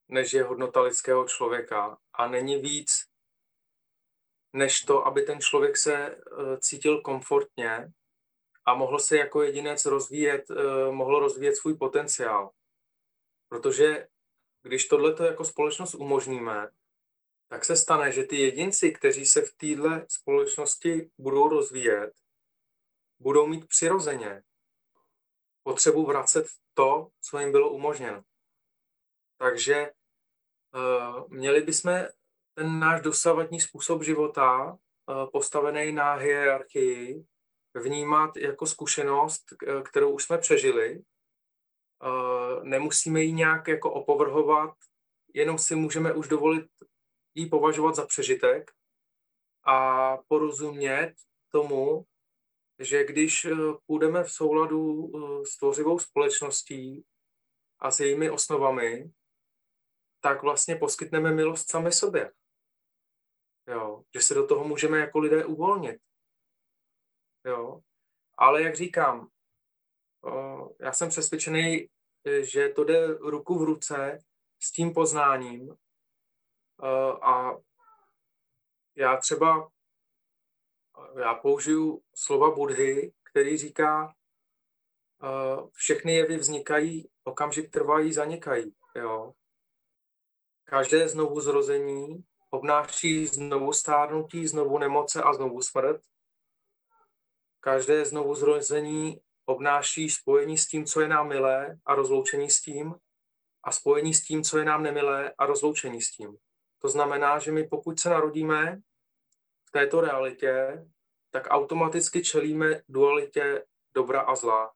než 0.08 0.34
je 0.34 0.44
hodnota 0.44 0.82
lidského 0.82 1.28
člověka 1.28 1.98
a 2.14 2.28
není 2.28 2.62
víc, 2.62 3.06
než 4.54 4.82
to, 4.82 5.08
aby 5.08 5.22
ten 5.22 5.42
člověk 5.42 5.78
se 5.78 5.96
eh, 5.96 6.18
cítil 6.60 7.02
komfortně 7.02 7.92
a 8.66 8.76
mohl 8.76 9.00
se 9.00 9.18
jako 9.18 9.42
jedinec 9.42 9.86
rozvíjet, 9.86 10.52
eh, 10.52 10.92
mohl 10.92 11.20
rozvíjet 11.20 11.56
svůj 11.56 11.78
potenciál. 11.78 12.52
Protože 13.50 14.08
když 14.64 14.88
tohleto 14.88 15.24
jako 15.24 15.46
společnost 15.46 15.96
umožníme, 15.96 16.70
tak 17.48 17.66
se 17.66 17.76
stane, 17.76 18.12
že 18.12 18.24
ty 18.24 18.36
jedinci, 18.36 18.92
kteří 18.92 19.26
se 19.26 19.42
v 19.42 19.54
téhle 19.54 20.06
společnosti 20.10 21.12
budou 21.18 21.48
rozvíjet, 21.48 22.14
budou 23.20 23.48
mít 23.48 23.68
přirozeně 23.68 24.44
potřebu 25.68 26.06
vracet 26.06 26.48
to, 26.74 27.08
co 27.22 27.40
jim 27.40 27.52
bylo 27.52 27.70
umožněno. 27.70 28.24
Takže 29.38 29.92
uh, 30.76 31.30
měli 31.30 31.62
bychom 31.62 32.06
ten 32.54 32.80
náš 32.80 33.02
dosavadní 33.02 33.62
způsob 33.62 34.04
života, 34.04 34.72
uh, 34.72 34.78
postavený 35.32 35.92
na 35.92 36.14
hierarchii, 36.14 37.26
vnímat 37.76 38.38
jako 38.38 38.66
zkušenost, 38.68 39.44
kterou 39.84 40.12
už 40.12 40.24
jsme 40.24 40.38
přežili. 40.38 41.00
Uh, 42.04 42.64
nemusíme 42.64 43.22
ji 43.22 43.34
nějak 43.34 43.68
jako 43.68 43.94
opovrhovat, 43.94 44.74
jenom 45.34 45.58
si 45.58 45.76
můžeme 45.76 46.14
už 46.14 46.28
dovolit 46.28 46.68
ji 47.36 47.46
považovat 47.46 47.96
za 47.96 48.06
přežitek 48.06 48.72
a 49.64 50.18
porozumět 50.28 51.14
tomu, 51.52 52.06
že 52.80 53.06
když 53.06 53.46
eh, 53.46 53.56
půjdeme 53.86 54.24
v 54.24 54.32
souladu 54.32 55.12
eh, 55.16 55.46
s 55.46 55.58
tvořivou 55.58 56.00
společností 56.00 57.06
a 57.80 57.92
s 57.92 58.00
jejími 58.00 58.30
osnovami, 58.30 59.12
tak 60.20 60.42
vlastně 60.42 60.76
poskytneme 60.76 61.32
milost 61.32 61.72
sami 61.72 61.92
sobě. 61.92 62.32
Jo, 63.68 64.04
že 64.16 64.22
se 64.22 64.34
do 64.34 64.48
toho 64.48 64.64
můžeme 64.64 65.00
jako 65.00 65.20
lidé 65.20 65.46
uvolnit. 65.46 66.02
Jo. 67.46 67.82
Ale 68.38 68.64
jak 68.64 68.76
říkám, 68.76 69.30
já 70.80 70.94
jsem 70.94 71.10
přesvědčený, 71.10 71.90
že 72.42 72.70
to 72.70 72.84
jde 72.84 73.08
ruku 73.08 73.60
v 73.60 73.64
ruce 73.64 74.20
s 74.60 74.72
tím 74.72 74.94
poznáním 74.94 75.76
a 77.22 77.52
já 78.96 79.18
třeba 79.18 79.72
já 81.20 81.34
použiju 81.34 82.02
slova 82.16 82.52
Budhy, 82.52 83.14
který 83.32 83.58
říká, 83.58 84.14
všechny 85.74 86.16
jevy 86.16 86.38
vznikají, 86.38 87.10
okamžik 87.24 87.72
trvají, 87.72 88.14
zanikají. 88.14 88.76
Jo? 88.96 89.34
Každé 90.64 91.08
znovu 91.08 91.42
zrození 91.42 92.24
obnáší 92.50 93.28
znovu 93.28 93.74
stárnutí, 93.74 94.48
znovu 94.48 94.78
nemoce 94.78 95.24
a 95.24 95.34
znovu 95.34 95.62
smrt. 95.62 96.02
Každé 97.60 98.06
znovu 98.06 98.36
zrození 98.36 99.22
obnáší 99.46 100.10
spojení 100.10 100.58
s 100.58 100.68
tím, 100.68 100.86
co 100.86 101.02
je 101.02 101.08
nám 101.08 101.28
milé 101.28 101.80
a 101.86 101.96
rozloučení 101.96 102.50
s 102.50 102.62
tím 102.62 102.96
a 103.64 103.72
spojení 103.72 104.14
s 104.14 104.24
tím, 104.24 104.44
co 104.44 104.58
je 104.58 104.66
nám 104.66 104.84
nemilé 104.84 105.34
a 105.38 105.46
rozloučení 105.46 106.02
s 106.02 106.12
tím. 106.12 106.38
To 106.80 106.90
znamená, 106.90 107.40
že 107.40 107.52
my 107.52 107.68
pokud 107.68 108.00
se 108.00 108.10
narodíme 108.10 108.82
této 109.78 110.02
realitě, 110.02 110.86
tak 111.32 111.48
automaticky 111.50 112.24
čelíme 112.24 112.82
dualitě 112.90 113.66
dobra 113.94 114.22
a 114.22 114.36
zla. 114.36 114.74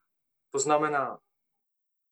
To 0.52 0.60
znamená, 0.60 1.20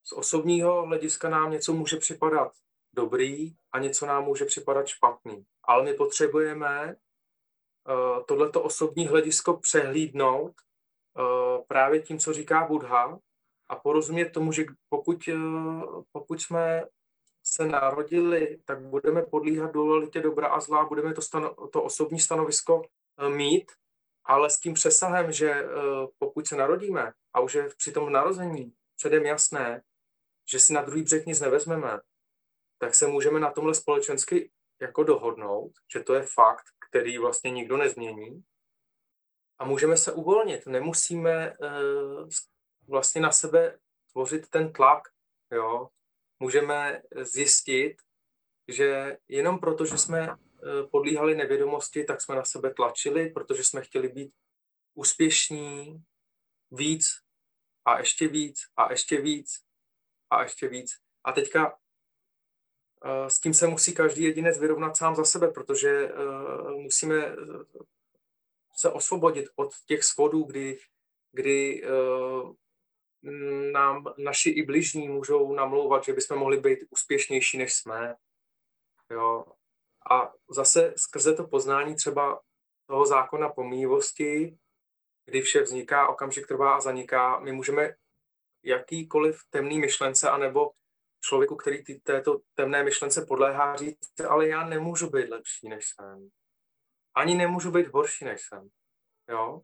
z 0.03 0.11
osobního 0.11 0.85
hlediska 0.85 1.29
nám 1.29 1.51
něco 1.51 1.73
může 1.73 1.97
připadat 1.97 2.51
dobrý 2.95 3.55
a 3.71 3.79
něco 3.79 4.05
nám 4.05 4.25
může 4.25 4.45
připadat 4.45 4.87
špatný. 4.87 5.45
Ale 5.63 5.83
my 5.83 5.93
potřebujeme 5.93 6.95
uh, 6.95 8.23
tohleto 8.25 8.63
osobní 8.63 9.07
hledisko 9.07 9.57
přehlídnout 9.57 10.51
uh, 10.51 11.65
právě 11.67 12.01
tím, 12.01 12.19
co 12.19 12.33
říká 12.33 12.67
Buddha 12.67 13.19
a 13.69 13.75
porozumět 13.75 14.29
tomu, 14.29 14.51
že 14.51 14.65
pokud, 14.89 15.27
uh, 15.27 16.03
pokud 16.11 16.41
jsme 16.41 16.83
se 17.53 17.65
narodili, 17.65 18.59
tak 18.65 18.81
budeme 18.81 19.21
podlíhat 19.21 19.71
dualitě 19.71 20.21
dobra 20.21 20.47
a 20.47 20.59
zla, 20.59 20.85
budeme 20.85 21.13
to, 21.13 21.21
stano, 21.21 21.67
to 21.67 21.84
osobní 21.84 22.19
stanovisko 22.19 22.81
mít, 23.27 23.71
ale 24.26 24.49
s 24.49 24.59
tím 24.59 24.73
přesahem, 24.73 25.31
že 25.31 25.65
pokud 26.19 26.47
se 26.47 26.55
narodíme 26.55 27.13
a 27.34 27.39
už 27.39 27.53
je 27.53 27.69
při 27.77 27.91
tom 27.91 28.11
narození 28.11 28.73
předem 28.95 29.26
jasné, 29.26 29.81
že 30.51 30.59
si 30.59 30.73
na 30.73 30.81
druhý 30.81 31.03
břeh 31.03 31.26
nic 31.26 31.41
nevezmeme, 31.41 31.99
tak 32.77 32.95
se 32.95 33.07
můžeme 33.07 33.39
na 33.39 33.51
tomhle 33.51 33.73
společensky 33.73 34.51
jako 34.81 35.03
dohodnout, 35.03 35.71
že 35.93 35.99
to 35.99 36.13
je 36.13 36.21
fakt, 36.21 36.65
který 36.89 37.17
vlastně 37.17 37.51
nikdo 37.51 37.77
nezmění 37.77 38.43
a 39.59 39.65
můžeme 39.65 39.97
se 39.97 40.11
uvolnit. 40.11 40.65
Nemusíme 40.65 41.57
uh, 41.57 42.30
vlastně 42.88 43.21
na 43.21 43.31
sebe 43.31 43.80
tvořit 44.11 44.49
ten 44.49 44.73
tlak, 44.73 45.03
jo. 45.51 45.89
Můžeme 46.39 47.01
zjistit, 47.21 47.95
že 48.67 49.17
jenom 49.27 49.59
proto, 49.59 49.85
že 49.85 49.97
jsme 49.97 50.29
uh, 50.29 50.37
podlíhali 50.91 51.35
nevědomosti, 51.35 52.03
tak 52.03 52.21
jsme 52.21 52.35
na 52.35 52.45
sebe 52.45 52.73
tlačili, 52.73 53.29
protože 53.29 53.63
jsme 53.63 53.81
chtěli 53.81 54.09
být 54.09 54.33
úspěšní, 54.93 56.03
víc 56.71 57.05
a 57.85 57.99
ještě 57.99 58.27
víc 58.27 58.59
a 58.77 58.91
ještě 58.91 59.21
víc 59.21 59.63
a 60.29 60.43
ještě 60.43 60.67
víc. 60.67 60.97
A 61.23 61.31
teďka 61.31 61.71
uh, 61.71 63.27
s 63.27 63.39
tím 63.39 63.53
se 63.53 63.67
musí 63.67 63.95
každý 63.95 64.23
jedinec 64.23 64.59
vyrovnat 64.59 64.97
sám 64.97 65.15
za 65.15 65.23
sebe, 65.23 65.51
protože 65.51 66.13
uh, 66.13 66.71
musíme 66.71 67.15
eh, 67.15 67.35
se 68.77 68.91
osvobodit 68.91 69.45
od 69.55 69.69
těch 69.85 70.03
svodů, 70.03 70.43
kdy, 70.43 70.79
kdy 71.31 71.83
nám 73.73 74.13
naši 74.17 74.49
i 74.49 74.63
bližní 74.63 75.09
můžou 75.09 75.53
namlouvat, 75.53 76.03
že 76.03 76.13
bychom 76.13 76.37
mohli 76.37 76.59
být 76.59 76.79
úspěšnější, 76.89 77.57
než 77.57 77.73
jsme. 77.73 78.15
Jo. 79.11 79.45
A 80.11 80.33
zase 80.49 80.93
skrze 80.97 81.35
to 81.35 81.47
poznání 81.47 81.95
třeba 81.95 82.41
toho 82.87 83.05
zákona 83.05 83.49
pomíjivosti, 83.49 84.57
kdy 85.25 85.41
vše 85.41 85.61
vzniká, 85.61 86.07
okamžik 86.07 86.47
trvá 86.47 86.75
a 86.75 86.79
zaniká, 86.79 87.39
my 87.39 87.51
můžeme 87.51 87.93
jakýkoliv 88.63 89.41
temný 89.49 89.79
myšlence 89.79 90.29
anebo 90.29 90.71
člověku, 91.21 91.55
který 91.55 91.83
ty, 91.83 91.99
této 91.99 92.39
temné 92.53 92.83
myšlence 92.83 93.25
podléhá, 93.25 93.75
říct, 93.75 94.19
ale 94.29 94.47
já 94.47 94.65
nemůžu 94.65 95.09
být 95.09 95.29
lepší, 95.29 95.69
než 95.69 95.85
jsem. 95.87 96.29
Ani 97.15 97.35
nemůžu 97.35 97.71
být 97.71 97.87
horší, 97.87 98.25
než 98.25 98.41
jsem. 98.41 98.69
Jo? 99.29 99.61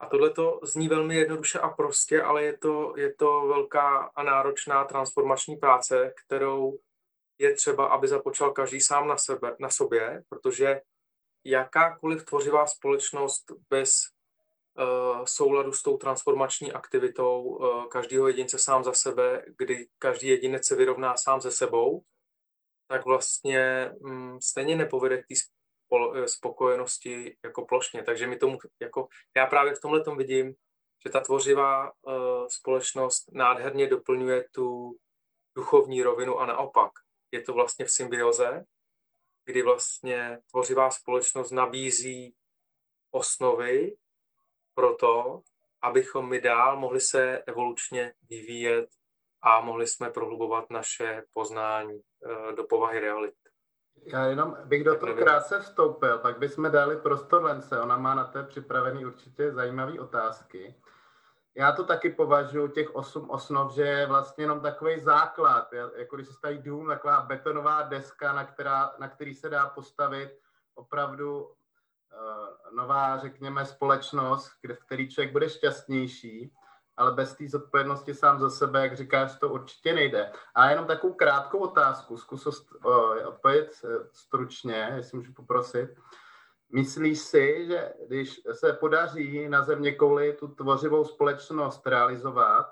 A 0.00 0.06
tohle 0.06 0.30
to 0.30 0.60
zní 0.62 0.88
velmi 0.88 1.16
jednoduše 1.16 1.58
a 1.58 1.68
prostě, 1.68 2.22
ale 2.22 2.44
je 2.44 2.58
to, 2.58 2.94
je 2.96 3.14
to 3.14 3.46
velká 3.46 4.10
a 4.16 4.22
náročná 4.22 4.84
transformační 4.84 5.56
práce, 5.56 6.12
kterou 6.26 6.78
je 7.38 7.54
třeba, 7.54 7.86
aby 7.86 8.08
započal 8.08 8.52
každý 8.52 8.80
sám 8.80 9.08
na, 9.08 9.16
sebe, 9.16 9.56
na 9.60 9.70
sobě, 9.70 10.22
protože 10.28 10.80
jakákoliv 11.44 12.24
tvořivá 12.24 12.66
společnost 12.66 13.44
bez 13.70 14.02
uh, 14.78 15.24
souladu 15.24 15.72
s 15.72 15.82
tou 15.82 15.96
transformační 15.96 16.72
aktivitou 16.72 17.42
uh, 17.42 17.86
každého 17.86 18.28
jedince 18.28 18.58
sám 18.58 18.84
za 18.84 18.92
sebe, 18.92 19.44
kdy 19.58 19.88
každý 19.98 20.28
jedinec 20.28 20.66
se 20.66 20.76
vyrovná 20.76 21.16
sám 21.16 21.40
se 21.40 21.50
sebou, 21.50 22.02
tak 22.88 23.04
vlastně 23.04 23.90
um, 23.98 24.40
stejně 24.40 24.76
nepovede 24.76 25.22
k 25.22 25.26
té 25.26 25.34
eh, 25.34 25.55
spokojenosti 26.26 27.36
jako 27.44 27.64
plošně. 27.64 28.02
Takže 28.02 28.26
mi 28.26 28.36
tomu, 28.36 28.58
jako, 28.80 29.08
já 29.36 29.46
právě 29.46 29.74
v 29.74 29.80
tomhle 29.80 30.04
tom 30.04 30.16
vidím, 30.16 30.54
že 31.06 31.12
ta 31.12 31.20
tvořivá 31.20 31.92
uh, 32.02 32.12
společnost 32.48 33.32
nádherně 33.32 33.86
doplňuje 33.86 34.44
tu 34.54 34.96
duchovní 35.56 36.02
rovinu 36.02 36.38
a 36.38 36.46
naopak. 36.46 36.92
Je 37.32 37.42
to 37.42 37.52
vlastně 37.52 37.84
v 37.84 37.90
symbioze, 37.90 38.64
kdy 39.44 39.62
vlastně 39.62 40.38
tvořivá 40.50 40.90
společnost 40.90 41.50
nabízí 41.50 42.34
osnovy 43.10 43.96
pro 44.74 44.94
to, 44.94 45.42
abychom 45.82 46.28
my 46.28 46.40
dál 46.40 46.76
mohli 46.76 47.00
se 47.00 47.42
evolučně 47.46 48.14
vyvíjet 48.30 48.88
a 49.42 49.60
mohli 49.60 49.86
jsme 49.86 50.10
prohlubovat 50.10 50.70
naše 50.70 51.24
poznání 51.32 52.00
eh, 52.00 52.52
do 52.52 52.64
povahy 52.64 53.00
reality. 53.00 53.45
Já 54.04 54.24
jenom 54.24 54.56
bych 54.64 54.84
do 54.84 54.98
toho 54.98 55.14
krátce 55.14 55.60
vstoupil, 55.60 56.18
pak 56.18 56.38
bychom 56.38 56.70
dali 56.70 56.96
prostor 56.96 57.44
Lence, 57.44 57.80
ona 57.80 57.96
má 57.96 58.14
na 58.14 58.24
té 58.24 58.42
připravený 58.42 59.06
určitě 59.06 59.52
zajímavé 59.52 60.00
otázky. 60.00 60.74
Já 61.54 61.72
to 61.72 61.84
taky 61.84 62.10
považuji, 62.10 62.68
těch 62.68 62.94
osm 62.94 63.30
osnov, 63.30 63.72
že 63.72 63.82
je 63.82 64.06
vlastně 64.06 64.44
jenom 64.44 64.60
takový 64.60 65.00
základ, 65.00 65.72
jako 65.96 66.16
když 66.16 66.28
se 66.28 66.34
staví 66.34 66.58
dům, 66.58 66.88
taková 66.88 67.20
betonová 67.20 67.82
deska, 67.82 68.32
na, 68.32 68.44
která, 68.44 68.92
na 68.98 69.08
který 69.08 69.34
se 69.34 69.48
dá 69.48 69.66
postavit 69.66 70.38
opravdu 70.74 71.56
Eh, 72.16 72.76
nová, 72.76 73.18
řekněme, 73.18 73.66
společnost, 73.66 74.52
kde, 74.62 74.74
v 74.74 74.84
který 74.84 75.08
člověk 75.08 75.32
bude 75.32 75.48
šťastnější, 75.48 76.52
ale 76.96 77.12
bez 77.12 77.34
té 77.34 77.48
zodpovědnosti 77.48 78.14
sám 78.14 78.40
za 78.40 78.50
sebe, 78.50 78.82
jak 78.82 78.96
říkáš, 78.96 79.36
to 79.38 79.48
určitě 79.48 79.94
nejde. 79.94 80.32
A 80.54 80.70
jenom 80.70 80.86
takovou 80.86 81.14
krátkou 81.14 81.58
otázku, 81.58 82.16
zkus 82.16 82.66
odpovědět 83.26 83.72
eh, 83.84 83.88
stručně, 84.12 84.92
jestli 84.96 85.18
můžu 85.18 85.32
poprosit. 85.32 85.90
Myslíš 86.72 87.18
si, 87.18 87.66
že 87.66 87.92
když 88.06 88.40
se 88.52 88.72
podaří 88.72 89.48
na 89.48 89.62
země 89.62 89.92
kouli 89.92 90.32
tu 90.32 90.48
tvořivou 90.48 91.04
společnost 91.04 91.86
realizovat, 91.86 92.66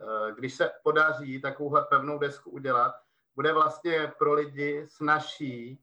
eh, 0.00 0.32
když 0.32 0.54
se 0.54 0.70
podaří 0.82 1.40
takovouhle 1.40 1.84
pevnou 1.84 2.18
desku 2.18 2.50
udělat, 2.50 2.94
bude 3.34 3.52
vlastně 3.52 4.12
pro 4.18 4.32
lidi 4.32 4.86
snažší 4.88 5.82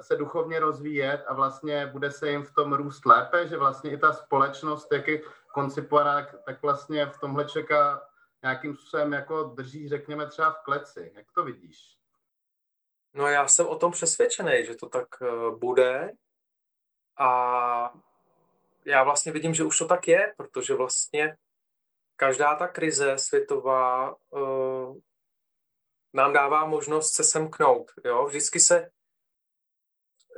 se 0.00 0.16
duchovně 0.16 0.60
rozvíjet 0.60 1.24
a 1.26 1.34
vlastně 1.34 1.86
bude 1.86 2.10
se 2.10 2.30
jim 2.30 2.42
v 2.42 2.54
tom 2.54 2.72
růst 2.72 3.06
lépe, 3.06 3.48
že 3.48 3.56
vlastně 3.56 3.90
i 3.90 3.98
ta 3.98 4.12
společnost, 4.12 4.92
jak 4.92 5.08
je 5.08 5.20
koncipovaná, 5.54 6.26
tak 6.26 6.62
vlastně 6.62 7.06
v 7.06 7.18
tomhle 7.18 7.44
čeká 7.44 8.08
nějakým 8.42 8.76
způsobem 8.76 9.12
jako 9.12 9.42
drží, 9.42 9.88
řekněme, 9.88 10.26
třeba 10.26 10.50
v 10.50 10.64
kleci. 10.64 11.12
Jak 11.14 11.32
to 11.32 11.44
vidíš? 11.44 11.96
No 13.14 13.26
já 13.26 13.48
jsem 13.48 13.66
o 13.66 13.76
tom 13.76 13.92
přesvědčený, 13.92 14.64
že 14.66 14.74
to 14.74 14.88
tak 14.88 15.08
eh, 15.22 15.26
bude 15.56 16.12
a 17.18 17.94
já 18.84 19.04
vlastně 19.04 19.32
vidím, 19.32 19.54
že 19.54 19.64
už 19.64 19.78
to 19.78 19.86
tak 19.86 20.08
je, 20.08 20.34
protože 20.36 20.74
vlastně 20.74 21.36
každá 22.16 22.54
ta 22.54 22.68
krize 22.68 23.18
světová 23.18 24.16
uh, 24.30 24.96
nám 26.12 26.32
dává 26.32 26.64
možnost 26.64 27.12
se 27.12 27.24
semknout. 27.24 27.92
Jo? 28.04 28.26
Vždycky 28.26 28.60
se 28.60 28.90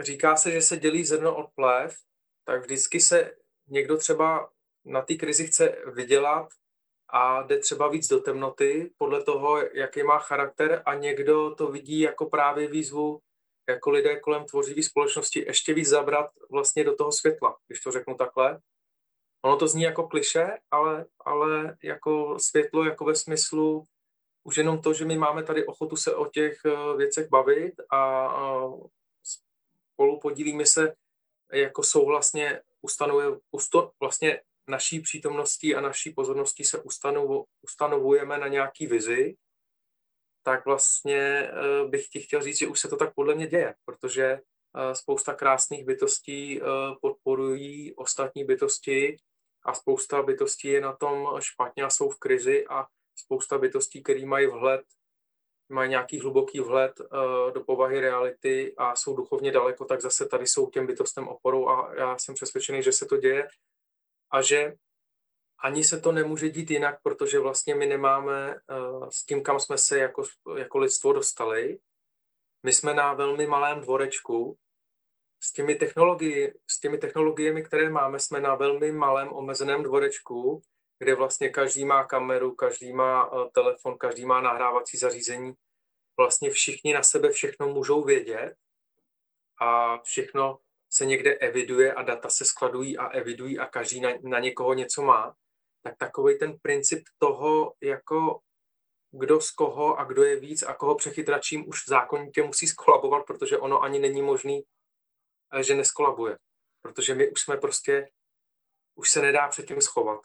říká 0.00 0.36
se, 0.36 0.50
že 0.50 0.62
se 0.62 0.76
dělí 0.76 1.04
zrno 1.04 1.36
od 1.36 1.50
plev, 1.54 1.96
tak 2.44 2.60
vždycky 2.60 3.00
se 3.00 3.36
někdo 3.66 3.96
třeba 3.96 4.50
na 4.86 5.02
té 5.02 5.14
krizi 5.14 5.46
chce 5.46 5.76
vydělat 5.94 6.48
a 7.08 7.42
jde 7.42 7.58
třeba 7.58 7.88
víc 7.88 8.08
do 8.08 8.20
temnoty 8.20 8.90
podle 8.98 9.24
toho, 9.24 9.58
jaký 9.74 10.02
má 10.02 10.18
charakter 10.18 10.82
a 10.86 10.94
někdo 10.94 11.54
to 11.54 11.66
vidí 11.66 12.00
jako 12.00 12.26
právě 12.26 12.68
výzvu, 12.68 13.20
jako 13.68 13.90
lidé 13.90 14.20
kolem 14.20 14.44
tvořivé 14.44 14.82
společnosti 14.82 15.44
ještě 15.46 15.74
víc 15.74 15.88
zabrat 15.88 16.30
vlastně 16.50 16.84
do 16.84 16.94
toho 16.96 17.12
světla, 17.12 17.56
když 17.66 17.80
to 17.80 17.90
řeknu 17.90 18.14
takhle. 18.14 18.60
ono 19.42 19.56
to 19.56 19.68
zní 19.68 19.82
jako 19.82 20.08
kliše, 20.08 20.58
ale, 20.70 21.06
ale 21.24 21.76
jako 21.82 22.38
světlo, 22.38 22.84
jako 22.84 23.04
ve 23.04 23.14
smyslu 23.14 23.84
už 24.44 24.56
jenom 24.56 24.82
to, 24.82 24.92
že 24.92 25.04
my 25.04 25.18
máme 25.18 25.42
tady 25.42 25.66
ochotu 25.66 25.96
se 25.96 26.14
o 26.14 26.26
těch 26.26 26.60
eh, 26.64 26.96
věcech 26.96 27.28
bavit 27.28 27.74
a, 27.90 28.26
a 28.26 28.68
spolu 29.92 30.20
podílíme 30.20 30.66
se 30.66 30.94
jako 31.52 31.82
souhlasně 31.82 32.60
ustanovuje, 32.82 33.26
usto, 33.50 33.92
vlastně 34.00 34.40
naší 34.68 35.00
přítomností 35.00 35.74
a 35.74 35.80
naší 35.80 36.12
pozorností 36.12 36.64
se 36.64 36.82
ustanovu, 36.82 37.44
ustanovujeme 37.62 38.38
na 38.38 38.48
nějaký 38.48 38.86
vizi, 38.86 39.36
tak 40.42 40.64
vlastně 40.64 41.18
eh, 41.18 41.88
bych 41.88 42.08
ti 42.08 42.20
chtěl 42.20 42.42
říct, 42.42 42.58
že 42.58 42.68
už 42.68 42.80
se 42.80 42.88
to 42.88 42.96
tak 42.96 43.14
podle 43.14 43.34
mě 43.34 43.46
děje, 43.46 43.74
protože 43.84 44.24
eh, 44.24 44.94
spousta 44.94 45.34
krásných 45.34 45.84
bytostí 45.84 46.60
podporují 47.00 47.94
ostatní 47.94 48.44
bytosti 48.44 49.16
a 49.62 49.74
spousta 49.74 50.22
bytostí 50.22 50.68
je 50.68 50.80
na 50.80 50.96
tom 50.96 51.28
špatně 51.40 51.82
a 51.82 51.90
jsou 51.90 52.10
v 52.10 52.18
krizi 52.18 52.66
a 52.66 52.86
spousta 53.16 53.58
bytostí, 53.58 54.02
které 54.02 54.26
mají 54.26 54.46
vhled, 54.46 54.82
mají 55.68 55.90
nějaký 55.90 56.20
hluboký 56.20 56.60
vhled 56.60 56.92
do 57.54 57.60
povahy 57.64 58.00
reality 58.00 58.74
a 58.76 58.96
jsou 58.96 59.16
duchovně 59.16 59.52
daleko, 59.52 59.84
tak 59.84 60.00
zase 60.00 60.26
tady 60.26 60.46
jsou 60.46 60.70
těm 60.70 60.86
bytostem 60.86 61.28
oporou 61.28 61.68
a 61.68 61.94
já 61.94 62.18
jsem 62.18 62.34
přesvědčený, 62.34 62.82
že 62.82 62.92
se 62.92 63.06
to 63.06 63.16
děje 63.16 63.48
a 64.30 64.42
že 64.42 64.72
ani 65.64 65.84
se 65.84 66.00
to 66.00 66.12
nemůže 66.12 66.48
dít 66.48 66.70
jinak, 66.70 67.02
protože 67.02 67.38
vlastně 67.38 67.74
my 67.74 67.86
nemáme 67.86 68.54
uh, 68.70 69.08
s 69.08 69.24
tím, 69.24 69.42
kam 69.42 69.60
jsme 69.60 69.78
se 69.78 69.98
jako, 69.98 70.22
jako 70.58 70.78
lidstvo 70.78 71.12
dostali. 71.12 71.78
My 72.62 72.72
jsme 72.72 72.94
na 72.94 73.14
velmi 73.14 73.46
malém 73.46 73.80
dvorečku, 73.80 74.58
s 75.40 75.52
těmi, 75.52 75.74
technologii, 75.74 76.54
s 76.70 76.80
těmi 76.80 76.98
technologiemi, 76.98 77.62
které 77.62 77.90
máme, 77.90 78.18
jsme 78.18 78.40
na 78.40 78.54
velmi 78.54 78.92
malém 78.92 79.32
omezeném 79.32 79.82
dvorečku, 79.82 80.62
kde 80.98 81.14
vlastně 81.14 81.48
každý 81.48 81.84
má 81.84 82.04
kameru, 82.04 82.54
každý 82.54 82.92
má 82.92 83.32
uh, 83.32 83.50
telefon, 83.50 83.98
každý 83.98 84.26
má 84.26 84.40
nahrávací 84.40 84.98
zařízení. 84.98 85.52
Vlastně 86.16 86.50
všichni 86.50 86.94
na 86.94 87.02
sebe 87.02 87.30
všechno 87.30 87.68
můžou 87.68 88.04
vědět 88.04 88.54
a 89.60 89.98
všechno 89.98 90.58
se 90.90 91.06
někde 91.06 91.34
eviduje 91.34 91.94
a 91.94 92.02
data 92.02 92.28
se 92.28 92.44
skladují 92.44 92.98
a 92.98 93.08
evidují 93.08 93.58
a 93.58 93.66
každý 93.66 94.00
na, 94.00 94.10
na 94.22 94.38
někoho 94.38 94.74
něco 94.74 95.02
má, 95.02 95.34
tak 95.82 95.96
takový 95.98 96.38
ten 96.38 96.58
princip 96.62 97.02
toho, 97.18 97.74
jako 97.82 98.40
kdo 99.10 99.40
z 99.40 99.50
koho 99.50 99.98
a 99.98 100.04
kdo 100.04 100.22
je 100.22 100.40
víc 100.40 100.62
a 100.62 100.74
koho 100.74 100.94
přechytračím 100.94 101.68
už 101.68 101.82
v 101.82 101.88
zákonitě 101.88 102.42
musí 102.42 102.66
skolabovat, 102.66 103.26
protože 103.26 103.58
ono 103.58 103.82
ani 103.82 103.98
není 103.98 104.22
možný, 104.22 104.62
eh, 105.52 105.62
že 105.62 105.74
neskolabuje. 105.74 106.38
Protože 106.82 107.14
my 107.14 107.30
už 107.30 107.40
jsme 107.40 107.56
prostě, 107.56 108.08
už 108.94 109.10
se 109.10 109.22
nedá 109.22 109.48
před 109.48 109.66
tím 109.66 109.80
schovat 109.80 110.20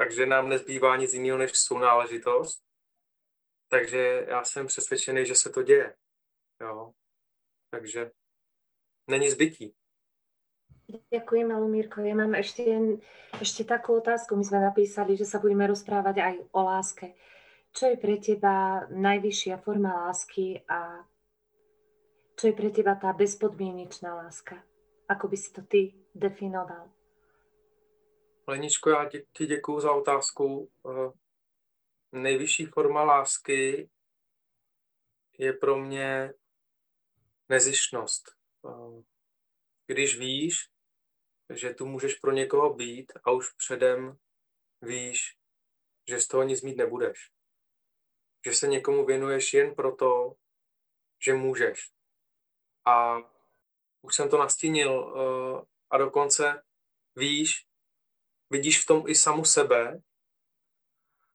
takže 0.00 0.26
nám 0.26 0.48
nezbývá 0.48 0.96
nic 0.96 1.12
jiného 1.12 1.38
než 1.38 1.50
sounáležitost. 1.54 2.62
Takže 3.68 4.26
já 4.28 4.44
jsem 4.44 4.66
přesvědčený, 4.66 5.26
že 5.26 5.34
se 5.34 5.50
to 5.50 5.62
děje. 5.62 5.96
Jo. 6.60 6.92
Takže 7.70 8.10
není 9.06 9.30
zbytí. 9.30 9.74
Ďakujem, 10.90 11.54
Lumírko. 11.54 12.02
Ja 12.02 12.18
mám 12.18 12.34
ešte, 12.34 12.66
ešte 13.38 13.62
takú 13.62 14.02
otázku. 14.02 14.34
My 14.34 14.42
sme 14.42 14.58
napísali, 14.58 15.14
že 15.14 15.22
sa 15.22 15.38
budeme 15.38 15.70
rozprávať 15.70 16.16
aj 16.18 16.34
o 16.50 16.60
láske. 16.66 17.14
Čo 17.70 17.94
je 17.94 17.96
pre 17.96 18.18
teba 18.18 18.86
najvyššia 18.90 19.62
forma 19.62 19.94
lásky 19.94 20.66
a 20.66 21.06
čo 22.34 22.50
je 22.50 22.54
pre 22.58 22.74
teba 22.74 22.98
tá 22.98 23.14
bezpodmienečná 23.14 24.18
láska? 24.18 24.58
Ako 25.06 25.30
by 25.30 25.36
si 25.38 25.54
to 25.54 25.62
ty 25.62 25.94
definoval? 26.14 26.90
Leničko, 28.46 28.90
já 28.90 29.08
ti 29.32 29.46
děkuju 29.46 29.80
za 29.80 29.92
otázku. 29.92 30.70
Eh, 30.88 31.12
nejvyšší 32.12 32.66
forma 32.66 33.02
lásky 33.02 33.90
je 35.38 35.52
pro 35.52 35.78
mě 35.78 36.32
nezišnost. 37.48 38.39
Když 39.86 40.18
víš, 40.18 40.54
že 41.54 41.74
tu 41.74 41.86
můžeš 41.86 42.14
pro 42.14 42.32
někoho 42.32 42.74
být 42.74 43.12
a 43.24 43.30
už 43.30 43.52
předem 43.52 44.18
víš, 44.82 45.36
že 46.08 46.20
z 46.20 46.26
toho 46.26 46.42
nic 46.42 46.62
mít 46.62 46.76
nebudeš. 46.76 47.30
Že 48.46 48.54
se 48.54 48.68
někomu 48.68 49.06
věnuješ 49.06 49.54
jen 49.54 49.74
proto, 49.74 50.34
že 51.24 51.34
můžeš. 51.34 51.90
A 52.84 53.16
už 54.02 54.16
jsem 54.16 54.30
to 54.30 54.38
nastínil 54.38 55.14
eh, 55.16 55.66
a 55.90 55.98
dokonce 55.98 56.62
víš, 57.16 57.66
vidíš 58.50 58.82
v 58.82 58.86
tom 58.86 59.04
i 59.08 59.14
samu 59.14 59.44
sebe, 59.44 60.02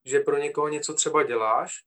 že 0.05 0.19
pro 0.19 0.37
někoho 0.37 0.67
něco 0.67 0.93
třeba 0.93 1.23
děláš, 1.23 1.85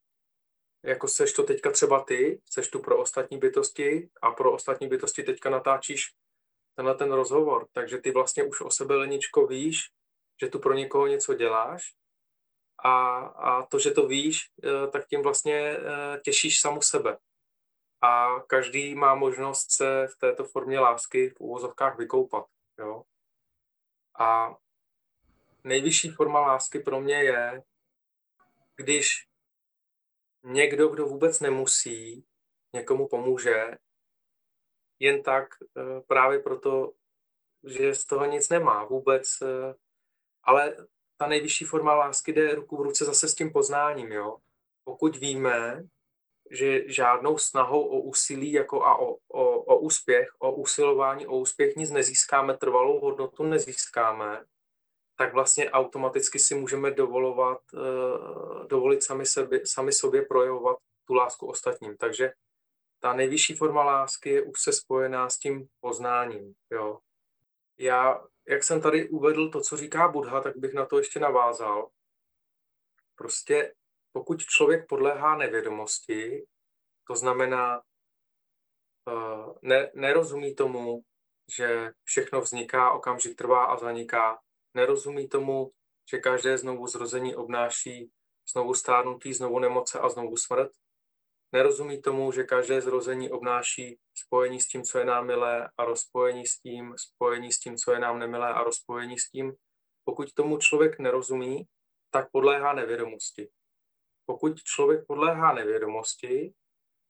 jako 0.89 1.09
seš 1.09 1.33
to 1.33 1.43
teďka 1.43 1.71
třeba 1.71 2.05
ty, 2.05 2.41
seš 2.51 2.69
tu 2.69 2.79
pro 2.79 2.99
ostatní 2.99 3.39
bytosti 3.39 4.11
a 4.23 4.31
pro 4.31 4.53
ostatní 4.53 4.89
bytosti 4.89 5.23
teďka 5.23 5.51
natáčíš 5.51 6.15
tenhle 6.75 6.95
ten 6.95 7.13
rozhovor, 7.13 7.67
takže 7.73 7.99
ty 7.99 8.11
vlastně 8.11 8.45
už 8.45 8.61
o 8.61 8.71
sebe, 8.71 8.97
Leničko, 8.97 9.47
víš, 9.47 9.91
že 10.41 10.49
tu 10.49 10.59
pro 10.59 10.75
někoho 10.75 11.07
něco 11.07 11.35
děláš 11.35 11.95
a, 12.85 13.19
a 13.19 13.67
to, 13.67 13.79
že 13.79 13.91
to 13.91 14.07
víš, 14.07 14.39
eh, 14.65 14.91
tak 14.91 15.07
tím 15.07 15.23
vlastně 15.23 15.59
eh, 15.59 16.21
těšíš 16.25 16.61
samu 16.61 16.83
sebe. 16.83 17.19
A 18.03 18.41
každý 18.47 18.95
má 18.95 19.15
možnost 19.15 19.71
se 19.71 20.07
v 20.07 20.19
této 20.19 20.45
formě 20.45 20.81
lásky 20.81 21.31
v 21.31 21.41
úvozovkách 21.41 21.99
vykoupat. 21.99 22.47
Jo? 22.79 23.03
A 24.19 24.57
nejvyšší 25.65 26.11
forma 26.11 26.41
lásky 26.41 26.79
pro 26.79 27.01
mě 27.01 27.23
je, 27.23 27.63
když 28.77 29.28
někdo, 30.49 30.89
kdo 30.89 31.07
vůbec 31.07 31.41
nemusí, 31.41 32.25
někomu 32.73 33.09
pomůže, 33.09 33.79
jen 34.99 35.23
tak 35.23 35.49
eh, 35.63 36.01
právě 36.07 36.39
proto, 36.39 36.93
že 37.65 37.95
z 37.95 38.05
toho 38.05 38.25
nic 38.25 38.49
nemá 38.49 38.85
vůbec. 38.85 39.43
Eh, 39.43 39.75
ale 40.43 40.77
ta 41.17 41.27
nejvyšší 41.27 41.65
forma 41.65 41.95
lásky 41.95 42.33
jde 42.33 42.55
ruku 42.55 42.77
v 42.77 42.81
ruce 42.81 43.05
zase 43.05 43.29
s 43.29 43.35
tím 43.35 43.53
poznáním. 43.53 44.13
Jo? 44.13 44.37
Pokud 44.85 45.17
víme, 45.17 45.85
že 46.51 46.93
žádnou 46.93 47.39
snahou 47.39 47.83
o 47.83 48.01
úsilí 48.01 48.53
jako 48.53 48.83
a 48.83 48.99
o, 48.99 49.15
o, 49.29 49.61
o 49.61 49.79
úspěch, 49.79 50.29
o 50.39 50.53
usilování 50.53 51.27
o 51.27 51.39
úspěch 51.39 51.77
nic 51.77 51.91
nezískáme, 51.91 52.57
trvalou 52.57 53.01
hodnotu 53.01 53.43
nezískáme, 53.43 54.45
tak 55.19 55.33
vlastně 55.33 55.71
automaticky 55.71 56.39
si 56.39 56.55
můžeme 56.55 56.91
dovolovat, 56.91 57.61
uh, 57.73 58.67
dovolit 58.67 59.03
sami, 59.03 59.27
sebe, 59.27 59.61
sami 59.67 59.93
sobě 59.93 60.23
projevovat 60.23 60.77
tu 61.05 61.15
lásku 61.15 61.47
ostatním. 61.47 61.97
Takže 61.97 62.33
ta 63.01 63.13
nejvyšší 63.13 63.55
forma 63.57 63.85
lásky 63.85 64.31
je 64.31 64.43
už 64.43 64.61
se 64.61 64.73
spojená 64.73 65.31
s 65.31 65.39
tím 65.39 65.69
poznáním. 65.81 66.55
Jo. 66.71 66.99
Já, 67.79 68.27
jak 68.49 68.65
jsem 68.65 68.81
tady 68.81 69.09
uvedl 69.09 69.51
to, 69.51 69.61
co 69.61 69.77
říká 69.77 70.09
Buddha, 70.09 70.41
tak 70.41 70.57
bych 70.57 70.75
na 70.75 70.87
to 70.87 70.99
ještě 70.99 71.21
navázal. 71.21 71.89
Prostě 73.15 73.75
pokud 74.13 74.43
člověk 74.43 74.89
podléhá 74.89 75.37
nevědomosti, 75.37 76.47
to 77.07 77.17
znamená, 77.17 77.83
uh, 79.07 79.55
ne, 79.63 79.91
nerozumí 79.95 80.55
tomu, 80.55 81.03
že 81.57 81.93
všechno 82.05 82.41
vzniká, 82.41 82.93
okamžik 82.93 83.37
trvá 83.37 83.65
a 83.65 83.77
zaniká, 83.77 84.39
nerozumí 84.79 85.29
tomu, 85.29 85.71
že 86.11 86.19
každé 86.19 86.59
znovu 86.59 86.87
zrození 86.87 87.37
obnáší 87.37 88.11
znovu 88.53 88.75
stárnutí, 88.75 89.35
znovu 89.35 89.59
nemoce 89.59 89.99
a 89.99 90.09
znovu 90.09 90.37
smrt. 90.37 90.71
Nerozumí 91.53 92.03
tomu, 92.03 92.33
že 92.33 92.45
každé 92.45 92.81
zrození 92.81 93.31
obnáší 93.31 93.99
spojení 94.15 94.61
s 94.61 94.69
tím, 94.69 94.83
co 94.83 94.99
je 94.99 95.05
nám 95.05 95.27
milé 95.27 95.71
a 95.79 95.85
rozpojení 95.85 96.47
s 96.47 96.61
tím, 96.61 96.95
spojení 96.97 97.53
s 97.53 97.59
tím, 97.59 97.77
co 97.77 97.93
je 97.93 97.99
nám 97.99 98.19
nemilé 98.19 98.49
a 98.55 98.63
rozpojení 98.63 99.19
s 99.19 99.31
tím. 99.31 99.53
Pokud 100.05 100.33
tomu 100.35 100.59
člověk 100.59 100.99
nerozumí, 100.99 101.67
tak 102.11 102.31
podléhá 102.31 102.73
nevědomosti. 102.73 103.49
Pokud 104.27 104.63
člověk 104.63 105.07
podléhá 105.07 105.53
nevědomosti, 105.53 106.55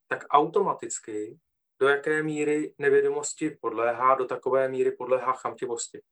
tak 0.08 0.24
automaticky 0.30 1.38
do 1.80 1.88
jaké 1.88 2.22
míry 2.22 2.74
nevědomosti 2.78 3.50
podléhá, 3.50 4.14
do 4.14 4.24
takové 4.24 4.68
míry 4.68 4.92
podléhá 4.92 5.32
chamtivosti. 5.32 6.02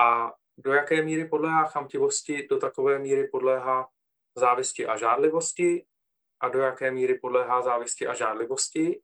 A 0.00 0.32
do 0.58 0.72
jaké 0.72 1.02
míry 1.02 1.28
podléhá 1.28 1.64
chamtivosti, 1.64 2.46
do 2.50 2.58
takové 2.58 2.98
míry 2.98 3.28
podléhá 3.28 3.88
závisti 4.38 4.86
a 4.86 4.96
žádlivosti 4.96 5.86
a 6.40 6.48
do 6.48 6.58
jaké 6.58 6.90
míry 6.90 7.18
podléhá 7.18 7.62
závisti 7.62 8.06
a 8.06 8.14
žádlivosti, 8.14 9.02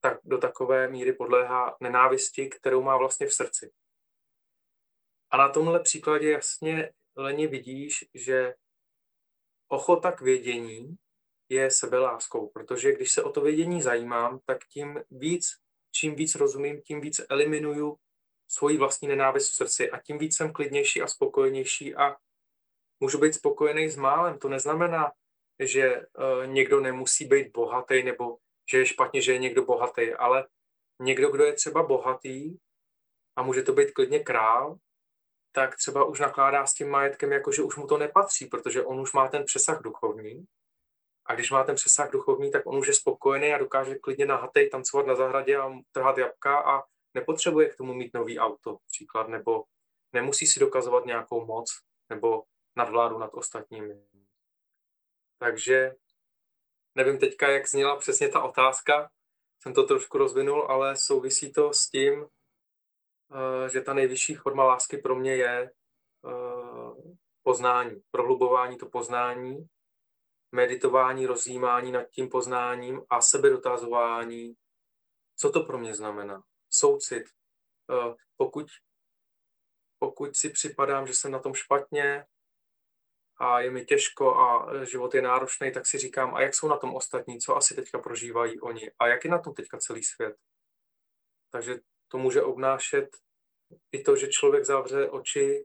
tak 0.00 0.18
do 0.24 0.38
takové 0.38 0.88
míry 0.88 1.12
podléhá 1.12 1.76
nenávisti, 1.80 2.48
kterou 2.48 2.82
má 2.82 2.96
vlastně 2.96 3.26
v 3.26 3.34
srdci. 3.34 3.72
A 5.30 5.36
na 5.36 5.48
tomhle 5.48 5.80
příkladě 5.80 6.30
jasně 6.30 6.92
Leně 7.18 7.48
vidíš, 7.48 8.04
že 8.14 8.54
ochota 9.68 10.12
k 10.12 10.20
vědění 10.20 10.96
je 11.48 11.70
sebeláskou, 11.70 12.48
protože 12.48 12.92
když 12.92 13.12
se 13.12 13.22
o 13.22 13.32
to 13.32 13.40
vědění 13.40 13.82
zajímám, 13.82 14.40
tak 14.44 14.58
tím 14.72 15.00
víc, 15.10 15.46
čím 15.92 16.14
víc 16.14 16.34
rozumím, 16.34 16.82
tím 16.82 17.00
víc 17.00 17.20
eliminuju 17.28 17.96
svoji 18.48 18.78
vlastní 18.78 19.08
nenávist 19.08 19.50
v 19.50 19.54
srdci 19.54 19.90
a 19.90 19.98
tím 19.98 20.18
víc 20.18 20.36
jsem 20.36 20.52
klidnější 20.52 21.02
a 21.02 21.06
spokojenější 21.06 21.94
a 21.94 22.16
můžu 23.00 23.18
být 23.18 23.34
spokojený 23.34 23.88
s 23.88 23.96
málem. 23.96 24.38
To 24.38 24.48
neznamená, 24.48 25.12
že 25.58 25.96
uh, 26.00 26.46
někdo 26.46 26.80
nemusí 26.80 27.24
být 27.24 27.52
bohatý 27.52 28.02
nebo 28.02 28.36
že 28.70 28.78
je 28.78 28.86
špatně, 28.86 29.22
že 29.22 29.32
je 29.32 29.38
někdo 29.38 29.64
bohatý, 29.64 30.12
ale 30.12 30.46
někdo, 31.02 31.30
kdo 31.30 31.44
je 31.44 31.52
třeba 31.52 31.82
bohatý 31.82 32.56
a 33.36 33.42
může 33.42 33.62
to 33.62 33.72
být 33.72 33.90
klidně 33.90 34.20
král, 34.20 34.78
tak 35.52 35.76
třeba 35.76 36.04
už 36.04 36.20
nakládá 36.20 36.66
s 36.66 36.74
tím 36.74 36.88
majetkem, 36.88 37.32
jako 37.32 37.52
že 37.52 37.62
už 37.62 37.76
mu 37.76 37.86
to 37.86 37.98
nepatří, 37.98 38.46
protože 38.46 38.84
on 38.84 39.00
už 39.00 39.12
má 39.12 39.28
ten 39.28 39.44
přesah 39.44 39.82
duchovní. 39.82 40.44
A 41.26 41.34
když 41.34 41.50
má 41.50 41.64
ten 41.64 41.74
přesah 41.74 42.10
duchovní, 42.10 42.50
tak 42.50 42.66
on 42.66 42.78
už 42.78 42.86
je 42.86 42.94
spokojený 42.94 43.52
a 43.52 43.58
dokáže 43.58 43.94
klidně 43.94 44.26
nahatej 44.26 44.70
tancovat 44.70 45.06
na 45.06 45.14
zahradě 45.14 45.56
a 45.56 45.70
trhat 45.92 46.18
jabka 46.18 46.58
a 46.58 46.82
nepotřebuje 47.14 47.68
k 47.68 47.76
tomu 47.76 47.94
mít 47.94 48.14
nový 48.14 48.38
auto, 48.38 48.78
příklad, 48.86 49.28
nebo 49.28 49.64
nemusí 50.12 50.46
si 50.46 50.60
dokazovat 50.60 51.06
nějakou 51.06 51.46
moc 51.46 51.70
nebo 52.08 52.44
nadvládu 52.76 53.18
nad 53.18 53.34
ostatními. 53.34 54.02
Takže 55.38 55.94
nevím 56.94 57.18
teďka, 57.18 57.48
jak 57.48 57.68
zněla 57.68 57.96
přesně 57.96 58.28
ta 58.28 58.42
otázka, 58.42 59.10
jsem 59.62 59.74
to 59.74 59.84
trošku 59.84 60.18
rozvinul, 60.18 60.66
ale 60.68 60.96
souvisí 60.96 61.52
to 61.52 61.72
s 61.72 61.90
tím, 61.90 62.26
eh, 62.26 63.68
že 63.68 63.80
ta 63.80 63.94
nejvyšší 63.94 64.34
forma 64.34 64.64
lásky 64.64 64.98
pro 64.98 65.14
mě 65.14 65.36
je 65.36 65.70
eh, 66.26 67.12
poznání, 67.42 68.02
prohlubování 68.10 68.78
to 68.78 68.88
poznání, 68.88 69.66
meditování, 70.52 71.26
rozjímání 71.26 71.92
nad 71.92 72.04
tím 72.10 72.28
poznáním 72.28 73.02
a 73.10 73.20
sebedotazování, 73.20 74.54
co 75.36 75.50
to 75.50 75.64
pro 75.64 75.78
mě 75.78 75.94
znamená. 75.94 76.42
Soucit. 76.70 77.24
Eh, 77.90 78.14
pokud, 78.36 78.66
pokud 79.98 80.36
si 80.36 80.50
připadám, 80.50 81.06
že 81.06 81.14
jsem 81.14 81.32
na 81.32 81.38
tom 81.38 81.54
špatně, 81.54 82.24
a 83.40 83.60
je 83.60 83.70
mi 83.70 83.84
těžko 83.84 84.36
a 84.36 84.68
život 84.84 85.14
je 85.14 85.22
náročný, 85.22 85.72
tak 85.72 85.86
si 85.86 85.98
říkám, 85.98 86.34
a 86.34 86.42
jak 86.42 86.54
jsou 86.54 86.68
na 86.68 86.76
tom 86.76 86.94
ostatní, 86.94 87.40
co 87.40 87.56
asi 87.56 87.74
teďka 87.74 87.98
prožívají 87.98 88.60
oni 88.60 88.90
a 88.98 89.06
jak 89.06 89.24
je 89.24 89.30
na 89.30 89.38
tom 89.38 89.54
teďka 89.54 89.78
celý 89.78 90.04
svět. 90.04 90.36
Takže 91.50 91.78
to 92.08 92.18
může 92.18 92.42
obnášet 92.42 93.08
i 93.92 94.02
to, 94.02 94.16
že 94.16 94.28
člověk 94.28 94.64
zavře 94.64 95.10
oči 95.10 95.64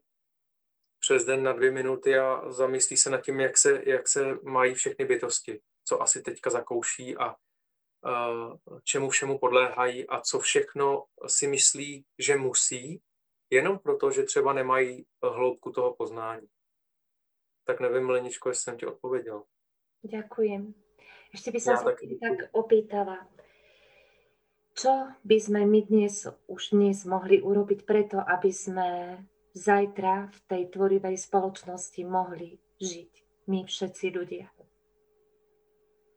přes 0.99 1.25
den 1.25 1.43
na 1.43 1.53
dvě 1.53 1.71
minuty 1.71 2.17
a 2.17 2.51
zamyslí 2.51 2.97
se 2.97 3.09
nad 3.09 3.21
tím, 3.21 3.39
jak 3.39 3.57
se, 3.57 3.81
jak 3.85 4.07
se 4.07 4.37
mají 4.43 4.73
všechny 4.73 5.05
bytosti, 5.05 5.61
co 5.85 6.01
asi 6.01 6.21
teďka 6.21 6.49
zakouší 6.49 7.17
a 7.17 7.35
čemu 8.83 9.09
všemu 9.09 9.39
podléhají 9.39 10.07
a 10.07 10.21
co 10.21 10.39
všechno 10.39 11.03
si 11.27 11.47
myslí, 11.47 12.05
že 12.19 12.35
musí, 12.35 13.01
jenom 13.49 13.79
proto, 13.79 14.11
že 14.11 14.23
třeba 14.23 14.53
nemají 14.53 15.05
hloubku 15.23 15.71
toho 15.71 15.93
poznání 15.93 16.47
tak 17.65 17.79
nevím, 17.79 18.09
Leničko, 18.09 18.49
jestli 18.49 18.63
jsem 18.63 18.77
ti 18.77 18.85
odpověděl. 18.85 19.43
Ďakujem. 20.03 20.73
Ešte 21.33 21.49
by 21.51 21.59
som 21.63 21.79
sa 21.79 21.83
tak... 21.83 22.03
tak 22.19 22.51
opýtala. 22.51 23.23
Čo 24.75 25.15
by 25.23 25.37
sme 25.39 25.65
my 25.65 25.81
dnes, 25.87 26.27
už 26.45 26.75
dnes 26.75 27.07
mohli 27.07 27.39
urobiť 27.39 27.87
preto, 27.87 28.19
aby 28.19 28.51
sme 28.51 29.17
zajtra 29.55 30.27
v 30.27 30.39
tej 30.45 30.63
tvorivej 30.75 31.15
spoločnosti 31.17 32.01
mohli 32.03 32.59
žiť? 32.83 33.11
My 33.47 33.63
všetci 33.63 34.05
ľudia. 34.11 34.51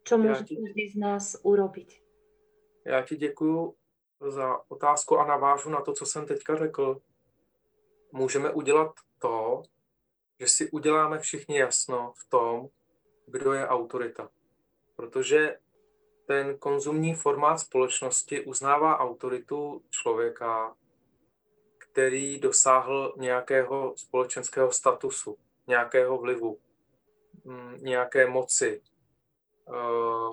Čo 0.06 0.22
môže 0.22 0.46
ti... 0.46 0.54
každý 0.54 0.84
z 0.90 0.96
nás 0.96 1.36
urobiť? 1.42 2.02
Já 2.86 3.02
ti 3.02 3.16
děkuju 3.16 3.74
za 4.20 4.70
otázku 4.70 5.18
a 5.18 5.26
navážu 5.26 5.70
na 5.70 5.80
to, 5.80 5.92
co 5.92 6.06
jsem 6.06 6.26
teďka 6.26 6.56
řekl. 6.56 7.00
Můžeme 8.12 8.50
udělat 8.52 8.92
to, 9.18 9.62
že 10.40 10.48
si 10.48 10.70
uděláme 10.70 11.18
všichni 11.18 11.58
jasno 11.58 12.12
v 12.16 12.30
tom, 12.30 12.68
kdo 13.26 13.52
je 13.52 13.66
autorita. 13.66 14.30
Protože 14.96 15.58
ten 16.26 16.58
konzumní 16.58 17.14
formát 17.14 17.60
společnosti 17.60 18.44
uznává 18.44 18.98
autoritu 18.98 19.82
člověka, 19.90 20.76
který 21.78 22.40
dosáhl 22.40 23.14
nějakého 23.16 23.94
společenského 23.96 24.72
statusu, 24.72 25.36
nějakého 25.66 26.18
vlivu, 26.18 26.58
mm, 27.44 27.76
nějaké 27.80 28.26
moci, 28.26 28.82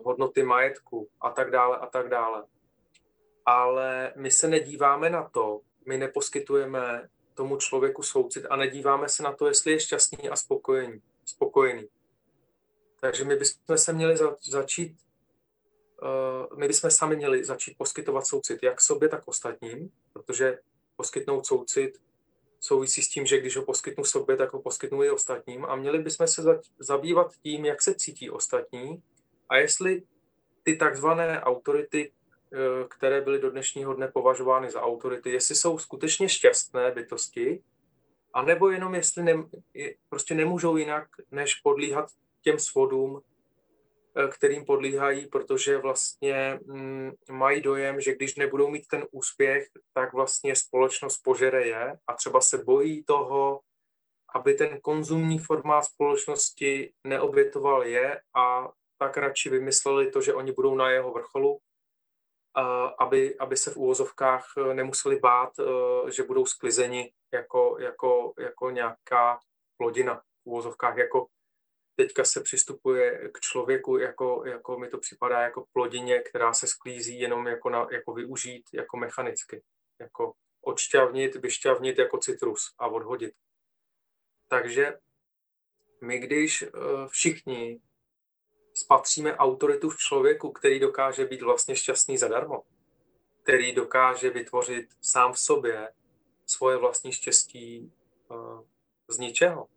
hodnoty 0.04 0.44
majetku 0.44 1.10
a 1.22 1.30
tak 1.30 1.52
dále 1.52 1.78
a 1.78 1.86
tak 1.86 2.10
dále. 2.10 2.44
Ale 3.46 4.14
my 4.16 4.32
se 4.32 4.48
nedíváme 4.48 5.10
na 5.10 5.30
to, 5.30 5.62
my 5.86 5.98
neposkytujeme 5.98 7.10
tomu 7.34 7.58
člověku 7.58 8.04
soucit 8.04 8.46
a 8.50 8.56
nedíváme 8.56 9.10
se 9.10 9.24
na 9.24 9.34
to, 9.34 9.48
jestli 9.48 9.72
je 9.72 9.80
šťastný 9.80 10.30
a 10.30 10.36
spokojený. 10.36 11.02
spokojený. 11.26 11.88
Takže 13.00 13.26
my 13.26 13.36
bychom 13.36 13.78
se 13.78 13.94
měli 13.94 14.18
za, 14.18 14.36
začít, 14.42 14.98
uh, 16.02 16.58
my 16.58 16.68
bychom 16.68 16.92
sami 16.92 17.16
měli 17.16 17.44
začít 17.44 17.78
poskytovat 17.78 18.28
soucit 18.28 18.64
jak 18.64 18.82
sobě, 18.82 19.10
tak 19.10 19.28
ostatním, 19.28 19.92
protože 20.14 20.60
poskytnout 20.96 21.46
soucit 21.46 22.02
souvisí 22.60 23.02
s 23.02 23.10
tím, 23.10 23.26
že 23.26 23.40
když 23.40 23.58
ho 23.58 23.66
poskytnu 23.66 24.04
sobě, 24.04 24.38
tak 24.38 24.54
ho 24.54 24.62
poskytnu 24.62 25.04
i 25.04 25.12
ostatním 25.12 25.66
a 25.66 25.76
měli 25.76 26.00
bychom 26.00 26.28
se 26.28 26.42
za, 26.42 26.60
zabývat 26.80 27.34
tím, 27.44 27.66
jak 27.66 27.82
se 27.82 27.96
cítí 27.96 28.30
ostatní 28.30 29.04
a 29.54 29.58
jestli 29.58 30.02
ty 30.64 30.76
takzvané 30.76 31.42
autority, 31.42 32.12
Eh, 32.56 32.88
které 32.88 33.22
byly 33.22 33.40
do 33.40 33.52
dnešního 33.52 33.94
dne 33.94 34.08
považovány 34.08 34.72
za 34.72 34.82
autority, 34.82 35.32
jestli 35.32 35.56
jsou 35.56 35.78
skutečně 35.78 36.30
šťastné 36.30 36.92
bytosti, 36.92 37.64
anebo 38.34 38.70
jenom 38.70 38.96
jestli 38.96 39.24
ne, 39.24 39.34
prostě 40.10 40.36
nemůžou 40.36 40.78
jinak, 40.78 41.08
než 41.32 41.56
podlíhat 41.56 42.06
těm 42.42 42.60
svodům, 42.60 43.22
eh, 44.18 44.28
kterým 44.28 44.66
podlíhají, 44.66 45.28
protože 45.28 45.78
vlastně 45.78 46.60
mm, 46.66 47.12
mají 47.32 47.62
dojem, 47.62 48.02
že 48.02 48.16
když 48.16 48.36
nebudou 48.36 48.70
mít 48.70 48.88
ten 48.88 49.06
úspěch, 49.12 49.68
tak 49.94 50.14
vlastně 50.14 50.56
společnost 50.56 51.18
požere 51.24 51.68
je 51.68 51.98
a 52.08 52.14
třeba 52.14 52.42
se 52.42 52.58
bojí 52.58 53.04
toho, 53.04 53.60
aby 54.36 54.54
ten 54.54 54.80
konzumní 54.82 55.40
formát 55.40 55.86
společnosti 55.86 56.94
neobětoval 57.04 57.84
je 57.84 58.22
a 58.36 58.72
tak 59.04 59.18
radši 59.18 59.50
vymysleli 59.50 60.12
to, 60.12 60.22
že 60.22 60.34
oni 60.34 60.52
budou 60.52 60.76
na 60.76 60.90
jeho 60.90 61.12
vrcholu 61.12 61.60
aby, 63.00 63.38
aby 63.40 63.58
se 63.58 63.72
v 63.72 63.78
úvozovkách 63.78 64.46
eh, 64.58 64.74
nemuseli 64.74 65.20
bát, 65.20 65.54
eh, 65.60 66.12
že 66.12 66.24
budou 66.24 66.46
sklizeni 66.46 67.14
jako, 67.34 67.78
jako, 67.80 68.34
jako 68.40 68.70
nějaká 68.70 69.40
plodina 69.78 70.16
v 70.16 70.46
úvozovkách, 70.46 70.98
jako 70.98 71.28
teďka 71.96 72.26
se 72.26 72.42
přistupuje 72.42 73.30
k 73.30 73.40
člověku, 73.40 73.98
jako, 73.98 74.44
jako 74.46 74.78
mi 74.78 74.90
to 74.90 74.98
připadá 74.98 75.42
jako 75.42 75.66
plodině, 75.74 76.20
která 76.20 76.54
se 76.54 76.68
sklízí 76.68 77.20
jenom 77.20 77.48
jako, 77.48 77.70
na, 77.70 77.88
jako 77.92 78.14
využít 78.14 78.64
jako 78.74 78.98
mechanicky, 78.98 79.64
jako 80.00 80.34
odšťavnit, 80.62 81.36
vyšťavnit 81.36 81.98
jako 81.98 82.18
citrus 82.18 82.74
a 82.80 82.88
odhodit. 82.88 83.34
Takže 84.48 84.98
my 86.02 86.20
když 86.20 86.62
eh, 86.62 86.68
všichni 87.08 87.80
spatříme 88.74 89.38
autoritu 89.38 89.90
v 89.90 89.98
člověku, 89.98 90.52
který 90.52 90.80
dokáže 90.80 91.26
být 91.26 91.42
vlastně 91.42 91.76
šťastný 91.76 92.18
zadarmo, 92.18 92.64
který 93.44 93.76
dokáže 93.76 94.30
vytvořit 94.30 94.90
sám 95.02 95.34
v 95.34 95.40
sobě 95.40 95.90
svoje 96.46 96.78
vlastní 96.78 97.12
štěstí 97.12 97.92
uh, 98.30 98.62
z 99.08 99.18
ničeho. 99.18 99.68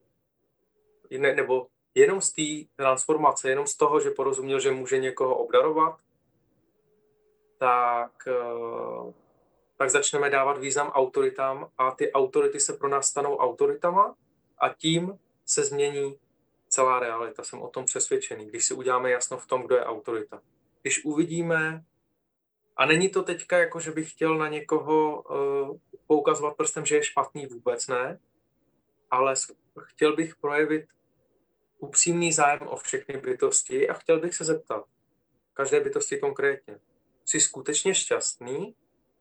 Ne, 1.19 1.35
nebo 1.35 1.67
jenom 1.95 2.21
z 2.21 2.33
té 2.33 2.73
transformace, 2.77 3.49
jenom 3.49 3.67
z 3.67 3.77
toho, 3.77 4.01
že 4.01 4.11
porozuměl, 4.11 4.61
že 4.61 4.71
může 4.71 4.99
někoho 4.99 5.37
obdarovat, 5.37 6.01
tak, 7.59 8.13
uh, 8.27 9.13
tak 9.77 9.91
začneme 9.91 10.31
dávat 10.31 10.59
význam 10.59 10.89
autoritám 10.89 11.71
a 11.79 11.91
ty 11.91 12.13
autority 12.13 12.61
se 12.61 12.73
pro 12.73 12.89
nás 12.89 13.07
stanou 13.07 13.37
autoritama 13.37 14.15
a 14.59 14.69
tím 14.69 15.19
se 15.45 15.65
změní 15.65 16.19
celá 16.69 17.01
realita. 17.01 17.45
Jsem 17.45 17.63
o 17.63 17.69
tom 17.69 17.85
přesvědčený, 17.85 18.47
když 18.47 18.65
si 18.65 18.75
uděláme 18.75 19.11
jasno 19.11 19.39
v 19.39 19.47
tom, 19.47 19.63
kdo 19.63 19.77
je 19.77 19.85
autorita. 19.85 20.43
Když 20.83 21.05
uvidíme, 21.05 21.85
a 22.77 22.87
není 22.87 23.09
to 23.09 23.23
teďka 23.23 23.59
jako, 23.59 23.81
že 23.81 23.91
bych 23.91 24.11
chtěl 24.11 24.39
na 24.39 24.49
někoho 24.49 25.23
uh, 25.23 25.77
poukazovat 26.07 26.57
prstem, 26.57 26.87
že 26.87 26.97
je 26.97 27.03
špatný, 27.03 27.47
vůbec 27.47 27.87
ne, 27.87 28.19
ale 29.11 29.35
chtěl 29.81 30.17
bych 30.17 30.37
projevit 30.37 30.87
upřímný 31.79 32.33
zájem 32.33 32.69
o 32.69 32.77
všechny 32.77 33.17
bytosti 33.17 33.89
a 33.89 33.95
chtěl 33.95 34.21
bych 34.21 34.35
se 34.35 34.45
zeptat, 34.45 34.85
každé 35.55 35.81
bytosti 35.81 36.19
konkrétně, 36.19 36.79
jsi 37.25 37.41
skutečně 37.41 37.95
šťastný 37.95 38.75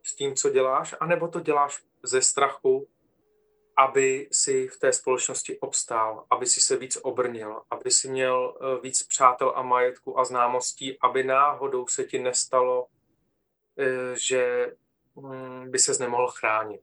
s 0.03 0.15
tím, 0.15 0.35
co 0.35 0.49
děláš, 0.49 0.95
anebo 0.99 1.27
to 1.27 1.39
děláš 1.39 1.84
ze 2.03 2.22
strachu, 2.22 2.88
aby 3.77 4.27
si 4.31 4.68
v 4.68 4.80
té 4.80 4.93
společnosti 4.93 5.60
obstál, 5.60 6.26
aby 6.30 6.45
si 6.45 6.61
se 6.61 6.77
víc 6.77 6.97
obrnil, 7.02 7.61
aby 7.69 7.91
si 7.91 8.10
měl 8.10 8.57
eh, 8.57 8.81
víc 8.81 9.03
přátel 9.03 9.53
a 9.56 9.61
majetku 9.61 10.19
a 10.19 10.26
známostí, 10.26 10.99
aby 10.99 11.23
náhodou 11.23 11.88
se 11.88 12.03
ti 12.03 12.19
nestalo, 12.19 12.88
eh, 13.77 14.19
že 14.19 14.72
mm, 15.15 15.72
by 15.72 15.80
ses 15.80 15.99
nemohl 15.99 16.27
chránit. 16.27 16.81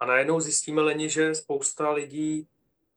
A 0.00 0.06
najednou 0.06 0.40
zjistíme 0.40 0.82
leni, 0.82 1.10
že 1.10 1.34
spousta 1.34 1.90
lidí 1.90 2.48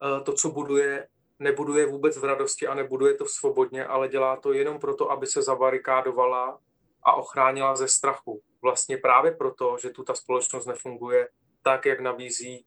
eh, 0.03 0.23
to, 0.23 0.33
co 0.33 0.49
buduje, 0.49 1.07
nebuduje 1.39 1.85
vůbec 1.85 2.17
v 2.17 2.23
radosti 2.23 2.67
a 2.67 2.73
nebuduje 2.75 3.13
to 3.13 3.25
svobodně, 3.25 3.85
ale 3.85 4.07
dělá 4.07 4.35
to 4.35 4.53
jenom 4.53 4.79
proto, 4.79 5.11
aby 5.11 5.27
se 5.27 5.41
zabarikádovala 5.41 6.59
a 7.03 7.13
ochránila 7.13 7.75
ze 7.75 7.87
strachu. 7.87 8.41
Vlastně 8.61 8.97
právě 8.97 9.31
proto, 9.31 9.77
že 9.81 9.89
tu 9.89 10.03
ta 10.03 10.15
společnost 10.15 10.65
nefunguje 10.65 11.27
tak, 11.65 11.85
jak 11.85 11.99
nabízí 11.99 12.65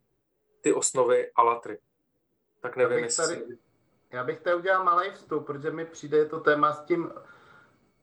ty 0.61 0.73
osnovy 0.73 1.31
Alatry. 1.37 1.79
Tak 2.61 2.77
nevím, 2.77 2.99
já 2.99 3.05
bych 3.05 3.17
tady, 3.17 3.59
já 4.13 4.25
bych 4.25 4.41
tady 4.41 4.57
udělal 4.57 4.85
malý 4.85 5.11
vstup, 5.11 5.47
protože 5.47 5.71
mi 5.71 5.85
přijde 5.85 6.27
to 6.27 6.41
téma 6.41 6.73
s 6.73 6.85
tím 6.85 7.13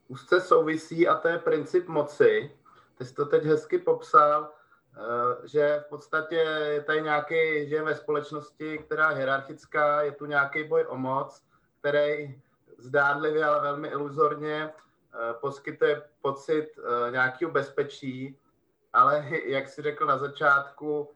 úzce 0.07 0.41
souvisí 0.41 1.07
a 1.07 1.15
to 1.15 1.27
je 1.27 1.39
princip 1.39 1.87
moci. 1.87 2.51
Ty 2.97 3.05
jsi 3.05 3.13
to 3.13 3.25
teď 3.25 3.43
hezky 3.43 3.77
popsal, 3.77 4.51
eh, 4.95 5.47
že 5.47 5.83
v 5.85 5.89
podstatě 5.89 6.35
je 6.35 6.81
tady 6.81 7.01
nějaký, 7.01 7.69
že 7.69 7.83
ve 7.83 7.95
společnosti, 7.95 8.77
která 8.77 9.09
je 9.09 9.17
hierarchická, 9.17 10.01
je 10.01 10.11
tu 10.11 10.25
nějaký 10.25 10.63
boj 10.63 10.85
o 10.87 10.97
moc, 10.97 11.43
který 11.79 12.41
zdánlivě, 12.77 13.45
ale 13.45 13.61
velmi 13.61 13.87
iluzorně 13.87 14.69
eh, 14.69 15.33
poskytuje 15.33 16.01
pocit 16.21 16.69
eh, 16.77 17.11
nějakého 17.11 17.51
bezpečí, 17.51 18.39
ale 18.95 19.25
jak 19.45 19.69
si 19.69 19.81
řekl 19.81 20.05
na 20.05 20.17
začátku, 20.17 21.11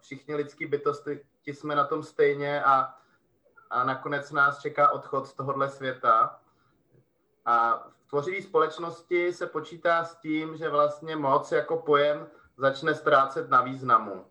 všichni 0.00 0.34
lidský 0.34 0.66
bytosti 0.66 1.20
jsme 1.46 1.74
na 1.74 1.84
tom 1.84 2.02
stejně 2.02 2.64
a, 2.64 2.94
a 3.70 3.84
nakonec 3.84 4.32
nás 4.32 4.60
čeká 4.60 4.90
odchod 4.90 5.26
z 5.26 5.32
tohohle 5.32 5.68
světa. 5.68 6.40
A 7.44 7.86
v 8.06 8.08
tvořivé 8.08 8.42
společnosti 8.42 9.32
se 9.32 9.46
počítá 9.46 10.04
s 10.04 10.16
tím, 10.16 10.56
že 10.56 10.68
vlastně 10.68 11.16
moc 11.16 11.52
jako 11.52 11.76
pojem 11.76 12.26
začne 12.56 12.94
ztrácet 12.94 13.48
na 13.48 13.62
významu. 13.62 14.24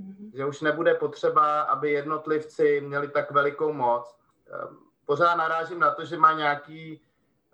Mm-hmm. 0.00 0.30
Že 0.34 0.46
už 0.46 0.60
nebude 0.60 0.94
potřeba, 0.94 1.60
aby 1.60 1.92
jednotlivci 1.92 2.80
měli 2.80 3.08
tak 3.08 3.30
velikou 3.30 3.72
moc. 3.72 4.18
Ehm, 4.50 4.78
pořád 5.04 5.34
narážím 5.34 5.78
na 5.78 5.90
to, 5.90 6.04
že 6.04 6.16
má 6.16 6.32
nějaký 6.32 7.00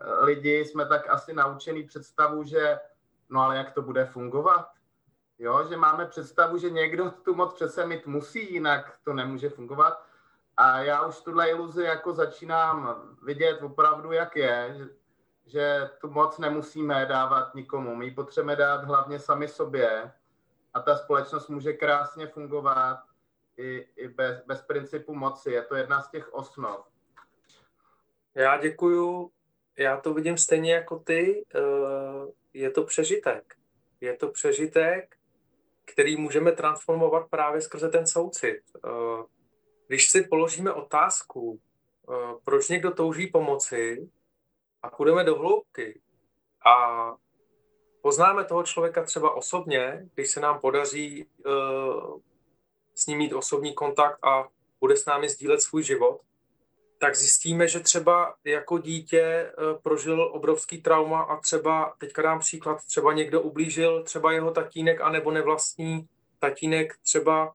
eh, 0.00 0.24
lidi, 0.24 0.64
jsme 0.64 0.86
tak 0.86 1.10
asi 1.10 1.32
naučený 1.32 1.82
představu, 1.82 2.44
že 2.44 2.78
no 3.28 3.40
ale 3.40 3.56
jak 3.56 3.70
to 3.70 3.82
bude 3.82 4.06
fungovat? 4.06 4.68
Jo, 5.38 5.66
že 5.68 5.76
máme 5.76 6.06
představu, 6.06 6.58
že 6.58 6.70
někdo 6.70 7.10
tu 7.24 7.34
moc 7.34 7.54
přece 7.54 7.86
mít 7.86 8.06
musí, 8.06 8.52
jinak 8.52 8.98
to 9.04 9.12
nemůže 9.12 9.48
fungovat. 9.48 10.06
A 10.56 10.78
já 10.78 11.06
už 11.06 11.20
tuhle 11.20 11.50
iluzi 11.50 11.84
jako 11.84 12.12
začínám 12.12 13.00
vidět 13.22 13.62
opravdu, 13.62 14.12
jak 14.12 14.36
je, 14.36 14.74
že, 14.76 14.88
že 15.46 15.90
tu 16.00 16.10
moc 16.10 16.38
nemusíme 16.38 17.06
dávat 17.06 17.54
nikomu. 17.54 17.96
My 17.96 18.04
ji 18.04 18.10
potřebujeme 18.10 18.56
dát 18.56 18.84
hlavně 18.84 19.18
sami 19.18 19.48
sobě 19.48 20.12
a 20.74 20.80
ta 20.80 20.96
společnost 20.96 21.48
může 21.48 21.72
krásně 21.72 22.26
fungovat 22.26 23.02
i, 23.56 23.88
i 23.96 24.08
bez, 24.08 24.44
bez 24.46 24.62
principu 24.62 25.14
moci. 25.14 25.50
Je 25.50 25.62
to 25.62 25.76
jedna 25.76 26.02
z 26.02 26.10
těch 26.10 26.34
osnov. 26.34 26.86
Já 28.34 28.58
děkuju. 28.58 29.30
Já 29.78 30.00
to 30.00 30.14
vidím 30.14 30.38
stejně 30.38 30.74
jako 30.74 30.98
ty. 30.98 31.44
Eh, 31.54 31.60
je 32.56 32.70
to 32.70 32.82
přežitek. 32.82 33.54
Je 34.00 34.16
to 34.16 34.28
přežitek, 34.28 35.16
který 35.84 36.16
můžeme 36.16 36.52
transformovat 36.52 37.30
právě 37.30 37.60
skrze 37.60 37.88
ten 37.88 38.06
soucit. 38.06 38.60
Eh, 38.76 38.88
když 39.86 40.10
si 40.10 40.22
položíme 40.22 40.72
otázku, 40.72 41.60
eh, 41.60 42.34
proč 42.44 42.68
někdo 42.68 42.90
touží 42.90 43.26
pomoci 43.26 44.10
a 44.82 44.90
půjdeme 44.90 45.24
do 45.24 45.34
hloubky 45.34 46.00
a 46.66 47.14
poznáme 48.02 48.44
toho 48.44 48.62
člověka 48.62 49.04
třeba 49.04 49.34
osobně, 49.34 50.08
když 50.14 50.30
se 50.30 50.40
nám 50.40 50.60
podaří 50.60 51.26
eh, 51.46 51.50
s 52.94 53.06
ním 53.06 53.18
mít 53.18 53.32
osobní 53.32 53.74
kontakt 53.74 54.18
a 54.24 54.48
bude 54.80 54.96
s 54.96 55.06
námi 55.06 55.28
sdílet 55.28 55.62
svůj 55.62 55.82
život, 55.82 56.20
tak 56.98 57.16
zjistíme, 57.16 57.68
že 57.68 57.80
třeba 57.80 58.34
jako 58.44 58.78
dítě 58.78 59.20
eh, 59.20 59.52
prožil 59.82 60.22
obrovský 60.22 60.82
trauma 60.82 61.22
a 61.22 61.36
třeba, 61.40 61.94
teďka 61.98 62.22
dám 62.22 62.38
příklad, 62.38 62.84
třeba 62.84 63.12
někdo 63.12 63.40
ublížil, 63.40 64.02
třeba 64.02 64.32
jeho 64.32 64.50
tatínek, 64.50 65.00
anebo 65.00 65.30
nevlastní 65.30 66.08
tatínek 66.38 66.96
třeba 67.02 67.54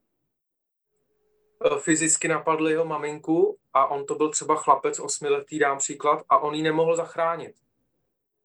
eh, 1.66 1.80
fyzicky 1.80 2.28
napadl 2.28 2.70
jeho 2.70 2.86
maminku 2.86 3.58
a 3.74 3.88
on 3.88 4.06
to 4.06 4.16
byl 4.16 4.30
třeba 4.30 4.56
chlapec 4.56 5.00
osmiletý, 5.00 5.60
dám 5.60 5.78
příklad, 5.78 6.24
a 6.30 6.38
on 6.38 6.56
ji 6.56 6.62
nemohl 6.62 6.96
zachránit. 6.96 7.56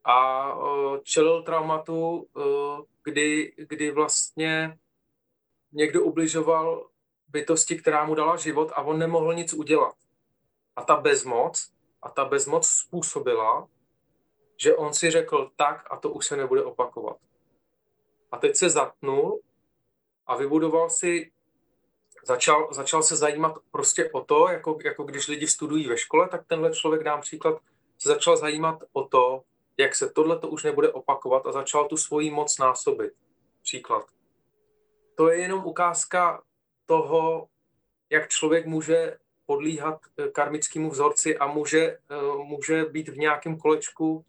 A 0.05 0.49
eh, 0.53 1.01
čelil 1.03 1.43
traumatu, 1.43 2.29
kdy, 3.05 3.53
kdy 3.57 3.91
vlastně 3.91 4.79
někdo 5.73 6.03
ubližoval 6.03 6.89
bytosti, 7.29 7.77
která 7.77 8.05
mu 8.05 8.15
dala 8.15 8.37
život 8.37 8.73
a 8.75 8.83
on 8.83 8.99
nemohl 8.99 9.35
nic 9.35 9.53
udělat. 9.53 9.95
A 10.77 10.85
ta 10.85 10.97
bezmoc, 10.97 11.73
a 12.03 12.09
ta 12.09 12.25
bezmoc 12.25 12.67
způsobila, 12.67 13.69
že 14.57 14.77
on 14.77 14.95
si 14.95 15.11
řekl 15.11 15.51
tak 15.57 15.87
a 15.91 15.97
to 15.97 16.11
už 16.11 16.27
se 16.27 16.37
nebude 16.37 16.65
opakovat. 16.65 17.17
A 18.33 18.37
teď 18.37 18.57
se 18.57 18.71
zatnul 18.71 19.41
a 20.27 20.37
vybudoval 20.37 20.91
si, 20.91 21.33
začal, 22.27 22.69
začal 22.73 23.03
se 23.03 23.17
zajímat 23.17 23.59
prostě 23.71 24.11
o 24.11 24.21
to, 24.21 24.49
jako, 24.49 24.79
jako 24.85 25.05
když 25.05 25.29
lidi 25.29 25.49
studují 25.49 25.89
ve 25.89 25.99
škole, 25.99 26.29
tak 26.29 26.47
tenhle 26.47 26.73
člověk, 26.73 27.03
dám 27.03 27.21
příklad, 27.21 27.59
se 27.99 28.09
začal 28.09 28.37
zajímat 28.37 28.79
o 28.93 29.05
to, 29.05 29.43
jak 29.77 29.95
se 29.95 30.11
tohle 30.11 30.39
to 30.39 30.49
už 30.49 30.65
nebude 30.65 30.93
opakovat 30.93 31.47
a 31.47 31.53
začal 31.53 31.89
tu 31.89 31.97
svoji 31.97 32.31
moc 32.31 32.59
násobit. 32.59 33.13
Příklad. 33.63 34.07
To 35.15 35.29
je 35.29 35.41
jenom 35.41 35.65
ukázka 35.65 36.43
toho, 36.87 37.49
jak 38.11 38.29
člověk 38.29 38.67
může 38.67 39.19
podlíhat 39.47 40.01
eh, 40.19 40.29
karmickému 40.29 40.91
vzorci 40.91 41.39
a 41.39 41.47
může, 41.47 41.83
eh, 41.83 41.99
může 42.45 42.85
být 42.85 43.09
v 43.09 43.19
nějakém 43.19 43.59
kolečku 43.59 44.25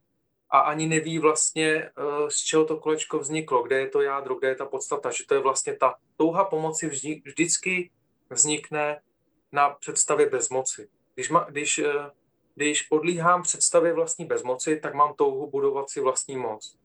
a 0.49 0.59
ani 0.59 0.87
neví 0.87 1.19
vlastně, 1.19 1.67
eh, 1.67 1.91
z 2.27 2.37
čeho 2.37 2.65
to 2.65 2.77
kolečko 2.77 3.19
vzniklo, 3.19 3.63
kde 3.63 3.79
je 3.79 3.87
to 3.87 4.01
jádro, 4.01 4.35
kde 4.35 4.47
je 4.47 4.55
ta 4.55 4.65
podstata, 4.65 5.11
že 5.11 5.25
to 5.27 5.33
je 5.33 5.39
vlastně 5.39 5.75
ta 5.75 5.95
touha 6.17 6.45
pomoci 6.45 6.89
vždy, 6.89 7.21
vždycky 7.25 7.91
vznikne 8.29 9.01
na 9.51 9.69
představě 9.69 10.29
bezmoci. 10.29 10.89
Když, 11.15 11.29
ma, 11.29 11.45
když, 11.49 11.81
když 12.55 12.81
podlíhám 12.81 13.43
představě 13.43 13.93
vlastní 13.93 14.25
bezmoci, 14.25 14.79
tak 14.79 14.93
mám 14.93 15.13
touhu 15.13 15.49
budovat 15.49 15.89
si 15.89 16.01
vlastní 16.01 16.37
moc. 16.37 16.77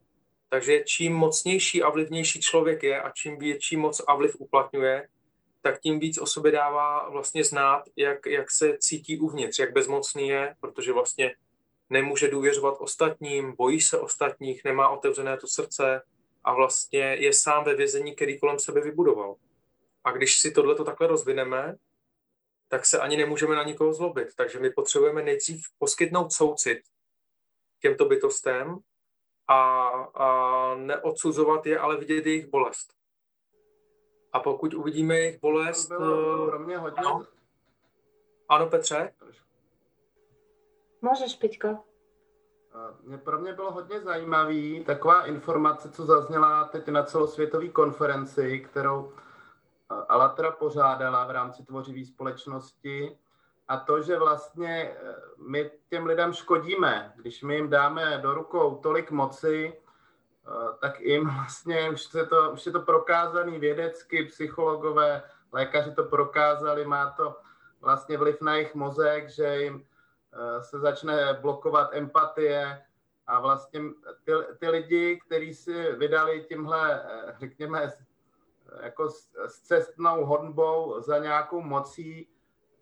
Takže 0.48 0.84
čím 0.84 1.12
mocnější 1.12 1.82
a 1.82 1.90
vlivnější 1.90 2.40
člověk 2.40 2.82
je 2.82 3.02
a 3.02 3.10
čím 3.10 3.38
větší 3.38 3.76
moc 3.76 4.00
a 4.06 4.14
vliv 4.14 4.36
uplatňuje, 4.38 5.09
tak 5.62 5.80
tím 5.80 5.98
víc 5.98 6.18
o 6.18 6.26
sobě 6.26 6.52
dává 6.52 7.09
vlastně 7.09 7.44
znát, 7.44 7.82
jak, 7.97 8.26
jak 8.26 8.51
se 8.51 8.78
cítí 8.78 9.18
uvnitř, 9.18 9.59
jak 9.59 9.72
bezmocný 9.72 10.28
je, 10.28 10.55
protože 10.60 10.93
vlastně 10.93 11.34
nemůže 11.90 12.28
důvěřovat 12.28 12.74
ostatním, 12.78 13.55
bojí 13.56 13.80
se 13.80 13.98
ostatních, 13.98 14.64
nemá 14.64 14.89
otevřené 14.89 15.36
to 15.36 15.47
srdce 15.47 16.02
a 16.44 16.55
vlastně 16.55 17.01
je 17.01 17.32
sám 17.32 17.64
ve 17.64 17.74
vězení, 17.74 18.14
který 18.14 18.40
kolem 18.40 18.59
sebe 18.59 18.80
vybudoval. 18.80 19.36
A 20.05 20.12
když 20.12 20.39
si 20.39 20.51
tohle 20.51 20.84
takhle 20.84 21.06
rozvineme, 21.06 21.76
tak 22.68 22.86
se 22.86 22.98
ani 22.98 23.16
nemůžeme 23.16 23.55
na 23.55 23.64
nikoho 23.64 23.94
zlobit. 23.94 24.28
Takže 24.36 24.59
my 24.59 24.70
potřebujeme 24.70 25.22
nejdřív 25.22 25.62
poskytnout 25.78 26.32
soucit 26.32 26.78
těmto 27.80 28.05
bytostem 28.05 28.78
a, 29.48 29.89
a 30.14 30.74
neodsuzovat 30.74 31.66
je, 31.66 31.78
ale 31.78 31.97
vidět 31.97 32.26
jejich 32.26 32.47
bolest. 32.47 33.01
A 34.32 34.40
pokud 34.40 34.74
uvidíme 34.74 35.18
jejich 35.18 35.40
bolest... 35.40 35.88
To 35.88 35.98
bylo 35.98 36.46
pro 36.46 36.59
mě 36.59 36.78
hodně... 36.78 36.98
Ano, 36.98 37.26
ano 38.48 38.66
Petře? 38.66 39.12
Můžeš, 41.02 41.34
Piťko. 41.34 41.78
Mě 43.02 43.18
pro 43.18 43.38
mě 43.40 43.52
bylo 43.52 43.72
hodně 43.72 44.00
zajímavý 44.00 44.84
taková 44.84 45.26
informace, 45.26 45.90
co 45.90 46.06
zazněla 46.06 46.64
teď 46.64 46.88
na 46.88 47.02
celosvětové 47.02 47.68
konferenci, 47.68 48.60
kterou 48.60 49.12
Alatra 50.09 50.50
pořádala 50.50 51.26
v 51.26 51.30
rámci 51.30 51.64
tvořivé 51.64 52.04
společnosti 52.04 53.18
a 53.68 53.76
to, 53.76 54.02
že 54.02 54.18
vlastně 54.18 54.96
my 55.48 55.70
těm 55.88 56.06
lidem 56.06 56.32
škodíme, 56.32 57.12
když 57.16 57.42
my 57.42 57.54
jim 57.54 57.70
dáme 57.70 58.18
do 58.18 58.34
rukou 58.34 58.76
tolik 58.76 59.10
moci, 59.10 59.72
Eh, 59.72 59.91
tak 60.81 61.01
jim 61.01 61.31
vlastně 61.31 61.90
už, 61.90 62.14
je 62.14 62.27
to, 62.27 62.51
už 62.51 62.66
je 62.66 62.73
to 62.73 62.81
prokázaný 62.81 63.59
vědecky, 63.59 64.24
psychologové, 64.24 65.23
lékaři 65.52 65.94
to 65.94 66.05
prokázali, 66.05 66.85
má 66.85 67.10
to 67.10 67.36
vlastně 67.81 68.19
vliv 68.19 68.40
na 68.40 68.55
jejich 68.55 68.74
mozek, 68.74 69.28
že 69.28 69.62
jim 69.62 69.86
eh, 70.32 70.62
se 70.62 70.78
začne 70.78 71.39
blokovat 71.40 71.90
empatie 71.93 72.82
a 73.27 73.40
vlastně 73.40 73.81
ty, 74.24 74.32
ty 74.59 74.69
lidi, 74.69 75.20
kteří 75.27 75.55
si 75.55 75.93
vydali 75.93 76.44
tímhle, 76.48 77.02
eh, 77.05 77.35
řekněme, 77.39 77.93
jako 78.81 79.10
s 79.47 79.60
cestnou 79.62 80.24
honbou 80.24 81.01
za 81.01 81.19
nějakou 81.19 81.60
mocí, 81.60 82.28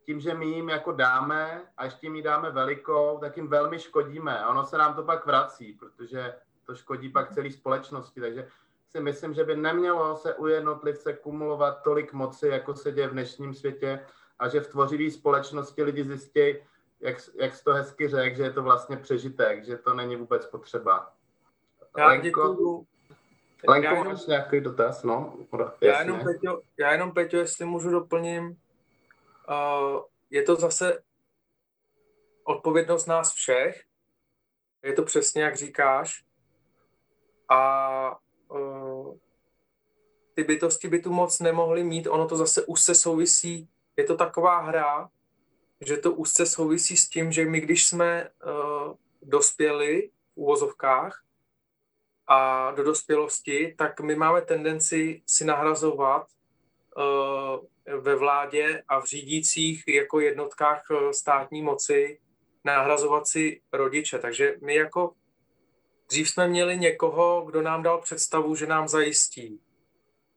tím, 0.05 0.21
že 0.21 0.35
my 0.35 0.47
jim 0.47 0.69
jako 0.69 0.93
dáme 0.93 1.63
a 1.77 1.85
ještě 1.85 2.07
jim 2.07 2.17
ji 2.17 2.23
dáme 2.23 2.51
velikou, 2.51 3.19
tak 3.19 3.37
jim 3.37 3.49
velmi 3.49 3.79
škodíme. 3.79 4.39
A 4.39 4.49
ono 4.49 4.65
se 4.65 4.79
nám 4.79 4.95
to 4.95 5.03
pak 5.03 5.27
vrací, 5.27 5.73
protože 5.73 6.35
to 6.71 6.77
škodí 6.77 7.09
pak 7.09 7.35
celé 7.35 7.51
společnosti. 7.51 8.21
Takže 8.21 8.49
si 8.89 9.01
myslím, 9.01 9.35
že 9.35 9.45
by 9.45 9.57
nemělo 9.57 10.17
se 10.17 10.35
u 10.35 10.47
jednotlivce 10.47 11.13
kumulovat 11.13 11.83
tolik 11.83 12.13
moci, 12.13 12.49
jako 12.49 12.75
se 12.75 12.93
děje 12.93 13.09
v 13.09 13.13
dnešním 13.13 13.55
světě 13.55 14.07
a 14.39 14.49
že 14.49 14.61
v 14.61 14.69
tvořivé 14.69 15.11
společnosti 15.11 15.83
lidi 15.83 16.05
zjistí, 16.05 16.55
jak, 17.01 17.17
jak 17.35 17.55
jsi 17.55 17.65
to 17.65 17.73
hezky 17.73 18.09
řekl, 18.09 18.37
že 18.37 18.43
je 18.43 18.53
to 18.53 18.63
vlastně 18.63 18.97
přežitek, 18.97 19.65
že 19.65 19.77
to 19.77 19.95
není 19.95 20.17
vůbec 20.17 20.47
potřeba. 20.47 21.13
Já 21.99 22.07
Lenko, 22.07 22.25
děkuju. 22.25 22.87
Lenko, 23.69 23.85
já 23.85 23.93
jenom, 23.93 24.07
máš 24.07 24.27
nějaký 24.27 24.61
dotaz? 24.61 25.03
No, 25.03 25.39
já 25.81 26.01
jenom, 26.01 26.21
Peťo, 26.25 26.61
já 26.79 26.93
jenom, 26.93 27.13
Peťo, 27.13 27.37
jestli 27.37 27.65
můžu 27.65 27.91
doplním, 27.91 28.49
uh, 28.49 30.01
je 30.31 30.43
to 30.43 30.57
zase 30.57 31.03
odpovědnost 32.45 33.07
nás 33.07 33.33
všech, 33.33 33.83
je 34.83 34.93
to 34.93 35.03
přesně, 35.03 35.43
jak 35.43 35.57
říkáš, 35.57 36.30
a 37.51 38.17
uh, 38.49 39.17
ty 40.35 40.45
bytosti 40.45 40.89
by 40.89 41.03
tu 41.03 41.13
moc 41.13 41.41
nemohly 41.41 41.85
mít, 41.85 42.07
ono 42.07 42.29
to 42.29 42.37
zase 42.37 42.65
se 42.77 42.95
souvisí, 42.95 43.69
je 43.97 44.05
to 44.05 44.17
taková 44.17 44.61
hra, 44.61 45.09
že 45.81 45.97
to 45.97 46.13
úzce 46.13 46.47
souvisí 46.47 46.97
s 46.97 47.09
tím, 47.09 47.33
že 47.33 47.45
my, 47.45 47.61
když 47.61 47.87
jsme 47.87 48.29
uh, 48.29 48.95
dospěli 49.23 50.11
v 50.35 50.37
úvozovkách 50.37 51.23
a 52.27 52.71
do 52.71 52.85
dospělosti, 52.85 53.75
tak 53.79 54.01
my 54.01 54.15
máme 54.15 54.43
tendenci 54.43 55.23
si 55.27 55.45
nahrazovat 55.45 56.27
uh, 56.97 58.01
ve 58.01 58.17
vládě 58.17 58.83
a 58.89 59.01
v 59.01 59.05
řídících 59.05 59.85
jako 59.89 60.21
jednotkách 60.21 60.83
státní 61.11 61.63
moci 61.63 62.21
nahrazovat 62.65 63.29
si 63.29 63.61
rodiče. 63.73 64.19
Takže 64.19 64.57
my 64.63 64.75
jako 64.75 65.15
dřív 66.11 66.31
jsme 66.31 66.49
měli 66.49 66.79
někoho, 66.79 67.45
kdo 67.47 67.63
nám 67.63 67.83
dal 67.83 68.01
představu, 68.01 68.55
že 68.55 68.67
nám 68.67 68.89
zajistí 68.89 69.61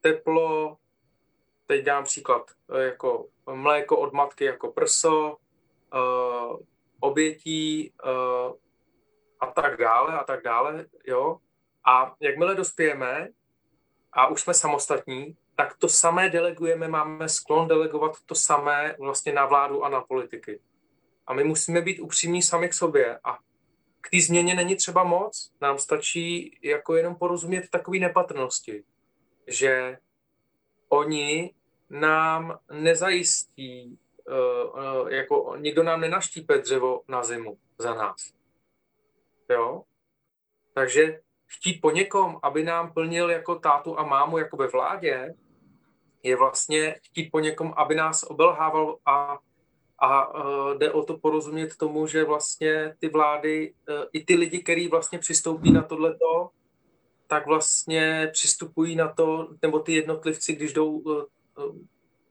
teplo, 0.01 0.77
teď 1.65 1.85
dám 1.85 2.03
příklad, 2.03 2.51
jako 2.79 3.27
mléko 3.53 3.97
od 3.97 4.13
matky 4.13 4.45
jako 4.45 4.71
prso, 4.71 5.37
uh, 5.93 6.59
obětí 6.99 7.93
uh, 8.05 8.55
a 9.39 9.45
tak 9.45 9.77
dále 9.77 10.19
a 10.19 10.23
tak 10.23 10.43
dále, 10.43 10.85
jo. 11.05 11.37
A 11.85 12.15
jakmile 12.19 12.55
dospějeme 12.55 13.27
a 14.13 14.27
už 14.27 14.41
jsme 14.41 14.53
samostatní, 14.53 15.37
tak 15.55 15.77
to 15.77 15.89
samé 15.89 16.29
delegujeme, 16.29 16.87
máme 16.87 17.29
sklon 17.29 17.67
delegovat 17.67 18.11
to 18.25 18.35
samé 18.35 18.95
vlastně 18.99 19.33
na 19.33 19.45
vládu 19.45 19.83
a 19.83 19.89
na 19.89 20.01
politiky. 20.01 20.59
A 21.27 21.33
my 21.33 21.43
musíme 21.43 21.81
být 21.81 21.99
upřímní 21.99 22.41
sami 22.41 22.69
k 22.69 22.73
sobě 22.73 23.19
a 23.23 23.39
k 24.03 24.09
té 24.09 24.21
změně 24.21 24.55
není 24.55 24.75
třeba 24.75 25.03
moc. 25.03 25.51
Nám 25.61 25.77
stačí 25.77 26.59
jako 26.63 26.95
jenom 26.95 27.15
porozumět 27.15 27.69
takové 27.69 27.99
nepatrnosti, 27.99 28.83
že 29.47 29.97
oni 30.89 31.53
nám 31.89 32.59
nezajistí, 32.71 33.99
uh, 34.27 35.03
uh, 35.03 35.07
jako 35.07 35.55
nikdo 35.59 35.83
nám 35.83 36.01
nenaštípe 36.01 36.57
dřevo 36.57 37.01
na 37.07 37.23
zimu 37.23 37.57
za 37.77 37.93
nás. 37.93 38.33
Jo? 39.49 39.83
Takže 40.73 41.19
chtít 41.45 41.81
po 41.81 41.91
někom, 41.91 42.39
aby 42.43 42.63
nám 42.63 42.93
plnil 42.93 43.29
jako 43.29 43.55
tátu 43.55 43.99
a 43.99 44.03
mámu 44.03 44.37
jako 44.37 44.57
ve 44.57 44.67
vládě, 44.67 45.33
je 46.23 46.35
vlastně 46.35 46.99
chtít 47.03 47.29
po 47.31 47.39
někom, 47.39 47.73
aby 47.77 47.95
nás 47.95 48.23
obelhával 48.23 48.97
a, 49.05 49.37
a 50.03 50.33
uh, 50.33 50.77
jde 50.77 50.91
o 50.91 51.03
to 51.03 51.17
porozumět 51.17 51.77
tomu, 51.77 52.07
že 52.07 52.23
vlastně 52.23 52.95
ty 52.99 53.09
vlády, 53.09 53.73
uh, 53.89 54.05
i 54.13 54.25
ty 54.25 54.35
lidi, 54.35 54.59
kteří 54.59 54.87
vlastně 54.87 55.19
přistoupí 55.19 55.71
na 55.71 55.83
tohleto, 55.83 56.49
tak 57.27 57.47
vlastně 57.47 58.29
přistupují 58.33 58.95
na 58.95 59.13
to, 59.13 59.49
nebo 59.61 59.79
ty 59.79 59.93
jednotlivci, 59.93 60.55
když 60.55 60.73
jdou 60.73 60.91
uh, 60.91 61.23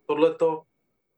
tohleto, 0.06 0.62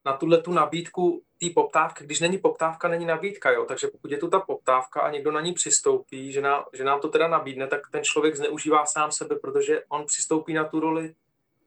na 0.05 0.17
tuhle 0.17 0.41
tu 0.41 0.53
nabídku 0.53 1.23
té 1.39 1.49
poptávky, 1.55 2.03
když 2.03 2.19
není 2.19 2.37
poptávka, 2.37 2.87
není 2.87 3.05
nabídka, 3.05 3.51
jo? 3.51 3.65
takže 3.65 3.87
pokud 3.87 4.11
je 4.11 4.17
tu 4.17 4.29
ta 4.29 4.39
poptávka 4.39 5.01
a 5.01 5.11
někdo 5.11 5.31
na 5.31 5.41
ní 5.41 5.53
přistoupí, 5.53 6.31
že, 6.31 6.41
na, 6.41 6.65
že 6.73 6.83
nám 6.83 7.01
to 7.01 7.09
teda 7.09 7.27
nabídne, 7.27 7.67
tak 7.67 7.81
ten 7.91 8.03
člověk 8.03 8.35
zneužívá 8.35 8.85
sám 8.85 9.11
sebe, 9.11 9.35
protože 9.35 9.83
on 9.89 10.05
přistoupí 10.05 10.53
na 10.53 10.63
tu 10.63 10.79
roli, 10.79 11.15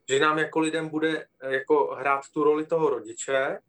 že 0.09 0.19
nám 0.19 0.39
jako 0.39 0.59
lidem 0.59 0.89
bude 0.89 1.27
jako 1.49 1.95
hrát 1.99 2.21
tu 2.33 2.43
roli 2.43 2.65
toho 2.65 2.89
rodiče, 2.89 3.59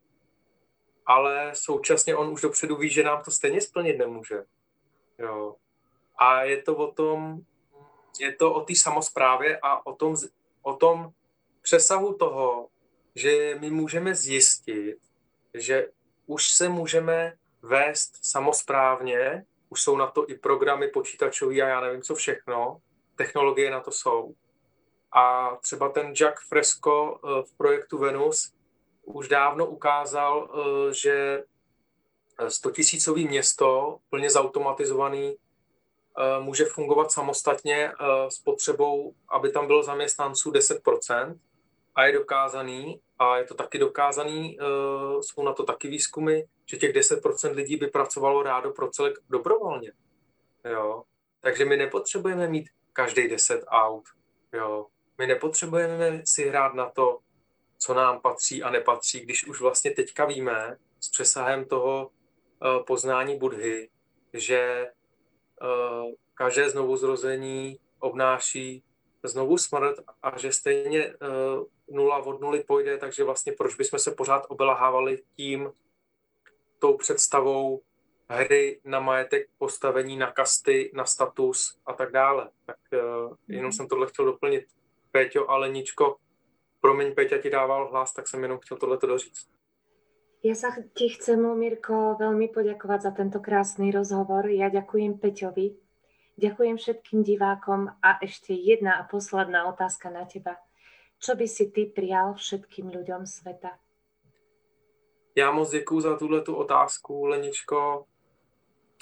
ale 1.10 1.50
současně 1.54 2.16
on 2.16 2.28
už 2.28 2.40
dopředu 2.40 2.76
ví, 2.76 2.90
že 2.90 3.02
nám 3.02 3.22
to 3.24 3.30
stejně 3.30 3.60
splnit 3.60 3.98
nemůže. 3.98 4.44
Jo. 5.18 5.56
A 6.18 6.42
je 6.42 6.62
to 6.62 6.76
o 6.76 6.92
tom, 6.92 7.40
je 8.20 8.34
to 8.34 8.54
o 8.54 8.60
té 8.60 8.76
samozprávě 8.76 9.58
a 9.62 9.86
o 9.86 9.94
tom, 9.94 10.16
o 10.62 10.76
tom 10.76 11.10
přesahu 11.62 12.14
toho, 12.14 12.68
že 13.14 13.56
my 13.60 13.70
můžeme 13.70 14.14
zjistit, 14.14 14.96
že 15.54 15.88
už 16.26 16.48
se 16.48 16.68
můžeme 16.68 17.36
vést 17.62 18.12
samozprávně, 18.22 19.44
už 19.68 19.82
jsou 19.82 19.96
na 19.96 20.06
to 20.06 20.30
i 20.30 20.38
programy 20.38 20.88
počítačové 20.88 21.54
a 21.54 21.68
já 21.68 21.80
nevím 21.80 22.02
co 22.02 22.14
všechno, 22.14 22.80
technologie 23.16 23.70
na 23.70 23.80
to 23.80 23.90
jsou. 23.90 24.34
A 25.12 25.56
třeba 25.56 25.88
ten 25.88 26.14
Jack 26.14 26.40
Fresco 26.48 27.20
eh, 27.24 27.42
v 27.42 27.56
projektu 27.56 27.98
Venus 27.98 28.59
už 29.12 29.28
dávno 29.28 29.66
ukázal, 29.66 30.48
eh, 30.50 30.94
že 30.94 31.44
100 32.48 32.70
tisícový 32.70 33.28
město, 33.28 33.98
plně 34.10 34.30
zautomatizovaný, 34.30 35.36
eh, 35.36 36.40
může 36.40 36.64
fungovat 36.64 37.12
samostatně 37.12 37.92
s 38.28 38.38
potřebou, 38.38 39.14
aby 39.28 39.52
tam 39.52 39.66
bylo 39.66 39.82
zaměstnanců 39.82 40.50
10%, 40.50 41.40
a 41.94 42.04
je 42.04 42.12
dokázaný, 42.12 43.00
a 43.18 43.36
je 43.36 43.44
to 43.44 43.54
taky 43.54 43.78
dokázaný, 43.78 44.58
jsou 45.20 45.42
na 45.42 45.52
to 45.52 45.64
taky 45.64 45.88
výzkumy, 45.88 46.42
že 46.66 46.76
těch 46.76 46.92
10% 46.92 47.54
lidí 47.54 47.76
by 47.76 47.86
pracovalo 47.86 48.42
rádo 48.42 48.70
pro 48.70 48.90
celek 48.90 49.14
dobrovolně. 49.30 49.92
Jo? 50.64 51.02
Takže 51.40 51.64
my 51.64 51.76
nepotřebujeme 51.76 52.48
mít 52.48 52.68
každý 52.92 53.28
10 53.28 53.64
aut. 53.66 54.04
Jo? 54.52 54.86
My 55.18 55.26
nepotřebujeme 55.26 56.22
si 56.24 56.48
hrát 56.48 56.74
na 56.74 56.90
to, 56.90 57.18
co 57.82 57.94
nám 57.94 58.20
patří 58.20 58.62
a 58.62 58.70
nepatří, 58.70 59.20
když 59.20 59.46
už 59.46 59.60
vlastně 59.60 59.90
teďka 59.90 60.24
víme 60.24 60.76
s 61.00 61.08
přesahem 61.08 61.64
toho 61.64 62.10
uh, 62.10 62.84
poznání 62.84 63.38
Budhy, 63.38 63.88
že 64.32 64.92
uh, 65.62 66.12
každé 66.34 66.70
znovuzrození 66.70 67.78
obnáší 67.98 68.82
znovu 69.22 69.58
smrt 69.58 69.96
a 70.22 70.38
že 70.38 70.52
stejně 70.52 71.06
uh, 71.06 71.64
nula 71.90 72.18
od 72.18 72.40
nuly 72.40 72.64
pojde, 72.64 72.98
takže 72.98 73.24
vlastně 73.24 73.52
proč 73.52 73.74
bychom 73.74 73.98
se 73.98 74.10
pořád 74.10 74.46
obelahávali 74.48 75.22
tím, 75.36 75.72
tou 76.78 76.96
představou 76.96 77.82
hry 78.28 78.80
na 78.84 79.00
majetek, 79.00 79.48
postavení 79.58 80.16
na 80.16 80.32
kasty, 80.32 80.90
na 80.94 81.04
status 81.04 81.78
a 81.86 81.92
tak 81.92 82.12
dále. 82.12 82.50
Tak 82.66 82.76
jenom 83.48 83.66
mm. 83.66 83.72
jsem 83.72 83.88
tohle 83.88 84.06
chtěl 84.06 84.24
doplnit. 84.24 84.64
Péťo 85.10 85.50
a 85.50 85.56
Leničko, 85.56 86.16
promiň, 86.80 87.14
Péťa 87.14 87.38
ti 87.38 87.50
dával 87.50 87.88
hlas, 87.90 88.12
tak 88.12 88.28
jsem 88.28 88.42
jenom 88.42 88.58
chtěl 88.58 88.76
tohle 88.76 88.98
doříct. 89.02 89.46
Ja 90.40 90.56
sa 90.56 90.72
ti 90.96 91.12
chcem, 91.12 91.36
Mirko, 91.36 92.16
veľmi 92.16 92.48
poďakovať 92.48 93.00
za 93.04 93.12
tento 93.12 93.44
krásny 93.44 93.92
rozhovor. 93.92 94.48
Ja 94.48 94.72
ďakujem 94.72 95.20
Peťovi, 95.20 95.76
ďakujem 96.40 96.80
všetkým 96.80 97.20
divákom 97.20 97.92
a 98.00 98.16
ešte 98.24 98.56
jedna 98.56 98.96
a 98.96 99.04
posledná 99.04 99.68
otázka 99.68 100.08
na 100.08 100.24
teba. 100.24 100.56
Čo 101.20 101.36
by 101.36 101.44
si 101.44 101.68
ty 101.68 101.92
prijal 101.92 102.40
všetkým 102.40 102.88
ľuďom 102.88 103.28
sveta? 103.28 103.76
Já 105.36 105.50
moc 105.50 105.70
děkuji 105.70 106.00
za 106.00 106.16
tuhle 106.16 106.40
tu 106.40 106.56
otázku, 106.56 107.26
Leničko. 107.26 108.04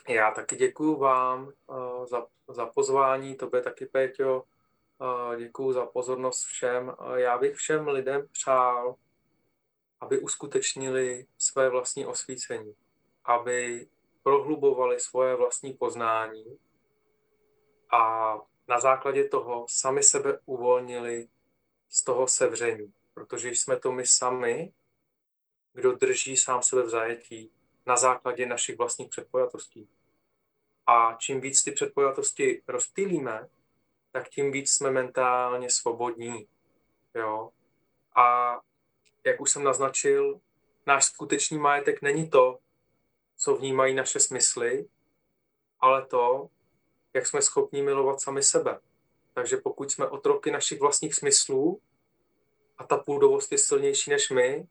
Já 0.08 0.30
taky 0.30 0.56
děkuji 0.56 0.96
vám 0.96 1.52
uh, 1.66 2.06
za, 2.06 2.26
za 2.48 2.66
pozvání, 2.66 3.34
tobě 3.34 3.62
taky, 3.62 3.86
Péťo. 3.86 4.42
Děkuji 5.38 5.72
za 5.72 5.86
pozornost 5.86 6.44
všem. 6.44 6.96
Já 7.14 7.38
bych 7.38 7.56
všem 7.56 7.88
lidem 7.88 8.28
přál, 8.32 8.96
aby 10.00 10.18
uskutečnili 10.18 11.26
své 11.38 11.70
vlastní 11.70 12.06
osvícení, 12.06 12.74
aby 13.24 13.88
prohlubovali 14.22 15.00
svoje 15.00 15.36
vlastní 15.36 15.72
poznání 15.72 16.58
a 17.92 18.34
na 18.68 18.80
základě 18.80 19.28
toho 19.28 19.66
sami 19.68 20.02
sebe 20.02 20.38
uvolnili 20.44 21.28
z 21.88 22.04
toho 22.04 22.28
sevření, 22.28 22.92
protože 23.14 23.50
jsme 23.50 23.80
to 23.80 23.92
my 23.92 24.06
sami, 24.06 24.72
kdo 25.72 25.92
drží 25.92 26.36
sám 26.36 26.62
sebe 26.62 26.82
v 26.82 26.88
zajetí 26.88 27.50
na 27.86 27.96
základě 27.96 28.46
našich 28.46 28.78
vlastních 28.78 29.08
předpojatostí. 29.08 29.88
A 30.86 31.14
čím 31.14 31.40
víc 31.40 31.62
ty 31.62 31.72
předpojatosti 31.72 32.62
rozptýlíme, 32.68 33.48
tak 34.18 34.28
tím 34.28 34.52
víc 34.52 34.70
jsme 34.70 34.90
mentálně 34.90 35.70
svobodní. 35.70 36.48
Jo? 37.14 37.50
A 38.16 38.56
jak 39.24 39.40
už 39.40 39.50
jsem 39.50 39.64
naznačil, 39.64 40.40
náš 40.86 41.04
skutečný 41.04 41.58
majetek 41.58 42.02
není 42.02 42.30
to, 42.30 42.58
co 43.36 43.56
vnímají 43.56 43.94
naše 43.94 44.20
smysly, 44.20 44.88
ale 45.80 46.06
to, 46.06 46.50
jak 47.14 47.26
jsme 47.26 47.42
schopni 47.42 47.82
milovat 47.82 48.20
sami 48.20 48.42
sebe. 48.42 48.80
Takže 49.34 49.56
pokud 49.56 49.90
jsme 49.90 50.06
otroky 50.06 50.50
našich 50.50 50.80
vlastních 50.80 51.14
smyslů 51.14 51.80
a 52.78 52.84
ta 52.84 52.98
půdovost 52.98 53.52
je 53.52 53.58
silnější 53.58 54.10
než 54.10 54.30
my, 54.30 54.66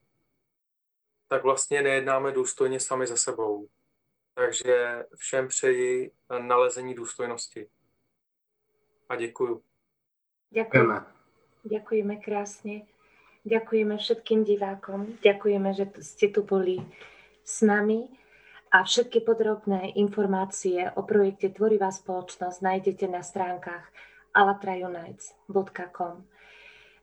tak 1.28 1.44
vlastně 1.44 1.82
nejednáme 1.82 2.32
důstojně 2.32 2.80
sami 2.80 3.08
za 3.08 3.18
sebou. 3.18 3.68
Takže 4.34 5.06
všem 5.16 5.48
přeji 5.48 6.12
nalezení 6.40 6.94
důstojnosti. 6.94 7.70
A 9.10 9.16
děkuju. 9.16 9.62
Děkujeme. 10.50 11.06
Děkujeme 11.64 12.16
krásně. 12.16 12.82
Děkujeme 13.44 13.98
všetkým 13.98 14.44
divákom. 14.44 15.08
Děkujeme, 15.24 15.74
že 15.74 15.92
jste 16.00 16.28
tu 16.28 16.44
byli 16.44 16.78
s 17.44 17.62
nami. 17.62 18.08
A 18.72 18.84
všetky 18.84 19.20
podrobné 19.20 19.96
informácie 19.96 20.92
o 20.92 21.02
projekte 21.08 21.50
Tvorivá 21.50 21.88
spoločnosť 21.88 22.60
nájdete 22.60 23.08
na 23.08 23.24
stránkach 23.24 23.88
alatraunites.com. 24.36 26.28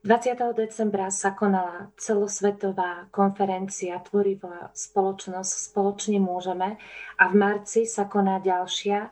20. 0.05 0.36
decembra 0.52 1.09
sa 1.09 1.32
konala 1.32 1.89
celosvetová 1.97 3.09
konferencia 3.09 3.97
Tvorivá 4.05 4.68
spoločnosť 4.76 5.52
Spoločne 5.72 6.20
môžeme 6.20 6.76
a 7.16 7.24
v 7.32 7.35
marci 7.40 7.89
sa 7.89 8.05
koná 8.05 8.36
ďalšia 8.44 9.09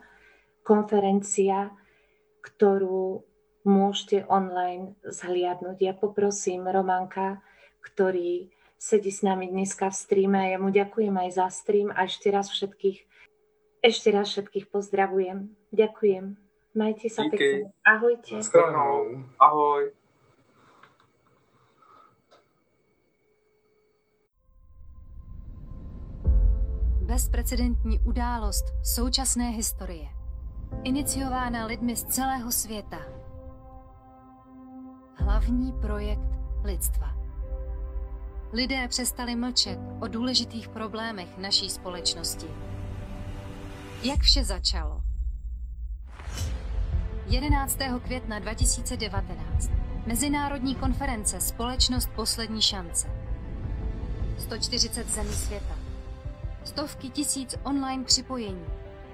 konferencia, 0.61 1.73
ktorú 2.43 3.23
môžete 3.63 4.27
online 4.27 4.99
zhliadnúť. 5.07 5.77
Ja 5.79 5.93
poprosím 5.95 6.67
Romanka, 6.67 7.39
ktorý 7.79 8.51
sedí 8.75 9.09
s 9.09 9.23
nami 9.23 9.47
dneska 9.47 9.87
v 9.87 9.95
streame 9.95 10.37
a 10.43 10.51
ja 10.51 10.57
mu 10.59 10.67
ďakujem 10.67 11.15
aj 11.15 11.29
za 11.39 11.47
stream 11.47 11.87
a 11.95 12.03
ešte 12.03 12.27
raz 12.27 12.51
všetkých, 12.51 12.99
ešte 13.79 14.11
raz 14.11 14.27
všetkých 14.35 14.67
pozdravujem. 14.67 15.47
Ďakujem. 15.71 16.35
Majte 16.75 17.07
sa 17.07 17.23
pekne. 17.31 17.71
Ahojte. 17.87 18.43
Ahoj. 19.39 19.95
bezprecedentní 27.13 27.99
událost 27.99 28.73
současné 28.81 29.53
historie, 29.53 30.09
iniciována 30.83 31.65
lidmi 31.65 31.95
z 31.95 32.03
celého 32.03 32.51
světa. 32.51 32.99
Hlavní 35.15 35.71
projekt 35.71 36.37
lidstva. 36.63 37.15
Lidé 38.53 38.87
přestali 38.87 39.35
mlčet 39.35 39.79
o 39.99 40.07
důležitých 40.07 40.69
problémech 40.69 41.37
naší 41.37 41.69
společnosti. 41.69 42.47
Jak 44.03 44.19
vše 44.19 44.43
začalo? 44.43 45.01
11. 47.25 47.77
května 48.03 48.39
2019 48.39 49.71
Mezinárodní 50.05 50.75
konference 50.75 51.41
Společnost 51.41 52.09
poslední 52.15 52.61
šance. 52.61 53.07
140 54.37 55.09
zemí 55.09 55.33
světa 55.33 55.83
stovky 56.63 57.09
tisíc 57.09 57.55
online 57.63 58.03
připojení, 58.03 58.65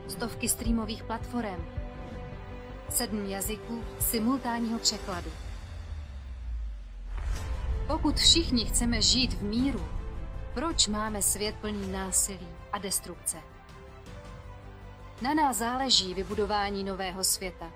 stovky 0.10 0.50
streamových 0.50 1.04
platform, 1.04 1.66
sedm 2.90 3.26
jazyků 3.26 3.84
simultánního 4.00 4.80
překladu. 4.80 5.32
Pokud 7.88 8.16
všichni 8.16 8.66
chceme 8.66 9.02
žít 9.02 9.34
v 9.34 9.44
míru, 9.44 9.86
proč 10.54 10.88
máme 10.88 11.22
svět 11.22 11.56
plný 11.62 11.92
násilí 11.92 12.48
a 12.72 12.78
destrukce? 12.78 13.38
Na 15.22 15.34
nás 15.34 15.58
záleží 15.58 16.14
vybudování 16.14 16.84
nového 16.84 17.24
světa. 17.24 17.72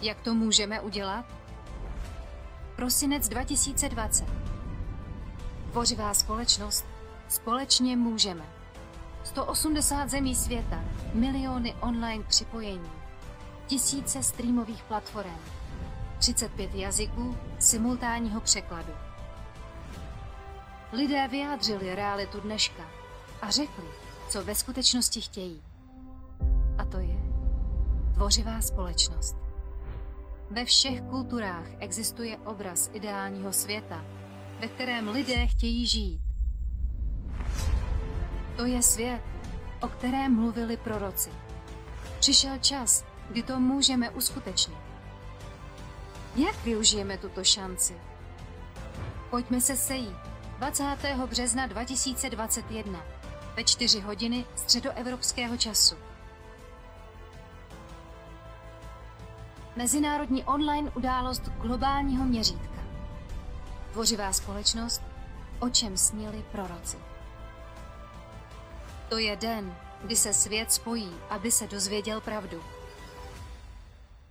Jak 0.00 0.20
to 0.20 0.34
můžeme 0.34 0.80
udělat? 0.80 1.24
Prosinec 2.76 3.28
2020. 3.28 4.24
Tvořivá 5.70 6.14
společnost. 6.14 6.86
Společně 7.28 7.96
můžeme. 7.96 8.55
180 9.26 10.10
zemí 10.10 10.34
světa, 10.34 10.84
miliony 11.14 11.74
online 11.80 12.24
připojení, 12.24 12.90
tisíce 13.66 14.22
streamových 14.22 14.82
platform, 14.82 15.38
35 16.18 16.74
jazyků 16.74 17.36
simultánního 17.58 18.40
překladu. 18.40 18.92
Lidé 20.92 21.28
vyjádřili 21.28 21.94
realitu 21.94 22.40
dneška 22.40 22.82
a 23.42 23.50
řekli, 23.50 23.84
co 24.28 24.44
ve 24.44 24.54
skutečnosti 24.54 25.20
chtějí. 25.20 25.62
A 26.78 26.84
to 26.84 26.98
je 26.98 27.16
tvořivá 28.14 28.60
společnost. 28.60 29.36
Ve 30.50 30.64
všech 30.64 31.02
kulturách 31.02 31.66
existuje 31.78 32.36
obraz 32.38 32.90
ideálního 32.92 33.52
světa, 33.52 34.04
ve 34.60 34.68
kterém 34.68 35.08
lidé 35.08 35.46
chtějí 35.46 35.86
žít 35.86 36.26
to 38.56 38.64
je 38.64 38.82
svět, 38.82 39.22
o 39.80 39.88
kterém 39.88 40.34
mluvili 40.34 40.76
proroci. 40.76 41.30
Přišel 42.18 42.58
čas, 42.58 43.04
kdy 43.30 43.42
to 43.42 43.60
můžeme 43.60 44.10
uskutečnit. 44.10 44.78
Jak 46.36 46.64
využijeme 46.64 47.18
tuto 47.18 47.44
šanci? 47.44 47.96
Pojďme 49.30 49.60
se 49.60 49.76
sejít 49.76 50.16
20. 50.58 50.96
března 51.26 51.66
2021 51.66 53.00
ve 53.56 53.64
4 53.64 54.00
hodiny 54.00 54.44
středoevropského 54.54 55.56
času. 55.56 55.96
Mezinárodní 59.76 60.44
online 60.44 60.90
událost 60.94 61.42
globálního 61.42 62.24
měřítka. 62.24 62.80
Tvořivá 63.92 64.32
společnost, 64.32 65.02
o 65.58 65.68
čem 65.68 65.96
snili 65.96 66.44
proroci. 66.52 66.96
To 69.08 69.18
je 69.18 69.36
den, 69.36 69.76
kdy 70.02 70.16
se 70.16 70.34
svět 70.34 70.72
spojí, 70.72 71.12
aby 71.30 71.50
se 71.50 71.66
dozvěděl 71.66 72.20
pravdu. 72.20 72.62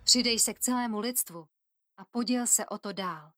Přidej 0.04 0.40
se 0.40 0.54
k 0.54 0.60
celému 0.60 1.00
lidstvu 1.00 1.46
a 1.98 2.06
poděl 2.12 2.48
se 2.48 2.66
o 2.66 2.78
to 2.78 2.94
dál. 2.94 3.32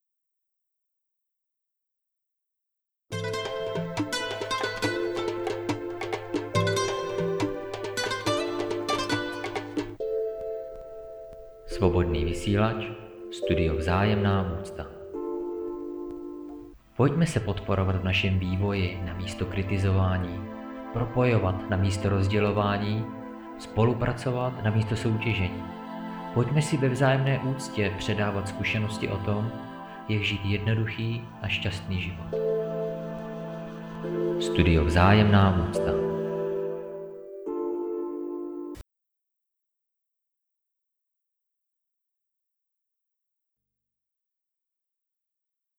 Svobodný 11.68 12.26
vysílač, 12.26 12.86
studio 13.32 13.76
Vzájemná 13.76 14.60
úcta. 14.62 14.86
Pojďme 16.96 17.28
se 17.28 17.40
podporovat 17.40 17.96
v 17.96 18.04
našem 18.04 18.40
vývoji 18.40 19.02
na 19.06 19.14
místo 19.14 19.46
kritizování 19.46 20.47
propojovat 20.98 21.70
na 21.70 21.78
místo 21.78 22.10
rozdělování, 22.10 23.06
spolupracovat 23.60 24.64
na 24.64 24.72
místo 24.72 24.96
soutěžení. 24.96 25.64
Pojďme 26.34 26.62
si 26.62 26.78
ve 26.78 26.90
vzájemné 26.90 27.40
úctě 27.40 27.92
předávat 27.98 28.48
zkušenosti 28.48 29.10
o 29.10 29.18
tom, 29.18 29.52
jak 30.10 30.22
žít 30.22 30.42
jednoduchý 30.46 31.22
a 31.42 31.48
šťastný 31.48 32.02
život. 32.02 32.42
Studio 34.40 34.86
Vzájemná 34.86 35.68
úcta. 35.70 36.07